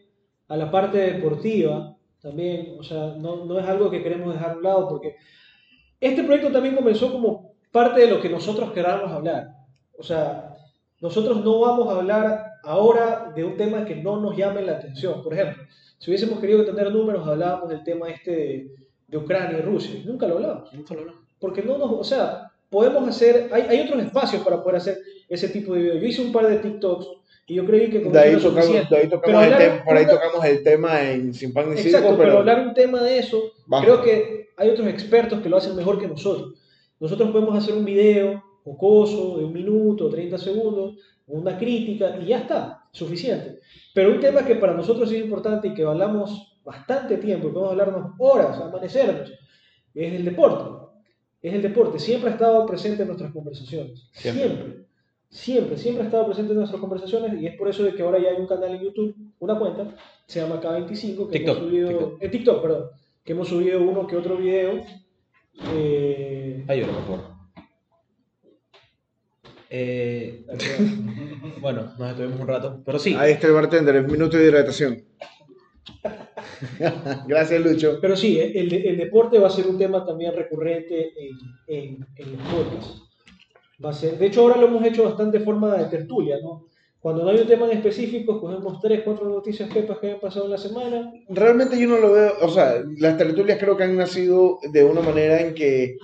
a 0.47 0.55
la 0.57 0.69
parte 0.72 0.97
deportiva 0.99 1.95
también, 2.22 2.76
o 2.80 2.84
sea, 2.84 3.15
no, 3.17 3.45
no 3.45 3.59
es 3.59 3.67
algo 3.67 3.89
que 3.89 4.03
queremos 4.03 4.34
dejar 4.34 4.51
a 4.51 4.57
un 4.57 4.63
lado 4.63 4.88
porque 4.88 5.15
este 5.99 6.24
proyecto 6.24 6.51
también 6.51 6.76
comenzó 6.76 7.11
como 7.11 7.53
parte 7.72 8.01
de 8.01 8.07
lo 8.07 8.22
que 8.22 8.30
nosotros 8.30 8.72
queramos 8.72 9.11
hablar. 9.11 9.49
O 9.97 10.03
sea, 10.03 10.55
nosotros 10.99 11.43
no 11.43 11.59
vamos 11.59 11.88
a 11.88 11.97
hablar 11.97 12.45
ahora 12.63 13.32
de 13.36 13.43
un 13.43 13.57
tema 13.57 13.86
que 13.86 13.95
no 13.95 14.19
nos 14.19 14.36
llame 14.36 14.61
la 14.61 14.74
atención. 14.74 15.22
Por 15.24 15.34
ejemplo, 15.34 15.63
si 15.97 16.09
hubiésemos 16.09 16.39
querido 16.39 16.65
tener 16.65 16.91
números, 16.91 17.28
hablábamos 17.28 17.69
del 17.69 17.84
tema 17.84 18.09
este 18.09 18.32
de, 18.32 18.76
de 19.07 19.17
Ucrania 19.17 19.59
y 19.59 19.61
Rusia. 19.61 19.99
Y 19.99 20.07
Nunca 20.07 20.28
lo 20.28 20.36
hablamos. 20.36 20.74
Nunca 20.74 20.93
lo 20.93 21.01
hablamos. 21.01 21.22
Porque 21.39 21.63
no 21.63 21.78
nos, 21.78 21.91
o 21.91 22.03
sea, 22.03 22.51
podemos 22.69 23.07
hacer, 23.07 23.49
hay, 23.51 23.63
hay 23.63 23.82
otros 23.82 24.03
espacios 24.03 24.43
para 24.43 24.61
poder 24.61 24.78
hacer 24.78 24.97
ese 25.28 25.49
tipo 25.49 25.74
de 25.74 25.82
videos. 25.82 26.01
Yo 26.01 26.07
hice 26.07 26.22
un 26.22 26.32
par 26.32 26.47
de 26.47 26.57
TikToks 26.57 27.07
y 27.52 27.56
yo 27.56 27.66
creí 27.66 27.89
que 27.89 28.02
con 28.02 28.14
De 28.14 28.20
ahí 28.20 28.36
eso 28.36 28.49
tocamos, 28.49 28.89
de 28.89 28.97
ahí 28.97 29.10
tocamos 29.10 29.22
Pero 29.26 29.39
el 29.39 29.43
hablar- 29.54 29.60
tema, 29.60 29.84
por 29.84 29.97
ahí 29.97 30.06
tocamos 30.06 30.45
el 30.45 30.64
tema 30.64 31.12
en 31.12 31.34
Sin 31.34 31.52
Pan 31.52 31.70
ni 31.70 31.76
Circo, 31.76 31.97
Exacto, 31.97 32.18
pero, 32.18 32.30
pero, 32.30 32.39
hablar 32.39 32.66
un 32.66 32.74
tema 32.74 33.02
de 33.02 33.20
eso, 33.20 33.41
Bajo. 33.66 33.84
creo 33.84 34.02
que 34.02 34.49
hay 34.56 34.70
otros 34.70 34.88
expertos 34.88 35.41
que 35.41 35.49
lo 35.49 35.58
hacen 35.58 35.76
mejor 35.76 35.99
que 35.99 36.08
nosotros. 36.08 36.54
Nosotros 36.97 37.30
podemos 37.32 37.58
hacer 37.58 37.74
un 37.74 37.84
video 37.84 38.41
jocoso 38.64 39.38
de 39.39 39.43
un 39.43 39.52
minuto, 39.52 40.10
30 40.10 40.38
segundos, 40.38 40.95
una 41.28 41.58
crítica 41.58 42.18
y 42.22 42.28
ya 42.28 42.38
está, 42.39 42.86
suficiente. 42.93 43.60
Pero 43.93 44.12
un 44.12 44.22
tema 44.22 44.45
que 44.45 44.56
para 44.56 44.74
nosotros 44.74 45.12
es 45.12 45.20
importante 45.20 45.68
y 45.70 45.74
que 45.74 45.84
hablamos 45.84 46.60
bastante 46.64 47.18
tiempo, 47.18 47.49
y 47.49 47.52
podemos 47.52 47.72
hablarnos 47.72 48.14
horas, 48.18 48.58
amanecernos, 48.60 49.30
es 49.93 50.14
el 50.14 50.24
deporte. 50.24 50.80
Es 51.41 51.54
el 51.54 51.62
deporte, 51.62 51.99
siempre 51.99 52.30
ha 52.30 52.34
estado 52.34 52.66
presente 52.66 53.02
en 53.02 53.08
nuestras 53.08 53.34
conversaciones. 53.34 54.08
Siempre. 54.14 54.43
Siempre. 54.45 54.91
Siempre, 55.34 55.77
siempre 55.77 56.03
ha 56.03 56.05
estado 56.07 56.25
presente 56.25 56.51
en 56.51 56.57
nuestras 56.57 56.82
conversaciones 56.82 57.41
y 57.41 57.47
es 57.47 57.55
por 57.55 57.69
eso 57.69 57.84
de 57.84 57.93
que 57.95 58.01
ahora 58.03 58.19
ya 58.21 58.32
hay 58.32 58.36
un 58.36 58.47
canal 58.47 58.75
en 58.75 58.82
YouTube, 58.82 59.15
una 59.39 59.57
cuenta, 59.57 59.95
se 60.27 60.41
llama 60.41 60.59
K25, 60.61 61.29
que 61.29 61.39
TikTok, 61.39 61.57
hemos 61.57 61.69
subido, 61.69 61.88
TikTok. 61.88 62.23
eh, 62.23 62.29
TikTok, 62.29 62.61
perdón, 62.61 62.89
que 63.23 63.32
hemos 63.32 63.47
subido 63.47 63.82
uno 63.82 64.05
que 64.07 64.17
otro 64.17 64.36
video. 64.36 64.82
eh, 65.73 66.65
Ayúdame, 66.67 66.93
por 66.93 67.03
favor. 67.05 67.21
Eh, 69.69 70.45
bueno, 71.61 71.93
nos 71.97 72.09
estuvimos 72.11 72.39
un 72.41 72.47
rato, 72.47 72.82
pero 72.86 72.99
sí. 72.99 73.15
ahí 73.17 73.32
está 73.32 73.47
el 73.47 73.53
bartender, 73.53 73.95
el 73.95 74.07
minuto 74.07 74.36
de 74.36 74.43
hidratación. 74.47 75.01
Gracias, 77.27 77.61
Lucho. 77.63 77.99
pero 78.01 78.17
sí, 78.17 78.38
el, 78.38 78.73
el 78.73 78.97
deporte 78.97 79.39
va 79.39 79.47
a 79.47 79.51
ser 79.51 79.65
un 79.67 79.77
tema 79.77 80.05
también 80.05 80.36
recurrente 80.36 81.13
en, 81.17 81.38
en, 81.67 82.07
en 82.17 82.32
los 82.34 82.41
podcasts. 82.49 83.07
Va 83.84 83.89
a 83.89 83.93
ser, 83.93 84.17
de 84.17 84.27
hecho, 84.27 84.41
ahora 84.41 84.57
lo 84.57 84.67
hemos 84.67 84.84
hecho 84.86 85.03
bastante 85.03 85.39
de 85.39 85.45
forma 85.45 85.75
de 85.75 85.86
tertulia, 85.86 86.38
¿no? 86.41 86.65
Cuando 86.99 87.23
no 87.23 87.32
hay 87.32 87.39
un 87.39 87.47
tema 87.47 87.65
en 87.65 87.77
específico, 87.77 88.39
cogemos 88.39 88.79
tres, 88.79 89.01
cuatro 89.03 89.27
noticias 89.27 89.73
pepas 89.73 89.97
que 89.97 90.07
hayan 90.07 90.19
pasado 90.19 90.45
en 90.45 90.51
la 90.51 90.57
semana. 90.59 91.11
Realmente 91.29 91.79
yo 91.79 91.88
no 91.88 91.97
lo 91.97 92.11
veo, 92.11 92.34
o 92.41 92.49
sea, 92.49 92.75
las 92.99 93.17
tertulias 93.17 93.57
creo 93.57 93.75
que 93.75 93.84
han 93.86 93.97
nacido 93.97 94.59
de 94.71 94.84
una 94.84 95.01
manera 95.01 95.41
en 95.41 95.55
que, 95.55 95.97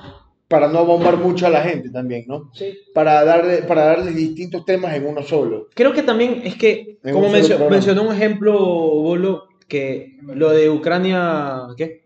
para 0.47 0.67
no 0.69 0.85
bombar 0.85 1.17
mucho 1.17 1.45
a 1.45 1.49
la 1.51 1.61
gente 1.61 1.89
también, 1.91 2.23
¿no? 2.27 2.49
Sí, 2.53 2.73
Para 2.95 3.23
darle, 3.23 3.57
para 3.63 3.83
darles 3.85 4.15
distintos 4.15 4.65
temas 4.65 4.95
en 4.95 5.05
uno 5.05 5.21
solo. 5.21 5.67
Creo 5.75 5.93
que 5.93 6.01
también 6.01 6.41
es 6.43 6.55
que, 6.55 6.97
En 7.03 7.13
como 7.13 7.29
mencio- 7.29 7.69
mencionó 7.69 8.03
un 8.03 8.13
ejemplo, 8.15 8.57
Bolo, 8.57 9.43
que 9.67 10.17
lo 10.23 10.49
de 10.49 10.69
Ucrania, 10.69 11.63
¿qué? 11.77 12.05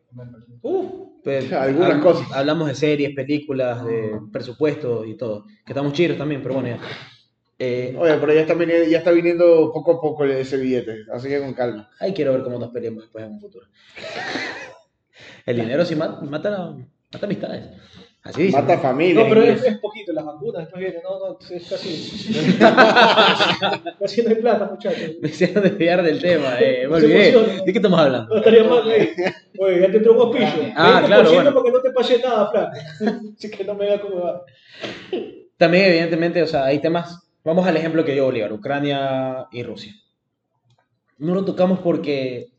Uf, 0.64 0.86
Pues, 1.24 1.52
Algunas 1.54 1.98
hab- 1.98 2.02
cosas. 2.02 2.32
Hablamos 2.34 2.68
de 2.68 2.76
series, 2.76 3.16
películas, 3.16 3.86
de 3.86 4.20
presupuesto 4.32 5.06
y 5.06 5.16
todo. 5.18 5.46
Que 5.66 5.74
estamos 5.74 5.94
chidos 5.94 6.18
también, 6.18 6.42
pero 6.42 6.56
bueno, 6.56 6.70
ya. 6.70 6.80
Eh, 7.64 7.96
Oye, 8.00 8.18
pero 8.20 8.34
ya 8.34 8.42
está, 8.42 8.56
viniendo, 8.56 8.90
ya 8.90 8.98
está 8.98 9.12
viniendo 9.12 9.72
poco 9.72 9.92
a 9.92 10.02
poco 10.02 10.26
ese 10.26 10.58
billete, 10.58 11.06
así 11.14 11.28
que 11.28 11.40
con 11.40 11.54
calma. 11.54 11.88
ahí 12.00 12.12
quiero 12.12 12.32
ver 12.34 12.42
cómo 12.42 12.58
nos 12.58 12.72
peleemos 12.72 13.04
después 13.04 13.24
en 13.24 13.34
un 13.34 13.40
futuro. 13.40 13.68
El 15.46 15.58
dinero 15.58 15.86
sí 15.86 15.96
mata, 15.96 16.22
mata, 16.22 16.76
mata 17.14 17.26
amistades. 17.26 17.66
Así 18.24 18.44
dice. 18.44 18.62
Mata 18.62 18.78
familia. 18.78 19.24
No, 19.24 19.30
pero 19.30 19.42
es, 19.42 19.64
es 19.64 19.80
poquito, 19.80 20.14
las 20.14 20.24
vacunas, 20.24 20.62
después 20.62 20.80
viene, 20.80 21.00
no, 21.04 21.20
no, 21.20 21.40
es 21.40 21.68
casi. 21.68 22.60
casi 24.00 24.22
no 24.22 24.30
hay 24.30 24.36
plata, 24.36 24.70
muchachos. 24.70 25.12
Me 25.22 25.30
hicieron 25.30 25.64
desviar 25.64 26.04
del 26.04 26.22
tema, 26.22 26.60
eh, 26.60 26.88
me 26.88 26.98
olvidé. 26.98 27.32
¿De 27.66 27.72
qué 27.72 27.80
estamos 27.80 28.00
hablando? 28.00 28.30
No 28.30 28.38
estaría 28.38 28.64
mal, 28.64 28.84
güey. 28.84 29.10
Oye, 29.58 29.82
ya 29.82 29.92
te 29.92 29.98
entró 29.98 30.14
un 30.14 30.20
auspicio. 30.20 30.72
Ah, 30.76 31.02
20% 31.02 31.06
claro, 31.08 31.34
bueno. 31.34 31.54
porque 31.54 31.72
no 31.72 31.82
te 31.82 31.92
pasé 31.92 32.20
nada, 32.20 32.52
flaco. 32.52 32.78
Así 33.38 33.50
que 33.50 33.64
no 33.64 33.74
me 33.74 33.88
da 33.88 34.00
como 34.00 34.22
va. 34.22 34.44
También, 35.58 35.86
evidentemente, 35.86 36.44
o 36.44 36.48
sea, 36.48 36.66
hay 36.66 36.80
temas. 36.80 37.28
Vamos 37.44 37.66
al 37.66 37.76
ejemplo 37.76 38.06
que 38.06 38.14
dio 38.14 38.26
Bolívar, 38.26 38.54
Ucrania 38.54 39.48
y 39.52 39.64
Rusia. 39.64 39.96
No 41.18 41.34
lo 41.34 41.44
tocamos 41.44 41.80
porque, 41.80 42.50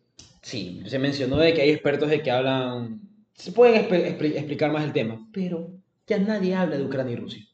sí, 0.40 0.82
se 0.86 0.98
mencionó 0.98 1.36
de 1.36 1.54
que 1.54 1.62
hay 1.62 1.70
expertos 1.70 2.10
de 2.10 2.20
que 2.20 2.30
hablan, 2.32 3.00
se 3.34 3.52
pueden 3.52 3.76
explicar 3.76 4.72
más 4.72 4.84
el 4.84 4.92
tema, 4.92 5.26
pero 5.32 5.70
ya 6.06 6.18
nadie 6.18 6.54
habla 6.54 6.76
de 6.76 6.84
Ucrania 6.84 7.12
y 7.14 7.16
Rusia. 7.16 7.44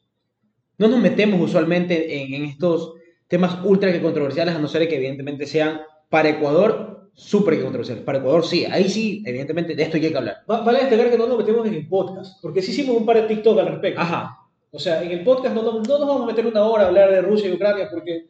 No 0.77 0.87
nos 0.87 0.99
metemos 0.99 1.39
usualmente 1.41 2.21
en, 2.21 2.33
en 2.33 2.45
estos 2.45 2.93
temas 3.27 3.59
ultra 3.63 3.91
que 3.91 4.01
controversiales, 4.01 4.55
a 4.55 4.59
no 4.59 4.67
ser 4.67 4.87
que 4.87 4.95
evidentemente 4.95 5.45
sean 5.45 5.81
para 6.09 6.29
Ecuador 6.29 7.09
súper 7.13 7.55
que 7.55 7.61
controversiales. 7.63 8.03
Para 8.03 8.19
Ecuador 8.19 8.45
sí, 8.45 8.65
ahí 8.65 8.87
sí, 8.89 9.21
evidentemente, 9.25 9.75
de 9.75 9.83
esto 9.83 9.97
hay 9.97 10.09
que 10.09 10.17
hablar. 10.17 10.37
Va- 10.49 10.61
Vale 10.61 10.79
destacar 10.79 11.11
que 11.11 11.17
no 11.17 11.27
nos 11.27 11.37
metemos 11.37 11.67
en 11.67 11.73
el 11.73 11.87
podcast, 11.87 12.41
porque 12.41 12.61
sí 12.61 12.71
hicimos 12.71 12.95
un 12.97 13.05
par 13.05 13.17
de 13.17 13.23
TikTok 13.23 13.59
al 13.59 13.67
respecto. 13.67 13.99
Ajá, 14.01 14.37
O 14.71 14.79
sea, 14.79 15.03
en 15.03 15.11
el 15.11 15.23
podcast 15.23 15.53
no, 15.53 15.61
no, 15.63 15.71
no 15.73 15.79
nos 15.81 16.07
vamos 16.07 16.23
a 16.23 16.25
meter 16.27 16.45
una 16.47 16.63
hora 16.63 16.85
a 16.85 16.87
hablar 16.87 17.11
de 17.11 17.21
Rusia 17.21 17.49
y 17.49 17.53
Ucrania, 17.53 17.87
porque 17.91 18.27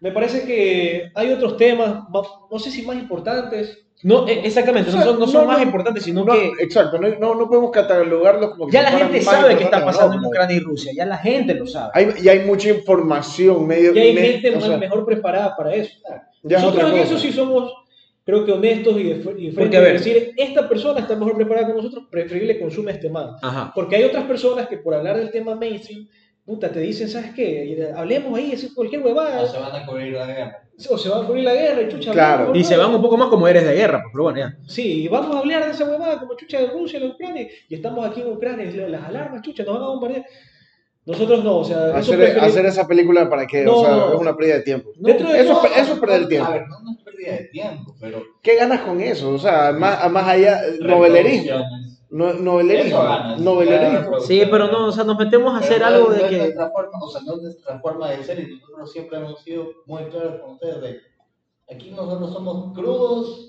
me 0.00 0.10
parece 0.10 0.44
que 0.44 1.10
hay 1.14 1.30
otros 1.32 1.56
temas, 1.56 2.08
ma- 2.10 2.22
no 2.50 2.58
sé 2.58 2.70
si 2.70 2.82
más 2.82 2.96
importantes. 2.96 3.86
No, 4.04 4.26
e- 4.26 4.46
exactamente, 4.46 4.90
O 4.90 4.92
no 4.92 4.98
sea, 4.98 5.10
son, 5.10 5.20
no 5.20 5.26
son 5.26 5.42
no, 5.42 5.48
más 5.48 5.58
no, 5.58 5.64
importantes, 5.64 6.02
sino 6.04 6.24
No, 6.24 6.32
que 6.32 6.52
exacto, 6.60 6.98
no, 6.98 7.08
no, 7.18 7.34
no 7.34 7.48
podemos 7.48 7.70
catalogarlos 7.70 8.50
como 8.50 8.66
que 8.66 8.72
Ya 8.72 8.82
la 8.82 8.90
gente 8.92 9.20
sabe 9.22 9.56
que 9.56 9.64
está 9.64 9.84
pasando 9.84 10.16
en 10.16 10.24
Ucrania 10.24 10.56
y 10.56 10.60
Rusia, 10.60 10.92
ya 10.94 11.06
la 11.06 11.18
gente 11.18 11.54
lo 11.54 11.66
sabe. 11.66 11.90
Hay, 11.94 12.08
y 12.22 12.28
hay 12.28 12.40
mucha 12.40 12.68
información, 12.70 13.66
medio. 13.66 13.94
Y 13.94 13.98
hay 13.98 14.14
me- 14.14 14.20
gente 14.22 14.50
o 14.50 14.54
más- 14.56 14.64
sea, 14.64 14.76
mejor 14.76 15.04
preparada 15.04 15.56
para 15.56 15.74
eso. 15.74 15.94
ya 16.42 16.56
es 16.56 16.62
Nosotros 16.62 16.84
otra 16.84 16.96
en 16.98 17.06
eso 17.06 17.18
sí 17.18 17.32
somos, 17.32 17.72
creo 18.24 18.44
que 18.44 18.52
honestos 18.52 18.96
y 18.98 19.02
de, 19.04 19.08
y 19.10 19.14
de 19.14 19.20
frente 19.22 19.52
Porque, 19.54 19.76
a 19.76 19.80
ver. 19.80 19.92
decir, 19.94 20.32
esta 20.36 20.68
persona 20.68 21.00
está 21.00 21.14
mejor 21.16 21.36
preparada 21.36 21.66
que 21.68 21.74
nosotros, 21.74 22.04
preferible 22.10 22.58
consume 22.60 22.92
este 22.92 23.08
man. 23.08 23.36
Ajá. 23.42 23.72
Porque 23.74 23.96
hay 23.96 24.04
otras 24.04 24.24
personas 24.24 24.66
que 24.68 24.78
por 24.78 24.94
hablar 24.94 25.16
del 25.16 25.30
tema 25.30 25.54
mainstream, 25.54 26.08
puta, 26.44 26.70
te 26.70 26.80
dicen, 26.80 27.08
¿sabes 27.08 27.30
qué? 27.34 27.92
Hablemos 27.96 28.36
ahí, 28.38 28.54
cualquier 28.74 29.02
huevada, 29.02 29.42
O 29.42 29.46
se 29.46 29.58
van 29.58 29.74
a 29.74 29.86
cubrir 29.86 30.12
la 30.14 30.26
guerra. 30.26 30.58
o 30.90 30.98
se 30.98 31.08
va 31.08 31.22
a 31.22 31.26
cubrir 31.26 31.44
la 31.44 31.54
guerra 31.54 31.82
y 31.82 31.88
chucha. 31.88 32.12
Claro. 32.12 32.54
Y 32.54 32.64
se 32.64 32.76
van 32.76 32.94
un 32.94 33.00
poco 33.02 33.16
más 33.16 33.28
como 33.28 33.46
eres 33.48 33.64
de 33.64 33.74
guerra, 33.74 34.00
pues, 34.02 34.10
pero 34.12 34.24
bueno, 34.24 34.38
ya. 34.38 34.56
Sí, 34.66 35.04
y 35.04 35.08
vamos 35.08 35.34
a 35.36 35.38
hablar 35.40 35.64
de 35.64 35.70
esa 35.70 35.84
huevada 35.84 36.18
como 36.18 36.34
chucha 36.36 36.58
de 36.60 36.66
Rusia, 36.68 36.98
de 37.00 37.08
Ucrania, 37.08 37.48
y 37.68 37.74
estamos 37.74 38.04
aquí 38.06 38.20
en 38.20 38.28
Ucrania, 38.32 38.64
y 38.66 38.72
las 38.76 39.04
alarmas, 39.04 39.42
chucha, 39.42 39.62
nos 39.64 39.74
van 39.74 39.82
a 39.82 39.86
bombardear. 39.86 40.24
Nosotros 41.04 41.42
no, 41.42 41.56
o 41.58 41.64
sea, 41.64 41.96
Hacer, 41.96 42.64
esa 42.66 42.86
película 42.86 43.28
para 43.28 43.44
que, 43.44 43.64
No, 43.64 43.78
o 43.78 43.84
sea, 43.84 43.90
no. 43.90 44.14
es 44.14 44.20
una 44.20 44.36
pérdida 44.36 44.54
de 44.58 44.62
tiempo. 44.62 44.90
Eso, 45.04 45.16
todo- 45.18 45.34
es- 45.66 45.78
eso 45.82 45.92
es 45.94 45.98
perder 45.98 46.22
el 46.22 46.28
tiempo. 46.28 46.48
A 46.48 46.52
ver, 46.54 46.62
no, 46.68 46.80
no 46.80 46.92
es 46.92 46.98
pérdida 47.04 47.32
de 47.32 47.44
tiempo, 47.48 47.96
pero. 48.00 48.22
¿Qué 48.40 48.54
ganas 48.54 48.80
con 48.82 49.00
eso? 49.00 49.30
O 49.30 49.38
sea, 49.38 49.72
más, 49.72 50.08
más 50.12 50.28
allá, 50.28 50.60
novelerismo. 50.80 51.64
No, 52.12 52.32
novelerismo. 52.34 52.98
Eso 52.98 53.08
ganas. 53.08 53.38
Novelerismo. 53.40 54.20
Sí, 54.20 54.42
pero 54.50 54.66
no, 54.70 54.86
o 54.86 54.92
sea, 54.92 55.02
nos 55.04 55.18
metemos 55.18 55.54
a 55.54 55.58
hacer 55.58 55.78
Pero 55.78 55.86
algo 55.86 56.08
no 56.10 56.14
de 56.14 56.28
que. 56.28 56.36
nuestra 56.38 56.70
forma, 56.70 56.98
o 57.00 57.08
sea, 57.10 57.20
no 57.22 57.34
es 57.36 57.42
nuestra 57.42 57.80
forma 57.80 58.10
de 58.10 58.22
ser 58.24 58.40
y 58.40 58.54
nosotros 58.56 58.92
siempre 58.92 59.18
hemos 59.18 59.40
sido 59.40 59.68
muy 59.86 60.04
claros 60.04 60.40
con 60.40 60.50
ustedes 60.52 60.80
de 60.82 61.00
aquí 61.74 61.90
nosotros 61.90 62.32
somos 62.32 62.74
crudos 62.74 63.48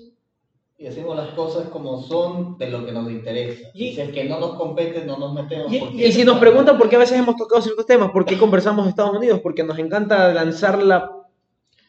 y 0.78 0.86
hacemos 0.86 1.14
las 1.16 1.28
cosas 1.34 1.68
como 1.68 2.00
son 2.02 2.56
de 2.58 2.70
lo 2.70 2.84
que 2.86 2.92
nos 2.92 3.08
interesa. 3.10 3.68
Y- 3.74 3.88
Y 3.88 3.94
si 3.94 4.00
es 4.00 4.10
que 4.12 4.24
no 4.24 4.40
nos 4.40 4.54
compete, 4.54 5.04
no 5.04 5.18
nos 5.18 5.32
metemos. 5.34 5.70
Y- 5.70 6.02
Y 6.02 6.10
si 6.12 6.24
nos 6.24 6.38
preguntan 6.38 6.78
por 6.78 6.88
qué 6.88 6.96
a 6.96 7.00
veces 7.00 7.18
hemos 7.18 7.36
tocado 7.36 7.60
ciertos 7.62 7.86
temas, 7.86 8.10
por 8.12 8.24
qué 8.24 8.38
conversamos 8.38 8.84
de 8.86 8.90
Estados 8.90 9.14
Unidos, 9.16 9.40
porque 9.42 9.62
nos 9.62 9.78
encanta 9.78 10.32
lanzar 10.32 10.82
la 10.82 11.10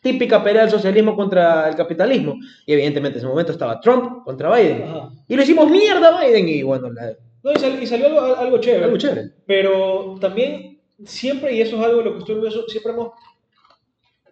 típica 0.06 0.43
pelea 0.43 0.62
del 0.62 0.72
socialismo 0.72 1.16
contra 1.16 1.68
el 1.68 1.76
capitalismo. 1.76 2.36
Y 2.66 2.74
evidentemente 2.74 3.18
en 3.18 3.24
ese 3.24 3.28
momento 3.28 3.51
estaba 3.51 3.80
Trump 3.80 4.24
contra 4.24 4.56
Biden. 4.56 4.84
Ajá. 4.84 5.10
Y 5.28 5.36
le 5.36 5.41
hicimos 5.43 5.68
mierda 5.70 6.16
a 6.16 6.24
Biden 6.24 6.47
y 6.47 6.62
bueno, 6.62 6.91
la, 6.91 7.14
No, 7.43 7.51
y, 7.51 7.56
sal- 7.58 7.82
y 7.82 7.88
salió 7.88 8.06
algo, 8.08 8.36
algo 8.38 8.58
chévere. 8.60 8.84
algo 8.86 8.97
chévere. 8.97 9.32
Pero 9.47 10.16
también 10.22 10.80
siempre, 11.03 11.56
y 11.56 11.62
eso 11.62 11.78
es 11.78 11.84
algo 11.84 11.97
de 11.99 12.03
lo 12.06 12.14
que 12.14 12.20
estoy 12.20 12.36
orgulloso, 12.36 12.66
siempre 12.68 12.91
hemos 12.93 13.10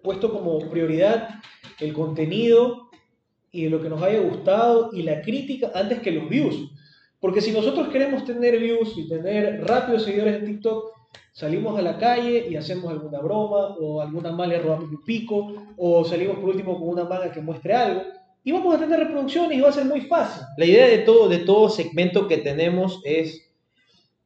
puesto 0.03 0.31
como 0.31 0.59
prioridad 0.69 1.29
el 1.79 1.91
contenido 1.93 2.89
y 3.51 3.67
lo 3.69 3.81
que 3.81 3.89
nos 3.89 4.01
haya 4.01 4.19
gustado 4.19 4.91
y 4.93 5.03
la 5.03 5.21
crítica 5.21 5.71
antes 5.73 5.99
que 6.01 6.11
los 6.11 6.29
views. 6.29 6.69
Porque 7.19 7.41
si 7.41 7.51
nosotros 7.51 7.87
queremos 7.87 8.25
tener 8.25 8.59
views 8.59 8.93
y 8.97 9.07
tener 9.09 9.63
rápidos 9.65 10.03
seguidores 10.03 10.35
en 10.35 10.45
TikTok, 10.45 10.91
salimos 11.33 11.77
a 11.77 11.81
la 11.81 11.97
calle 11.97 12.47
y 12.49 12.55
hacemos 12.55 12.89
alguna 12.91 13.19
broma 13.19 13.75
o 13.79 13.99
alguna 14.01 14.31
mala 14.31 14.57
robamos 14.59 14.89
un 14.89 15.03
pico 15.03 15.53
o 15.75 16.05
salimos 16.05 16.37
por 16.37 16.49
último 16.49 16.79
con 16.79 16.87
una 16.89 17.03
manga 17.03 17.31
que 17.31 17.41
muestre 17.41 17.73
algo 17.73 18.01
y 18.43 18.51
vamos 18.51 18.75
a 18.75 18.79
tener 18.79 18.99
reproducciones 18.99 19.57
y 19.57 19.61
va 19.61 19.69
a 19.69 19.73
ser 19.73 19.85
muy 19.85 20.01
fácil. 20.01 20.43
La 20.57 20.65
idea 20.65 20.87
de 20.87 20.99
todo, 20.99 21.27
de 21.27 21.39
todo 21.39 21.69
segmento 21.69 22.27
que 22.27 22.37
tenemos 22.37 23.01
es 23.03 23.49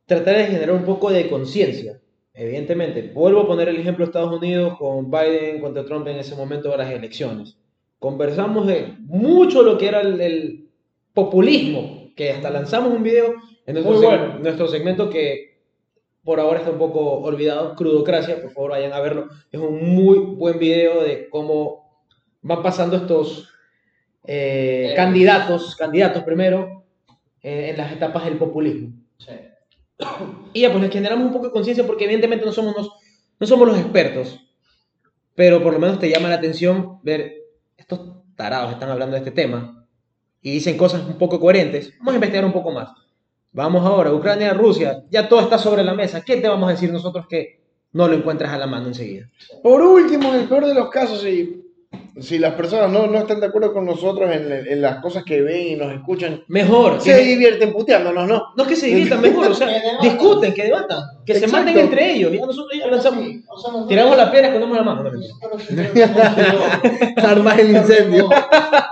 tratar 0.06 0.36
de 0.38 0.46
generar 0.48 0.72
un 0.72 0.84
poco 0.84 1.10
de 1.12 1.30
conciencia. 1.30 2.00
Evidentemente, 2.34 3.12
vuelvo 3.14 3.42
a 3.42 3.48
poner 3.48 3.70
el 3.70 3.78
ejemplo 3.78 4.06
de 4.06 4.10
Estados 4.10 4.38
Unidos 4.38 4.78
con 4.78 5.10
Biden 5.10 5.62
contra 5.62 5.86
Trump 5.86 6.08
en 6.08 6.18
ese 6.18 6.36
momento 6.36 6.70
de 6.70 6.78
las 6.78 6.92
elecciones. 6.92 7.58
conversamos 8.00 8.68
de 8.68 8.94
mucho 9.08 9.64
lo 9.64 9.78
que 9.78 9.88
era 9.88 10.02
el, 10.02 10.20
el 10.22 10.70
populismo, 11.14 12.12
que 12.16 12.32
hasta 12.32 12.50
lanzamos 12.50 12.94
un 12.94 13.02
video 13.04 13.34
en 13.66 13.76
seg- 13.78 14.40
nuestro 14.40 14.68
segmento 14.68 15.10
que 15.10 15.47
por 16.28 16.42
ahora 16.42 16.60
está 16.60 16.72
un 16.72 16.78
poco 16.78 17.20
olvidado, 17.20 17.74
Crudocracia, 17.74 18.42
por 18.42 18.52
favor 18.52 18.72
vayan 18.72 18.92
a 18.92 19.00
verlo. 19.00 19.30
Es 19.50 19.62
un 19.62 19.96
muy 19.96 20.18
buen 20.18 20.60
video 20.60 21.02
de 21.02 21.30
cómo 21.30 22.04
van 22.42 22.62
pasando 22.62 22.98
estos 22.98 23.48
eh, 24.26 24.90
Eh. 24.92 24.94
candidatos, 24.94 25.74
candidatos 25.78 26.26
primero, 26.26 26.84
eh, 27.42 27.70
en 27.70 27.78
las 27.78 27.94
etapas 27.94 28.26
del 28.26 28.38
populismo. 28.38 28.90
Sí. 29.18 29.32
Y 30.52 30.60
ya, 30.64 30.70
pues 30.70 30.84
les 30.84 30.92
generamos 30.92 31.28
un 31.28 31.32
poco 31.32 31.46
de 31.46 31.54
conciencia 31.54 31.88
porque 31.88 32.04
evidentemente 32.04 32.46
no 32.46 32.52
somos, 32.52 32.76
los, 32.76 32.92
no 33.40 33.48
somos 33.48 33.66
los 33.66 33.80
expertos, 33.80 34.38
pero 35.34 35.64
por 35.64 35.72
lo 35.72 35.80
menos 35.80 35.98
te 35.98 36.10
llama 36.10 36.28
la 36.28 36.36
atención 36.36 37.00
ver 37.04 37.36
estos 37.78 38.02
tarados 38.36 38.74
están 38.74 38.90
hablando 38.90 39.14
de 39.14 39.20
este 39.20 39.32
tema 39.32 39.88
y 40.42 40.52
dicen 40.52 40.78
cosas 40.78 41.06
un 41.06 41.18
poco 41.18 41.40
coherentes. 41.40 41.94
Vamos 42.00 42.12
a 42.12 42.16
investigar 42.16 42.44
un 42.44 42.52
poco 42.52 42.74
más. 42.74 42.90
Vamos 43.58 43.84
ahora, 43.84 44.14
Ucrania, 44.14 44.54
Rusia, 44.54 45.04
ya 45.10 45.28
todo 45.28 45.40
está 45.42 45.58
sobre 45.58 45.84
la 45.84 45.96
mesa. 45.96 46.22
¿Qué 46.24 46.38
te 46.38 46.48
vamos 46.48 46.70
a 46.70 46.74
decir 46.74 46.92
nosotros 46.94 47.26
que 47.28 47.60
no 47.94 48.08
lo 48.08 48.14
encuentras 48.16 48.54
a 48.54 48.58
la 48.60 48.68
mano 48.68 48.90
enseguida? 48.90 49.28
Por 49.64 49.82
último, 49.82 50.32
en 50.32 50.42
el 50.42 50.48
peor 50.48 50.68
de 50.68 50.76
los 50.76 50.90
casos, 50.92 51.22
si, 51.24 51.64
si 52.22 52.38
las 52.38 52.54
personas 52.54 52.92
no, 52.92 53.08
no 53.08 53.18
están 53.18 53.40
de 53.40 53.48
acuerdo 53.48 53.74
con 53.74 53.84
nosotros 53.84 54.30
en, 54.32 54.52
en 54.52 54.80
las 54.80 55.02
cosas 55.02 55.24
que 55.24 55.42
ven 55.42 55.70
y 55.70 55.76
nos 55.76 55.92
escuchan, 55.92 56.44
Mejor, 56.50 57.02
se 57.02 57.16
que, 57.16 57.24
divierten 57.24 57.74
puteándonos, 57.74 58.28
¿no? 58.28 58.44
no 58.56 58.68
que 58.68 58.76
se 58.76 58.86
diviertan 58.88 59.22
mejor, 59.22 59.48
o 59.48 59.54
sea, 59.56 59.66
Que 59.74 59.74
debatan. 59.80 60.02
discuten, 60.04 60.54
que 60.54 60.64
debatan, 60.64 61.00
que 61.26 61.34
se 61.34 61.48
maten 61.48 61.80
entre 61.80 62.12
ellos. 62.14 62.32
Ya 62.34 62.46
nosotros 62.46 62.80
ya 62.80 62.88
lanzamos, 62.92 63.26
Sí, 63.26 63.44
o 63.50 63.58
sea, 63.58 63.72
nosotros- 63.72 63.88
tiramos 63.90 64.18
la 64.18 64.30
piedra, 64.30 64.48
escondemos 64.50 64.78
la 64.78 64.84
mano. 64.84 65.10
Armas 67.24 67.58
el 67.58 67.72
incendio. 67.76 68.30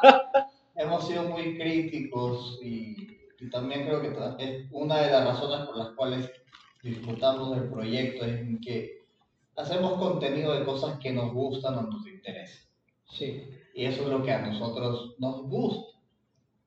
hemos 0.76 1.08
sido 1.08 1.22
muy 1.24 1.56
críticos 1.56 2.60
y, 2.64 2.96
y 3.46 3.50
también 3.52 3.86
creo 3.86 4.02
que 4.02 4.08
es 4.40 4.66
una 4.72 5.02
de 5.02 5.12
las 5.12 5.26
razones 5.26 5.68
por 5.68 5.78
las 5.78 5.90
cuales 5.90 6.32
disfrutamos 6.82 7.56
del 7.56 7.70
proyecto 7.70 8.26
es 8.26 8.42
en 8.42 8.60
que 8.60 9.06
hacemos 9.56 10.00
contenido 10.00 10.54
de 10.54 10.66
cosas 10.66 10.98
que 11.00 11.12
nos 11.12 11.32
gustan 11.32 11.78
o 11.78 11.82
nos 11.84 12.08
interesan. 12.08 12.68
Sí. 13.08 13.48
Y 13.76 13.86
eso 13.86 14.04
es 14.04 14.08
lo 14.08 14.24
que 14.24 14.32
a 14.32 14.42
nosotros 14.42 15.16
nos 15.20 15.44
gusta. 15.44 16.00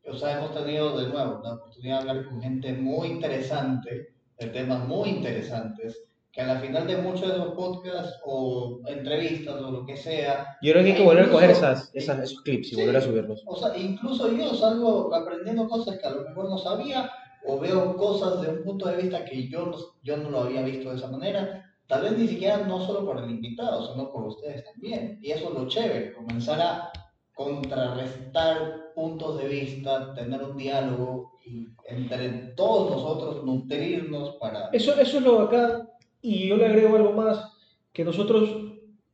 O 0.05 0.15
sea, 0.15 0.39
hemos 0.39 0.55
tenido 0.55 0.97
de 0.99 1.09
nuevo 1.09 1.41
la 1.43 1.55
oportunidad 1.55 2.03
de 2.03 2.11
hablar 2.11 2.29
con 2.29 2.41
gente 2.41 2.73
muy 2.73 3.09
interesante, 3.09 4.15
de 4.39 4.47
temas 4.47 4.87
muy 4.87 5.09
interesantes, 5.09 6.08
que 6.39 6.45
a 6.45 6.55
la 6.55 6.61
final 6.61 6.87
de 6.87 6.97
muchos 6.99 7.33
de 7.33 7.37
los 7.37 7.49
podcasts 7.55 8.17
o 8.25 8.79
entrevistas 8.87 9.61
o 9.61 9.73
lo 9.73 9.85
que 9.85 9.97
sea, 9.97 10.57
Yo 10.63 10.71
creo 10.73 10.85
que 10.85 10.93
hay 10.93 10.97
que 10.99 11.03
volver 11.05 11.25
a 11.25 11.31
coger 11.31 11.51
esas, 11.51 11.91
esas- 11.95 12.23
esos 12.23 12.43
clips 12.43 12.73
y 12.73 12.77
volver 12.77 12.97
a 12.97 13.01
subirlos. 13.01 13.43
o 13.45 13.57
sea, 13.57 13.77
incluso 13.77 14.31
yo 14.31 14.55
salgo 14.55 15.13
aprendiendo 15.13 15.69
cosas 15.69 15.99
que 15.99 16.07
a 16.07 16.11
lo 16.11 16.23
mejor 16.23 16.49
no 16.49 16.57
sabía 16.57 17.11
o 17.45 17.59
veo 17.59 17.97
cosas 17.97 18.41
de 18.43 18.51
un 18.51 18.63
punto 18.63 18.87
de 18.89 18.99
vista 18.99 19.25
que 19.25 19.49
yo 19.49 19.67
no, 19.67 19.77
yo 20.05 20.17
no 20.17 20.31
lo 20.31 20.43
había 20.43 20.63
visto 20.63 20.91
de 20.91 20.97
esa 20.99 21.09
manera. 21.09 21.65
Tal 21.89 22.03
vez 22.03 22.17
ni 22.17 22.29
siquiera 22.29 22.59
no 22.59 22.87
solo 22.87 23.05
por 23.05 23.19
el 23.19 23.29
invitado, 23.31 23.91
sino 23.93 24.13
por 24.13 24.27
ustedes 24.29 24.63
también. 24.65 25.19
Y 25.21 25.33
eso 25.33 25.49
es 25.49 25.55
lo 25.55 25.67
chévere, 25.67 26.13
comenzar 26.13 26.61
a 26.61 26.93
contrarrestar 27.35 28.93
puntos 28.95 29.39
de 29.39 29.49
vista, 29.49 30.15
tener 30.15 30.43
un 30.43 30.57
diálogo 30.57 31.39
y 31.45 31.67
entre 31.89 32.29
todos 32.55 32.91
nosotros 32.91 33.45
nutrirnos 33.45 34.37
para... 34.37 34.69
Eso, 34.73 34.93
eso 35.01 35.19
es 35.19 35.23
lo 35.25 35.39
bacán. 35.39 35.89
Y 36.21 36.49
yo 36.49 36.57
le 36.57 36.67
agrego 36.67 36.97
algo 36.97 37.13
más, 37.13 37.57
que 37.93 38.05
nosotros 38.05 38.51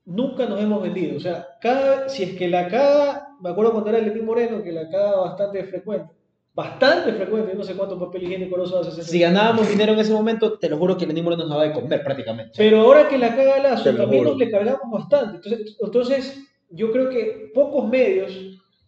nunca 0.05 0.47
nos 0.47 0.61
hemos 0.61 0.83
vendido. 0.83 1.17
O 1.17 1.21
sea, 1.21 1.47
cada, 1.61 2.09
si 2.09 2.23
es 2.23 2.37
que 2.37 2.49
la 2.49 2.69
caga, 2.69 3.29
me 3.41 3.51
acuerdo 3.51 3.73
cuando 3.73 3.91
era 3.91 4.01
Lenín 4.01 4.25
Moreno, 4.25 4.63
que 4.63 4.73
la 4.73 4.89
caga 4.89 5.21
bastante 5.21 5.65
frecuente. 5.65 6.13
Bastante 6.55 7.13
frecuente, 7.15 7.51
yo 7.51 7.59
no 7.59 7.65
sé 7.65 7.75
cuánto 7.75 7.99
papel 7.99 8.23
higiénico 8.23 8.63
usaba 8.63 8.87
ese 8.87 9.03
Si 9.03 9.19
ganábamos 9.19 9.69
dinero 9.69 9.93
en 9.93 9.99
ese 9.99 10.13
momento, 10.13 10.57
te 10.57 10.69
lo 10.69 10.79
juro 10.79 10.97
que 10.97 11.05
el 11.05 11.23
Moreno 11.23 11.43
nos 11.43 11.51
daba 11.51 11.65
de 11.65 11.73
comer 11.73 12.05
prácticamente. 12.05 12.53
Pero 12.57 12.81
ahora 12.81 13.09
que 13.09 13.19
la 13.19 13.35
caga 13.35 13.59
Lazo, 13.59 13.91
lo 13.91 13.99
también 13.99 14.23
juro. 14.23 14.37
nos 14.37 14.39
le 14.39 14.51
cargamos 14.51 14.89
bastante. 14.89 15.37
Entonces, 15.37 15.77
entonces, 15.81 16.45
yo 16.71 16.93
creo 16.93 17.11
que 17.11 17.51
pocos 17.53 17.89
medios 17.89 18.33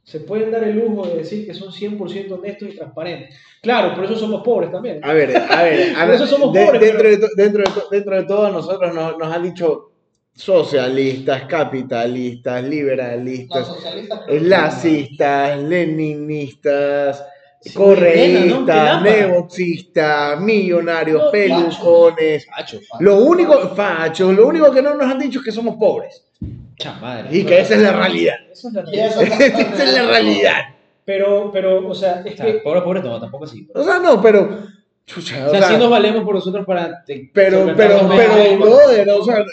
se 0.07 0.21
pueden 0.21 0.53
dar 0.53 0.63
el 0.63 0.77
lujo 0.79 1.05
de 1.09 1.17
decir 1.17 1.45
que 1.45 1.53
son 1.53 1.73
100% 1.73 2.31
honestos 2.39 2.69
y 2.73 2.77
transparentes. 2.77 3.35
Claro, 3.61 3.93
por 3.97 4.05
eso 4.05 4.15
somos 4.15 4.41
pobres 4.45 4.71
también. 4.71 5.01
A 5.03 5.13
ver, 5.13 5.37
a 5.37 5.63
ver, 5.65 5.97
a 5.97 5.99
Por 6.01 6.07
ver, 6.07 6.15
eso 6.15 6.27
somos 6.29 6.53
de- 6.53 6.65
pobres, 6.65 6.81
dentro, 6.81 6.99
pero- 7.03 7.11
de 7.11 7.17
to- 7.19 7.29
dentro, 7.37 7.63
de 7.65 7.71
to- 7.73 7.89
dentro 7.91 8.17
de 8.17 8.23
todos 8.23 8.53
nosotros 8.53 8.95
nos, 8.95 9.19
nos 9.19 9.35
han 9.35 9.43
dicho 9.43 9.91
socialistas, 10.33 11.43
capitalistas, 11.47 12.63
liberalistas, 12.63 13.69
lacistas, 14.29 15.59
leninistas, 15.61 17.25
Sí, 17.61 17.73
correístas, 17.75 19.03
millonarios, 20.41 21.21
No, 21.25 21.31
pelucones. 21.33 22.47
Pacho, 22.47 22.79
Lo 23.01 23.17
único, 23.25 23.75
fachos, 23.75 24.33
lo 24.37 24.47
único 24.47 24.71
que 24.71 24.83
no 24.83 24.95
nos 24.95 25.11
han 25.11 25.19
dicho 25.19 25.41
es 25.41 25.45
que 25.47 25.51
somos 25.51 25.75
pobres. 25.77 26.23
Chamadre. 26.77 27.29
Y 27.37 27.45
que 27.45 27.61
esa 27.61 27.75
es 27.75 27.83
la 27.83 27.93
realidad. 27.93 28.35
Es 28.53 28.65
la 28.65 28.83
Esa 28.83 29.23
es 29.85 29.93
la 29.95 30.07
realidad. 30.07 30.53
Pero, 31.05 31.51
pero, 31.53 31.87
o 31.89 31.95
sea, 31.95 32.23
es 32.25 32.35
O 32.35 32.37
sea, 32.37 32.47
que 32.47 32.53
pobre, 32.59 32.83
pobre, 32.83 33.01
no, 33.03 33.21
tampoco 33.21 33.45
así. 33.45 33.69
O 33.75 33.83
sea, 33.85 33.99
no, 34.01 34.21
pero. 34.21 34.59
chucha, 35.07 35.47
O 35.47 35.51
sea, 35.51 35.63
sí 35.69 35.77
nos 35.77 35.89
valemos 35.89 36.25
por 36.25 36.35
nosotros 36.35 36.67
para... 36.67 37.05
te- 37.05 37.31
pero, 37.33 37.73
pero, 37.77 38.09
pero, 38.09 38.09
medios. 38.09 38.59
brother, 38.61 39.09
o 39.11 39.25
sea, 39.25 39.39
eh, 39.39 39.45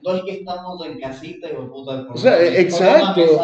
No 0.00 0.14
es 0.14 0.22
que 0.22 0.30
estamos 0.34 0.86
en 0.86 1.00
casita 1.00 1.48
y 1.48 1.54
puta, 1.54 2.06
O 2.08 2.16
sea, 2.16 2.36
una 2.36 2.46
exacto. 2.46 3.40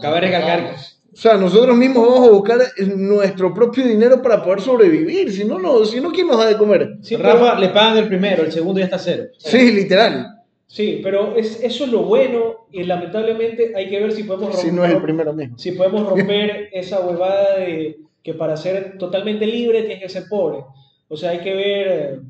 Cabe 0.00 0.20
recalcar 0.20 0.74
O 1.12 1.16
sea, 1.16 1.34
nosotros 1.36 1.76
mismos 1.76 2.06
vamos 2.08 2.28
a 2.28 2.30
buscar 2.32 2.58
nuestro 2.96 3.52
propio 3.52 3.84
dinero 3.86 4.22
para 4.22 4.42
poder 4.42 4.62
sobrevivir. 4.62 5.30
Si 5.32 5.44
no, 5.44 5.58
no, 5.58 5.84
si 5.84 6.00
no 6.00 6.10
¿quién 6.10 6.26
nos 6.26 6.38
da 6.38 6.46
de 6.46 6.56
comer? 6.56 6.96
sí, 7.02 7.16
pero- 7.18 7.34
Rafa 7.34 7.58
le 7.58 7.68
pagan 7.68 7.98
el 7.98 8.08
primero, 8.08 8.42
el 8.44 8.52
segundo 8.52 8.78
ya 8.80 8.86
está 8.86 8.98
cero. 8.98 9.24
Sí, 9.36 9.72
literal. 9.72 10.35
Sí, 10.66 11.00
pero 11.02 11.36
es, 11.36 11.62
eso 11.62 11.84
es 11.84 11.92
lo 11.92 12.02
bueno 12.02 12.66
y 12.72 12.84
lamentablemente 12.84 13.72
hay 13.74 13.88
que 13.88 14.00
ver 14.00 14.12
si 14.12 14.24
podemos 14.24 14.60
Si 14.60 14.72
no 14.72 14.84
es 14.84 14.92
el 14.92 15.02
primero 15.02 15.32
mismo. 15.32 15.58
si 15.58 15.72
podemos 15.72 16.08
romper 16.08 16.68
esa 16.72 17.00
huevada 17.00 17.58
de 17.58 17.98
que 18.22 18.34
para 18.34 18.56
ser 18.56 18.98
totalmente 18.98 19.46
libre 19.46 19.82
tienes 19.82 20.02
que 20.02 20.08
ser 20.08 20.24
pobre. 20.28 20.64
O 21.08 21.16
sea, 21.16 21.30
hay 21.30 21.38
que 21.38 21.54
ver 21.54 21.86
eh, 21.88 22.20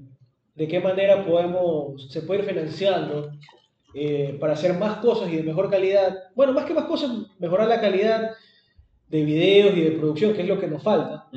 de 0.54 0.68
qué 0.68 0.80
manera 0.80 1.24
podemos, 1.24 2.10
se 2.12 2.22
puede 2.22 2.40
ir 2.40 2.46
financiando 2.46 3.30
eh, 3.94 4.36
para 4.38 4.52
hacer 4.52 4.74
más 4.74 4.98
cosas 4.98 5.32
y 5.32 5.36
de 5.36 5.42
mejor 5.42 5.70
calidad. 5.70 6.14
Bueno, 6.34 6.52
más 6.52 6.66
que 6.66 6.74
más 6.74 6.84
cosas, 6.84 7.10
mejorar 7.38 7.68
la 7.68 7.80
calidad 7.80 8.32
de 9.08 9.24
videos 9.24 9.74
y 9.74 9.80
de 9.80 9.92
producción, 9.92 10.34
que 10.34 10.42
es 10.42 10.48
lo 10.48 10.60
que 10.60 10.66
nos 10.66 10.82
falta, 10.82 11.28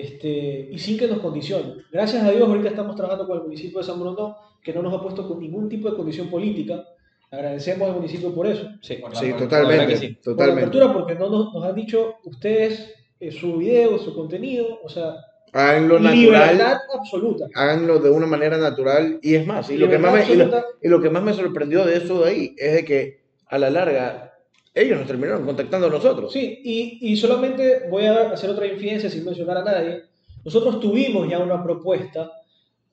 este, 0.00 0.68
y 0.70 0.78
sin 0.78 0.98
que 0.98 1.06
nos 1.08 1.20
condicione. 1.20 1.74
Gracias 1.90 2.22
a 2.22 2.30
Dios, 2.30 2.48
ahorita 2.48 2.68
estamos 2.70 2.96
trabajando 2.96 3.26
con 3.26 3.38
el 3.38 3.44
municipio 3.44 3.78
de 3.78 3.84
San 3.84 3.98
Bruno, 4.00 4.36
que 4.62 4.72
no 4.72 4.82
nos 4.82 4.92
ha 4.94 5.00
puesto 5.02 5.26
con 5.26 5.40
ningún 5.40 5.68
tipo 5.68 5.90
de 5.90 5.96
condición 5.96 6.28
política. 6.28 6.84
Agradecemos 7.30 7.88
al 7.88 7.94
municipio 7.96 8.34
por 8.34 8.46
eso. 8.46 8.68
Sí. 8.82 8.94
por 8.96 9.12
la 9.14 9.20
Sí, 9.20 9.32
totalmente. 9.32 9.96
sí. 9.96 10.08
Por 10.08 10.16
la 10.16 10.22
Totalmente. 10.22 10.60
apertura, 10.62 10.92
porque 10.92 11.14
no 11.14 11.28
nos, 11.30 11.54
nos 11.54 11.64
han 11.64 11.74
dicho 11.74 12.16
ustedes 12.24 12.94
eh, 13.18 13.30
su 13.32 13.56
video, 13.56 13.98
su 13.98 14.14
contenido, 14.14 14.78
o 14.84 14.88
sea, 14.88 15.14
Háganlo 15.52 15.98
natural. 15.98 16.60
absoluta. 16.94 17.46
Háganlo 17.54 17.98
de 17.98 18.10
una 18.10 18.26
manera 18.26 18.58
natural. 18.58 19.18
Y 19.22 19.34
es 19.36 19.46
más, 19.46 19.70
y 19.70 19.78
lo, 19.78 19.88
que 19.88 19.98
más 19.98 20.12
me, 20.12 20.32
y, 20.34 20.36
lo, 20.36 20.50
y 20.82 20.88
lo 20.88 21.00
que 21.00 21.08
más 21.10 21.22
me 21.22 21.32
sorprendió 21.32 21.84
de 21.86 21.96
eso 21.96 22.22
de 22.24 22.30
ahí 22.30 22.54
es 22.58 22.74
de 22.74 22.84
que 22.84 23.20
a 23.46 23.56
la 23.58 23.70
larga 23.70 24.35
ellos 24.76 24.98
nos 24.98 25.06
terminaron 25.06 25.44
contactando 25.44 25.86
a 25.86 25.90
nosotros. 25.90 26.32
Sí, 26.32 26.60
y, 26.64 26.98
y 27.12 27.16
solamente 27.16 27.88
voy 27.90 28.04
a 28.06 28.30
hacer 28.30 28.50
otra 28.50 28.66
infidencia 28.66 29.10
sin 29.10 29.24
mencionar 29.24 29.58
a 29.58 29.64
nadie. 29.64 30.02
Nosotros 30.44 30.78
tuvimos 30.80 31.28
ya 31.28 31.38
una 31.40 31.62
propuesta 31.64 32.30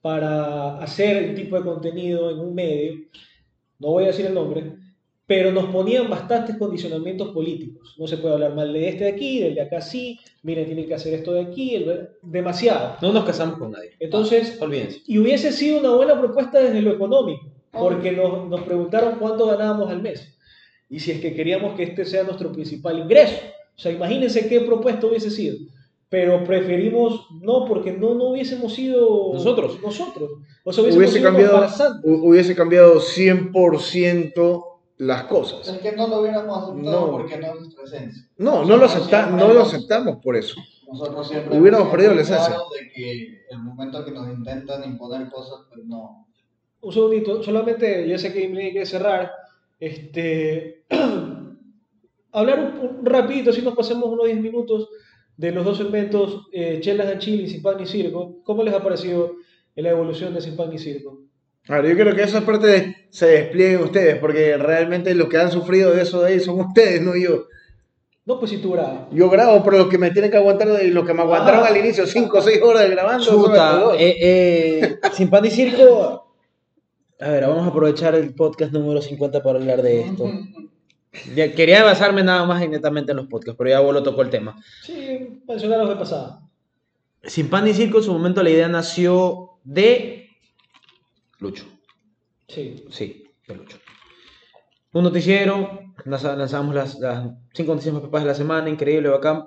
para 0.02 0.80
hacer 0.80 1.30
un 1.30 1.36
tipo 1.36 1.56
de 1.58 1.64
contenido 1.64 2.32
en 2.32 2.40
un 2.40 2.54
medio, 2.56 2.94
no 3.80 3.90
voy 3.90 4.04
a 4.06 4.08
decir 4.08 4.26
el 4.26 4.34
nombre, 4.34 4.74
pero 5.26 5.52
nos 5.52 5.66
ponían 5.66 6.10
bastantes 6.10 6.58
condicionamientos 6.58 7.30
políticos. 7.30 7.96
No 7.98 8.08
se 8.08 8.18
puede 8.18 8.34
hablar 8.34 8.56
mal 8.56 8.74
de 8.74 8.90
este 8.90 9.06
de 9.06 9.10
aquí, 9.12 9.40
del 9.40 9.56
de 9.56 9.62
acá 9.62 9.80
sí, 9.82 10.20
miren, 10.42 10.66
tienen 10.66 10.88
que 10.88 10.94
hacer 10.96 11.14
esto 11.14 11.34
de 11.34 11.42
aquí, 11.42 11.76
el- 11.76 12.10
demasiado. 12.22 12.98
No 13.02 13.14
nos 13.14 13.24
casamos 13.24 13.58
con 13.58 13.72
nadie. 13.72 13.92
Entonces, 14.00 14.58
Olvídense. 14.62 15.02
y 15.08 15.18
hubiese 15.20 15.52
sido 15.54 15.80
una 15.80 15.92
buena 15.92 16.20
propuesta 16.20 16.60
desde 16.60 16.82
lo 16.82 16.92
económico, 16.92 17.50
porque 17.72 18.12
nos, 18.12 18.50
nos 18.50 18.62
preguntaron 18.62 19.16
cuánto 19.20 19.46
ganábamos 19.48 19.90
al 19.90 20.02
mes 20.02 20.33
y 20.94 21.00
si 21.00 21.10
es 21.10 21.20
que 21.22 21.34
queríamos 21.34 21.74
que 21.74 21.82
este 21.82 22.06
sea 22.06 22.24
nuestro 22.24 22.52
principal 22.52 23.00
ingreso. 23.00 23.36
O 23.76 23.80
sea, 23.82 23.92
imagínense 23.92 24.48
qué 24.48 24.62
propuesta 24.62 25.08
hubiese 25.08 25.32
sido. 25.32 25.58
Pero 26.08 26.44
preferimos 26.44 27.26
no, 27.42 27.66
porque 27.66 27.92
no, 27.92 28.14
no 28.14 28.26
hubiésemos 28.26 28.76
sido 28.76 29.34
Nosotros. 29.34 29.80
Nosotros. 29.82 30.30
O 30.64 30.72
sea, 30.72 30.84
hubiésemos 30.84 31.10
Hubiese 31.10 31.24
cambiado, 31.24 31.68
hubiese 32.04 32.56
cambiado 32.56 33.02
100% 33.02 34.66
las 35.00 35.24
cosas. 35.24 35.68
Es 35.68 35.80
que 35.80 35.94
no 35.94 36.08
lo 36.08 36.22
hubiéramos 36.22 36.64
aceptado 36.64 37.08
No. 37.08 37.12
porque 37.12 37.38
no 37.38 37.48
es 37.48 37.56
nuestra 37.62 37.84
esencia. 37.86 38.30
No, 38.38 38.64
no 38.64 38.78
lo, 38.78 38.86
acepta, 38.86 39.32
no 39.32 39.52
lo 39.52 39.64
aceptamos 39.64 40.18
por 40.18 40.36
eso. 40.36 40.62
Nosotros 40.92 41.28
siempre 41.28 41.58
Hubiéramos 41.58 41.88
perdido 41.88 42.14
la 42.14 42.22
esencia. 42.22 42.50
claros 42.50 42.70
de 42.70 42.92
que 42.92 43.42
el 43.50 43.58
momento 43.64 44.06
que 44.06 44.12
nos 44.12 44.30
intentan 44.30 44.84
imponer 44.84 45.28
cosas, 45.32 45.62
pues 45.74 45.84
no. 45.88 46.28
Un 46.82 46.94
segundito, 46.94 47.42
solamente, 47.42 48.08
yo 48.08 48.20
sé 48.20 48.32
que 48.32 48.48
me 48.48 48.66
hay 48.66 48.74
que 48.74 48.86
cerrar. 48.86 49.32
Este, 49.84 50.86
hablar 52.32 52.60
un, 52.82 52.98
un 53.00 53.06
rapidito, 53.06 53.50
así 53.50 53.62
nos 53.62 53.76
pasemos 53.76 54.06
unos 54.06 54.26
10 54.26 54.40
minutos 54.40 54.88
de 55.36 55.52
los 55.52 55.66
dos 55.66 55.78
segmentos, 55.78 56.48
eh, 56.54 56.80
Chelas 56.82 57.08
de 57.08 57.18
Chile 57.18 57.44
y 57.44 57.48
Sin 57.50 57.62
Pan 57.62 57.76
ni 57.78 57.86
Circo. 57.86 58.42
¿Cómo 58.44 58.64
les 58.64 58.74
ha 58.74 58.82
parecido 58.84 59.34
la 59.76 59.90
evolución 59.90 60.34
de 60.34 60.42
Sin 60.42 60.56
Pan 60.56 60.70
ni 60.70 60.78
Circo? 60.78 61.20
Claro, 61.64 61.88
yo 61.88 61.96
creo 61.96 62.16
que 62.16 62.24
esa 62.24 62.42
parte 62.46 62.68
de- 62.68 62.96
se 63.10 63.26
despliegue 63.26 63.74
en 63.76 63.84
ustedes, 63.84 64.18
porque 64.20 64.58
realmente 64.58 65.14
los 65.16 65.28
que 65.28 65.38
han 65.38 65.52
sufrido 65.52 65.92
de 65.92 66.02
eso 66.04 66.22
de 66.22 66.34
ahí 66.34 66.40
son 66.40 66.60
ustedes, 66.68 67.02
no 67.02 67.16
yo. 67.16 67.46
No, 68.26 68.40
pues 68.40 68.52
si 68.52 68.58
tú 68.60 68.72
grabas. 68.72 69.08
Yo 69.12 69.30
grabo, 69.30 69.62
pero 69.66 69.80
los 69.80 69.88
que 69.90 69.98
me 69.98 70.10
tienen 70.12 70.32
que 70.32 70.38
aguantar, 70.38 70.68
los 70.70 71.06
que 71.06 71.14
me 71.14 71.22
aguantaron 71.24 71.62
Ah. 71.66 71.68
al 71.68 71.76
inicio, 71.78 72.08
5 72.08 72.38
o 72.38 72.42
6 72.42 72.62
horas 72.62 72.90
grabando, 72.90 73.26
Chuta, 73.26 73.82
eh, 74.00 74.16
eh, 74.22 74.96
sin 75.12 75.30
pan 75.30 75.44
y 75.46 75.50
circo. 75.50 76.23
A 77.20 77.30
ver, 77.30 77.46
vamos 77.48 77.64
a 77.66 77.70
aprovechar 77.70 78.16
el 78.16 78.34
podcast 78.34 78.72
número 78.74 79.02
50 79.02 79.42
para 79.44 79.60
hablar 79.60 79.82
de 79.82 80.02
esto. 80.02 80.26
Quería 81.56 81.84
basarme 81.84 82.24
nada 82.24 82.46
más 82.46 82.64
y 82.64 82.68
netamente 82.68 83.12
en 83.12 83.18
los 83.18 83.28
podcasts, 83.28 83.56
pero 83.58 83.70
ya 83.70 83.80
Bolo 83.80 84.02
tocó 84.02 84.24
el 84.24 84.30
tema. 84.30 84.56
Sí, 84.84 85.42
mencionaros 85.48 85.90
de 85.90 85.96
pasada. 85.96 86.42
Sin 87.24 87.50
pan 87.50 87.68
y 87.68 87.74
circo, 87.74 88.00
en 88.00 88.04
su 88.04 88.12
momento 88.14 88.42
la 88.44 88.50
idea 88.50 88.68
nació 88.68 89.52
de 89.64 90.28
Lucho. 91.40 91.66
Sí. 92.48 92.84
Sí, 92.90 93.24
de 93.48 93.56
Lucho. 93.56 93.78
Un 94.92 95.04
noticiero, 95.04 95.94
lanza- 96.06 96.36
lanzamos 96.36 96.76
las, 96.76 97.00
las 97.00 97.30
cinco 97.54 97.72
noticias 97.74 97.94
más 97.94 98.04
pepas 98.04 98.24
de 98.24 98.28
la 98.30 98.36
semana, 98.36 98.70
increíble, 98.70 99.10
bacán. 99.10 99.46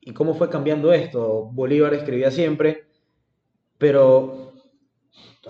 ¿Y 0.00 0.12
cómo 0.12 0.34
fue 0.34 0.48
cambiando 0.48 0.92
esto? 0.92 1.48
Bolívar 1.52 1.92
escribía 1.94 2.30
siempre, 2.30 2.84
pero 3.78 4.43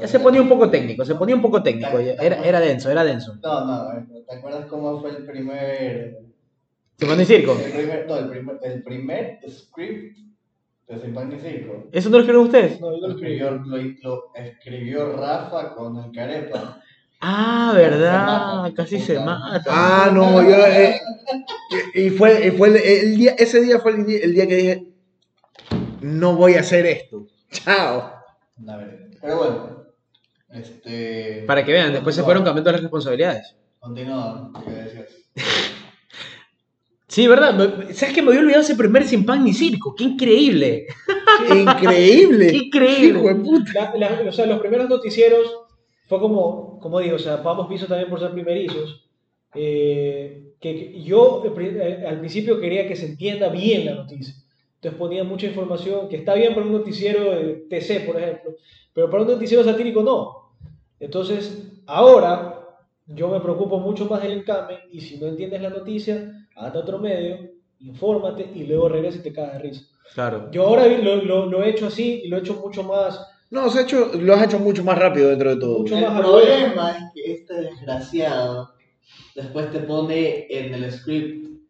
ya 0.01 0.09
se 0.09 0.21
ponía 0.21 0.43
un 0.43 0.49
poco 0.49 0.71
técnico, 0.71 1.05
se 1.05 1.15
ponía 1.15 1.35
un 1.37 1.43
poco 1.43 1.63
técnico, 1.63 1.99
era, 1.99 2.37
era 2.45 2.61
denso, 2.61 2.91
era 2.91 3.05
denso. 3.05 3.35
No, 3.43 3.65
no, 3.65 3.73
a 3.73 3.95
ver, 3.95 4.05
¿te 4.29 4.35
acuerdas 4.35 4.67
cómo 4.67 5.01
fue 5.01 5.11
el 5.11 5.25
primer. 5.27 6.19
Sin 6.99 7.09
pan 7.09 7.21
y 7.21 7.25
circo. 7.25 7.53
El 7.59 7.73
primer, 7.73 8.07
no, 8.07 8.17
el 8.17 8.29
primer, 8.29 8.61
el 8.63 8.83
primer 8.83 9.39
script 9.49 10.17
de 10.89 10.97
Pan 11.09 11.29
ni 11.31 11.39
Circo? 11.39 11.89
¿Eso 11.93 12.09
no 12.11 12.19
lo 12.19 12.23
escribieron 12.23 12.47
ustedes? 12.47 12.81
No, 12.81 12.93
yo 12.93 13.09
Lo 13.09 13.15
escribió, 13.15 13.51
lo, 13.51 13.77
lo 14.03 14.23
escribió 14.35 15.17
Rafa 15.17 15.75
con 15.75 15.97
el 15.99 16.13
Carepa. 16.13 16.81
Ah, 17.21 17.71
Se 17.75 17.79
verdad, 17.81 18.27
mata, 18.63 18.75
casi 18.75 18.99
se 19.01 19.19
mata. 19.19 19.63
Ah, 19.69 20.11
no, 20.13 20.43
yo. 20.43 20.67
eh, 20.67 21.01
y 21.95 22.11
fue, 22.11 22.47
y 22.49 22.51
fue 22.53 22.69
el, 22.69 22.77
el 22.77 23.17
día, 23.17 23.35
ese 23.39 23.61
día 23.63 23.79
fue 23.81 23.93
el 23.93 24.05
día, 24.07 24.19
el 24.23 24.35
día 24.35 24.47
que 24.47 24.57
dije: 24.57 24.87
No 26.03 26.35
voy 26.37 26.55
a 26.55 26.61
hacer 26.61 26.87
esto. 26.87 27.27
Chao. 27.51 28.13
La 28.63 28.77
verdad. 28.77 29.07
Pero 29.21 29.37
bueno, 29.39 29.84
este. 30.55 31.45
Para 31.47 31.65
que 31.65 31.73
vean, 31.73 31.93
después 31.93 32.15
se 32.15 32.23
fueron 32.23 32.45
cambiando 32.45 32.73
las 32.73 32.81
responsabilidades. 32.83 33.55
Continúa, 33.81 34.51
¿qué 34.65 34.71
decías? 34.71 35.09
Sí, 37.07 37.27
¿verdad? 37.29 37.55
¿Sabes 37.93 38.15
que 38.15 38.23
me 38.23 38.29
había 38.29 38.41
olvidado 38.41 38.63
ese 38.63 38.75
primer 38.75 39.05
sin 39.05 39.25
pan 39.25 39.45
ni 39.45 39.53
circo? 39.53 39.95
¡Qué 39.95 40.05
increíble! 40.05 40.87
Increíble. 41.49 42.47
¡Qué 42.51 42.57
increíble! 42.57 43.19
Hijo 43.21 43.29
de 43.29 43.35
puta. 43.37 43.73
La- 43.97 44.11
la- 44.11 44.29
o 44.29 44.33
sea, 44.33 44.47
los 44.47 44.59
primeros 44.61 44.89
noticieros 44.89 45.55
fue 46.09 46.19
como, 46.19 46.79
como 46.81 46.99
digo, 47.01 47.17
o 47.17 47.19
sea, 47.21 47.37
vamos 47.37 47.69
piso 47.69 47.87
también 47.87 48.09
por 48.11 48.19
ser 48.21 48.33
primerizos. 48.33 49.09
eh, 49.55 50.41
que, 50.61 50.75
que 50.93 51.03
yo 51.03 51.43
eh, 51.45 51.99
eh, 52.03 52.07
al 52.07 52.19
principio 52.21 52.59
quería 52.59 52.89
que 52.89 52.97
se 52.97 53.07
entienda 53.07 53.49
bien 53.51 53.85
la 53.85 53.95
noticia. 53.95 54.35
Entonces 54.77 54.99
ponía 54.99 55.23
mucha 55.25 55.47
información 55.47 56.09
que 56.09 56.17
está 56.17 56.35
bien 56.35 56.55
para 56.55 56.67
un 56.67 56.73
noticiero 56.73 57.31
de 57.31 57.67
TC, 57.71 58.01
por 58.07 58.21
ejemplo, 58.21 58.57
pero 58.93 59.09
para 59.11 59.23
un 59.23 59.29
noticiero 59.29 59.63
satírico 59.63 60.03
no. 60.03 60.44
Entonces, 61.05 61.71
ahora 61.87 62.61
yo 63.07 63.29
me 63.29 63.41
preocupo 63.41 63.79
mucho 63.79 64.07
más 64.07 64.23
del 64.23 64.33
encame 64.33 64.79
y 64.91 65.01
si 65.01 65.19
no 65.19 65.27
entiendes 65.27 65.61
la 65.61 65.71
noticia, 65.71 66.15
anda 66.57 66.79
a 66.79 66.83
otro 66.83 66.99
medio, 66.99 67.51
infórmate 67.81 68.51
y 68.55 68.65
luego 68.65 68.89
regresa 68.89 69.19
y 69.19 69.23
te 69.23 69.33
cagas 69.33 69.55
de 69.55 69.59
risa. 69.59 69.85
Claro. 70.15 70.51
Yo 70.51 70.67
ahora 70.67 70.87
lo, 70.87 71.17
lo, 71.17 71.47
lo 71.47 71.63
he 71.63 71.71
hecho 71.71 71.87
así 71.89 72.23
y 72.25 72.29
lo 72.29 72.37
he 72.37 72.41
hecho 72.41 72.55
mucho 72.55 72.83
más 72.85 73.21
No, 73.51 73.69
se 73.69 73.81
ha 73.81 73.83
hecho, 73.83 74.13
lo 74.15 74.35
has 74.35 74.45
hecho 74.45 74.59
mucho 74.59 74.83
más 74.85 74.99
rápido 74.99 75.29
dentro 75.29 75.51
de 75.55 75.61
todo. 75.61 75.79
Mucho 75.81 75.97
El 75.97 76.05
más 76.05 76.21
problema 76.21 76.91
es 76.93 77.05
que 77.15 77.33
este 77.33 77.55
desgraciado 77.55 78.71
después 79.35 79.71
te 79.73 79.81
pone 79.81 80.47
en 80.49 80.73
el 80.75 80.91
script, 80.91 81.61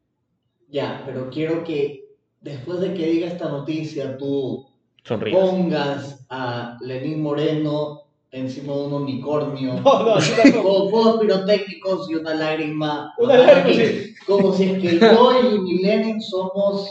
ya, 0.69 1.03
pero 1.05 1.29
quiero 1.31 1.65
que 1.65 2.05
después 2.41 2.81
de 2.81 2.95
que 2.95 3.07
diga 3.07 3.27
esta 3.27 3.49
noticia 3.49 4.17
tú 4.17 4.67
Sonríe. 5.03 5.35
pongas 5.35 6.25
a 6.31 6.77
Lenín 6.81 7.21
Moreno 7.23 8.04
encima 8.35 8.73
de 8.75 8.81
un 8.83 8.93
unicornio. 8.95 9.75
No, 9.75 10.03
no. 10.03 10.15
Con 10.63 10.91
fuegos 10.91 11.21
pirotécnicos 11.21 12.11
y 12.11 12.15
una 12.17 12.35
lágrima. 12.35 13.15
Una 13.19 13.37
lágrima, 13.39 13.85
sí. 13.85 14.15
Como 14.27 14.53
si 14.53 14.65
es 14.65 14.83
que 14.83 14.99
yo 14.99 15.41
y 15.41 15.59
mi 15.61 15.83
Lenin 15.83 16.21
somos 16.21 16.91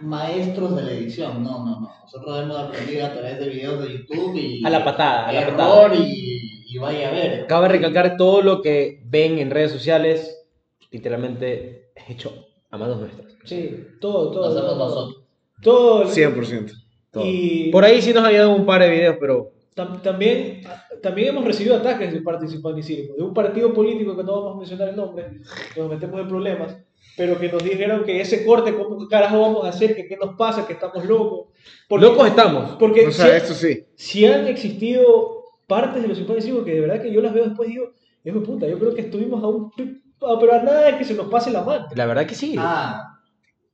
maestros 0.00 0.76
de 0.76 0.82
la 0.82 0.90
edición. 0.92 1.42
No, 1.42 1.64
no, 1.64 1.80
no. 1.80 1.92
Nosotros 2.02 2.42
hemos 2.42 2.56
aprendido 2.58 3.06
a 3.06 3.12
través 3.12 3.38
de 3.38 3.48
videos 3.48 3.82
de 3.82 3.92
YouTube 3.92 4.36
y 4.36 4.64
A 4.64 4.70
la 4.70 4.84
patada, 4.84 5.28
a 5.28 5.32
la 5.32 5.40
error 5.40 5.56
patada. 5.56 5.94
y, 5.94 6.64
y 6.68 6.78
vaya 6.78 7.08
a 7.08 7.12
ver. 7.12 7.46
Cabe 7.46 7.68
recalcar 7.68 8.16
todo 8.16 8.42
lo 8.42 8.60
que 8.60 9.00
ven 9.06 9.38
en 9.38 9.50
redes 9.50 9.70
sociales, 9.72 10.44
literalmente 10.90 11.90
es 11.94 12.10
hecho 12.10 12.32
a 12.70 12.76
manos 12.78 12.98
nuestras. 13.00 13.32
Sí, 13.44 13.76
todo, 14.00 14.30
todo. 14.30 14.42
Lo 14.42 14.48
hacemos 14.50 14.70
todo, 14.70 14.88
nosotros. 14.88 15.24
Todo. 15.62 16.04
100%. 16.06 16.72
Todo. 17.10 17.24
Y 17.26 17.70
Por 17.70 17.84
ahí 17.84 18.00
sí 18.02 18.12
nos 18.12 18.24
había 18.24 18.40
dado 18.40 18.54
un 18.56 18.66
par 18.66 18.82
de 18.82 18.90
videos, 18.90 19.16
pero 19.20 19.52
tam- 19.74 20.00
también, 20.02 20.62
también 21.02 21.28
hemos 21.28 21.44
recibido 21.44 21.76
ataques 21.76 22.12
de 22.12 22.82
Circo, 22.82 23.14
de 23.16 23.22
un 23.22 23.34
partido 23.34 23.72
político 23.72 24.16
que 24.16 24.24
no 24.24 24.40
vamos 24.42 24.54
a 24.56 24.58
mencionar 24.58 24.88
el 24.88 24.96
nombre, 24.96 25.40
que 25.74 25.80
nos 25.80 25.90
metemos 25.90 26.20
en 26.20 26.28
problemas, 26.28 26.76
pero 27.16 27.38
que 27.38 27.50
nos 27.52 27.62
dijeron 27.62 28.04
que 28.04 28.20
ese 28.20 28.44
corte, 28.44 28.74
¿cómo 28.74 29.06
carajo 29.08 29.40
vamos 29.40 29.64
a 29.64 29.68
hacer? 29.68 29.94
¿Que 29.94 30.06
qué 30.06 30.16
nos 30.16 30.34
pasa? 30.36 30.66
¿Que 30.66 30.72
estamos 30.74 31.04
locos? 31.04 31.48
Porque, 31.88 32.06
locos 32.06 32.26
estamos. 32.28 32.70
Porque 32.78 33.06
O 33.06 33.10
sea, 33.12 33.26
si, 33.26 33.30
esto 33.36 33.54
sí. 33.54 33.84
si 33.94 34.26
han 34.26 34.46
existido 34.46 35.42
partes 35.66 36.02
de 36.02 36.08
los 36.08 36.16
Simpáticos 36.18 36.64
que 36.64 36.74
de 36.74 36.80
verdad 36.80 37.02
que 37.02 37.12
yo 37.12 37.20
las 37.20 37.32
veo 37.34 37.44
después 37.44 37.68
y 37.68 37.72
digo, 37.72 37.92
de 38.24 38.32
puta, 38.32 38.66
yo 38.66 38.78
creo 38.78 38.94
que 38.94 39.02
estuvimos 39.02 39.42
a 39.42 39.48
un... 39.48 39.70
a- 40.22 40.38
Pero 40.38 40.52
a 40.54 40.62
nada 40.62 40.90
de 40.92 40.98
que 40.98 41.04
se 41.04 41.14
nos 41.14 41.26
pase 41.26 41.50
la 41.50 41.62
mano. 41.62 41.86
La 41.94 42.06
verdad 42.06 42.26
que 42.26 42.34
sí. 42.34 42.54
Ah, 42.58 43.18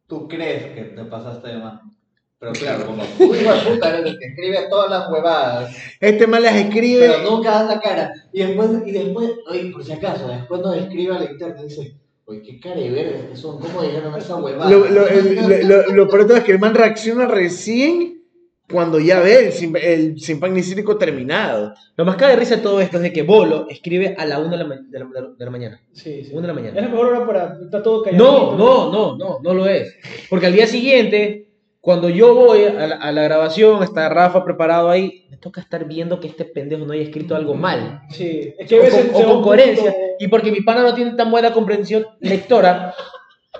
tú 0.06 0.26
crees 0.26 0.74
que 0.74 0.82
te 0.94 1.04
pasaste 1.04 1.48
de 1.48 1.58
mano. 1.58 1.94
Pero 2.40 2.52
claro, 2.52 2.86
como 2.86 3.02
de 3.18 3.44
puta, 3.70 3.98
eres 3.98 4.12
el 4.12 4.18
que 4.18 4.26
escribe 4.26 4.58
todas 4.70 4.90
las 4.90 5.10
huevadas. 5.10 5.74
Este 6.00 6.26
mal 6.26 6.42
las 6.42 6.54
escribe. 6.54 7.08
pero 7.08 7.30
nunca 7.30 7.50
dan 7.50 7.68
la 7.68 7.80
cara. 7.80 8.12
Y 8.32 8.42
después, 8.44 8.70
y 8.86 8.92
después, 8.92 9.30
oye, 9.50 9.70
por 9.72 9.84
si 9.84 9.92
acaso, 9.92 10.28
después 10.28 10.60
nos 10.60 10.76
escribe 10.76 11.16
a 11.16 11.18
la 11.18 11.30
interna 11.30 11.60
y 11.60 11.64
dice, 11.68 11.96
oye, 12.26 12.42
qué 12.42 12.60
cara 12.60 12.76
de 12.76 12.90
vergas 12.90 13.22
que 13.30 13.36
son, 13.36 13.58
¿cómo 13.58 13.82
dijeron 13.82 14.16
esa 14.16 14.36
huevada? 14.36 14.70
Lo, 14.70 14.88
lo, 14.88 15.08
el- 15.08 15.34
lo, 15.34 15.82
lo- 15.82 15.86
lo 15.94 16.08
peor 16.08 16.30
es 16.32 16.44
que 16.44 16.52
el 16.52 16.60
man 16.60 16.74
reacciona 16.74 17.26
recién 17.26 18.22
cuando 18.70 19.00
ya 19.00 19.18
ve 19.20 19.48
el, 19.48 19.76
el 19.76 20.20
sin 20.20 20.38
pan 20.38 20.52
ni 20.54 20.62
circo 20.62 20.96
terminado. 20.98 21.72
Lo 21.96 22.04
más 22.04 22.16
cae 22.16 22.30
de 22.30 22.36
risa 22.36 22.56
de 22.56 22.62
todo 22.62 22.80
esto 22.82 22.98
es 22.98 23.02
de 23.02 23.12
que 23.14 23.22
Bolo 23.22 23.66
escribe 23.68 24.14
a 24.16 24.26
la 24.26 24.38
1 24.38 24.50
de 24.50 24.56
la, 24.58 24.64
de 24.68 24.98
la, 24.98 25.06
de 25.38 25.44
la 25.44 25.50
mañana. 25.50 25.80
Sí, 25.92 26.22
sí. 26.22 26.30
Una 26.34 26.46
de 26.48 26.54
la 26.54 26.60
Es 26.60 26.64
mañana. 26.66 26.80
la 26.82 26.88
mejor 26.88 27.06
hora 27.08 27.26
para... 27.26 27.58
Está 27.64 27.82
todo 27.82 28.02
callado. 28.02 28.56
No, 28.56 28.56
no, 28.58 28.92
no, 28.92 29.16
no, 29.16 29.40
no 29.42 29.54
lo 29.54 29.66
es. 29.66 29.96
Porque 30.28 30.46
al 30.46 30.52
día 30.52 30.66
siguiente, 30.66 31.47
cuando 31.80 32.08
yo 32.08 32.34
voy 32.34 32.64
a 32.64 32.86
la, 32.86 32.96
a 32.96 33.12
la 33.12 33.22
grabación, 33.22 33.82
está 33.82 34.08
Rafa 34.08 34.44
preparado 34.44 34.90
ahí, 34.90 35.26
me 35.30 35.36
toca 35.36 35.60
estar 35.60 35.84
viendo 35.86 36.18
que 36.20 36.26
este 36.28 36.44
pendejo 36.44 36.84
no 36.84 36.92
haya 36.92 37.02
escrito 37.04 37.36
algo 37.36 37.54
mal. 37.54 38.02
Sí, 38.10 38.52
es 38.58 38.68
que 38.68 38.76
a 38.76 38.78
O 38.78 38.82
veces 38.82 39.12
con, 39.12 39.24
o 39.26 39.42
coherencia. 39.42 39.92
punto- 39.92 39.98
Y 40.18 40.28
porque 40.28 40.50
mi 40.50 40.60
pana 40.62 40.82
no 40.82 40.94
tiene 40.94 41.12
tan 41.12 41.30
buena 41.30 41.52
comprensión 41.52 42.04
lectora, 42.20 42.94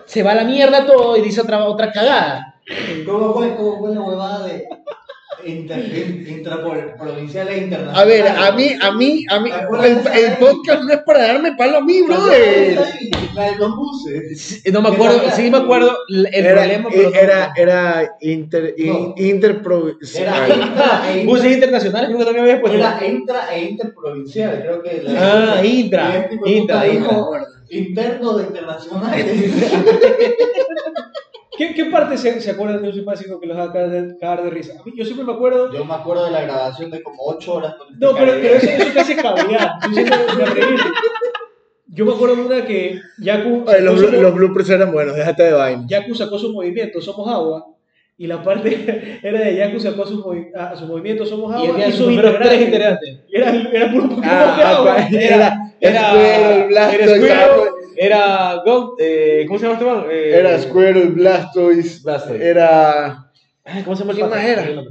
se 0.05 0.23
va 0.23 0.33
a 0.33 0.35
la 0.37 0.45
mierda 0.45 0.85
todo 0.87 1.17
y 1.17 1.23
dice 1.23 1.41
otra, 1.41 1.65
otra 1.65 1.93
cagada. 1.93 2.57
¿Cómo 3.07 3.33
fue, 3.33 3.55
cómo 3.55 3.79
fue 3.79 3.95
la 3.95 4.01
huevada 4.03 4.47
de 4.47 4.67
intraprovincial 5.45 7.49
e 7.49 7.59
internacional? 7.59 7.97
A 7.97 8.05
ver, 8.05 8.27
a 8.29 8.53
mí, 8.53 8.71
a 8.81 8.93
mí, 8.93 9.25
a 9.29 9.41
mí, 9.41 9.51
¿Te 9.51 9.57
acuerdas 9.57 10.07
el, 10.17 10.25
el 10.25 10.37
podcast 10.39 10.83
no 10.83 10.93
es 10.93 11.01
para 11.03 11.23
darme 11.23 11.53
palo 11.57 11.79
a 11.79 11.81
mí, 11.83 12.03
brother. 12.03 12.79
La 13.35 13.51
de 13.51 13.57
los 13.57 13.75
buses. 13.77 14.63
No 14.73 14.81
me 14.83 14.89
acuerdo, 14.89 15.21
sí 15.35 15.51
me 15.51 15.59
acuerdo 15.59 15.97
el 16.09 16.27
Era, 16.33 16.55
problema, 16.63 16.89
pero 16.91 17.11
no- 17.11 17.17
era, 17.17 17.53
era 17.57 18.11
inter, 18.21 18.75
No. 18.79 19.15
in- 19.17 19.41
interpro- 19.41 19.97
Era 20.17 20.45
ay, 20.45 20.53
intra 20.53 21.03
e 21.15 21.25
Buses 21.27 21.45
inter, 21.45 21.55
internacionales, 21.55 22.07
creo 22.09 22.19
que 22.19 22.25
también 22.25 22.45
había 22.45 22.61
puesto. 22.61 22.79
era 22.79 23.07
intra 23.07 23.55
e 23.55 23.65
interprovincial, 23.65 24.61
creo 24.63 24.83
que. 24.83 25.03
la- 25.03 25.53
Ah, 25.59 25.65
intra, 25.65 26.17
este 26.17 26.35
intra, 26.35 26.87
intra. 26.87 26.89
dijo, 27.11 27.33
Interno 27.71 28.39
de 28.39 28.45
internacionales. 28.45 29.27
¿Qué, 31.59 31.75
qué 31.75 31.87
parte 31.87 32.17
se, 32.17 32.41
se 32.41 32.53
acuerdan 32.53 32.81
de 32.81 32.89
un 32.89 32.95
simpático 32.95 33.39
que 33.41 33.47
los 33.49 33.59
haga 33.59 33.73
cagar 33.73 33.91
de, 33.91 34.17
cagar 34.19 34.45
de 34.45 34.51
risa? 34.51 34.75
A 34.81 34.85
mí, 34.85 34.93
yo 34.97 35.05
siempre 35.05 35.27
me 35.27 35.33
acuerdo. 35.33 35.73
Yo 35.73 35.85
me 35.85 35.95
acuerdo 35.95 36.25
de 36.27 36.31
la 36.31 36.43
grabación 36.43 36.91
de 36.91 37.03
como 37.03 37.19
8 37.25 37.53
horas 37.53 37.75
con 37.75 37.99
No, 37.99 38.15
pero, 38.15 38.33
eso, 38.35 38.67
eso 38.71 38.93
te 38.93 39.01
hace 39.01 39.17
cabrear. 39.17 39.73
Yo 41.89 42.05
me 42.05 42.13
acuerdo 42.13 42.37
de 42.37 42.43
una 42.43 42.65
que 42.67 43.01
Yaku, 43.19 43.65
Oye, 43.67 43.81
los, 43.81 43.99
su, 44.01 44.07
bloopers 44.33 44.71
eran 44.71 44.93
buenos, 44.93 45.17
déjate 45.17 45.43
de 45.45 45.53
vaina. 45.53 45.85
Yaku 45.89 46.15
sacó 46.15 46.39
su 46.39 46.53
movimiento, 46.53 47.01
Somos 47.01 47.27
Agua. 47.29 47.67
Y 48.21 48.27
la 48.27 48.43
parte 48.43 49.21
era 49.23 49.41
de 49.41 49.57
Yaku 49.57 49.81
sacó 49.81 50.05
su, 50.07 50.23
movi- 50.23 50.51
ah, 50.57 50.75
su 50.77 50.87
movimiento, 50.87 51.25
Somos 51.25 51.51
Y 51.63 51.67
Agua. 51.67 51.79
Y, 51.87 51.91
integrantes. 52.13 52.61
integrantes. 52.61 53.19
Y 53.29 53.37
era, 53.37 53.51
era 53.73 53.91
puro 53.91 54.03
Pokémon 54.05 54.21
de 54.23 54.29
Ah, 54.31 54.77
agua. 54.77 54.97
era, 55.11 55.73
era- 55.81 56.65
era 56.69 56.89
Squirtle, 57.09 57.29
Zapdos, 57.29 57.69
Era 58.01 58.63
Gold, 58.65 58.91
eh, 59.01 59.45
¿cómo 59.47 59.59
se 59.59 59.67
llama 59.67 59.79
este 59.79 59.91
man? 59.91 60.05
Eh, 60.11 60.33
Era 60.39 60.59
Squirtle, 60.59 61.07
Blastoise, 61.07 62.03
Blastoise. 62.05 62.45
era 62.45 63.29
Ay, 63.65 63.83
¿Cómo 63.83 63.97
se 63.97 64.05
llama 64.05 64.19
el 64.19 64.31
más 64.31 64.45
era? 64.45 64.83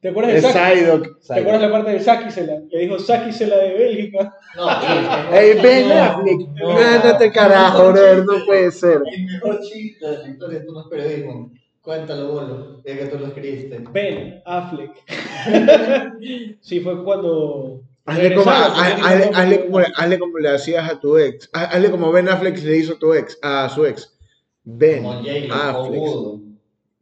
¿Te 0.00 0.08
acuerdas 0.08 0.32
de 0.34 0.40
Saki? 0.40 0.78
Psyduck. 0.78 1.20
¿Te 1.26 1.34
acuerdas 1.40 1.60
la 1.62 1.70
parte 1.70 1.90
de 1.90 2.00
Sakisela? 2.00 2.62
Le 2.70 2.78
dijo 2.78 2.98
Sakisela 2.98 3.56
de 3.58 3.74
Bélgica. 3.74 4.34
No, 4.56 4.68
Ey, 5.36 5.60
Ben 5.60 5.92
Affleck, 5.92 6.48
no. 6.54 6.70
ándate 6.78 7.30
carajo, 7.30 7.92
brother, 7.92 8.24
no 8.24 8.46
puede 8.46 8.70
ser. 8.70 9.02
El 9.12 9.24
mejor 9.26 9.60
chiste 9.60 10.06
de 10.06 10.18
la 10.18 10.28
historia, 10.28 10.62
no 10.66 10.80
es 10.80 10.86
periodismo. 10.88 11.50
Cuéntalo, 11.82 12.28
bolo, 12.32 12.82
ya 12.84 12.96
que 12.96 13.04
tú 13.06 13.18
lo 13.18 13.26
escribiste. 13.26 13.84
Ben 13.92 14.40
Affleck. 14.46 14.92
sí, 16.60 16.80
fue 16.80 17.04
cuando. 17.04 17.82
Hazle 18.06 18.34
como, 18.34 18.50
hazle- 18.50 19.30
hazle 19.34 19.64
como, 19.66 19.78
hazle 19.78 20.18
como 20.18 20.38
le 20.38 20.48
hacías 20.48 20.88
a 20.90 21.00
tu 21.00 21.18
ex. 21.18 21.50
Haz- 21.52 21.74
Hazle 21.74 21.90
como 21.90 22.12
Ben 22.12 22.28
Affleck 22.28 22.56
le 22.62 22.76
hizo 22.76 22.94
a 22.94 22.98
tu 22.98 23.12
ex, 23.14 23.38
a 23.42 23.68
su 23.68 23.84
ex. 23.84 24.16
Ben 24.64 25.04
Affleck. 25.50 26.02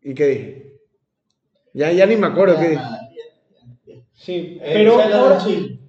¿Y 0.02 0.14
qué 0.14 0.26
dije? 0.26 0.76
Ya, 1.72 1.92
ya 1.92 2.06
ni 2.06 2.16
me 2.16 2.26
acuerdo 2.26 2.58
qué 2.58 2.68
dije. 2.70 2.82
Sí, 4.12 4.58
Eh, 4.62 4.70
pero 4.72 4.92
ahora, 5.00 5.38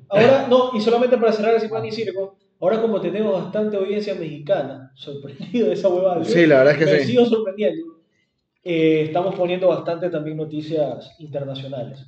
ahora, 0.09 0.47
no, 0.49 0.71
y 0.73 0.81
solamente 0.81 1.17
para 1.17 1.31
cerrar 1.31 1.55
ese 1.55 1.69
pan 1.69 1.85
y 1.85 1.91
circo, 1.91 2.37
ahora 2.59 2.81
como 2.81 2.99
tenemos 2.99 3.33
bastante 3.43 3.77
audiencia 3.77 4.13
mexicana, 4.15 4.91
sorprendido 4.95 5.67
de 5.67 5.73
esa 5.73 5.87
huevada. 5.87 6.23
Sí, 6.25 6.45
la 6.45 6.57
verdad 6.57 6.73
es 6.73 6.79
que 6.79 6.85
me 6.85 6.99
sí. 6.99 7.11
sigo 7.11 7.25
sorprendiendo. 7.25 7.85
Eh, 8.63 9.03
estamos 9.05 9.35
poniendo 9.35 9.67
bastante 9.69 10.09
también 10.09 10.35
noticias 10.37 11.11
internacionales. 11.19 12.05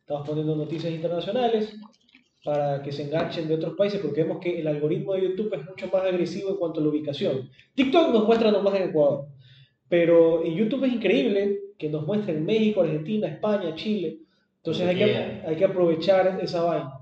Estamos 0.00 0.26
poniendo 0.26 0.54
noticias 0.56 0.92
internacionales 0.92 1.74
para 2.48 2.80
que 2.82 2.90
se 2.92 3.02
enganchen 3.02 3.46
de 3.46 3.56
otros 3.56 3.74
países 3.76 4.00
porque 4.00 4.22
vemos 4.22 4.38
que 4.38 4.58
el 4.58 4.66
algoritmo 4.66 5.12
de 5.12 5.20
YouTube 5.20 5.52
es 5.52 5.66
mucho 5.66 5.86
más 5.92 6.02
agresivo 6.02 6.48
en 6.48 6.56
cuanto 6.56 6.80
a 6.80 6.82
la 6.82 6.88
ubicación. 6.88 7.50
TikTok 7.74 8.10
nos 8.10 8.26
muestra 8.26 8.50
nomás 8.50 8.74
en 8.76 8.88
Ecuador, 8.88 9.26
pero 9.86 10.42
en 10.42 10.54
YouTube 10.54 10.84
es 10.84 10.94
increíble 10.94 11.60
que 11.76 11.90
nos 11.90 12.06
muestren 12.06 12.46
México, 12.46 12.80
Argentina, 12.80 13.28
España, 13.28 13.74
Chile. 13.74 14.20
Entonces 14.56 14.88
hay 14.88 14.96
que, 14.96 15.42
hay 15.46 15.56
que 15.56 15.64
aprovechar 15.66 16.38
esa 16.40 16.62
vaina. 16.62 16.94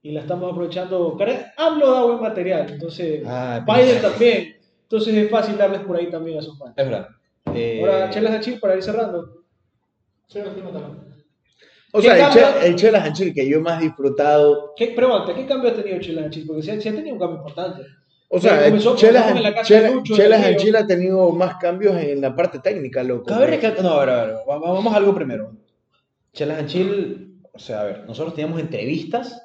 Y 0.00 0.12
la 0.12 0.20
estamos 0.20 0.50
aprovechando. 0.50 1.18
AMLO 1.58 1.92
da 1.92 2.04
buen 2.04 2.20
material, 2.22 2.66
entonces 2.70 3.22
Ah, 3.26 3.62
Biden 3.66 4.00
también. 4.00 4.56
Entonces 4.84 5.12
es 5.12 5.30
fácil 5.30 5.58
darles 5.58 5.82
por 5.82 5.98
ahí 5.98 6.08
también 6.08 6.38
a 6.38 6.42
sus 6.42 6.58
fans. 6.58 6.72
Es 6.74 6.86
verdad. 6.86 7.08
Eh, 7.54 7.80
Ahora, 7.82 8.08
chelas 8.08 8.32
a 8.32 8.40
chill 8.40 8.58
para 8.58 8.76
ir 8.76 8.82
cerrando. 8.82 9.42
Sí, 10.26 10.38
lo 10.38 10.52
tengo 10.52 10.70
también. 10.70 11.15
O 11.96 12.00
¿Qué 12.00 12.08
sea, 12.08 12.14
el, 12.16 12.20
cambia? 12.22 12.60
che, 12.60 12.66
el 12.66 12.76
Chelas 12.76 13.04
and 13.06 13.14
Chill 13.16 13.32
que 13.34 13.48
yo 13.48 13.60
más 13.60 13.80
disfrutado. 13.80 14.72
¿Qué, 14.76 14.88
pregunta, 14.88 15.34
¿qué 15.34 15.46
cambio 15.46 15.70
ha 15.70 15.74
tenido 15.74 15.98
chelas 16.00 16.26
a 16.26 16.30
chill? 16.30 16.46
Porque 16.46 16.62
sí, 16.62 16.70
ha- 16.70 16.78
tenido 16.78 17.12
un 17.14 17.18
cambio 17.18 17.38
importante. 17.38 17.82
O 18.28 18.38
sea, 18.40 18.56
Pero 18.58 18.66
comenzó- 18.66 18.96
Chelas 18.96 19.22
comenzamos 19.22 19.36
en 19.36 19.42
la 19.42 19.48
and- 19.48 19.56
casa 19.56 19.74
de 19.74 19.80
Chelas- 19.80 19.94
Lucho, 19.94 20.14
Chelas 20.16 20.40
de 20.40 20.46
and 20.46 20.54
Río. 20.56 20.64
Chill 20.64 20.76
ha 20.76 20.86
tenido 20.86 21.30
más 21.32 21.56
cambios 21.56 21.96
en 21.96 22.20
la 22.20 22.34
parte 22.36 22.58
técnica, 22.58 23.02
loco. 23.02 23.24
Cabe 23.24 23.46
recalcar, 23.46 23.82
no, 23.84 23.90
a 23.92 24.00
ver, 24.00 24.10
a 24.10 24.24
ver, 24.26 24.34
va- 24.48 24.58
va- 24.58 24.72
vamos 24.72 24.92
a 24.92 24.96
algo 24.96 25.14
primero. 25.14 25.52
Chelas 26.34 26.58
and 26.58 26.68
Chill, 26.68 27.38
o 27.52 27.58
sea, 27.58 27.80
a 27.80 27.84
ver, 27.84 28.04
nosotros 28.06 28.34
teníamos 28.34 28.60
entrevistas. 28.60 29.42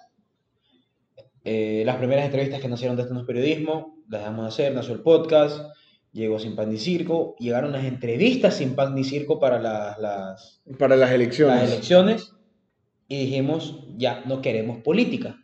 eh, 1.43 1.81
las 1.85 1.95
primeras 1.95 2.25
entrevistas 2.25 2.61
que 2.61 2.67
nacieron 2.67 2.95
de 2.95 3.01
esto 3.03 3.13
no 3.15 3.21
es 3.21 3.25
periodismo, 3.25 4.03
las 4.09 4.21
dejamos 4.21 4.43
de 4.45 4.49
hacer, 4.49 4.75
nació 4.75 4.93
el 4.93 5.01
podcast, 5.01 5.59
llegó 6.11 6.37
Sin 6.37 6.55
Pan 6.55 6.69
ni 6.69 6.77
Circo, 6.77 7.35
llegaron 7.39 7.71
las 7.71 7.83
entrevistas 7.85 8.55
Sin 8.57 8.75
Pan 8.75 8.93
ni 8.93 9.03
Circo 9.03 9.39
para 9.39 9.59
las, 9.59 9.97
las, 9.97 10.61
Para 10.77 10.95
las 10.95 11.09
elecciones. 11.11 11.61
las 11.61 11.71
elecciones 11.71 12.33
y 13.11 13.17
dijimos, 13.25 13.61
ya 13.97 14.23
no 14.25 14.41
queremos 14.41 14.77
política, 14.79 15.37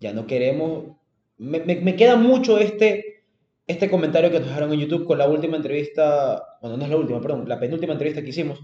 ya 0.00 0.12
no 0.12 0.26
queremos... 0.26 0.96
Me, 1.38 1.60
me- 1.60 1.80
me 1.80 1.96
queda 1.96 2.16
mucho 2.16 2.58
este, 2.58 3.24
este 3.66 3.88
comentario 3.88 4.30
que 4.30 4.38
nos 4.40 4.48
dejaron 4.48 4.72
en 4.72 4.80
YouTube 4.80 5.06
con 5.06 5.18
la 5.18 5.28
última 5.28 5.56
entrevista, 5.56 6.42
bueno, 6.60 6.76
no 6.76 6.84
es 6.84 6.90
la 6.90 6.96
última, 6.96 7.20
perdón, 7.20 7.48
la 7.48 7.60
penúltima 7.60 7.92
entrevista 7.92 8.22
que 8.22 8.30
hicimos, 8.30 8.60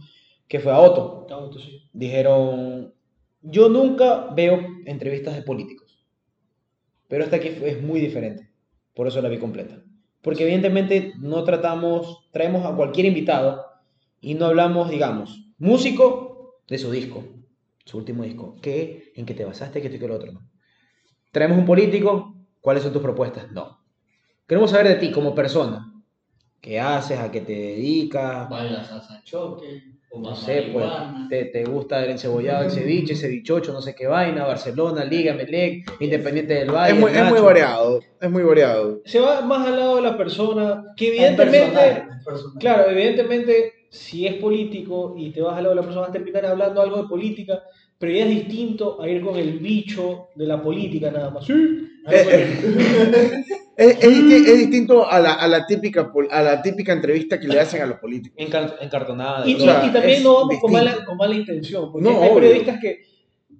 que 0.48 0.60
fue 0.60 0.72
a 0.72 0.80
Otto. 0.80 1.26
Ah, 1.30 1.48
tú 1.50 1.58
sí. 1.60 1.82
Dijeron, 1.92 2.92
yo 3.42 3.68
nunca 3.68 4.28
veo 4.34 4.60
entrevistas 4.86 5.34
de 5.36 5.42
políticos, 5.42 6.04
pero 7.08 7.24
esta 7.24 7.36
aquí 7.36 7.48
es 7.48 7.82
muy 7.82 8.00
diferente, 8.00 8.50
por 8.94 9.06
eso 9.06 9.22
la 9.22 9.28
vi 9.28 9.38
completa. 9.38 9.82
Porque 10.22 10.42
evidentemente 10.44 11.12
no 11.20 11.44
tratamos, 11.44 12.28
traemos 12.32 12.64
a 12.66 12.74
cualquier 12.74 13.06
invitado 13.06 13.64
y 14.20 14.34
no 14.34 14.46
hablamos, 14.46 14.90
digamos, 14.90 15.48
músico 15.58 16.60
de 16.68 16.78
su 16.78 16.90
disco, 16.90 17.24
su 17.84 17.98
último 17.98 18.22
disco, 18.22 18.56
¿qué? 18.62 19.12
¿En 19.14 19.26
qué 19.26 19.34
te 19.34 19.44
basaste? 19.44 19.80
¿Qué 19.80 19.88
esto 19.88 19.96
y 19.96 20.00
qué 20.00 20.08
lo 20.08 20.16
otro? 20.16 20.32
No. 20.32 20.40
Traemos 21.30 21.58
un 21.58 21.66
político, 21.66 22.34
¿cuáles 22.60 22.82
son 22.82 22.92
tus 22.92 23.02
propuestas? 23.02 23.50
No. 23.52 23.80
Queremos 24.46 24.70
saber 24.70 24.88
de 24.88 24.94
ti 24.96 25.10
como 25.10 25.34
persona. 25.34 25.90
¿Qué 26.60 26.80
haces? 26.80 27.18
¿A 27.18 27.30
qué 27.30 27.42
te 27.42 27.52
dedicas? 27.52 28.48
Bailas 28.48 28.88
salsa 28.88 29.20
choque, 29.22 29.82
No 30.16 30.34
sé, 30.34 30.70
pues, 30.72 30.86
te, 31.28 31.44
te 31.46 31.64
gusta 31.64 32.02
el 32.02 32.12
encebollado, 32.12 32.64
el 32.64 32.70
ceviche, 32.70 33.12
ese 33.12 33.28
bichocho, 33.28 33.72
no 33.72 33.82
sé 33.82 33.94
qué 33.94 34.06
vaina, 34.06 34.46
Barcelona, 34.46 35.04
Liga, 35.04 35.34
Melec, 35.34 35.84
Independiente 36.00 36.54
del 36.54 36.70
Valle. 36.70 36.94
Es 36.94 37.00
muy, 37.00 37.10
es 37.10 37.24
muy 37.24 37.40
variado. 37.40 38.00
Es 38.18 38.30
muy 38.30 38.42
variado. 38.42 39.02
Se 39.04 39.20
va 39.20 39.42
más 39.42 39.66
al 39.66 39.76
lado 39.76 39.96
de 39.96 40.02
la 40.02 40.16
persona, 40.16 40.84
que 40.96 41.08
evidentemente, 41.08 41.76
personal, 41.76 42.16
es 42.18 42.24
personal. 42.24 42.58
claro, 42.58 42.90
evidentemente, 42.90 43.72
si 43.94 44.26
es 44.26 44.34
político 44.34 45.14
y 45.16 45.30
te 45.30 45.40
vas 45.40 45.56
al 45.56 45.62
lado 45.64 45.74
de 45.74 45.80
la 45.80 45.86
persona, 45.86 46.00
vas 46.02 46.10
a 46.10 46.12
terminar 46.12 46.44
hablando 46.46 46.80
algo 46.82 46.96
de 47.02 47.08
política, 47.08 47.62
pero 47.98 48.12
ya 48.12 48.24
es 48.24 48.30
distinto 48.30 49.00
a 49.00 49.08
ir 49.08 49.22
con 49.22 49.36
el 49.36 49.58
bicho 49.60 50.28
de 50.34 50.46
la 50.46 50.60
política 50.60 51.10
nada 51.10 51.30
más. 51.30 51.44
Sí. 51.46 51.52
Eh, 52.10 52.26
eh, 52.30 53.44
es, 53.76 54.04
es 54.04 54.10
disti- 54.10 54.46
es 54.48 54.58
distinto 54.58 55.08
a 55.08 55.18
la, 55.20 55.34
a, 55.34 55.48
la 55.48 55.64
típica, 55.66 56.12
a 56.30 56.42
la 56.42 56.60
típica 56.60 56.92
entrevista 56.92 57.38
que 57.40 57.46
le 57.48 57.60
hacen 57.60 57.80
a 57.82 57.86
los 57.86 57.98
políticos. 57.98 58.36
Encar- 58.38 58.76
encartonada. 58.80 59.46
Y, 59.46 59.52
y- 59.52 59.54
o 59.54 59.58
sea, 59.60 59.86
y 59.86 59.90
también 59.92 60.22
no 60.22 60.34
vamos 60.34 60.58
con 60.60 60.72
mala, 60.72 61.04
con 61.04 61.16
mala 61.16 61.34
intención, 61.34 61.90
porque 61.92 62.06
No, 62.08 62.20
hay 62.20 62.28
obvio. 62.30 62.40
periodistas 62.40 62.80
que, 62.80 62.98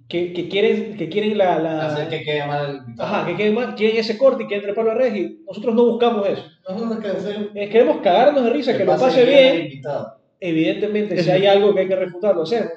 que, 0.07 0.33
que 0.33 0.47
quieren, 0.49 0.95
que 0.97 1.09
quieren 1.09 1.37
la, 1.37 1.57
la- 1.59 1.87
Hacer 1.87 2.09
que 2.09 2.23
quede 2.23 2.45
mal 2.45 2.69
el 2.69 2.75
invitado. 2.77 3.09
ajá, 3.15 3.25
que 3.25 3.35
quieren, 3.35 3.55
más- 3.55 3.73
quieren 3.75 3.97
ese 3.97 4.17
corte 4.17 4.43
y 4.43 4.47
quieren 4.47 4.65
trepar 4.65 4.85
la 4.85 4.93
red 4.95 5.15
y 5.15 5.39
nosotros 5.47 5.73
no 5.73 5.85
buscamos 5.85 6.27
eso. 6.27 6.43
Nosotros 6.69 6.99
que 6.99 7.07
hacer 7.07 7.49
Eh, 7.55 7.69
queremos 7.69 7.97
cagarnos 8.01 8.43
de 8.43 8.49
risa, 8.51 8.77
que 8.77 8.85
lo 8.85 8.97
pase 8.97 9.21
el 9.23 9.29
bien. 9.29 9.65
invitado. 9.65 10.14
Evidentemente, 10.39 11.15
Es- 11.15 11.25
si 11.25 11.31
hay 11.31 11.45
algo 11.47 11.73
que 11.73 11.81
hay 11.81 11.87
que 11.87 11.95
refutar, 11.95 12.35
lo 12.35 12.43
hacemos. 12.43 12.71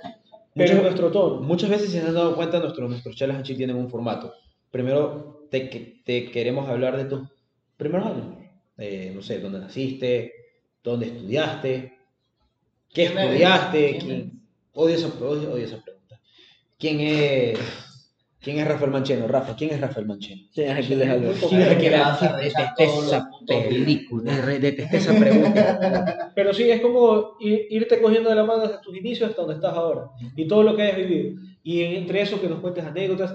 Pero 0.55 0.73
en 0.77 0.83
nuestro 0.83 1.11
tono. 1.13 1.41
Muchas 1.41 1.71
veces, 1.71 1.91
si 1.91 1.99
se 1.99 2.07
han 2.07 2.15
dado 2.15 2.35
cuenta, 2.35 2.59
nuestros, 2.59 2.89
nuestros 2.91 3.15
charlas 3.17 3.37
en 3.39 3.43
Chile 3.45 3.59
tienen 3.59 3.77
un 3.77 3.89
formato. 3.91 4.33
Primero, 4.71 5.47
te, 5.51 5.69
que- 5.71 6.01
te 6.05 6.31
queremos 6.31 6.69
hablar 6.69 6.97
de 6.97 7.05
tus 7.05 7.29
primeros 7.77 8.07
años. 8.09 8.27
Eh, 8.77 9.13
no 9.15 9.23
sé, 9.23 9.39
dónde 9.41 9.59
naciste, 9.61 10.33
dónde 10.83 11.07
estudiaste, 11.07 11.97
qué 12.93 13.05
estudiaste, 13.05 13.91
¿Quién 13.91 14.01
quién... 14.01 14.43
Odio, 14.75 14.95
esa, 14.95 15.09
odio, 15.09 15.53
odio 15.53 15.65
esa 15.65 15.83
pregunta. 15.83 16.21
¿Quién 16.79 17.01
es, 17.01 17.59
¿Quién 18.41 18.59
es 18.61 18.69
Rafael 18.69 18.93
Mancheno? 18.93 19.27
Rafa, 19.27 19.57
¿quién 19.57 19.71
es 19.75 19.81
Rafael 19.81 20.07
Mancheno? 20.07 20.43
¿Quién 20.55 20.71
es 20.71 20.85
Aquiles 20.85 21.09
Álvarez? 21.09 21.45
¿Quién 21.49 21.61
es 21.63 21.69
Detesté 22.39 22.85
esa 22.85 23.29
película, 23.47 24.33
detesté 24.61 24.97
pregunta. 25.13 26.33
Pero 26.37 26.55
sí, 26.55 26.71
es 26.71 26.81
como 26.81 27.37
irte 27.41 28.01
cogiendo 28.01 28.31
de 28.31 28.37
la 28.37 28.45
mano 28.45 28.63
desde 28.63 28.81
tus 28.81 28.97
inicios 28.97 29.31
hasta 29.31 29.43
donde 29.43 29.57
estás 29.57 29.75
ahora. 29.75 30.05
Y 30.37 30.47
todo 30.47 30.63
lo 30.63 30.77
que 30.77 30.83
hayas 30.83 30.97
vivido. 30.99 31.41
Y 31.65 31.83
entre 31.83 32.23
eso 32.23 32.41
que 32.41 32.49
nos 32.49 32.61
cuentes 32.61 32.85
anécdotas. 32.85 33.35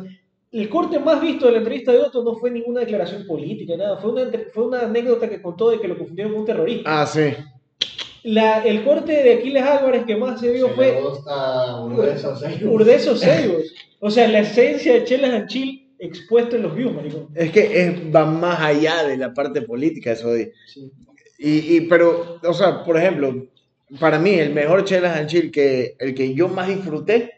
El 0.51 0.69
corte 0.69 0.99
más 0.99 1.19
visto 1.19 1.47
de 1.47 1.51
la 1.53 1.57
entrevista 1.57 1.91
de 1.91 1.97
Otto 1.99 2.23
no 2.23 2.35
fue 2.35 2.51
ninguna 2.51 2.81
declaración 2.81 3.25
política, 3.25 3.75
nada. 3.75 3.97
Fue 3.97 4.11
una, 4.11 4.21
entre- 4.21 4.45
fue 4.45 4.67
una 4.67 4.81
anécdota 4.81 5.27
que 5.27 5.41
contó 5.41 5.71
de 5.71 5.80
que 5.81 5.88
lo 5.88 5.97
confundieron 5.97 6.31
con 6.31 6.41
un 6.41 6.45
terrorista. 6.47 7.01
Ah, 7.01 7.05
sí. 7.07 7.34
La, 8.23 8.63
el 8.63 8.85
corte 8.85 9.11
de 9.23 9.34
Aquiles 9.34 9.63
Álvarez 9.63 10.05
que 10.05 10.15
más 10.15 10.39
se 10.39 10.49
vio 10.51 10.67
Si 10.69 10.73
fue 10.75 10.91
Urdeso, 12.69 13.15
Seibos. 13.17 13.72
O 14.05 14.11
sea, 14.11 14.27
la 14.27 14.39
esencia 14.39 14.91
de 14.91 15.05
Chelas 15.05 15.31
and 15.31 15.47
Chill 15.47 15.95
expuesto 15.97 16.57
en 16.57 16.63
los 16.63 16.75
views, 16.75 16.93
maricón. 16.93 17.30
Es 17.34 17.51
que 17.51 17.81
es, 17.81 18.13
va 18.13 18.25
más 18.25 18.59
allá 18.59 19.05
de 19.05 19.15
la 19.15 19.34
parte 19.34 19.61
política, 19.61 20.11
eso 20.11 20.27
de. 20.34 20.51
Y, 21.39 21.77
y, 21.77 21.81
pero, 21.88 22.38
o 22.43 22.53
sea, 22.53 22.84
por 22.84 22.97
ejemplo, 22.97 23.47
para 24.01 24.19
mí 24.19 24.31
el 24.31 24.53
mejor 24.53 24.84
Chelas 24.84 25.15
and 25.15 25.30
Chill 25.30 25.51
que 25.51 25.95
el 25.99 26.13
que 26.13 26.34
yo 26.34 26.49
más 26.49 26.67
disfruté 26.67 27.31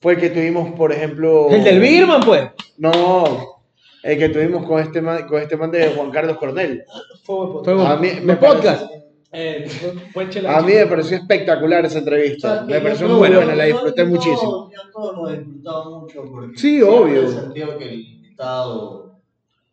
fue 0.00 0.14
el 0.14 0.20
que 0.20 0.30
tuvimos, 0.30 0.72
por 0.72 0.90
ejemplo. 0.90 1.48
El 1.48 1.62
del 1.62 1.78
Birman, 1.78 2.22
pues. 2.22 2.42
No, 2.76 3.62
el 4.02 4.18
que 4.18 4.30
tuvimos 4.30 4.66
con 4.66 4.80
este 4.80 5.00
man, 5.00 5.28
con 5.28 5.40
este 5.40 5.56
man 5.56 5.70
de 5.70 5.90
Juan 5.90 6.10
Carlos 6.10 6.38
Cornell. 6.38 6.82
Fue. 7.22 7.62
Fue 7.62 7.74
un, 7.76 7.86
A 7.86 7.96
mí 7.96 8.08
me 8.20 8.34
podcast. 8.34 8.82
Eh, 9.32 9.64
A 10.46 10.58
and 10.58 10.66
mí 10.66 10.72
me 10.74 10.86
pareció 10.86 11.16
espectacular 11.18 11.84
esa 11.84 11.96
O 11.96 11.98
entrevista. 12.00 12.56
sea, 12.58 12.66
que 12.66 12.74
Me 12.74 12.80
pareció 12.80 13.08
muy 13.08 13.28
buena, 13.28 13.54
la 13.54 13.64
disfruté 13.64 14.04
muchísimo. 14.04 14.68
Yo 14.72 14.90
todo 14.92 15.12
lo 15.12 15.30
he 15.30 15.38
disfrutado 15.38 16.00
mucho 16.00 16.24
porque 16.24 16.58
Sí, 16.58 16.82
obvio. 16.82 17.28
sentido 17.28 17.78
que 17.78 17.84
el 17.88 18.00
invitado 18.00 19.20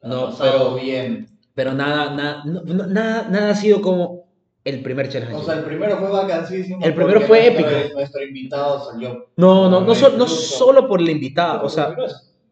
ha 0.04 0.08
No, 0.08 0.26
pasado 0.28 0.74
pero- 0.76 0.84
bien. 0.86 1.28
Pero 1.56 1.74
nada, 1.74 2.14
nada, 2.14 2.44
no- 2.46 2.62
nada, 2.86 3.28
nada 3.30 3.50
ha 3.50 3.56
sido 3.56 3.82
como 3.82 4.28
el 4.64 4.84
primer 4.84 5.10
Challenge. 5.10 5.34
O 5.34 5.44
sea, 5.44 5.56
el 5.56 5.64
primero 5.64 5.98
fue 5.98 6.12
vacancísimo. 6.12 6.80
El 6.86 6.94
primero 6.94 7.22
fue 7.22 7.50
nuestro- 7.50 7.68
épico. 7.70 7.94
Nuestro 7.96 8.24
invitado 8.24 8.92
salió. 8.92 9.26
no, 9.38 9.70
no, 9.72 9.82
no, 9.82 9.96
so- 9.96 10.16
no 10.16 10.28
solo 10.28 10.88
por 10.88 11.02
el 11.02 11.10
invitado, 11.10 11.66
o 11.66 11.70
sea, 11.70 11.96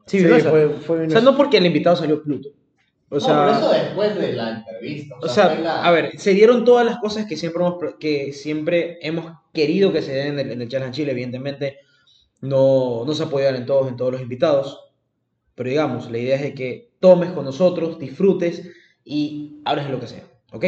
sí, 0.07 0.19
Sí, 0.21 0.25
fue, 0.25 0.69
fue 0.69 1.05
o 1.05 1.09
sea, 1.11 1.21
no 1.21 1.37
porque 1.37 1.57
el 1.57 1.67
invitado 1.67 1.95
salió 1.97 2.23
Pluto, 2.23 2.49
O 3.09 3.15
no, 3.15 3.21
sea, 3.21 3.45
pero 3.45 3.51
eso 3.57 3.71
después 3.71 4.15
de 4.15 4.33
la 4.33 4.49
entrevista. 4.57 5.15
O 5.21 5.27
sea, 5.27 5.49
fue 5.49 5.63
la- 5.63 5.83
a 5.85 5.91
ver, 5.91 6.17
se 6.19 6.33
dieron 6.33 6.65
todas 6.65 6.85
las 6.85 6.97
cosas 6.97 7.25
que 7.27 7.37
siempre 7.37 7.61
hemos, 7.63 7.75
que 7.99 8.33
siempre 8.33 8.97
hemos 9.01 9.31
querido 9.53 9.93
que 9.93 10.01
se 10.01 10.13
den 10.13 10.27
en 10.33 10.39
el, 10.39 10.51
en 10.53 10.61
el 10.63 10.69
Challenge 10.69 10.93
Chile, 10.95 11.11
evidentemente. 11.11 11.77
No, 12.41 13.03
no 13.05 13.13
se 13.13 13.23
apoyan 13.23 13.55
en 13.55 13.65
todos, 13.65 13.87
en 13.87 13.95
todos 13.95 14.11
los 14.11 14.21
invitados. 14.21 14.79
Pero 15.53 15.69
digamos, 15.69 16.09
la 16.11 16.17
idea 16.17 16.35
es 16.35 16.41
de 16.41 16.53
que 16.53 16.91
tomes 16.99 17.31
con 17.31 17.45
nosotros, 17.45 17.97
disfrutes 17.99 18.69
y 19.05 19.61
hables 19.65 19.85
de 19.85 19.91
lo 19.91 19.99
que 19.99 20.07
sea. 20.07 20.23
¿Ok? 20.51 20.65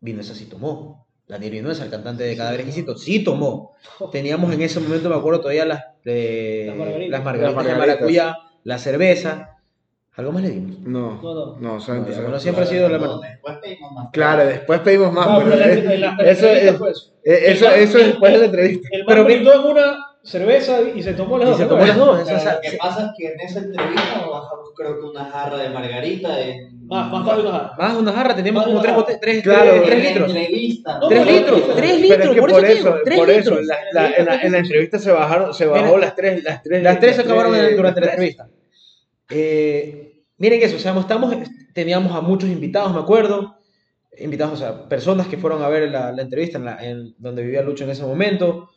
Vinuesa 0.00 0.34
sí 0.34 0.46
tomó. 0.46 1.06
Daniel 1.26 1.52
Vinuesa, 1.52 1.84
el 1.84 1.90
cantante 1.90 2.24
de 2.24 2.36
Cadáver 2.36 2.60
Exquisito, 2.60 2.96
sí 2.96 3.22
tomó. 3.22 3.74
Teníamos 4.12 4.52
en 4.52 4.62
ese 4.62 4.80
momento, 4.80 5.08
me 5.10 5.16
acuerdo 5.16 5.40
todavía, 5.40 5.66
las, 5.66 5.84
eh, 6.04 6.64
Las 6.68 6.76
margaritas. 6.76 7.10
las 7.10 7.24
margaritas 7.24 7.54
Las 7.54 7.64
de 7.64 7.70
margaritas. 7.72 8.00
maracuyá, 8.00 8.36
la 8.64 8.78
cerveza. 8.78 9.57
¿Algo 10.18 10.32
más 10.32 10.42
le 10.42 10.50
dimos? 10.50 10.80
No, 10.80 11.20
No, 11.22 11.34
no. 11.34 11.56
no, 11.60 11.80
solamente 11.80 12.10
No, 12.10 12.14
eso. 12.16 12.22
bueno, 12.22 12.40
siempre 12.40 12.64
ha 12.64 12.66
sido 12.66 12.88
la 12.88 12.98
No, 12.98 13.20
Después 13.20 13.56
pedimos 13.62 13.92
más. 13.92 14.08
Claro, 14.12 14.44
después 14.46 14.80
pedimos 14.80 15.12
más, 15.12 15.26
No, 15.28 15.38
pero 15.38 15.50
pero 15.52 15.64
es- 15.64 15.78
en 15.78 15.84
la- 15.86 15.92
en 15.94 16.00
la 16.00 16.08
eso, 16.10 16.46
entrevista 16.46 16.70
es, 16.72 16.76
fue 16.76 16.90
eso. 16.90 17.12
eh, 17.24 17.40
eso, 17.46 17.70
eso 17.70 17.98
es 17.98 18.06
después 18.08 18.32
de 18.32 18.38
la 18.38 18.44
entrevista. 18.46 18.88
El 18.90 19.04
Pero 19.06 19.24
brindó 19.24 19.54
en 19.54 19.60
una 19.70 19.96
cerveza 20.24 20.80
y 20.92 21.02
se 21.04 21.12
tomó 21.14 21.38
las 21.38 21.46
Y 21.46 21.50
dos. 21.52 21.58
se 21.60 21.66
tomó 21.66 21.86
las 21.86 21.96
dos. 21.96 22.22
Claro, 22.24 22.36
o 22.36 22.40
sea, 22.40 22.54
lo 22.54 22.60
que 22.60 22.72
pasa 22.76 23.06
es 23.06 23.10
que 23.16 23.32
en 23.32 23.40
esa 23.40 23.58
entrevista 23.60 24.16
nos 24.20 24.30
bajamos 24.30 24.70
creo 24.76 25.00
que 25.00 25.06
una 25.06 25.24
jarra 25.24 25.56
de 25.58 25.68
margarita 25.70 26.40
en... 26.40 26.86
Más, 26.88 27.12
más 27.12 27.24
para 27.28 27.40
una 27.40 27.50
jarra. 27.52 27.74
Más 27.78 27.94
de 27.94 28.00
una 28.00 28.12
jarra, 28.12 28.34
teníamos 28.34 28.62
Más 28.62 28.66
de 28.66 28.72
como 28.72 28.82
tres, 28.82 28.92
una 28.94 29.02
bote- 29.04 29.18
tres, 29.20 29.42
Claro. 29.44 29.82
tres- 29.84 30.02
litros. 30.04 30.30
entrevista. 30.34 30.98
No, 30.98 31.08
Tres 31.08 31.26
litros, 31.26 31.60
pero- 31.60 31.74
tres 31.76 31.90
Pero 31.92 32.02
litros, 32.02 32.24
es 32.26 32.30
que 32.34 32.40
por, 32.40 32.50
por 32.50 32.64
eso, 32.64 32.90
por 33.16 33.30
eso, 33.30 33.50
litros. 33.50 33.66
la- 33.66 33.76
la- 33.92 34.16
en, 34.16 34.24
la, 34.26 34.42
en 34.42 34.52
la 34.52 34.58
entrevista 34.58 34.98
se 34.98 35.12
bajaron, 35.12 35.54
se 35.54 35.66
bajó 35.66 35.96
las 35.96 36.16
tres, 36.16 36.42
las 36.42 36.60
tres. 36.62 36.82
Las 36.82 36.98
tres 36.98 37.14
se 37.14 37.22
acabaron 37.22 37.52
durante 37.76 38.00
la 38.00 38.06
entrevista. 38.10 38.48
Eh, 39.30 40.07
miren 40.38 40.62
eso, 40.62 40.76
o 40.76 40.78
sea, 40.78 40.98
estamos, 40.98 41.34
teníamos 41.74 42.12
a 42.16 42.20
muchos 42.20 42.48
invitados, 42.48 42.92
me 42.94 43.00
acuerdo. 43.00 43.56
Invitados, 44.20 44.54
o 44.54 44.56
sea, 44.56 44.88
personas 44.88 45.28
que 45.28 45.36
fueron 45.36 45.62
a 45.62 45.68
ver 45.68 45.90
la, 45.90 46.10
la 46.12 46.22
entrevista 46.22 46.58
en, 46.58 46.64
la- 46.64 46.84
en 46.84 47.14
donde 47.18 47.42
vivía 47.42 47.62
Lucho 47.62 47.84
en 47.84 47.90
ese 47.90 48.02
momento. 48.02 48.70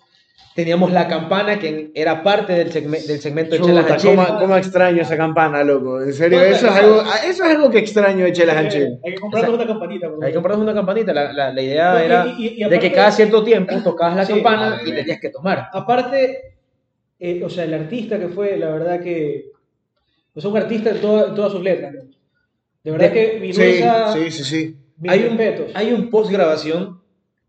Teníamos 0.54 0.92
la 0.92 1.08
campana 1.08 1.58
que 1.60 1.92
era 1.96 2.22
parte 2.24 2.52
del, 2.54 2.72
segme- 2.72 3.04
del 3.06 3.20
segmento 3.22 3.56
de 3.56 3.62
Chelas 3.62 3.84
Chuta, 3.86 3.94
and 3.94 4.02
Chill. 4.02 4.16
¿cómo, 4.16 4.40
cómo 4.40 4.58
extraño 4.58 5.02
esa 5.02 5.16
campana, 5.16 5.64
loco. 5.64 6.02
En 6.02 6.14
serio, 6.14 6.42
eso, 6.42 6.68
es 6.68 6.74
algo, 6.74 7.02
eso 7.02 7.44
es 7.46 7.50
algo 7.56 7.70
que 7.72 7.80
extraño 7.80 8.26
de 8.26 8.34
Chelas 8.34 8.58
Hay 8.58 9.14
que 9.14 9.16
comprarnos 9.20 9.56
una 9.56 9.66
campanita. 9.68 10.10
por 10.10 10.24
Hay 10.26 10.32
que 10.32 10.36
comprarnos 10.36 10.64
una 10.64 10.74
campanita. 10.74 11.14
La, 11.14 11.32
la- 11.32 11.54
la 11.54 11.62
idea 11.62 12.02
y- 12.02 12.06
era 12.06 12.26
y- 12.38 12.64
y 12.66 12.70
de 12.70 12.80
que 12.80 12.92
cada 12.92 13.12
cierto 13.12 13.44
tiempo 13.44 13.76
tocabas 13.84 14.18
la 14.18 14.26
Sí, 14.26 14.34
campana 14.34 14.78
ah, 14.78 14.82
y 14.86 14.92
tenías 14.94 15.20
que 15.22 15.30
tomar. 15.30 15.70
Aparte, 15.72 16.56
eh, 17.18 17.42
o 17.44 17.50
sea, 17.50 17.64
el 17.64 17.74
artista 17.74 18.20
que 18.20 18.28
fue, 18.28 18.58
la 18.58 18.70
verdad 18.72 19.00
que. 19.00 19.46
Es 20.36 20.46
un 20.46 20.56
artista 20.58 20.90
en, 20.92 21.02
toda- 21.02 21.28
en 21.30 21.36
todas 21.36 21.52
sus 21.52 21.62
letras. 21.62 21.94
De 22.84 22.92
verdad 22.92 23.12
De- 23.12 23.14
que 23.14 23.32
Sí, 23.54 23.62
Vinuesa. 23.62 24.14
sí, 24.14 24.32
sí, 24.32 24.44
sí. 24.44 24.78
mis 24.98 25.12
Hay 25.12 25.24
un, 25.24 25.38
respetos. 25.38 25.72
hay 25.76 25.92
un 25.94 26.10
post 26.10 26.32
grabación 26.32 27.02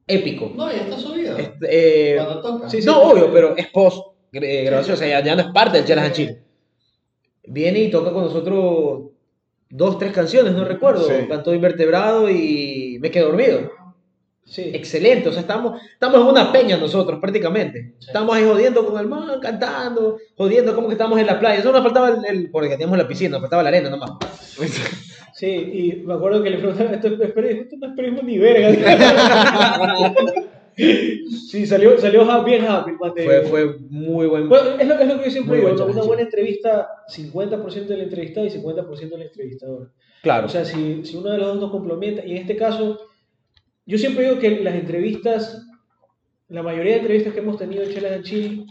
épico. 0.06 0.52
No, 0.56 0.70
ya 0.70 0.78
está 0.78 0.98
subido. 0.98 1.36
Este, 1.38 2.12
eh, 2.12 2.16
Cuando 2.16 2.40
toca. 2.42 2.68
Sí, 2.68 2.80
sí. 2.80 2.86
no, 2.86 3.02
obvio, 3.02 3.32
pero 3.32 3.56
es 3.56 3.68
post 3.68 4.06
eh, 4.32 4.64
grabación, 4.64 4.94
o 4.94 4.96
sea, 4.98 5.08
ya, 5.08 5.24
ya 5.24 5.34
no 5.36 5.42
es 5.42 5.48
parte 5.48 5.78
del 5.78 5.86
Chelas 5.86 6.04
and 6.06 6.14
Chill. 6.14 6.38
Viene 7.44 7.80
y 7.80 7.90
toca 7.90 8.12
con 8.12 8.24
nosotros 8.24 9.10
dos, 9.68 9.98
tres 9.98 10.12
canciones, 10.12 10.52
no 10.52 10.64
recuerdo. 10.64 11.04
Sí. 11.06 11.26
Cantó 11.28 11.54
Invertebrado 11.54 12.28
y 12.30 12.98
Me 13.00 13.10
quedé 13.10 13.24
dormido. 13.24 13.70
Sí. 14.44 14.70
Excelente, 14.74 15.28
o 15.28 15.32
sea, 15.32 15.40
estamos, 15.42 15.80
estamos 15.92 16.20
en 16.20 16.26
una 16.26 16.52
peña 16.52 16.76
nosotros 16.76 17.18
prácticamente. 17.20 17.94
Sí. 17.98 18.06
Estamos 18.08 18.36
ahí 18.36 18.44
jodiendo 18.44 18.84
con 18.84 19.00
el 19.00 19.06
man, 19.08 19.40
cantando, 19.40 20.18
jodiendo 20.36 20.74
como 20.74 20.88
que 20.88 20.94
estamos 20.94 21.18
en 21.18 21.26
la 21.26 21.40
playa. 21.40 21.60
Eso 21.60 21.72
nos 21.72 21.82
faltaba 21.82 22.10
el, 22.10 22.24
el- 22.26 22.50
porque 22.50 22.68
teníamos 22.70 22.98
la 22.98 23.08
piscina, 23.08 23.30
nos 23.30 23.40
faltaba 23.40 23.62
la 23.62 23.68
arena 23.70 23.88
nomás. 23.90 24.10
Sí, 25.34 25.46
y 25.48 26.02
me 26.06 26.12
acuerdo 26.14 26.42
que 26.42 26.50
le 26.50 26.58
preguntaron, 26.58 26.94
esto, 26.94 27.08
esto 27.08 27.76
no 27.78 27.86
es 27.86 27.92
periodismo 27.96 28.22
ni 28.22 28.38
verga. 28.38 28.68
sí, 30.76 31.66
salió, 31.66 31.98
salió 31.98 32.44
bien 32.44 32.64
happy. 32.64 32.92
Fue, 33.24 33.42
fue 33.42 33.76
muy 33.88 34.26
buen. 34.26 34.48
Bueno, 34.48 34.70
es, 34.78 34.86
lo, 34.86 34.94
es 34.98 35.08
lo 35.08 35.18
que 35.18 35.24
yo 35.24 35.30
siempre 35.30 35.56
digo, 35.56 35.68
una 35.70 35.78
challenge. 35.78 36.06
buena 36.06 36.22
entrevista, 36.22 36.88
50% 37.08 37.86
del 37.86 38.00
entrevistado 38.02 38.46
y 38.46 38.50
50% 38.50 39.08
del 39.10 39.22
entrevistador. 39.22 39.90
claro. 40.22 40.46
O 40.46 40.48
sea, 40.48 40.64
si, 40.64 41.04
si 41.04 41.16
uno 41.16 41.30
de 41.30 41.38
los 41.38 41.46
dos 41.48 41.60
nos 41.60 41.70
complementa, 41.70 42.24
y 42.24 42.32
en 42.32 42.36
este 42.38 42.56
caso, 42.56 43.00
yo 43.86 43.98
siempre 43.98 44.24
digo 44.24 44.38
que 44.38 44.60
las 44.62 44.74
entrevistas, 44.74 45.66
la 46.48 46.62
mayoría 46.62 46.92
de 46.94 46.98
entrevistas 47.00 47.32
que 47.34 47.40
hemos 47.40 47.58
tenido 47.58 47.82
en 47.82 47.90
Chelas 47.90 48.12
and 48.12 48.24
Chill, 48.24 48.66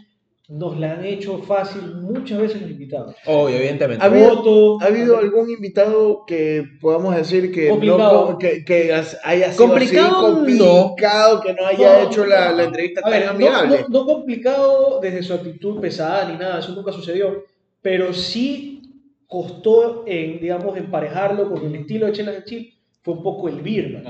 nos 0.50 0.78
la 0.78 0.94
han 0.94 1.06
hecho 1.06 1.38
fácil 1.44 1.82
muchas 2.02 2.38
veces 2.40 2.62
los 2.62 2.72
invitados. 2.72 3.16
Obvio, 3.26 3.56
evidentemente. 3.56 4.04
Ha 4.04 4.08
habido- 4.08 4.34
Otto, 4.40 4.82
¿Ha 4.82 4.88
habido 4.88 5.18
algún 5.18 5.50
invitado 5.50 6.26
que 6.28 6.64
podamos 6.82 7.16
decir 7.16 7.54
que, 7.54 7.72
no, 7.74 8.38
que, 8.38 8.66
que 8.66 8.94
has- 8.94 9.18
haya 9.24 9.54
sido 9.54 9.68
Complicado, 9.70 10.08
así, 10.18 10.22
no. 10.26 10.34
complicado, 10.36 11.42
que 11.42 11.54
no 11.54 11.66
haya 11.66 12.00
No, 12.04 12.10
hecho 12.10 12.26
la, 12.26 12.52
la 12.52 12.64
entrevista 12.66 13.08
ver, 13.10 13.26
tan 13.28 13.40
no, 13.40 13.46
amigable? 13.48 13.86
no- 13.88 14.00
no 14.00 14.06
complicado 14.06 15.00
desde 15.02 15.24
su 15.24 15.34
actitud 15.34 15.80
pesada 15.80 16.30
ni 16.30 16.38
nada, 16.38 16.60
eso 16.60 16.74
nunca 16.74 16.92
sucedió, 16.92 17.46
pero 17.82 18.14
sí 18.14 18.82
costó 19.28 20.04
en, 20.06 20.42
digamos, 20.42 20.76
emparejarlo 20.76 21.50
con 21.50 21.66
el 21.66 21.76
estilo 21.76 22.08
de 22.08 22.12
Chelas 22.12 22.36
and 22.36 22.46
Chill, 22.46 22.74
fue 23.04 23.16
un 23.16 23.24
poco 23.24 23.50
el 23.50 23.62
Birman. 23.62 24.04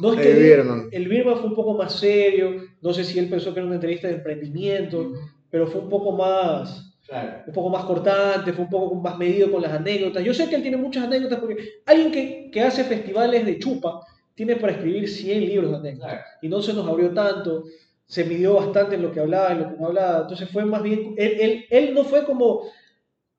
No, 0.00 0.12
El 0.12 0.18
que 0.20 0.32
Birman. 0.34 0.88
el 0.92 1.08
Birman 1.08 1.36
fue 1.38 1.48
un 1.48 1.54
poco 1.56 1.74
más 1.74 1.94
serio, 1.94 2.56
no 2.82 2.92
sé 2.92 3.04
si 3.04 3.18
él 3.18 3.28
pensó 3.28 3.52
que 3.52 3.60
era 3.60 3.66
una 3.66 3.76
entrevista 3.76 4.08
de 4.08 4.14
emprendimiento, 4.14 5.12
pero 5.50 5.66
fue 5.66 5.80
un 5.80 5.88
poco 5.88 6.12
más, 6.12 6.84
Claro. 7.06 7.38
un 7.46 7.52
poco 7.54 7.70
más 7.70 7.84
cortante, 7.84 8.52
fue 8.52 8.64
un 8.64 8.70
poco 8.70 8.94
más 8.96 9.16
medido 9.16 9.50
con 9.50 9.62
las 9.62 9.72
anécdotas. 9.72 10.22
Yo 10.22 10.34
sé 10.34 10.46
que 10.48 10.56
él 10.56 10.62
tiene 10.62 10.76
muchas 10.76 11.04
anécdotas 11.04 11.38
porque 11.40 11.56
alguien 11.86 12.12
que, 12.12 12.50
que 12.52 12.60
hace 12.60 12.84
festivales 12.84 13.46
de 13.46 13.58
chupa 13.58 14.00
tiene 14.34 14.56
para 14.56 14.74
escribir 14.74 15.08
100 15.08 15.40
libros 15.46 15.70
de 15.70 15.76
anécdotas 15.78 16.10
Claro. 16.12 16.24
y 16.42 16.48
no 16.48 16.60
se 16.60 16.74
nos 16.74 16.86
abrió 16.86 17.10
tanto, 17.14 17.64
se 18.04 18.24
midió 18.24 18.54
bastante 18.54 18.96
en 18.96 19.02
lo 19.02 19.10
que 19.12 19.20
hablaba, 19.20 19.52
en 19.52 19.60
lo 19.60 19.68
que 19.70 19.76
no 19.80 19.86
hablaba, 19.86 20.20
entonces 20.22 20.50
fue 20.50 20.64
más 20.66 20.82
bien, 20.82 21.14
él, 21.16 21.32
él, 21.40 21.64
él 21.70 21.94
no 21.94 22.04
fue 22.04 22.24
como 22.26 22.62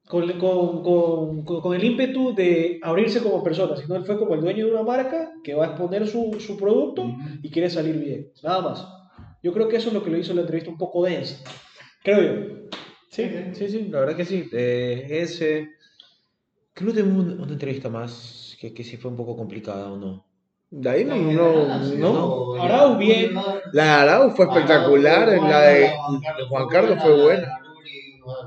con, 0.10 0.28
con, 0.40 0.84
con, 0.84 1.62
con- 1.62 1.76
el 1.76 1.84
ímpetu 1.84 2.34
de 2.34 2.80
abrirse 2.82 3.22
como 3.22 3.44
persona, 3.44 3.78
sino 3.78 3.96
él 3.96 4.04
fue 4.06 4.18
como 4.18 4.34
el 4.34 4.42
dueño 4.42 4.66
de 4.66 4.72
una 4.72 4.82
marca 4.82 5.32
que 5.44 5.54
va 5.54 5.66
a 5.66 5.68
exponer 5.68 6.08
su, 6.08 6.36
su 6.40 6.58
producto 6.58 7.06
y 7.44 7.52
quiere 7.52 7.70
salir 7.70 7.96
bien, 7.96 8.32
nada 8.42 8.62
más. 8.62 8.88
Yo 9.44 9.54
creo 9.54 9.68
que 9.70 9.78
eso 9.78 9.90
es 9.90 9.94
lo 9.94 10.04
que 10.04 10.10
lo 10.10 10.18
hizo 10.18 10.34
la 10.34 10.42
entrevista 10.42 10.72
un 10.72 10.80
poco 10.80 11.04
densa, 11.06 11.38
creo 12.04 12.22
yo. 12.24 12.70
Sí, 13.12 13.24
sí, 13.54 13.70
sí, 13.70 13.88
la 13.90 14.00
verdad 14.00 14.18
que 14.18 14.26
sí. 14.26 14.50
Eh, 14.52 15.08
ese. 15.10 15.70
Creo 16.74 16.92
que 16.94 17.02
tuvimos 17.02 17.26
una, 17.26 17.44
una 17.44 17.54
entrevista 17.54 17.90
más 17.90 18.58
que, 18.60 18.74
que 18.74 18.84
sí 18.84 18.98
fue 18.98 19.12
un 19.12 19.18
poco 19.18 19.36
complicada 19.38 19.92
o 19.92 19.98
no. 19.98 20.26
De 20.72 20.90
ahí 20.90 21.06
no, 21.06 21.16
no, 21.16 21.80
no. 21.98 22.54
Arau, 22.56 22.98
bien. 22.98 23.34
La 23.74 23.84
de 23.84 23.90
Arau 23.90 24.32
fue 24.32 24.46
espectacular, 24.46 25.30
Arau 25.30 25.40
fue 25.42 25.50
la 25.50 25.62
de 25.68 25.92
Juan 26.50 26.68
Carlos 26.68 26.98
fue 27.02 27.22
buena. 27.24 27.59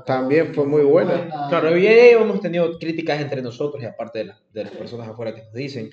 También 0.05 0.53
fue 0.53 0.65
muy 0.65 0.83
buena. 0.83 1.27
Claro, 1.49 1.77
y 1.77 1.85
ahí 1.87 2.09
hemos 2.09 2.39
tenido 2.41 2.77
críticas 2.79 3.19
entre 3.21 3.41
nosotros 3.41 3.81
y 3.81 3.85
aparte 3.85 4.19
de, 4.19 4.25
la- 4.25 4.39
de 4.53 4.63
las 4.63 4.73
personas 4.73 5.07
afuera 5.07 5.33
que 5.33 5.43
nos 5.43 5.53
dicen. 5.53 5.89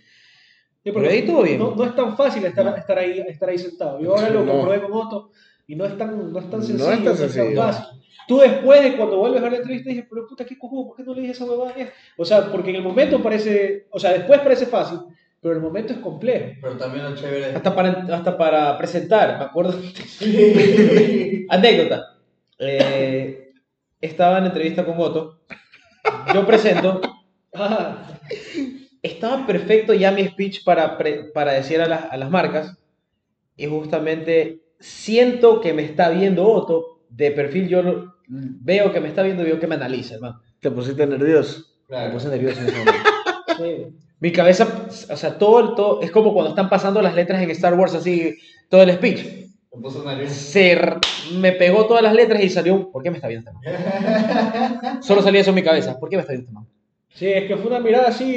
Sí, 0.83 0.91
Pero 0.93 1.09
ahí 1.09 1.23
todo 1.27 1.43
bien. 1.43 1.59
No, 1.59 1.75
no 1.75 1.85
es 1.85 1.95
tan 1.95 2.17
fácil 2.17 2.45
estar, 2.45 2.79
estar, 2.79 2.99
ahí, 2.99 3.21
estar 3.29 3.49
ahí 3.51 3.59
sentado. 3.59 4.01
Yo 4.01 4.15
ahora 4.17 4.31
lo 4.31 4.45
No. 4.45 4.53
comprobé 4.53 4.81
con 4.81 4.93
Otto 4.95 5.31
y 5.67 5.77
no 5.77 5.85
es 5.85 5.97
tan, 5.99 6.33
no 6.33 6.39
es 6.39 6.49
tan 6.51 6.59
No 6.61 6.65
es 6.65 6.67
sencillo, 6.67 6.95
tan 6.95 7.05
no 7.05 7.11
es 7.13 7.19
sencillo. 7.19 7.63
fácil. 7.63 7.85
Tú 8.27 8.39
después 8.39 8.83
de 8.83 8.97
cuando 8.97 9.19
vuelves 9.19 9.41
a 9.41 9.43
ver 9.43 9.53
la 9.53 9.59
entrevista 9.59 9.91
dices, 9.91 10.07
pero 10.09 10.27
puta, 10.27 10.45
qué 10.45 10.57
cojudo, 10.57 10.87
¿por 10.89 10.97
qué 10.97 11.03
no 11.03 11.15
le 11.15 11.21
dije 11.23 11.33
esa 11.33 11.45
huevada? 11.45 11.75
O 12.17 12.25
sea, 12.25 12.51
porque 12.51 12.71
en 12.71 12.77
el 12.77 12.83
momento 12.83 13.21
parece, 13.23 13.87
o 13.91 13.99
sea, 13.99 14.13
después 14.13 14.41
parece 14.41 14.67
fácil, 14.67 14.99
pero 15.41 15.55
el 15.55 15.61
momento 15.61 15.93
es 15.93 15.99
complejo. 15.99 16.53
Pero 16.61 16.77
también 16.77 17.05
lo 17.11 17.15
chévere 17.17 17.47
Hasta 17.57 17.75
para, 17.75 17.91
hasta 18.15 18.39
para 18.39 18.79
presentar, 18.79 19.37
me 19.39 19.45
acuerdo. 19.45 19.75
Anécdota. 21.49 22.17
Eh, 22.59 23.50
estaba 24.01 24.39
en 24.39 24.47
entrevista 24.47 24.85
con 24.85 24.95
Otto. 24.99 25.41
Yo 26.35 26.47
presento. 26.47 27.01
Ah, 27.55 28.07
Estaba 29.03 29.47
perfecto 29.47 29.95
ya 29.95 30.11
mi 30.13 30.27
speech 30.27 30.63
para, 30.63 30.99
pre- 30.99 31.25
para 31.33 31.53
decir 31.53 31.81
a, 31.81 31.87
las- 31.89 32.05
a 32.13 32.17
las 32.17 32.31
marcas. 32.31 32.77
Y 33.57 33.67
justamente 33.67 34.61
siento 34.79 35.61
que 35.61 35.73
me 35.73 35.83
está 35.85 36.11
viendo 36.11 36.47
Otto. 36.47 37.01
De 37.09 37.31
perfil 37.31 37.69
yo 37.69 37.83
lo- 37.83 38.15
veo 38.29 38.93
que 38.93 39.01
me 39.01 39.09
está 39.09 39.23
viendo 39.23 39.43
y 39.43 39.47
veo 39.47 39.59
que 39.61 39.67
me 39.67 39.75
analiza, 39.75 40.15
hermano. 40.15 40.41
Te 40.61 40.71
pusiste 40.71 41.07
nervioso. 41.07 41.65
Me 41.89 41.97
Claro. 41.97 42.13
puse 42.13 42.29
nervioso 42.29 42.61
en 42.61 42.67
ese 42.69 42.79
momento. 42.79 43.11
sí. 43.59 43.97
Mi 44.21 44.33
cabeza, 44.33 44.87
o 45.11 45.17
sea, 45.17 45.39
todo, 45.39 45.61
el- 45.61 45.75
todo, 45.75 46.03
es 46.03 46.11
como 46.11 46.33
cuando 46.35 46.51
están 46.51 46.69
pasando 46.69 47.01
las 47.03 47.15
letras 47.15 47.43
en 47.43 47.51
Star 47.51 47.75
Wars, 47.75 47.95
así, 47.95 48.37
todo 48.69 48.83
el 48.83 48.93
speech. 48.93 49.50
Me 49.73 49.81
puso 49.83 50.05
nervioso. 50.05 51.01
Me 51.35 51.53
pegó 51.53 51.87
todas 51.87 52.03
las 52.03 52.15
letras 52.15 52.43
y 52.43 52.49
salió, 52.49 52.75
un, 52.75 52.91
¿por 52.91 53.03
qué 53.03 53.11
me 53.11 53.17
está 53.17 53.29
viendo 53.29 53.51
este 53.51 53.71
man? 53.71 55.03
Solo 55.03 55.23
salía 55.23 55.41
eso 55.43 55.51
en 55.51 55.57
mi 55.57 55.63
cabeza, 55.63 55.99
¿por 55.99 56.09
qué 56.09 56.17
me 56.17 56.23
está 56.23 56.33
viendo 56.33 56.49
este 56.49 56.55
man? 56.55 56.67
Sí, 57.13 57.27
es 57.27 57.49
que 57.49 57.57
fue 57.57 57.67
una 57.67 57.81
mirada 57.81 58.09
así 58.09 58.33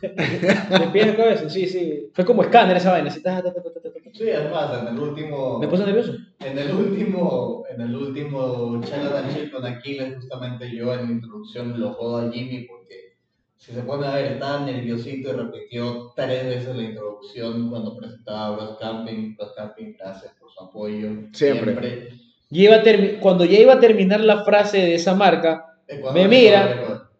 de 0.00 0.88
pies 0.92 1.08
a 1.08 1.16
cabeza, 1.16 1.48
sí, 1.50 1.66
sí. 1.66 2.08
Fue 2.12 2.24
como 2.24 2.42
escáner 2.42 2.76
esa 2.76 2.92
vaina, 2.92 3.08
así, 3.08 3.22
ta, 3.22 3.42
ta, 3.42 3.52
ta, 3.52 3.62
ta, 3.62 3.70
ta, 3.74 3.80
ta, 3.80 3.90
ta. 3.90 4.10
Sí, 4.12 4.30
además, 4.30 4.82
en 4.82 4.88
el 4.94 4.98
último. 5.00 5.58
me 5.58 5.68
puse 5.68 5.84
nervioso. 5.84 6.12
En 6.40 6.58
el 6.58 6.72
último, 6.72 7.64
en 7.70 7.80
el 7.82 7.94
último 7.94 8.80
Charla 8.82 9.12
tan 9.22 9.34
Chill 9.34 9.50
con 9.50 9.66
Aquiles, 9.66 10.16
justamente 10.16 10.74
yo 10.74 10.94
en 10.94 11.06
la 11.06 11.12
introducción 11.12 11.78
lo 11.78 11.92
jodo 11.92 12.26
a 12.26 12.32
Jimmy 12.32 12.62
porque 12.62 13.16
Si 13.56 13.72
se 13.72 13.82
pone 13.82 14.06
a 14.06 14.14
ver, 14.14 14.32
estaba 14.32 14.64
nerviosito 14.64 15.30
y 15.30 15.32
repitió 15.32 16.12
tres 16.16 16.46
veces 16.46 16.74
la 16.76 16.82
introducción 16.84 17.68
cuando 17.68 17.96
presentaba 17.96 18.46
a 18.46 18.50
Bros 18.52 18.78
Camping. 18.80 19.36
Bros 19.36 19.52
Camping, 19.56 19.94
gracias 19.98 20.32
por 20.40 20.45
apoyo. 20.60 21.08
Siempre. 21.32 22.08
Y 22.50 22.64
iba 22.64 22.76
a 22.76 22.82
termi- 22.84 23.18
cuando 23.18 23.44
ya 23.44 23.58
iba 23.58 23.74
a 23.74 23.80
terminar 23.80 24.20
la 24.20 24.44
frase 24.44 24.78
de 24.78 24.94
esa 24.94 25.14
marca, 25.14 25.64
Ecuador, 25.88 26.20
Me 26.20 26.28
mira. 26.28 26.60
Ecuador, 26.62 26.78
Ecuador. 26.82 27.10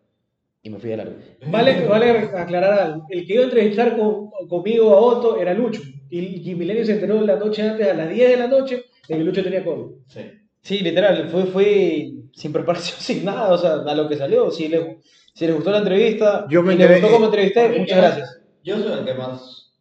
y 0.63 0.71
me 0.71 0.79
fui 0.79 0.91
de 0.91 0.97
largo. 0.97 1.15
Vale, 1.49 1.87
vale 1.87 2.11
aclarar 2.11 2.81
algo. 2.81 3.07
El 3.11 3.27
que 3.27 3.35
iba 3.35 3.43
a 3.43 3.47
entrevistar 3.47 3.97
con- 3.97 4.31
conmigo 4.49 4.93
a 4.93 5.01
Otto 5.01 5.39
era 5.39 5.55
Lucho. 5.55 5.81
Y, 6.11 6.51
y 6.51 6.55
Milenio 6.55 6.85
se 6.85 6.93
enteró 6.93 7.21
la 7.21 7.37
noche 7.37 7.63
antes, 7.63 7.87
a 7.89 7.95
las 7.95 8.09
10 8.11 8.31
de 8.31 8.37
la 8.37 8.47
noche, 8.47 8.85
de 9.09 9.17
que 9.17 9.25
Lucho 9.25 9.43
tenía 9.43 9.65
COVID. 9.65 9.93
Sí. 10.09 10.21
Sí, 10.63 10.79
literal, 10.81 11.29
fue, 11.31 11.45
fue 11.47 12.11
sin 12.33 12.53
preparación, 12.53 12.97
sin 13.01 13.25
nada, 13.25 13.53
o 13.53 13.59
sea, 13.59 13.75
a 13.87 13.95
lo 13.95 14.09
que 14.09 14.17
salió. 14.17 14.51
Si 14.51 14.69
les, 14.69 14.83
si 15.35 15.47
les 15.47 15.55
gustó 15.55 15.71
la 15.71 15.79
entrevista, 15.79 16.47
Yo 16.49 16.63
me 16.63 16.75
y 16.75 16.79
les 16.79 17.01
gustó 17.01 17.13
cómo 17.15 17.27
entrevisté, 17.27 17.69
muchas 17.79 17.97
gracias. 17.99 18.41
Yo 18.65 18.79
soy 18.81 18.93
el 19.01 19.05
que 19.05 19.15
más, 19.15 19.73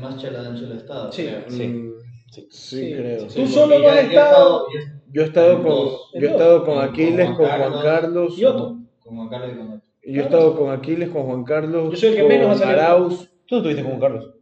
más 0.00 0.16
chela 0.20 0.42
de 0.42 0.48
ancho 0.48 0.66
del 0.66 0.78
estado. 0.78 1.10
Sí. 1.12 1.24
creo. 1.24 1.42
Sí. 1.48 1.66
Mm, 1.66 1.88
Sí. 1.97 1.97
Sí, 2.30 2.46
Sí. 2.50 2.92
creo. 2.94 3.26
Tú 3.26 3.46
solo 3.46 3.78
no 3.78 3.88
has 3.88 3.98
estado- 4.04 4.66
yo- 5.12 5.22
he 5.22 5.24
estado 5.24 5.62
con, 5.62 5.74
yo 6.20 6.28
he 6.28 6.30
estado 6.30 6.64
con 6.64 6.78
Aquiles, 6.78 7.26
con 7.30 7.46
Juan 7.46 7.72
Carlos. 7.82 8.38
Y 8.38 8.44
Otto. 8.44 8.78
Con 9.00 9.16
Juan 9.16 9.28
Carlos 9.28 9.50
y 9.52 9.56
con 9.58 9.82
Yo 10.02 10.20
he 10.22 10.24
estado 10.24 10.56
con 10.56 10.70
Aquiles, 10.70 11.08
con 11.10 11.22
Juan 11.24 11.44
Carlos. 11.44 11.90
Yo 11.90 11.96
soy 11.96 12.08
el 12.10 12.14
que 12.16 12.20
con 12.22 12.28
menos. 12.28 12.60
Arauz, 12.62 13.30
Tú 13.46 13.54
no 13.54 13.56
estuviste 13.58 13.82
con 13.82 13.92
Juan 13.98 14.00
Carlos. 14.00 14.34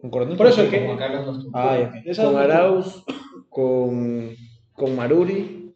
Con 0.00 0.10
Coronel. 0.10 0.36
Por 0.36 0.46
eso 0.46 0.62
el 0.62 0.70
Con 0.70 0.86
Juan 0.86 0.98
Carlos 0.98 1.26
no 1.26 1.32
estuvo. 1.38 1.50
Ah, 1.54 1.92
con 2.16 2.36
Arauz, 2.36 3.04
con, 3.48 4.36
con 4.72 4.96
Maruri, 4.96 5.74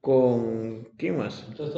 con. 0.00 0.88
¿Quién 0.96 1.18
más? 1.18 1.44
Entonces. 1.48 1.74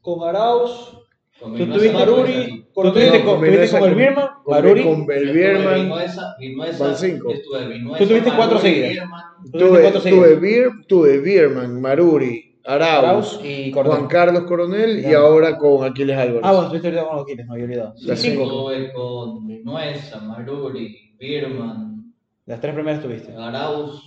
Con 0.00 0.28
Arauz, 0.28 0.98
Con 1.40 1.52
Tú 1.56 1.58
Vinuesa 1.64 2.63
tuviste 2.74 3.18
no 3.24 3.24
Maruri, 3.24 3.24
puedes 3.24 3.24
hacer. 3.24 3.24
¿Tú 3.24 3.24
estuviste 3.24 3.24
No, 3.24 3.24
con, 3.24 3.40
Vinuesa, 3.40 3.78
con 3.78 3.88
el 3.88 3.94
Birman, 3.94 4.28
Con, 4.44 4.54
Maruri? 4.54 4.82
con 4.82 5.06
Van 5.06 6.96
cinco. 6.96 7.28
Vinuesa, 7.28 7.98
Tú 7.98 8.06
tuviste 8.08 8.30
cuatro 8.36 8.58
seguidas. 8.58 8.90
Bierman, 8.90 9.22
Tú 9.44 9.50
Tuve, 9.50 9.60
tuviste 9.68 9.82
cuatro 9.82 10.00
tuve, 10.00 10.10
seguidas. 10.10 10.40
Bir, 10.40 10.86
tuve 10.86 11.18
Bierman, 11.18 11.80
Maruri, 11.80 12.58
Arauz, 12.64 12.98
Arauz 13.04 13.40
y 13.44 13.70
Coronel. 13.70 13.96
Juan 13.98 14.08
Carlos 14.08 14.42
Coronel 14.44 15.04
y 15.06 15.12
ahora 15.14 15.56
con 15.58 15.84
Aquiles 15.84 16.16
Álvarez. 16.16 16.40
Ah, 16.44 16.50
bueno, 16.52 16.62
estuviste 16.64 16.88
ahorita 16.88 17.08
con 17.08 17.18
Aquiles, 17.20 17.46
me 17.46 17.52
había 17.52 17.64
olvidado. 17.64 17.94
Las 18.02 18.18
Sí, 18.18 18.30
cinco. 18.30 18.42
Estuve 18.72 18.92
con 18.92 19.46
Vinuesa, 19.46 20.20
Maruri, 20.20 21.14
Bierman, 21.18 22.12
Las 22.46 22.60
tres 22.60 22.74
primeras 22.74 23.02
tuviste. 23.02 23.34
Arauz, 23.36 24.02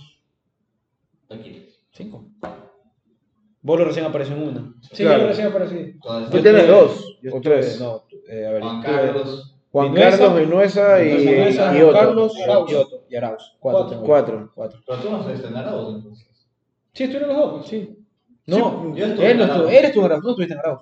Aquiles. 1.30 1.78
Cinco. 1.92 2.26
Bolo 3.60 3.84
recién 3.84 4.06
apareció 4.06 4.36
en 4.36 4.42
una. 4.42 4.74
sí, 4.92 5.02
Claro. 5.02 5.22
yo 5.22 5.26
recién 5.28 5.46
aparecí. 5.48 5.94
Todas 6.00 6.30
Tú 6.30 6.40
tienes 6.40 6.66
dos 6.68 7.18
Yo 7.22 7.34
o 7.36 7.40
tres. 7.40 7.80
No, 7.80 8.04
eh, 8.28 8.46
a 8.46 8.50
ver. 8.52 8.62
Juan 8.62 8.82
Carlos, 8.82 9.54
Juan 9.72 9.92
Vinuesa, 9.92 10.18
Carlos, 10.18 10.40
Vinuesa 10.40 11.04
y, 11.04 11.16
Vinuesa, 11.16 11.78
y 11.78 11.82
Otto. 11.82 11.92
Carlos, 11.98 12.32
Arauz. 12.42 12.70
Y 12.70 12.74
Otto, 12.74 13.04
y 13.08 13.16
Arauz. 13.16 13.56
Cuatro. 13.60 14.02
Cuatro. 14.04 14.82
pero 14.86 15.00
tú 15.00 15.10
no 15.10 15.18
estuviste 15.20 15.46
en 15.48 15.56
Arauz 15.56 15.94
entonces. 15.96 16.26
Sí, 16.92 17.04
estuvieron 17.04 17.28
los 17.36 17.52
dos. 17.52 17.66
Sí. 17.66 17.94
No, 18.46 18.94
yo 18.94 19.06
estuve 19.06 19.30
él 19.30 19.38
no 19.38 19.44
estuvo, 19.44 19.68
él 19.68 19.84
estuvo 19.84 20.04
en 20.06 20.12
Arauz, 20.12 20.22
tú 20.22 20.26
no 20.26 20.30
estuviste 20.32 20.54
en 20.54 20.60
Arauz. 20.60 20.80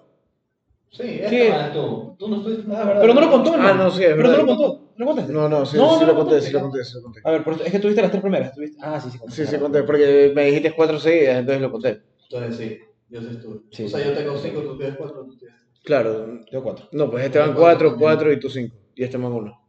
Sí, 0.91 1.03
esta 1.03 1.29
Sí. 1.29 1.37
estuvo. 1.37 2.17
Tú 2.19 2.29
no 2.29 2.37
estuviste 2.37 2.63
en 2.65 2.73
Arauz. 2.73 2.87
verdad. 2.87 3.01
Pero 3.03 3.15
no 3.15 3.21
lo 3.21 3.31
contó, 3.31 3.55
Ah, 3.59 3.75
no, 3.75 3.91
sí, 3.91 4.03
es 4.05 4.15
Pero 4.15 4.29
no 4.29 4.37
lo 4.37 4.47
contó. 4.47 4.83
¿No 4.97 5.05
lo 5.05 5.07
contaste? 5.07 5.33
No, 5.33 5.49
no, 5.49 5.67
sí, 5.67 5.77
No, 5.77 5.95
sí 5.95 6.01
no 6.01 6.07
lo 6.07 6.13
lo 6.13 6.19
conté, 6.21 6.41
sí 6.41 6.53
lo 6.53 6.61
conté, 6.63 6.85
sí 6.85 6.95
lo 6.95 7.03
conté. 7.03 7.21
A 7.23 7.31
ver, 7.33 7.45
es 7.67 7.73
que 7.73 7.79
tuviste 7.81 8.01
las 8.01 8.11
tres 8.11 8.23
primeras. 8.23 8.55
¿tuviste? 8.55 8.79
Ah, 8.81 8.99
sí, 9.01 9.11
sí. 9.11 9.19
Sí, 9.29 9.47
sí 9.47 9.59
conté, 9.59 9.83
porque 9.83 10.33
me 10.35 10.47
dijiste 10.47 10.73
cuatro 10.73 10.99
seguidas, 10.99 11.37
entonces 11.39 11.61
lo 11.61 11.71
conté. 11.71 12.01
Entonces 12.31 12.57
sí, 12.57 12.79
yo 13.11 13.21
sí 13.21 13.29
estuve. 13.31 13.61
Sí, 13.73 13.85
o 13.85 13.89
sea, 13.89 14.01
sí. 14.01 14.07
yo 14.07 14.15
tengo 14.15 14.39
cinco, 14.39 14.61
tú 14.63 14.79
tienes 14.79 14.97
cuatro, 14.97 15.25
tú 15.25 15.37
tienes. 15.37 15.66
Claro, 15.87 16.41
Yo 16.51 16.65
cuatro. 16.65 16.89
no, 16.91 17.09
pues 17.09 17.25
este 17.25 17.39
van 17.39 17.55
cuatro, 17.55 17.97
cuatro 17.97 18.33
y 18.33 18.41
tú 18.41 18.51
cinco. 18.51 18.77
Y 18.97 19.05
este 19.05 19.17
van 19.19 19.33
uno. 19.33 19.63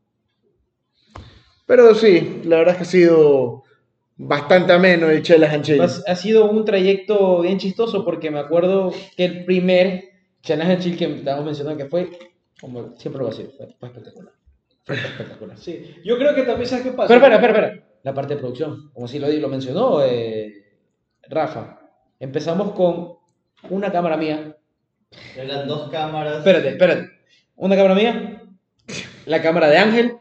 Pero 1.68 1.94
sí, 1.94 2.42
la 2.46 2.58
verdad 2.58 2.74
es 2.74 2.78
que 2.78 2.84
ha 2.84 2.86
sido 2.88 3.64
bastante 4.16 4.74
ameno 4.74 5.12
el 5.12 5.22
Chelas 5.22 5.54
and 5.54 5.64
Chill. 5.64 5.80
Ha, 5.80 6.16
sido 6.16 6.50
un 6.50 6.66
trayecto 6.66 7.42
bien 7.42 7.60
chistoso 7.60 8.04
porque 8.04 8.32
me 8.32 8.40
acuerdo 8.40 8.92
que 9.16 9.26
el 9.26 9.46
primer 9.46 10.06
Challenge 10.42 10.74
and 10.74 10.82
Chill 10.82 10.98
que 10.98 11.06
estábamos 11.06 11.46
mencionando 11.46 11.84
que 11.84 11.88
fue, 11.88 12.10
como 12.60 12.96
siempre 12.98 13.20
lo 13.20 13.28
va 13.28 13.34
a 13.34 13.36
fue, 13.36 13.76
fue 13.80 13.88
espectacular. 13.90 14.34
Fue 14.86 14.96
espectacular. 14.96 15.58
Sí. 15.60 15.98
Yo 16.04 16.18
creo 16.18 16.34
que 16.34 16.42
también, 16.42 16.68
¿sabes 16.68 16.84
qué 16.84 16.92
pasa? 16.94 17.10
Pero 17.10 17.20
espera, 17.20 17.36
espera, 17.36 17.68
espera. 17.68 17.88
La 18.02 18.14
parte 18.16 18.34
de 18.34 18.40
producción, 18.40 18.90
como 18.92 19.08
si 19.08 19.20
lo, 19.20 19.28
lo 19.28 19.50
mencionó 19.50 20.02
eh, 20.04 20.80
Rafa. 21.30 21.80
Empezamos 22.20 22.72
con 22.72 23.18
una 23.70 23.92
cámara 23.92 24.18
mía. 24.18 24.57
Eran 25.36 25.68
dos 25.68 25.90
cámaras. 25.90 26.38
Espérate, 26.40 26.70
espérate. 26.70 27.10
Una 27.56 27.76
cámara 27.76 27.96
mía, 27.96 28.42
la 29.26 29.42
cámara 29.42 29.68
de 29.68 29.78
Ángel, 29.78 30.14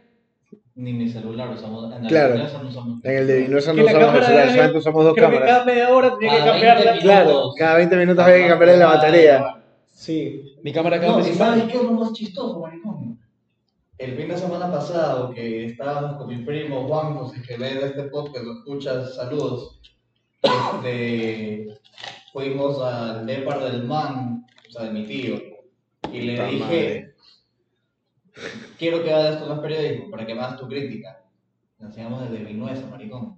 Ni 0.74 0.93
mi 0.93 1.09
celular 1.09 1.48
usamos. 1.51 1.93
En 1.94 2.02
la 2.02 2.09
Claro. 2.09 2.35
No 2.36 2.44
usamos. 2.68 3.05
En 3.05 3.16
el 3.16 3.27
de 3.27 3.39
Vinuesa 3.40 3.73
Que 3.73 3.78
no 3.82 3.86
usamos 3.86 4.14
el 4.14 4.23
celular, 4.24 4.43
Ángel, 4.43 4.51
solamente 4.55 4.78
usamos 4.78 5.05
dos 5.05 5.14
Creo 5.14 5.31
que 5.31 5.35
cámaras. 5.36 5.55
cada 5.55 5.64
media 5.64 5.89
hora 5.94 6.16
tenía 6.18 6.32
que 6.35 6.39
Cada 6.40 6.52
cambiarla. 6.52 6.90
20 6.93 7.02
Claro, 7.06 7.28
minutos. 7.28 7.55
cada 7.59 7.77
20 7.77 7.97
minutos 7.97 8.24
había 8.24 8.36
que 8.43 8.48
cambiarle 8.48 8.77
la 8.78 8.86
batería. 8.86 9.62
Sí. 9.86 10.55
mi 10.62 10.73
cámara 10.73 10.97
acá 10.97 11.06
No, 11.09 11.20
y. 11.20 11.32
¿sabes 11.35 11.64
qué 11.64 11.77
es 11.78 11.82
lo 11.82 11.93
más 11.93 12.12
chistoso, 12.12 12.60
maricón? 12.60 13.18
El 13.98 14.14
fin 14.16 14.28
de 14.28 14.36
semana 14.36 14.70
pasado 14.70 15.31
que 15.31 15.64
estábamos 15.66 16.18
con 16.18 16.28
mi 16.28 16.44
primo 16.44 16.86
Juan 16.86 17.14
José, 17.14 17.40
que 17.47 17.56
ve 17.56 17.74
de 17.77 17.86
este 17.86 18.02
podcast, 18.05 18.44
lo 18.44 18.52
escuchas, 18.59 19.14
saludos. 19.16 19.81
Este, 20.43 21.66
fuimos 22.32 22.81
al 22.82 23.24
Depar 23.24 23.60
del 23.64 23.85
Man, 23.85 24.44
o 24.68 24.72
sea, 24.72 24.84
de 24.84 24.90
mi 24.90 25.05
tío, 25.06 25.36
y 26.12 26.20
le 26.22 26.32
Puta 26.36 26.47
dije, 26.48 26.64
madre. 26.64 27.14
quiero 28.78 29.02
que 29.02 29.12
hagas 29.12 29.40
los 29.47 29.59
periódicos 29.60 30.10
para 30.10 30.26
que 30.26 30.34
me 30.34 30.40
hagas 30.43 30.59
tu 30.59 30.68
crítica. 30.68 31.22
Le 31.78 31.86
enseñamos 31.86 32.28
desde 32.30 32.44
Vinuesa, 32.44 32.86
maricón. 32.86 33.36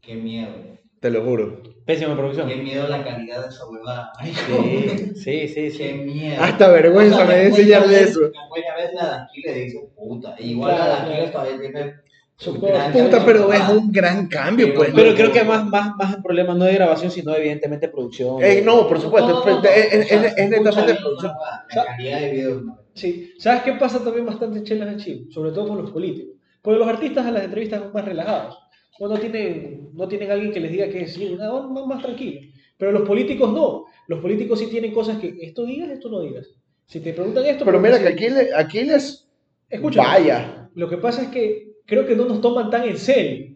Qué 0.00 0.14
miedo. 0.14 0.54
Te 1.00 1.10
lo 1.10 1.22
juro. 1.24 1.62
Pésima 1.86 2.14
producción. 2.16 2.48
Qué 2.48 2.56
miedo 2.56 2.86
la 2.88 3.02
calidad 3.02 3.42
de 3.42 3.48
esa 3.48 3.66
huevada. 3.66 4.12
maricón. 4.18 5.14
Sí, 5.16 5.48
sí, 5.48 5.70
sí, 5.70 5.78
Qué 5.78 5.88
sí. 5.92 5.94
miedo. 5.94 6.42
Hasta 6.42 6.68
vergüenza 6.68 7.24
me 7.24 7.32
da 7.32 7.38
después 7.40 7.60
enseñarle 7.60 8.00
eso. 8.02 8.20
Después 8.20 8.62
ya 8.66 8.74
ves 8.76 8.90
la 8.94 9.08
de 9.16 9.22
aquí 9.22 9.40
le 9.42 9.54
dice 9.54 9.90
puta. 9.96 10.36
Igual 10.38 10.74
Claro, 10.76 10.92
la 10.92 10.94
de 10.94 11.00
aquí 11.00 11.30
claro. 11.30 11.32
todavía 11.32 11.60
tiene 11.70 11.94
Puta, 12.42 12.90
cambio, 12.90 13.22
pero 13.26 13.52
es 13.52 13.68
un 13.68 13.92
gran 13.92 14.26
cambio, 14.28 14.72
pues. 14.74 14.92
Pero 14.94 15.10
¿no? 15.10 15.16
creo 15.16 15.30
que 15.32 15.44
más, 15.44 15.66
más, 15.66 15.94
más 15.96 16.16
el 16.16 16.22
problema 16.22 16.54
no 16.54 16.64
es 16.64 16.70
de 16.70 16.76
grabación, 16.78 17.10
sino 17.10 17.34
evidentemente 17.34 17.88
producción. 17.88 18.42
Eh, 18.42 18.62
no, 18.64 18.88
por 18.88 18.98
supuesto, 18.98 19.28
No, 19.28 19.44
no, 19.44 19.60
no, 19.62 19.68
es, 19.68 19.92
es- 19.92 20.10
es- 20.10 20.48
netamente 20.50 20.94
producción. 20.94 21.32
La 21.74 21.84
calidad 21.84 22.20
de 22.20 22.30
video. 22.30 22.60
¿no? 22.62 22.78
Sí. 22.94 23.32
¿Sabes 23.38 23.62
qué 23.62 23.72
pasa 23.74 24.02
también 24.02 24.24
bastante 24.24 24.58
en 24.58 24.64
Chelas 24.64 24.88
and 24.88 25.00
Chill? 25.00 25.28
Sobre 25.30 25.50
todo 25.52 25.68
con 25.68 25.78
los 25.82 25.90
políticos. 25.90 26.34
Porque 26.62 26.78
los 26.78 26.88
artistas 26.88 27.26
a 27.26 27.30
las 27.30 27.44
entrevistas 27.44 27.80
son 27.82 27.92
más 27.92 28.04
relajados. 28.04 28.58
O 28.98 29.08
no 29.08 29.18
tienen, 29.18 29.90
no 29.94 30.08
tienen 30.08 30.30
alguien 30.30 30.52
que 30.52 30.60
les 30.60 30.72
diga 30.72 30.88
que 30.88 31.06
sí, 31.06 31.36
nada, 31.38 31.52
van, 31.52 31.88
más 31.88 32.02
tranquilos. 32.02 32.44
Pero 32.78 32.92
los 32.92 33.02
políticos 33.06 33.52
no. 33.52 33.84
Los 34.08 34.20
políticos 34.20 34.58
sí 34.58 34.66
tienen 34.66 34.92
cosas 34.92 35.18
que 35.18 35.36
esto 35.42 35.64
digas, 35.64 35.90
esto 35.90 36.08
no 36.08 36.20
digas. 36.20 36.46
Si 36.86 37.00
te 37.00 37.12
preguntan 37.12 37.44
esto... 37.44 37.64
Pero 37.64 37.80
mira 37.80 37.98
que 37.98 38.06
sí. 38.08 38.12
Aquiles, 38.14 38.48
Aquiles 38.54 39.28
Escucha, 39.68 40.02
vaya. 40.02 40.59
Lo 40.80 40.88
que 40.88 40.96
pasa 40.96 41.22
es 41.22 41.28
que 41.28 41.72
creo 41.86 42.06
que 42.06 42.16
no 42.16 42.24
nos 42.24 42.40
toman 42.40 42.70
tan 42.70 42.84
en 42.88 42.96
serio. 42.96 43.48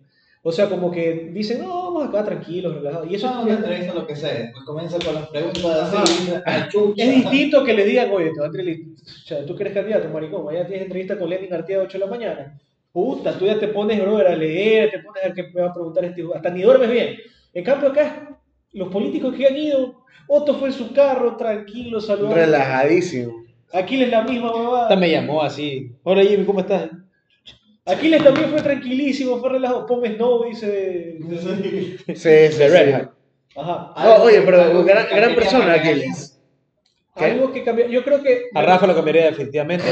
O 0.42 0.52
sea, 0.52 0.68
como 0.68 0.90
que 0.90 1.30
dicen, 1.32 1.62
no, 1.62 1.84
vamos 1.84 2.06
acá 2.08 2.22
tranquilos, 2.22 2.74
relajados. 2.74 3.10
Y 3.10 3.14
eso 3.14 3.26
Eso 3.28 3.38
es 3.38 3.44
una 3.46 3.54
entrevista 3.54 3.94
lo 3.94 4.06
que 4.06 4.14
sea. 4.14 4.34
Después 4.34 4.64
comienza 4.66 4.98
con 4.98 5.14
las 5.14 5.28
preguntas 5.28 5.94
así. 5.94 6.30
Es 6.96 7.14
distinto 7.14 7.64
que 7.64 7.72
le 7.72 7.84
digan, 7.86 8.10
oye, 8.12 8.30
te 8.30 8.40
va 8.40 8.46
a 8.46 8.48
entrevistar- 8.50 8.92
o 8.92 9.26
sea, 9.26 9.46
tú 9.46 9.56
que 9.56 9.62
eres 9.62 9.72
candidato, 9.74 10.08
maricón, 10.10 10.44
mañana 10.44 10.66
tienes 10.66 10.84
entrevista 10.84 11.18
con 11.18 11.30
Lenin 11.30 11.52
Artieda 11.54 11.80
a 11.80 11.84
8 11.84 11.98
de 11.98 12.04
la 12.04 12.10
mañana. 12.10 12.60
Puta, 12.92 13.38
tú 13.38 13.46
ya 13.46 13.58
te 13.58 13.68
pones, 13.68 13.98
brother, 14.02 14.26
a 14.26 14.36
leer, 14.36 14.90
te 14.90 14.98
pones 14.98 15.22
a 15.22 15.26
ver 15.28 15.34
qué 15.34 15.44
me 15.54 15.62
va 15.62 15.70
a 15.70 15.72
preguntar 15.72 16.04
este, 16.04 16.22
hasta 16.34 16.50
ni 16.50 16.60
duermes 16.60 16.90
bien. 16.90 17.16
En 17.54 17.64
cambio 17.64 17.88
acá, 17.88 18.38
los 18.72 18.88
políticos 18.90 19.34
que 19.34 19.46
han 19.46 19.56
ido, 19.56 20.04
Otto 20.28 20.54
fue 20.56 20.68
en 20.68 20.74
su 20.74 20.92
carro, 20.92 21.36
tranquilo, 21.36 22.00
saludando. 22.02 22.36
Relajadísimo. 22.36 23.32
Aquiles 23.72 24.10
la 24.10 24.22
misma 24.24 24.48
Hasta 24.48 24.60
huevada. 24.60 24.96
me 24.96 25.10
llamó 25.10 25.42
así. 25.42 25.90
Hola 26.02 26.22
Jimmy, 26.22 26.44
¿cómo 26.44 26.60
estás? 26.60 26.90
Aquiles 27.86 28.24
también 28.24 28.48
fue 28.50 28.62
tranquilísimo, 28.62 29.38
fue 29.38 29.50
relajado. 29.50 29.84
Ponme 29.86 30.14
Snow, 30.14 30.44
dice. 30.44 31.18
Sí, 32.08 32.14
sí, 32.16 32.48
sí. 32.52 32.66
Red 32.68 32.94
Hat. 32.94 33.10
Ajá. 33.56 33.92
No, 34.04 34.22
oye, 34.24 34.40
pero 34.42 34.82
gran, 34.84 35.06
gran 35.14 35.34
persona 35.34 35.74
Aquiles. 35.74 36.40
¿Qué? 37.14 37.24
Algo 37.26 37.52
que 37.52 37.62
cambió. 37.62 37.86
Yo 37.88 38.02
creo 38.02 38.22
que. 38.22 38.44
A 38.54 38.62
Rafa 38.62 38.86
lo 38.86 38.94
cambiaría 38.94 39.26
definitivamente. 39.26 39.84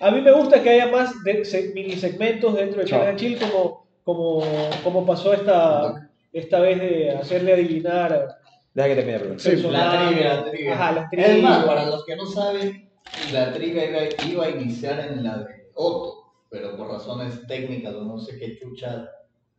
A 0.00 0.10
mí 0.10 0.20
me 0.20 0.32
gusta 0.32 0.62
que 0.62 0.70
haya 0.70 0.88
más 0.88 1.12
de, 1.24 1.44
se- 1.44 1.72
mini 1.74 1.96
segmentos 1.96 2.54
dentro 2.56 2.80
de. 2.80 2.86
Challenge 2.88 3.16
Chill 3.16 3.38
como, 3.38 3.86
como, 4.02 4.42
como 4.82 5.06
pasó 5.06 5.32
esta, 5.32 6.08
esta 6.32 6.60
vez 6.60 6.80
de 6.80 7.10
hacerle 7.12 7.52
adivinar 7.52 8.36
Deja 8.74 8.88
que 8.88 8.94
termine 8.96 9.18
primero. 9.20 9.38
Sí. 9.38 9.56
La 9.70 10.08
trivia, 10.08 10.34
la 10.34 10.44
trivia. 10.50 10.72
Ajá, 10.74 10.92
la 10.92 11.00
Es 11.02 11.08
trivia. 11.10 11.42
más, 11.42 11.64
para 11.64 11.86
los 11.86 12.04
que 12.04 12.16
no 12.16 12.26
saben, 12.26 12.90
la 13.32 13.52
trivia 13.52 13.84
iba, 13.88 14.00
iba 14.32 14.44
a 14.46 14.50
iniciar 14.50 14.98
en 15.00 15.22
la 15.22 15.38
de 15.38 15.44
Otto, 15.74 16.32
pero 16.50 16.76
por 16.76 16.88
razones 16.88 17.46
técnicas 17.46 17.94
o 17.94 18.04
no 18.04 18.18
sé 18.18 18.38
qué 18.38 18.58
chucha, 18.58 19.08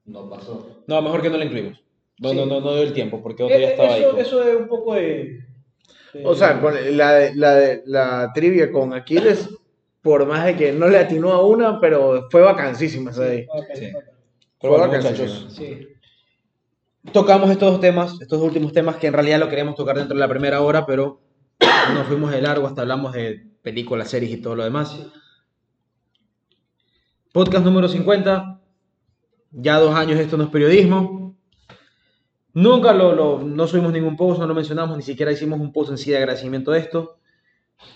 no 0.06 0.30
pasó. 0.30 0.84
No, 0.88 1.02
mejor 1.02 1.22
que 1.22 1.30
no 1.30 1.38
lo 1.38 1.44
incluimos. 1.44 1.80
No, 2.20 2.30
Sí. 2.30 2.36
no, 2.38 2.46
no, 2.46 2.62
no 2.62 2.74
dio 2.74 2.84
el 2.84 2.94
tiempo, 2.94 3.22
porque 3.22 3.44
otro 3.44 3.58
ya 3.58 3.68
Eh, 3.68 3.72
estaba 3.72 3.94
ahí. 3.94 4.02
eso, 4.02 4.18
eso 4.18 4.44
es 4.44 4.56
un 4.56 4.68
poco 4.68 4.94
de... 4.96 5.44
O 6.24 6.34
sea, 6.34 6.62
con 6.62 6.74
la, 6.96 7.30
la, 7.36 7.78
la 7.86 8.32
trivia 8.34 8.72
con 8.72 8.94
Aquiles, 8.94 9.50
por 10.02 10.26
más 10.26 10.46
de 10.46 10.56
que 10.56 10.72
no 10.72 10.88
le 10.88 10.98
atinó 11.00 11.34
a 11.34 11.46
una, 11.46 11.80
pero 11.82 12.28
fue 12.32 12.42
vacancísima 12.42 13.12
esa 13.12 13.24
de 13.24 13.32
ahí. 13.32 13.48
Sí. 13.74 13.92
bueno, 13.92 14.08
Fue 14.62 14.88
vacancísima. 14.88 15.50
Sí. 15.50 15.88
tocamos 17.12 17.50
estos 17.50 17.72
dos 17.72 17.82
temas, 17.82 18.14
estos 18.22 18.40
dos 18.40 18.48
últimos 18.48 18.72
temas 18.72 18.96
que 18.96 19.08
en 19.08 19.14
realidad 19.14 19.40
lo 19.40 19.50
queríamos 19.50 19.76
tocar 19.76 19.98
dentro 19.98 20.16
de 20.16 20.20
la 20.22 20.30
primera 20.30 20.62
hora, 20.62 20.86
pero 20.86 21.20
nos 21.94 22.08
fuimos 22.08 22.32
de 22.32 22.42
largo 22.42 22.66
hasta 22.68 22.82
hablamos 22.84 23.12
de 23.14 23.44
películas, 23.62 24.10
series 24.10 24.32
y 24.32 24.38
todo 24.42 24.56
lo 24.56 24.64
demás. 24.64 24.98
Podcast 27.36 27.66
número 27.66 27.90
50. 27.90 28.62
Ya 29.52 29.78
dos 29.80 29.94
años 29.94 30.18
esto 30.20 30.38
no 30.38 30.46
es 30.46 30.50
periodismo. 30.50 31.36
Nunca 32.54 32.94
lo, 32.94 33.14
lo- 33.14 33.44
no 33.44 33.68
subimos 33.68 33.92
ningún 33.92 34.16
post, 34.16 34.40
no 34.40 34.48
lo 34.48 34.56
mencionamos, 34.56 34.96
ni 34.96 35.04
siquiera 35.04 35.34
hicimos 35.34 35.60
un 35.60 35.74
post 35.74 35.92
en 35.92 35.98
sí 35.98 36.12
de 36.12 36.18
agradecimiento 36.18 36.72
de 36.72 36.80
esto. 36.80 37.18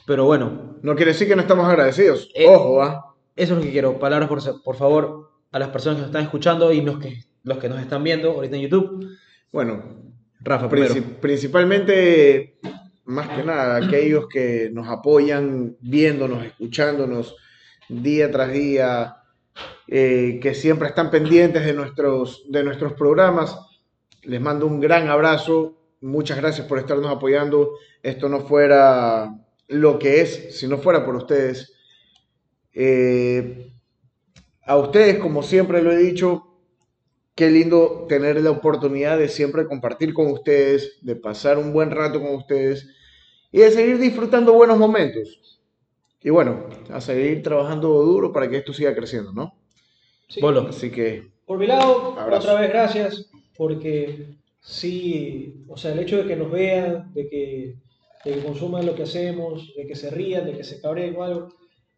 Pero 0.06 0.26
bueno, 0.26 0.76
No 0.82 0.94
quiere 0.96 1.14
decir 1.14 1.26
que 1.30 1.38
no 1.38 1.42
estamos 1.42 1.66
agradecidos. 1.66 2.30
Eh, 2.36 2.48
Ojo, 2.50 2.84
¿ah? 2.84 3.16
eso 3.38 3.54
es 3.54 3.60
lo 3.60 3.64
que 3.66 3.72
quiero. 3.72 3.98
Palabras, 3.98 4.28
por, 4.28 4.62
por 4.62 4.76
favor, 4.76 5.32
a 5.54 5.60
las 5.60 5.70
personas 5.70 5.96
que 5.96 6.02
nos 6.02 6.10
están 6.10 6.24
escuchando 6.24 6.74
y 6.74 6.82
los 6.82 7.00
que, 7.00 7.24
los 7.44 7.58
que 7.60 7.70
nos 7.70 7.80
están 7.80 8.04
viendo 8.04 8.32
ahorita 8.32 8.58
en 8.58 8.62
YouTube. 8.64 9.08
Bueno, 9.54 9.82
Rafa, 10.42 10.68
primero. 10.68 10.94
princi- 10.94 11.16
principalmente, 11.22 12.60
más 13.06 13.30
que 13.30 13.44
nada, 13.46 13.78
aquellos 13.78 14.28
que 14.28 14.70
nos 14.74 14.90
apoyan 14.90 15.78
viéndonos, 15.80 16.44
escuchándonos 16.44 17.38
día 17.88 18.30
tras 18.30 18.52
día, 18.52 19.16
eh, 19.88 20.40
que 20.42 20.54
siempre 20.54 20.88
están 20.88 21.10
pendientes 21.10 21.66
de 21.66 21.74
nuestros, 21.74 22.44
de 22.50 22.64
nuestros 22.64 22.94
programas. 22.94 23.58
Les 24.24 24.40
mando 24.40 24.68
un 24.68 24.80
gran 24.80 25.08
abrazo. 25.08 25.78
Muchas 26.02 26.38
gracias 26.38 26.68
por 26.68 26.80
estarnos 26.80 27.12
apoyando. 27.12 27.72
Esto 28.04 28.30
no 28.30 28.42
fuera 28.42 29.36
lo 29.68 30.00
que 30.00 30.22
es 30.22 30.60
si 30.60 30.68
no 30.68 30.78
fuera 30.78 31.06
por 31.06 31.16
ustedes. 31.16 31.74
Eh, 32.74 33.72
a 34.64 34.78
ustedes, 34.78 35.18
como 35.18 35.42
siempre 35.42 35.82
lo 35.82 35.92
he 35.92 35.98
dicho, 35.98 36.50
qué 37.34 37.50
lindo 37.50 38.06
tener 38.08 38.40
la 38.42 38.52
oportunidad 38.52 39.18
de 39.18 39.30
siempre 39.30 39.66
compartir 39.66 40.14
con 40.14 40.28
ustedes, 40.28 41.00
de 41.02 41.16
pasar 41.16 41.58
un 41.58 41.74
buen 41.74 41.90
rato 41.90 42.22
con 42.22 42.36
ustedes 42.36 42.88
y 43.52 43.60
de 43.60 43.72
seguir 43.72 43.98
disfrutando 43.98 44.54
buenos 44.54 44.78
momentos. 44.78 45.49
Y 46.22 46.30
bueno, 46.30 46.66
a 46.92 47.00
seguir 47.02 47.42
trabajando 47.44 47.90
duro 48.04 48.32
para 48.34 48.50
que 48.50 48.58
esto 48.58 48.74
siga 48.74 48.94
creciendo, 48.96 49.32
¿no? 49.34 49.54
Sí. 50.28 50.42
Bolo. 50.42 50.68
Así 50.68 50.92
que, 50.92 51.24
Por 51.46 51.58
mi 51.58 51.66
lado, 51.68 52.16
Abrazo. 52.20 52.50
otra 52.50 52.62
vez 52.62 52.70
gracias, 52.70 53.30
porque 53.58 54.36
sí, 54.62 55.64
o 55.68 55.78
sea, 55.78 55.94
el 55.94 56.00
hecho 56.00 56.18
de 56.18 56.26
que 56.28 56.36
nos 56.36 56.52
vean, 56.52 57.14
de 57.14 57.28
que, 57.30 57.76
de 58.26 58.34
que 58.34 58.44
consuman 58.44 58.86
lo 58.86 58.96
que 58.96 59.04
hacemos, 59.04 59.74
de 59.76 59.88
que 59.88 59.96
se 59.96 60.10
rían, 60.10 60.46
de 60.46 60.58
que 60.58 60.64
se 60.64 60.82
cabreen 60.82 61.16
o 61.16 61.24
algo, 61.24 61.50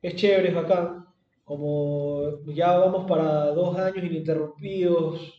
es 0.01 0.15
chévere, 0.15 0.49
es 0.49 0.55
bacán. 0.55 1.05
Como 1.43 2.39
ya 2.45 2.77
vamos 2.77 3.09
para 3.09 3.47
dos 3.47 3.77
años 3.77 4.05
ininterrumpidos, 4.05 5.33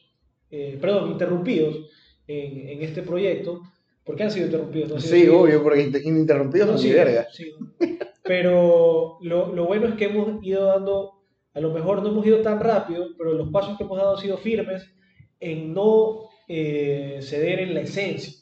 eh, 0.50 0.76
perdón, 0.80 1.12
interrumpidos 1.12 1.88
en, 2.26 2.68
en 2.68 2.82
este 2.82 3.02
proyecto, 3.02 3.62
¿por 4.04 4.16
qué 4.16 4.24
han 4.24 4.30
sido 4.30 4.46
interrumpidos? 4.46 4.88
No 4.90 4.96
han 4.96 5.00
sido 5.00 5.14
sí, 5.14 5.20
seguidos. 5.20 5.42
obvio, 5.42 5.62
porque 5.62 5.82
inter- 5.82 6.02
ininterrumpidos 6.04 6.66
No, 6.66 6.72
no, 6.74 6.78
sí, 6.78 6.92
verga. 6.92 7.26
sí. 7.32 7.50
Pero 8.24 9.18
lo, 9.22 9.52
lo 9.54 9.66
bueno 9.66 9.88
es 9.88 9.94
que 9.94 10.04
hemos 10.06 10.44
ido 10.44 10.66
dando, 10.66 11.22
a 11.54 11.60
lo 11.60 11.72
mejor 11.72 12.02
no 12.02 12.08
hemos 12.10 12.24
ido 12.26 12.40
tan 12.40 12.60
rápido, 12.60 13.06
pero 13.18 13.32
los 13.32 13.50
pasos 13.50 13.76
que 13.76 13.84
hemos 13.84 13.98
dado 13.98 14.12
han 14.16 14.22
sido 14.22 14.36
firmes 14.38 14.94
en 15.40 15.74
no 15.74 16.28
eh, 16.48 17.18
ceder 17.20 17.60
en 17.60 17.74
la 17.74 17.80
esencia, 17.80 18.32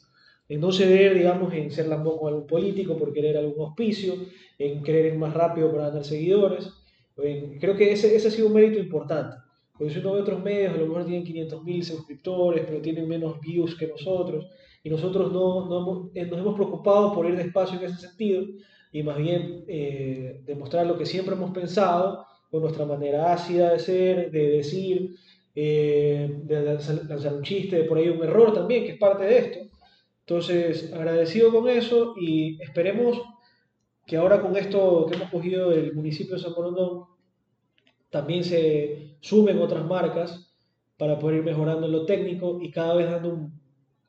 en 0.47 0.59
no 0.61 0.71
ceder, 0.71 1.15
digamos, 1.15 1.53
en 1.53 1.71
ser 1.71 1.87
lambón 1.87 2.17
con 2.19 2.27
algún 2.29 2.47
político 2.47 2.97
por 2.97 3.11
querer 3.13 3.37
algún 3.37 3.65
auspicio, 3.65 4.13
en 4.59 4.83
querer 4.83 5.07
ir 5.13 5.15
más 5.17 5.33
rápido 5.33 5.71
para 5.71 5.87
ganar 5.87 6.03
seguidores. 6.05 6.69
En- 7.17 7.57
creo 7.59 7.75
que 7.75 7.91
ese, 7.91 8.15
ese 8.15 8.27
ha 8.27 8.31
sido 8.31 8.47
un 8.47 8.53
mérito 8.53 8.79
importante. 8.79 9.37
Porque 9.77 9.93
si 9.93 9.99
uno 9.99 10.13
ve 10.13 10.21
otros 10.21 10.43
medios, 10.43 10.73
a 10.73 10.77
lo 10.77 10.85
mejor 10.87 11.05
tienen 11.05 11.23
500.000 11.23 11.83
suscriptores, 11.83 12.65
pero 12.67 12.81
tienen 12.81 13.07
menos 13.07 13.39
views 13.39 13.75
que 13.75 13.87
nosotros, 13.87 14.45
y 14.83 14.89
nosotros 14.89 15.31
no, 15.31 15.65
no 15.67 15.79
hemos- 15.81 16.11
eh, 16.15 16.25
nos 16.25 16.39
hemos 16.39 16.55
preocupado 16.55 17.13
por 17.13 17.25
ir 17.27 17.35
despacio 17.35 17.79
en 17.79 17.85
ese 17.85 17.97
sentido, 18.07 18.43
y 18.91 19.03
más 19.03 19.17
bien 19.17 19.63
eh, 19.67 20.41
demostrar 20.45 20.85
lo 20.85 20.97
que 20.97 21.05
siempre 21.05 21.35
hemos 21.35 21.51
pensado, 21.51 22.25
con 22.49 22.61
nuestra 22.61 22.85
manera 22.85 23.31
ácida 23.31 23.71
de 23.71 23.79
ser, 23.79 24.31
de 24.31 24.47
decir, 24.49 25.15
eh, 25.55 26.41
de 26.43 26.61
lanzar, 26.61 27.05
lanzar 27.07 27.33
un 27.33 27.43
chiste, 27.43 27.77
de 27.77 27.83
por 27.85 27.97
ahí 27.97 28.09
un 28.09 28.23
error 28.23 28.53
también, 28.53 28.83
que 28.83 28.91
es 28.91 28.97
parte 28.97 29.23
de 29.23 29.37
esto. 29.37 29.59
Entonces, 30.21 30.91
agradecido 30.93 31.51
con 31.51 31.69
eso 31.69 32.13
y 32.19 32.61
esperemos 32.61 33.21
que 34.05 34.17
ahora 34.17 34.41
con 34.41 34.57
esto 34.57 35.05
que 35.07 35.15
hemos 35.15 35.29
cogido 35.29 35.69
del 35.69 35.93
municipio 35.93 36.35
de 36.35 36.41
San 36.41 36.53
Borondón, 36.53 37.05
también 38.09 38.43
se 38.43 39.15
sumen 39.21 39.59
otras 39.59 39.85
marcas 39.85 40.53
para 40.97 41.17
poder 41.17 41.37
ir 41.37 41.43
mejorando 41.43 41.85
en 41.85 41.93
lo 41.93 42.05
técnico 42.05 42.59
y 42.61 42.71
cada 42.71 42.95
vez 42.95 43.09
dando 43.09 43.29
un, 43.29 43.61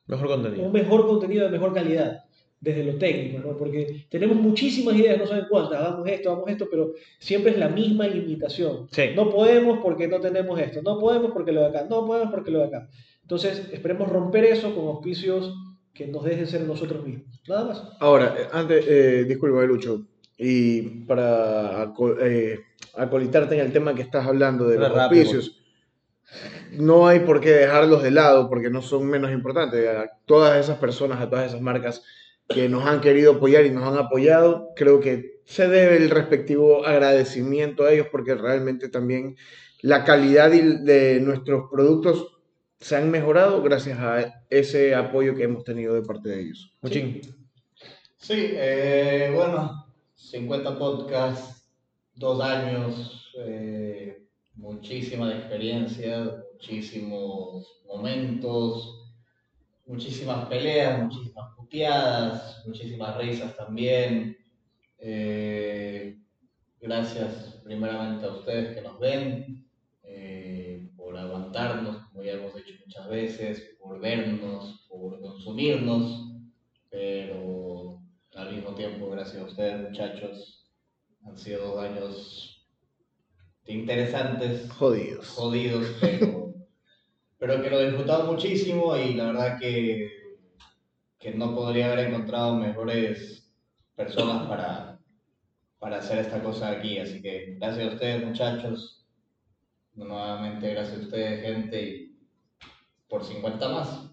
Mejor 0.06 0.26
contenido. 0.26 0.64
un 0.66 0.72
mejor 0.72 1.06
contenido 1.06 1.44
de 1.44 1.50
mejor 1.50 1.72
calidad 1.72 2.24
desde 2.62 2.84
lo 2.84 2.96
técnico, 2.96 3.40
¿no? 3.44 3.56
Porque 3.56 4.06
tenemos 4.08 4.36
muchísimas 4.36 4.94
ideas, 4.94 5.18
no 5.18 5.26
saben 5.26 5.46
cuántas, 5.50 5.80
hagamos 5.80 6.06
esto, 6.06 6.30
hagamos 6.30 6.48
esto, 6.48 6.68
pero 6.70 6.92
siempre 7.18 7.50
es 7.50 7.58
la 7.58 7.68
misma 7.68 8.06
limitación. 8.06 8.86
Sí. 8.92 9.10
No 9.16 9.30
podemos 9.30 9.80
porque 9.82 10.06
no 10.06 10.20
tenemos 10.20 10.58
esto, 10.60 10.80
no 10.80 10.96
podemos 10.96 11.32
porque 11.32 11.50
lo 11.50 11.62
de 11.62 11.66
acá, 11.66 11.86
no 11.90 12.06
podemos 12.06 12.32
porque 12.32 12.52
lo 12.52 12.60
de 12.60 12.66
acá. 12.66 12.88
Entonces, 13.22 13.68
esperemos 13.72 14.08
romper 14.08 14.44
eso 14.44 14.72
con 14.76 14.86
auspicios 14.86 15.52
que 15.92 16.06
nos 16.06 16.22
dejen 16.24 16.46
ser 16.46 16.60
nosotros 16.60 17.04
mismos. 17.04 17.26
Nada 17.48 17.64
más. 17.64 17.82
Ahora, 17.98 18.36
eh, 18.38 18.46
antes, 18.52 18.86
eh, 18.88 19.24
disculpa, 19.26 19.62
Lucho, 19.64 20.06
y 20.38 20.82
para 21.04 21.92
eh, 22.20 22.60
acolitarte 22.94 23.56
en 23.56 23.60
el 23.62 23.72
tema 23.72 23.92
que 23.92 24.02
estás 24.02 24.24
hablando 24.24 24.68
de 24.68 24.76
Habla 24.76 24.88
los 24.88 24.96
rápido. 24.96 25.22
auspicios, 25.22 25.60
no 26.78 27.08
hay 27.08 27.20
por 27.20 27.40
qué 27.40 27.50
dejarlos 27.50 28.04
de 28.04 28.12
lado 28.12 28.48
porque 28.48 28.70
no 28.70 28.82
son 28.82 29.04
menos 29.08 29.32
importantes. 29.32 29.84
A 29.88 30.12
todas 30.26 30.60
esas 30.64 30.78
personas, 30.78 31.20
a 31.20 31.28
todas 31.28 31.48
esas 31.48 31.60
marcas 31.60 32.04
que 32.48 32.68
nos 32.68 32.84
han 32.86 33.00
querido 33.00 33.32
apoyar 33.32 33.64
y 33.66 33.70
nos 33.70 33.84
han 33.84 33.98
apoyado, 33.98 34.70
creo 34.76 35.00
que 35.00 35.40
se 35.44 35.68
debe 35.68 35.96
el 35.96 36.10
respectivo 36.10 36.86
agradecimiento 36.86 37.84
a 37.84 37.92
ellos 37.92 38.08
porque 38.10 38.34
realmente 38.34 38.88
también 38.88 39.36
la 39.80 40.04
calidad 40.04 40.50
de 40.50 41.20
nuestros 41.20 41.70
productos 41.70 42.32
se 42.82 42.96
han 42.96 43.10
mejorado 43.10 43.62
gracias 43.62 43.98
a 44.00 44.44
ese 44.50 44.94
apoyo 44.94 45.36
que 45.36 45.44
hemos 45.44 45.62
tenido 45.62 45.94
de 45.94 46.02
parte 46.02 46.28
de 46.28 46.40
ellos. 46.40 46.76
Muchín. 46.82 47.20
Sí, 48.16 48.50
eh, 48.54 49.30
bueno, 49.34 49.86
50 50.16 50.78
podcasts, 50.78 51.68
dos 52.14 52.40
años, 52.42 53.32
eh, 53.38 54.24
muchísima 54.54 55.32
experiencia, 55.32 56.42
muchísimos 56.52 57.82
momentos, 57.86 59.01
muchísimas 59.86 60.46
peleas, 60.46 61.02
muchísimas 61.02 61.54
puteadas, 61.56 62.62
muchísimas 62.66 63.16
risas 63.16 63.56
también. 63.56 64.36
Eh, 64.98 66.18
gracias 66.80 67.60
primeramente 67.64 68.26
a 68.26 68.32
ustedes 68.32 68.74
que 68.74 68.82
nos 68.82 68.98
ven, 68.98 69.66
eh, 70.04 70.90
por 70.96 71.16
aguantarnos, 71.16 72.08
como 72.08 72.22
ya 72.22 72.32
hemos 72.32 72.54
dicho 72.54 72.74
muchas 72.84 73.08
veces, 73.08 73.76
por 73.80 74.00
vernos, 74.00 74.86
por 74.88 75.20
consumirnos 75.20 76.32
pero 76.92 77.98
al 78.36 78.54
mismo 78.54 78.74
tiempo, 78.74 79.08
gracias 79.10 79.42
a 79.42 79.46
ustedes, 79.46 79.80
muchachos, 79.80 80.70
han 81.24 81.38
sido 81.38 81.68
dos 81.68 81.82
años 81.82 82.68
interesantes, 83.64 84.70
Jodidos. 84.72 85.28
jodidos, 85.30 85.86
pero, 86.02 86.41
pero 87.42 87.60
que 87.60 87.70
lo 87.70 87.80
he 87.80 87.86
disfrutado 87.86 88.32
muchísimo 88.32 88.96
y 88.96 89.14
la 89.14 89.32
verdad 89.32 89.58
que, 89.58 90.12
que 91.18 91.34
no 91.34 91.56
podría 91.56 91.86
haber 91.86 92.06
encontrado 92.06 92.54
mejores 92.54 93.52
personas 93.96 94.46
para, 94.46 95.00
para 95.80 95.96
hacer 95.96 96.20
esta 96.20 96.40
cosa 96.40 96.70
aquí. 96.70 97.00
Así 97.00 97.20
que 97.20 97.56
gracias 97.58 97.84
a 97.84 97.94
ustedes, 97.94 98.24
muchachos. 98.24 99.04
Nuevamente, 99.94 100.70
gracias 100.70 100.98
a 100.98 101.02
ustedes, 101.02 101.42
gente, 101.42 101.82
y 101.82 102.16
por 103.08 103.24
50 103.24 103.68
más. 103.70 104.08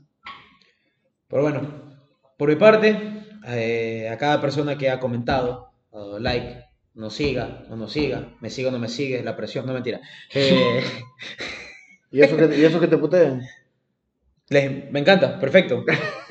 Pero 1.27 1.43
bueno, 1.43 2.01
por 2.35 2.49
mi 2.49 2.56
parte, 2.56 2.97
eh, 3.45 4.10
a 4.10 4.18
cada 4.18 4.41
persona 4.41 4.76
que 4.76 4.89
ha 4.89 4.99
comentado, 4.99 5.69
dado 5.91 6.18
like, 6.18 6.64
nos 6.95 7.14
siga, 7.14 7.64
no 7.69 7.76
nos 7.76 7.91
siga, 7.91 8.35
me 8.41 8.49
siga 8.49 8.69
o 8.69 8.72
no 8.72 8.80
me 8.80 8.89
sigue, 8.89 9.22
la 9.22 9.35
presión, 9.35 9.68
no 9.68 9.73
mentira. 9.73 10.01
Eh, 10.34 10.84
¿Y 12.11 12.22
eso 12.22 12.36
que, 12.38 12.56
y 12.57 12.64
eso 12.65 12.80
que 12.80 12.88
te 12.88 12.98
putean? 12.98 13.41
les- 14.49 14.91
me 14.91 14.99
encanta, 14.99 15.40
perfecto. 15.40 15.84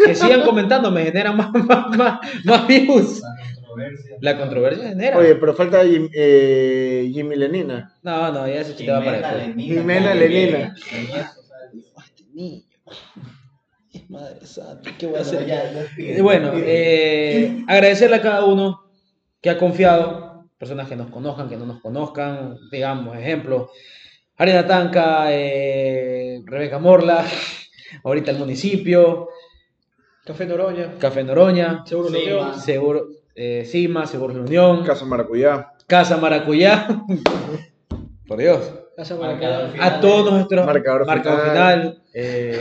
Que 0.04 0.14
sigan 0.14 0.42
comentando, 0.42 0.90
me 0.90 1.04
generan 1.04 1.36
más, 1.36 1.52
más, 1.66 1.96
más, 1.96 2.20
más 2.44 2.66
views. 2.66 3.22
La 3.22 3.36
controversia. 3.54 4.16
La 4.20 4.38
controversia 4.38 4.88
genera. 4.88 5.18
Oye, 5.18 5.34
pero 5.36 5.54
falta 5.54 5.84
Jim- 5.84 6.10
eh, 6.12 7.08
Jimmy 7.12 7.36
Lenina. 7.36 7.94
No, 8.02 8.32
no, 8.32 8.48
ya 8.48 8.60
ese 8.62 8.74
chiste 8.74 8.90
va 8.90 9.04
para 9.04 9.18
Jimena 9.18 9.34
después. 9.34 9.56
Lenina. 9.56 9.74
Jimena 9.80 10.14
Lenina. 10.14 10.74
Este 12.04 12.24
niño. 12.34 12.62
Madre 14.08 14.46
santa, 14.46 14.90
¿qué 14.98 15.06
voy 15.06 15.16
a 15.16 15.22
Bueno, 15.22 15.28
hacer? 15.30 15.94
Eh, 15.98 16.22
Bueno, 16.22 16.52
eh, 16.56 17.64
agradecerle 17.68 18.16
a 18.16 18.22
cada 18.22 18.44
uno 18.46 18.84
que 19.42 19.50
ha 19.50 19.58
confiado, 19.58 20.48
personas 20.56 20.88
que 20.88 20.96
nos 20.96 21.10
conozcan, 21.10 21.48
que 21.48 21.56
no 21.56 21.66
nos 21.66 21.80
conozcan, 21.80 22.56
digamos, 22.72 23.16
ejemplo, 23.16 23.70
Arena 24.38 24.66
Tanca, 24.66 25.26
eh, 25.32 26.42
Rebeca 26.44 26.78
Morla, 26.78 27.24
ahorita 28.04 28.30
el 28.30 28.38
municipio, 28.38 29.28
Café 30.24 30.46
Noroña, 30.46 30.94
Café 30.98 31.24
Noroña, 31.24 31.82
seguro. 31.84 32.54
Seguro, 32.54 33.06
eh, 33.34 33.64
Cima, 33.66 34.06
Seguros 34.06 34.34
de 34.36 34.42
la 34.42 34.46
Unión, 34.46 34.84
Casa 34.84 35.04
Maracuyá. 35.04 35.72
Casa 35.86 36.16
Maracuyá, 36.18 36.86
por 38.28 38.38
Dios, 38.38 38.70
Casa 38.96 39.16
a 39.80 40.00
todos 40.00 40.32
nuestros 40.32 40.66
Marcador 40.66 41.06
marcador 41.06 41.40
final. 41.40 41.80
final, 41.80 42.02
eh. 42.12 42.60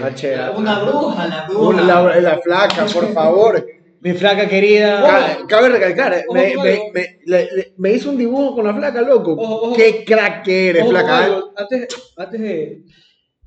Una 0.55 0.79
bruja, 0.79 1.27
la 1.27 1.45
bruja. 1.47 1.67
Una- 1.83 1.83
la, 1.83 2.19
la 2.21 2.37
flaca, 2.39 2.85
por 2.85 3.11
favor. 3.13 3.65
Mi 4.01 4.13
flaca 4.13 4.47
querida, 4.47 5.01
Ca- 5.01 5.47
Cabe 5.47 5.69
recalcar, 5.69 6.23
Ojo, 6.27 6.33
me, 6.33 6.55
ojo, 6.55 6.63
me- 6.63 6.73
ojo. 6.77 6.91
me- 6.93 7.19
le- 7.25 7.49
le- 7.55 7.73
me 7.77 7.91
hizo 7.93 8.09
un 8.09 8.17
dibujo 8.17 8.55
con 8.55 8.65
la 8.65 8.73
flaca, 8.75 9.01
loco. 9.01 9.33
Ojo, 9.33 9.55
ojo. 9.67 9.75
Qué 9.75 10.03
crack 10.05 10.43
que 10.45 10.69
eres, 10.69 10.81
Ojo, 10.83 10.91
flaca. 10.91 11.27
¿eh? 11.27 11.41
antes, 11.55 11.87
antes 12.17 12.39
de. 12.41 12.83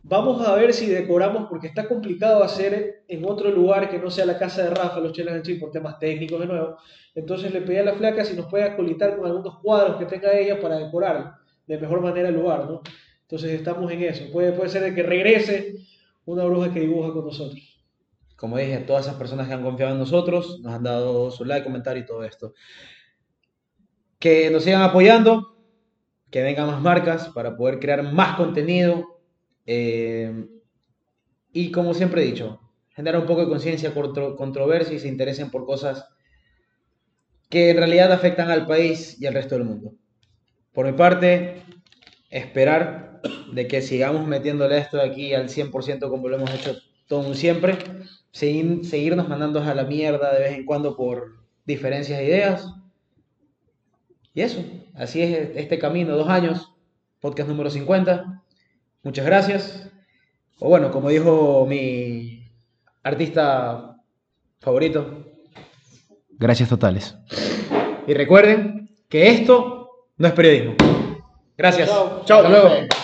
Vamos 0.03 0.47
a 0.47 0.55
ver 0.55 0.73
si 0.73 0.87
decoramos, 0.87 1.47
porque 1.49 1.67
está 1.67 1.87
complicado 1.87 2.43
hacer 2.43 3.03
en 3.07 3.25
otro 3.27 3.51
lugar 3.51 3.91
que 3.91 3.99
no 3.99 4.11
sea 4.11 4.25
la 4.25 4.39
casa 4.39 4.65
de 4.65 4.71
Rafa, 4.71 4.99
los 4.99 5.13
chelas 5.13 5.37
en 5.37 5.43
Chile, 5.43 5.61
por 5.61 5.71
temas 5.71 5.99
técnicos 5.99 6.41
de 6.41 6.47
nuevo. 6.47 6.77
Entonces 7.15 7.53
le 7.53 7.61
pedí 7.61 7.77
a 7.77 7.83
la 7.85 7.95
flaca 7.95 8.25
si 8.25 8.35
nos 8.35 8.47
puede 8.47 8.65
acolitar 8.65 9.17
con 9.17 9.27
algunos 9.27 9.59
cuadros 9.61 9.97
que 9.99 10.07
tenga 10.07 10.33
ella 10.33 10.59
para 10.61 10.79
decorar 10.79 11.35
de 11.67 11.79
mejor 11.79 12.01
manera 12.01 12.29
el 12.31 12.35
lugar, 12.35 12.65
¿no? 12.65 12.81
Entonces 13.23 13.53
estamos 13.53 13.93
en 13.93 14.03
eso. 14.03 14.25
Puede, 14.33 14.53
puede 14.53 14.71
ser 14.71 14.83
de 14.83 14.95
que 14.95 15.03
regrese 15.03 15.75
una 16.25 16.45
bruja 16.45 16.73
que 16.73 16.81
dibuja 16.81 17.13
con 17.13 17.27
nosotros. 17.27 17.70
Como 18.41 18.57
dije, 18.59 18.79
todas 18.79 19.07
esas 19.07 19.19
personas 19.19 19.47
que 19.49 19.55
han 19.55 19.63
confiado 19.63 19.93
en 19.93 19.99
nosotros, 19.99 20.61
nos 20.63 20.73
han 20.75 20.83
dado 20.83 21.31
su 21.31 21.45
like, 21.45 21.65
comentario 21.65 22.03
y 22.03 22.07
todo 22.07 22.25
esto. 22.25 22.55
Que 24.19 24.51
nos 24.51 24.65
sigan 24.65 24.83
apoyando, 24.83 25.57
que 26.31 26.43
vengan 26.43 26.69
más 26.69 26.83
marcas 26.83 27.29
para 27.31 27.57
poder 27.57 27.79
crear 27.81 28.03
más 28.05 28.37
contenido. 28.37 29.07
eh, 29.67 30.47
y 31.53 31.71
como 31.71 31.95
siempre 31.95 32.23
he 32.23 32.27
dicho, 32.27 32.61
generar 32.95 33.21
un 33.21 33.27
poco 33.27 33.43
de 33.43 33.49
conciencia, 33.49 33.95
contro- 33.95 34.35
controversia 34.37 34.97
y 34.97 34.99
se 34.99 35.09
interesen 35.09 35.51
por 35.51 35.65
cosas 35.65 36.05
que 37.49 37.71
en 37.71 37.77
realidad 37.77 38.13
afectan 38.13 38.51
al 38.51 38.67
país 38.67 39.21
y 39.21 39.27
al 39.27 39.35
resto 39.35 39.57
del 39.57 39.65
mundo. 39.65 39.95
Por 40.73 40.87
mi 40.87 40.93
parte, 40.93 41.63
esperar 42.31 43.21
de 43.53 43.69
que 43.69 43.83
sigamos 43.83 44.27
metiéndole 44.27 44.79
esto 44.79 44.99
de 44.99 45.05
aquí 45.05 45.35
al 45.35 45.49
100% 45.51 46.11
como 46.11 46.29
lo 46.29 46.37
hemos 46.37 46.53
hecho 46.55 46.77
todo 47.09 47.35
siempre, 47.35 47.77
seguir, 48.33 48.85
seguirnos 48.85 49.29
mandando 49.29 49.63
a 49.63 49.75
la 49.75 49.85
mierda 49.85 50.33
de 50.33 50.41
vez 50.41 50.53
en 50.53 50.65
cuando 50.65 50.97
por 50.97 51.37
diferencias 51.65 52.19
de 52.19 52.25
ideas. 52.27 52.75
Y 54.35 54.43
eso, 54.43 54.65
así 54.95 55.23
es 55.23 55.51
este 55.57 55.79
camino, 55.79 56.17
dos 56.17 56.29
años, 56.29 56.73
podcast 57.21 57.49
número 57.49 57.71
50. 57.71 58.43
Muchas 59.03 59.27
gracias. 59.27 59.91
O 60.59 60.69
bueno, 60.69 60.91
como 60.91 61.09
dijo 61.09 61.67
mi 61.67 62.45
artista 63.03 63.97
favorito, 64.61 65.25
gracias 66.39 66.69
totales. 66.69 67.17
Y 68.07 68.15
recuerden 68.15 68.91
que 69.09 69.31
esto 69.31 70.07
no 70.17 70.29
es 70.29 70.35
periodismo. 70.35 70.75
Gracias. 71.57 71.89
Chao. 71.89 72.23
Chao. 72.25 72.39
Hasta 72.39 72.49
luego. 72.49 73.00